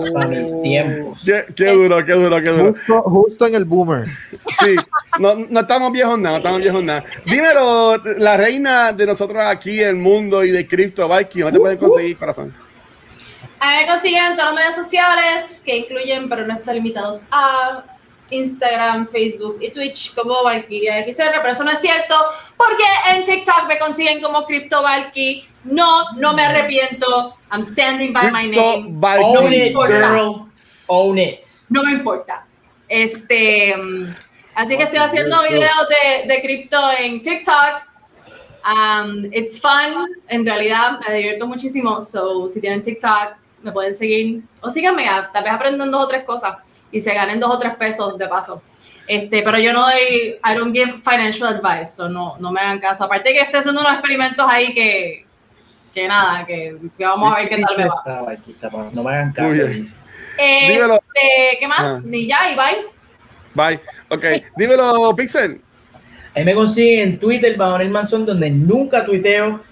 Para 0.14 0.28
mis 0.28 0.62
tiempos. 0.62 1.22
Qué, 1.24 1.44
qué 1.54 1.72
duro, 1.72 2.04
qué 2.04 2.12
duro, 2.12 2.42
qué 2.42 2.50
duro. 2.50 2.72
Justo, 2.72 3.02
justo 3.02 3.46
en 3.46 3.54
el 3.54 3.64
boomer. 3.64 4.06
Sí, 4.58 4.76
no, 5.18 5.34
no 5.34 5.60
estamos 5.60 5.92
viejos 5.92 6.18
nada, 6.18 6.32
no 6.32 6.38
estamos 6.38 6.60
viejos 6.60 6.82
nada. 6.82 7.04
Dímelo, 7.24 7.96
la 8.18 8.36
reina 8.36 8.92
de 8.92 9.06
nosotros 9.06 9.42
aquí, 9.44 9.80
el 9.80 9.96
mundo 9.96 10.44
y 10.44 10.50
de 10.50 10.66
Crypto 10.66 11.08
Viking, 11.08 11.42
¿dónde 11.42 11.58
te 11.58 11.60
pueden 11.60 11.78
conseguir, 11.78 12.16
corazón? 12.16 12.54
A 13.60 13.76
me 13.76 13.86
consiguen 13.86 14.32
en 14.32 14.36
todos 14.36 14.50
los 14.50 14.56
medios 14.56 14.74
sociales 14.74 15.62
que 15.64 15.76
incluyen, 15.76 16.28
pero 16.28 16.46
no 16.46 16.54
están 16.54 16.74
limitados 16.74 17.22
a 17.30 17.84
Instagram, 18.30 19.08
Facebook 19.08 19.58
y 19.60 19.70
Twitch 19.70 20.14
como 20.14 20.42
Valkyria 20.42 21.04
XR, 21.04 21.40
pero 21.40 21.52
eso 21.52 21.64
no 21.64 21.70
es 21.70 21.80
cierto 21.80 22.14
porque 22.56 22.84
en 23.10 23.24
TikTok 23.24 23.66
me 23.68 23.78
consiguen 23.78 24.20
como 24.20 24.44
Crypto 24.44 24.82
Valky. 24.82 25.46
No, 25.64 26.12
no 26.12 26.32
me 26.32 26.44
arrepiento. 26.44 27.36
I'm 27.50 27.64
standing 27.64 28.12
by 28.12 28.30
my 28.30 28.46
name. 28.46 29.00
Viking. 29.00 29.36
Own 29.36 29.52
it, 29.52 29.66
importa. 29.68 29.92
girl. 29.92 30.46
Own 30.88 31.18
it. 31.18 31.46
No 31.68 31.82
me 31.82 31.92
importa. 31.92 32.46
Este, 32.88 33.76
mm, 33.76 34.14
así 34.54 34.76
que 34.76 34.84
estoy 34.84 34.98
haciendo 35.00 35.42
videos 35.42 35.88
de, 35.88 36.32
de 36.32 36.40
cripto 36.40 36.78
en 36.98 37.22
TikTok. 37.22 37.82
Um, 38.64 39.26
it's 39.32 39.60
fun. 39.60 40.08
En 40.28 40.44
realidad 40.44 40.98
me 41.06 41.14
divierto 41.14 41.46
muchísimo. 41.46 42.00
So, 42.00 42.48
si 42.48 42.60
tienen 42.60 42.82
TikTok, 42.82 43.36
me 43.62 43.72
pueden 43.72 43.94
seguir. 43.94 44.42
O 44.60 44.70
síganme, 44.70 45.06
tal 45.32 45.42
vez 45.44 45.52
aprendan 45.52 45.90
dos 45.90 46.04
o 46.04 46.08
tres 46.08 46.24
cosas 46.24 46.56
y 46.90 47.00
se 47.00 47.14
ganen 47.14 47.40
dos 47.40 47.50
o 47.50 47.58
tres 47.58 47.74
pesos 47.76 48.16
de 48.18 48.28
paso. 48.28 48.62
Este, 49.06 49.42
pero 49.42 49.58
yo 49.58 49.72
no 49.72 49.82
doy, 49.82 50.38
I 50.44 50.54
don't 50.56 50.74
give 50.74 50.94
financial 51.04 51.48
advice, 51.48 51.92
so 51.92 52.08
no, 52.08 52.36
no 52.38 52.50
me 52.50 52.60
hagan 52.60 52.80
caso. 52.80 53.04
Aparte 53.04 53.32
que 53.32 53.40
estoy 53.40 53.60
haciendo 53.60 53.80
unos 53.80 53.92
experimentos 53.92 54.44
ahí 54.48 54.74
que, 54.74 55.24
que 55.94 56.08
nada, 56.08 56.44
que, 56.44 56.76
que 56.98 57.04
vamos 57.04 57.34
a 57.34 57.40
ver 57.40 57.48
qué 57.48 57.58
tal 57.58 57.76
me 57.76 57.86
va. 57.86 58.02
No 58.92 59.04
me 59.04 59.14
hagan 59.14 59.32
caso. 59.32 59.62
Este, 60.38 61.56
¿qué 61.58 61.68
más? 61.68 62.04
Ah. 62.04 62.08
Y 62.10 62.26
ya, 62.26 62.50
y 62.50 62.54
bye. 62.56 62.86
Bye. 63.54 63.80
Ok, 64.08 64.24
dímelo, 64.56 65.14
Pixel. 65.16 65.60
Ahí 66.34 66.44
me 66.44 66.54
consiguen 66.54 67.08
en 67.08 67.18
Twitter, 67.18 67.56
Bajonel 67.56 67.88
Manzón, 67.88 68.26
donde 68.26 68.50
nunca 68.50 69.06
tuiteo, 69.06 69.62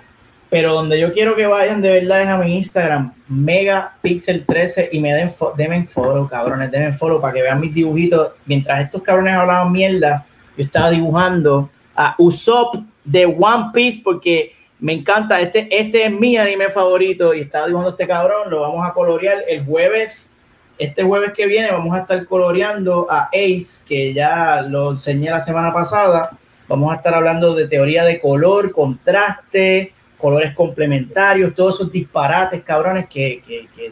pero 0.54 0.72
donde 0.72 1.00
yo 1.00 1.12
quiero 1.12 1.34
que 1.34 1.48
vayan 1.48 1.82
de 1.82 1.90
verdad 1.90 2.22
es 2.22 2.28
a 2.28 2.38
mi 2.38 2.54
Instagram, 2.54 3.12
Megapixel13, 3.28 4.90
y 4.92 5.00
me 5.00 5.12
den 5.12 5.28
denme 5.56 5.84
follow, 5.84 6.28
cabrones, 6.28 6.70
denme 6.70 6.92
follow 6.92 7.20
para 7.20 7.34
que 7.34 7.42
vean 7.42 7.58
mis 7.58 7.74
dibujitos. 7.74 8.34
Mientras 8.46 8.84
estos 8.84 9.02
cabrones 9.02 9.34
hablaban 9.34 9.72
mierda, 9.72 10.24
yo 10.56 10.62
estaba 10.62 10.90
dibujando 10.90 11.70
a 11.96 12.14
Usopp 12.18 12.76
de 13.04 13.26
One 13.26 13.70
Piece 13.74 14.00
porque 14.04 14.52
me 14.78 14.92
encanta, 14.92 15.40
este, 15.40 15.66
este 15.76 16.04
es 16.04 16.12
mi 16.12 16.36
anime 16.36 16.68
favorito 16.68 17.34
y 17.34 17.40
estaba 17.40 17.66
dibujando 17.66 17.90
este 17.90 18.06
cabrón, 18.06 18.48
lo 18.48 18.60
vamos 18.60 18.88
a 18.88 18.94
colorear 18.94 19.38
el 19.48 19.64
jueves. 19.64 20.36
Este 20.78 21.02
jueves 21.02 21.32
que 21.32 21.46
viene 21.46 21.72
vamos 21.72 21.92
a 21.96 22.02
estar 22.02 22.24
coloreando 22.26 23.08
a 23.10 23.28
Ace, 23.32 23.84
que 23.88 24.14
ya 24.14 24.62
lo 24.62 24.92
enseñé 24.92 25.30
la 25.30 25.40
semana 25.40 25.72
pasada. 25.72 26.30
Vamos 26.68 26.92
a 26.92 26.94
estar 26.94 27.12
hablando 27.12 27.56
de 27.56 27.66
teoría 27.66 28.04
de 28.04 28.20
color, 28.20 28.70
contraste, 28.70 29.92
colores 30.24 30.54
complementarios, 30.54 31.54
todos 31.54 31.74
esos 31.74 31.92
disparates, 31.92 32.62
cabrones, 32.62 33.08
que, 33.08 33.42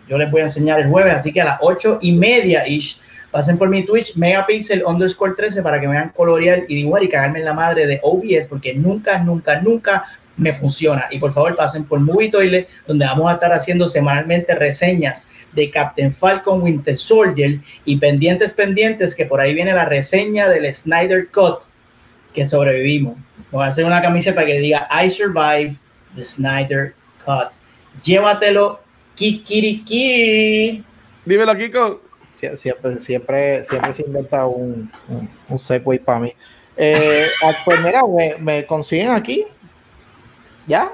yo 0.08 0.16
les 0.16 0.30
voy 0.30 0.40
a 0.40 0.44
enseñar 0.44 0.80
el 0.80 0.88
jueves. 0.88 1.14
Así 1.14 1.30
que 1.30 1.42
a 1.42 1.44
las 1.44 1.58
ocho 1.60 1.98
y 2.00 2.12
media 2.12 2.66
ish, 2.66 2.98
pasen 3.30 3.58
por 3.58 3.68
mi 3.68 3.84
Twitch, 3.84 4.16
megapixel 4.16 4.82
underscore 4.82 5.34
13, 5.36 5.60
para 5.60 5.78
que 5.78 5.86
me 5.86 5.92
vean 5.92 6.08
colorear 6.08 6.62
y 6.68 6.76
dibujar 6.76 7.02
y 7.02 7.10
cagarme 7.10 7.40
en 7.40 7.44
la 7.44 7.52
madre 7.52 7.86
de 7.86 8.00
OBS, 8.02 8.46
porque 8.48 8.72
nunca, 8.72 9.18
nunca, 9.18 9.60
nunca 9.60 10.06
me 10.38 10.54
funciona. 10.54 11.04
Y 11.10 11.18
por 11.18 11.34
favor, 11.34 11.54
pasen 11.54 11.84
por 11.84 12.00
Movie 12.00 12.30
Toilet, 12.30 12.66
donde 12.86 13.04
vamos 13.04 13.30
a 13.30 13.34
estar 13.34 13.52
haciendo 13.52 13.86
semanalmente 13.86 14.54
reseñas 14.54 15.28
de 15.52 15.70
Captain 15.70 16.10
Falcon 16.10 16.62
Winter 16.62 16.96
Soldier 16.96 17.58
y 17.84 17.98
pendientes, 17.98 18.54
pendientes, 18.54 19.14
que 19.14 19.26
por 19.26 19.38
ahí 19.38 19.52
viene 19.52 19.74
la 19.74 19.84
reseña 19.84 20.48
del 20.48 20.72
Snyder 20.72 21.28
Cut 21.28 21.64
que 22.32 22.46
sobrevivimos. 22.46 23.16
Voy 23.50 23.64
a 23.64 23.68
hacer 23.68 23.84
una 23.84 24.00
camiseta 24.00 24.46
que 24.46 24.58
diga 24.60 24.88
I 24.90 25.10
survived 25.10 25.76
the 26.14 26.22
Snyder 26.22 26.94
Cut. 27.24 27.48
Llévatelo, 28.02 28.80
Kikiriki. 29.14 30.84
Dímelo, 31.24 31.54
Kiko. 31.56 32.00
Sie- 32.30 32.56
Siempre, 32.56 32.96
siempre, 32.96 33.64
siempre 33.64 33.92
se 33.92 34.02
inventa 34.02 34.46
un, 34.46 34.90
un, 35.08 35.28
un 35.48 35.58
segue 35.58 35.98
para 36.00 36.20
mí. 36.20 36.32
Eh, 36.76 37.26
ah, 37.44 37.52
pues 37.64 37.80
mira, 37.82 38.00
me, 38.06 38.36
me 38.38 38.66
consiguen 38.66 39.10
aquí. 39.10 39.44
¿Ya? 40.66 40.90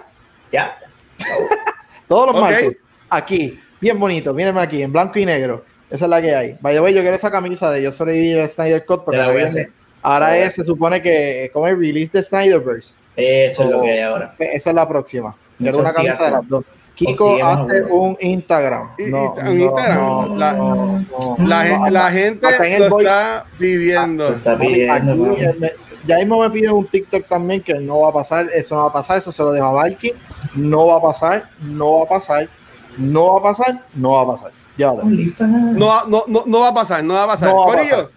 Ya. 0.53 0.79
Todos 2.09 2.27
los 2.29 2.35
Ok. 2.37 2.41
martes. 2.43 2.79
Aquí. 3.09 3.61
Bien 3.81 3.99
bonito. 3.99 4.35
Mírenme 4.35 4.61
aquí, 4.61 4.83
en 4.83 4.93
blanco 4.93 5.19
y 5.19 5.27
negro. 5.27 5.65
Esa 5.89 6.05
es 6.07 6.11
la 6.11 6.21
que 6.21 6.35
hay. 6.35 6.59
By 6.61 6.75
the 6.75 6.81
way, 6.81 6.93
yo 6.93 7.01
quiero 7.01 7.17
esa 7.17 7.31
camisa 7.31 7.71
de 7.71 7.81
Yo 7.83 7.93
sobreviví 7.93 8.39
al 8.39 8.49
Snyder 8.49 8.85
Cut 8.85 9.05
porque 9.05 9.17
la 9.19 9.27
voy 9.31 9.37
a 9.37 9.39
ahora, 9.39 9.47
hacer. 9.49 9.71
ahora 10.03 10.39
es, 10.39 10.55
se 10.55 10.65
supone 10.65 11.01
que 11.01 11.49
como 11.53 11.67
el 11.69 11.79
release 11.79 12.11
de 12.13 12.23
Snyderverse. 12.23 12.95
Eso 13.19 13.65
es 13.65 13.71
lo 13.71 13.83
que 13.83 13.91
hay 13.93 14.01
ahora. 14.01 14.35
Esa 14.39 14.71
es 14.71 14.77
la 14.77 14.87
próxima. 14.89 15.35
Quiero 15.59 15.79
Mucha 15.79 15.91
una 15.91 15.93
camisa 15.95 16.25
de 16.27 16.31
las 16.31 16.49
dos. 16.49 16.65
Kiko, 16.95 17.39
hazte 17.45 17.83
un 17.85 18.17
Instagram. 18.21 18.91
No, 18.99 19.33
un 19.33 19.45
no, 19.45 19.53
Instagram. 19.65 19.99
no, 19.99 20.37
La- 20.37 20.53
no, 20.53 20.75
no. 20.75 21.37
La, 21.47 21.65
No, 21.65 21.85
gen- 21.85 21.93
la 21.95 22.11
gente 22.13 22.47
el 22.75 22.81
lo 22.89 22.99
está 22.99 23.47
pidiendo. 23.59 24.29
Está 24.35 24.53
Papi, 24.55 24.67
pidiendo, 24.67 25.13
aquí, 25.33 25.45
papi. 25.45 25.59
me- 25.61 25.73
ya 26.07 26.19
mismo 26.19 26.41
me 26.41 26.51
pide 26.51 26.71
un 26.73 26.87
TikTok 26.87 27.27
también 27.29 27.63
que 27.63 27.75
no 27.75 28.01
va 28.01 28.09
a 28.11 28.13
pasar, 28.13 28.47
eso 28.53 28.75
no 28.77 28.83
va 28.85 28.89
a 28.89 28.93
pasar, 28.93 29.19
eso 29.19 29.31
se 29.31 29.43
lo 29.43 29.53
dejo 29.53 29.67
a 29.67 29.73
Valky, 29.73 30.13
no 30.55 30.87
va 30.87 30.97
a 30.97 31.03
pasar, 31.03 31.51
no 31.61 31.99
va 31.99 32.05
a 32.05 32.09
pasar, 32.09 32.49
no 32.97 33.33
va 33.35 33.39
a 33.39 33.43
pasar, 33.43 33.83
no 33.95 34.11
va 34.13 34.23
a 34.23 34.27
pasar. 34.27 34.53
Ya. 34.77 34.93
No, 34.93 35.87
va- 35.89 36.05
no, 36.09 36.25
no, 36.29 36.43
no 36.47 36.61
va 36.61 36.69
a 36.69 36.75
pasar, 36.75 37.03
no 37.05 37.15
va 37.15 37.25
a 37.25 37.27
pasar. 37.29 37.49
No 37.51 37.57
va 37.59 37.63
a 37.63 37.77
Corillo, 37.77 38.11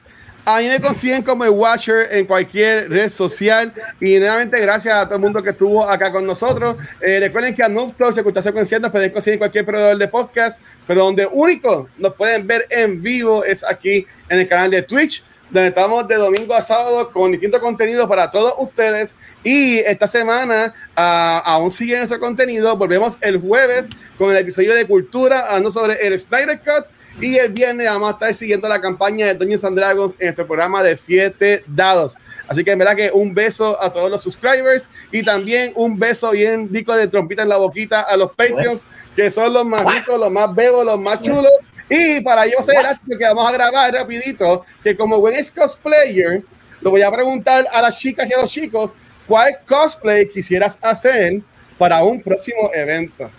a 0.46 0.60
mí 0.60 0.68
me 0.68 0.82
consiguen 0.82 1.22
como 1.22 1.44
el 1.44 1.52
Watcher 1.52 2.08
en 2.12 2.26
cualquier 2.26 2.90
red 2.90 3.10
social. 3.10 3.74
Y 4.00 4.18
nuevamente, 4.18 4.60
gracias 4.60 4.96
a 4.96 5.06
todo 5.06 5.16
el 5.16 5.22
mundo 5.22 5.44
que 5.44 5.52
estuvo 5.52 5.84
acá 5.88 6.12
con 6.12 6.26
nosotros. 6.26 6.78
Eh, 7.00 7.20
recuerden 7.20 7.56
que 7.56 7.64
a 7.64 7.70
Noob 7.70 7.94
se 8.14 8.42
secuenciando, 8.42 8.88
nos 8.88 8.92
pueden 8.92 9.12
conseguir 9.12 9.38
cualquier 9.38 9.66
proveedor 9.66 9.98
de 9.98 10.08
podcast, 10.08 10.60
pero 10.88 11.06
donde 11.06 11.28
único 11.28 11.90
nos 11.98 12.16
pueden 12.16 12.48
ver 12.48 12.66
en 12.70 13.02
vivo 13.02 13.44
es 13.44 13.64
aquí 13.64 14.06
en 14.30 14.40
el 14.40 14.48
canal 14.48 14.72
de 14.72 14.82
Twitch. 14.82 15.24
donde 15.52 15.68
estamos 15.68 16.08
de 16.08 16.16
domingo 16.16 16.54
a 16.54 16.62
sábado 16.62 17.12
con 17.12 17.30
distintos 17.30 17.60
contenidos 17.60 18.08
para 18.08 18.32
todos 18.32 18.54
ustedes. 18.58 19.18
Y 19.44 19.80
esta 19.80 20.08
semana 20.08 20.74
ah, 20.96 21.44
aún 21.46 21.70
sigue 21.70 21.98
nuestro 21.98 22.22
contenido. 22.22 22.78
Volvemos 22.78 23.18
el 23.20 23.38
jueves 23.38 23.90
con 24.18 24.32
el 24.32 24.38
episodio 24.38 24.74
de 24.74 24.88
Cultura, 24.88 25.42
hablando 25.42 25.70
sobre 25.70 26.08
el 26.08 26.18
Snyder 26.18 26.60
Cut. 26.60 26.86
Y 27.20 27.38
el 27.38 27.52
viernes 27.52 27.88
vamos 27.88 28.10
a 28.10 28.12
estar 28.14 28.34
siguiendo 28.34 28.68
la 28.70 28.80
campaña 28.80 29.28
de 29.28 29.34
Dungeons 29.36 29.64
and 29.66 29.78
Dragons 29.78 30.16
en 30.18 30.30
este 30.30 30.46
programa 30.46 30.82
de 30.82 30.96
7 30.96 31.64
dados. 31.68 32.18
Así 32.48 32.64
que 32.64 32.72
en 32.72 32.80
verdad 32.80 32.96
que 32.96 33.12
un 33.14 33.34
beso 33.34 33.82
a 33.82 33.92
todos 33.92 34.10
los 34.10 34.24
subscribers 34.24 34.90
y 35.12 35.22
también 35.24 35.74
un 35.76 36.00
beso 36.00 36.32
bien 36.32 36.70
rico 36.72 36.96
de 36.96 37.08
trompita 37.08 37.44
en 37.44 37.50
la 37.50 37.58
boquita 37.58 38.02
a 38.02 38.18
los 38.18 38.32
Patreons, 38.32 38.88
que 39.16 39.30
son 39.30 39.54
los 39.54 39.66
más 39.66 39.84
ricos, 39.94 40.20
los 40.20 40.32
más 40.32 40.54
bebos, 40.56 40.86
los 40.86 41.00
más 41.00 41.22
chulos. 41.22 41.52
Y 41.90 42.22
para 42.22 42.46
yo 42.46 42.62
ser 42.62 42.86
que 43.06 43.26
vamos 43.26 43.50
a 43.50 43.52
grabar 43.52 43.94
rapidito, 43.94 44.64
que 44.84 44.96
como 44.96 45.20
buen 45.20 45.36
ex 45.36 45.52
cosplayer, 45.52 46.42
lo 46.80 46.90
voy 46.90 47.02
a 47.02 47.12
preguntar 47.12 47.68
a 47.72 47.82
las 47.82 48.00
chicas 48.00 48.30
y 48.30 48.34
a 48.34 48.38
los 48.42 48.50
chicos, 48.50 48.96
¿cuál 49.28 49.60
cosplay 49.68 50.28
quisieras 50.30 50.80
hacer 50.82 51.42
para 51.78 52.02
un 52.04 52.22
próximo 52.22 52.72
evento? 52.74 53.30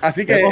Así 0.00 0.24
que 0.24 0.42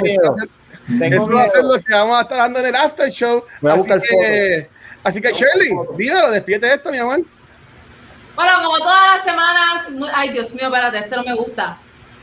Tengo 0.89 1.05
eso 1.17 1.27
miedo. 1.27 1.37
va 1.37 1.43
a 1.43 1.47
ser- 1.47 1.65
lo 1.65 1.75
que 1.75 1.95
vamos 1.95 2.19
a 2.19 2.23
estar 2.23 2.39
dando 2.39 2.59
en 2.61 2.67
el 2.67 2.75
after 2.77 3.11
show. 3.11 3.45
Voy 3.61 3.71
a 3.71 3.75
Así 3.75 3.81
buscar 3.83 4.01
que, 4.03 4.69
así 5.05 5.21
que 5.21 5.33
Shirley, 5.33 5.71
dímelo, 5.97 6.31
despídete 6.31 6.73
esto, 6.75 6.91
mi 6.91 6.99
amor. 6.99 7.21
Bueno, 8.35 8.53
como 8.65 8.79
todas 8.79 9.15
las 9.17 9.25
semanas. 9.25 9.93
Ay, 10.15 10.31
Dios 10.31 10.53
mío, 10.55 10.67
espérate, 10.67 10.99
este 10.99 11.17
no 11.17 11.23
me 11.25 11.35
gusta. 11.35 11.79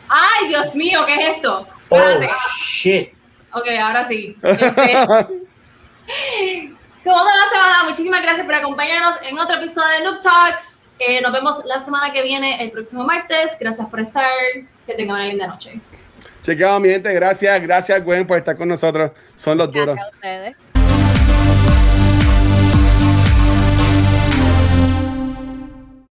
Ay, 0.08 0.48
Dios 0.48 0.76
mío, 0.76 1.06
¿qué 1.06 1.16
es 1.16 1.36
esto? 1.36 1.68
Oh, 1.90 1.98
Espérate. 1.98 2.30
shit. 2.64 3.10
Ok, 3.54 3.68
ahora 3.82 4.04
sí. 4.04 4.36
Este, 4.42 4.74
como 7.04 7.18
todas 7.20 7.38
las 7.38 7.50
semanas, 7.52 7.84
muchísimas 7.90 8.22
gracias 8.22 8.46
por 8.46 8.56
acompañarnos 8.56 9.16
en 9.24 9.38
otro 9.40 9.58
episodio 9.58 9.88
de 10.00 10.04
Noob 10.06 10.22
Talks. 10.22 10.90
Eh, 11.00 11.22
nos 11.22 11.32
vemos 11.34 11.64
la 11.66 11.80
semana 11.80 12.12
que 12.12 12.22
viene, 12.24 12.64
el 12.64 12.72
próximo 12.72 13.04
martes. 13.04 13.52
Gracias 13.60 13.88
por 13.88 14.00
estar. 14.00 14.26
Que 14.88 14.94
tengan 14.94 15.16
una 15.18 15.26
linda 15.26 15.48
noche. 15.48 15.80
Chequeado, 16.46 16.80
mi 16.80 16.90
gente. 16.90 17.12
Gracias, 17.12 17.60
gracias, 17.60 18.06
Gwen, 18.06 18.28
por 18.28 18.38
estar 18.38 18.56
con 18.56 18.68
nosotros. 18.68 19.10
Son 19.34 19.58
los 19.58 19.72
duros. 19.72 19.96
Gracias 19.96 20.06
a 20.06 20.16
ustedes. 20.16 20.74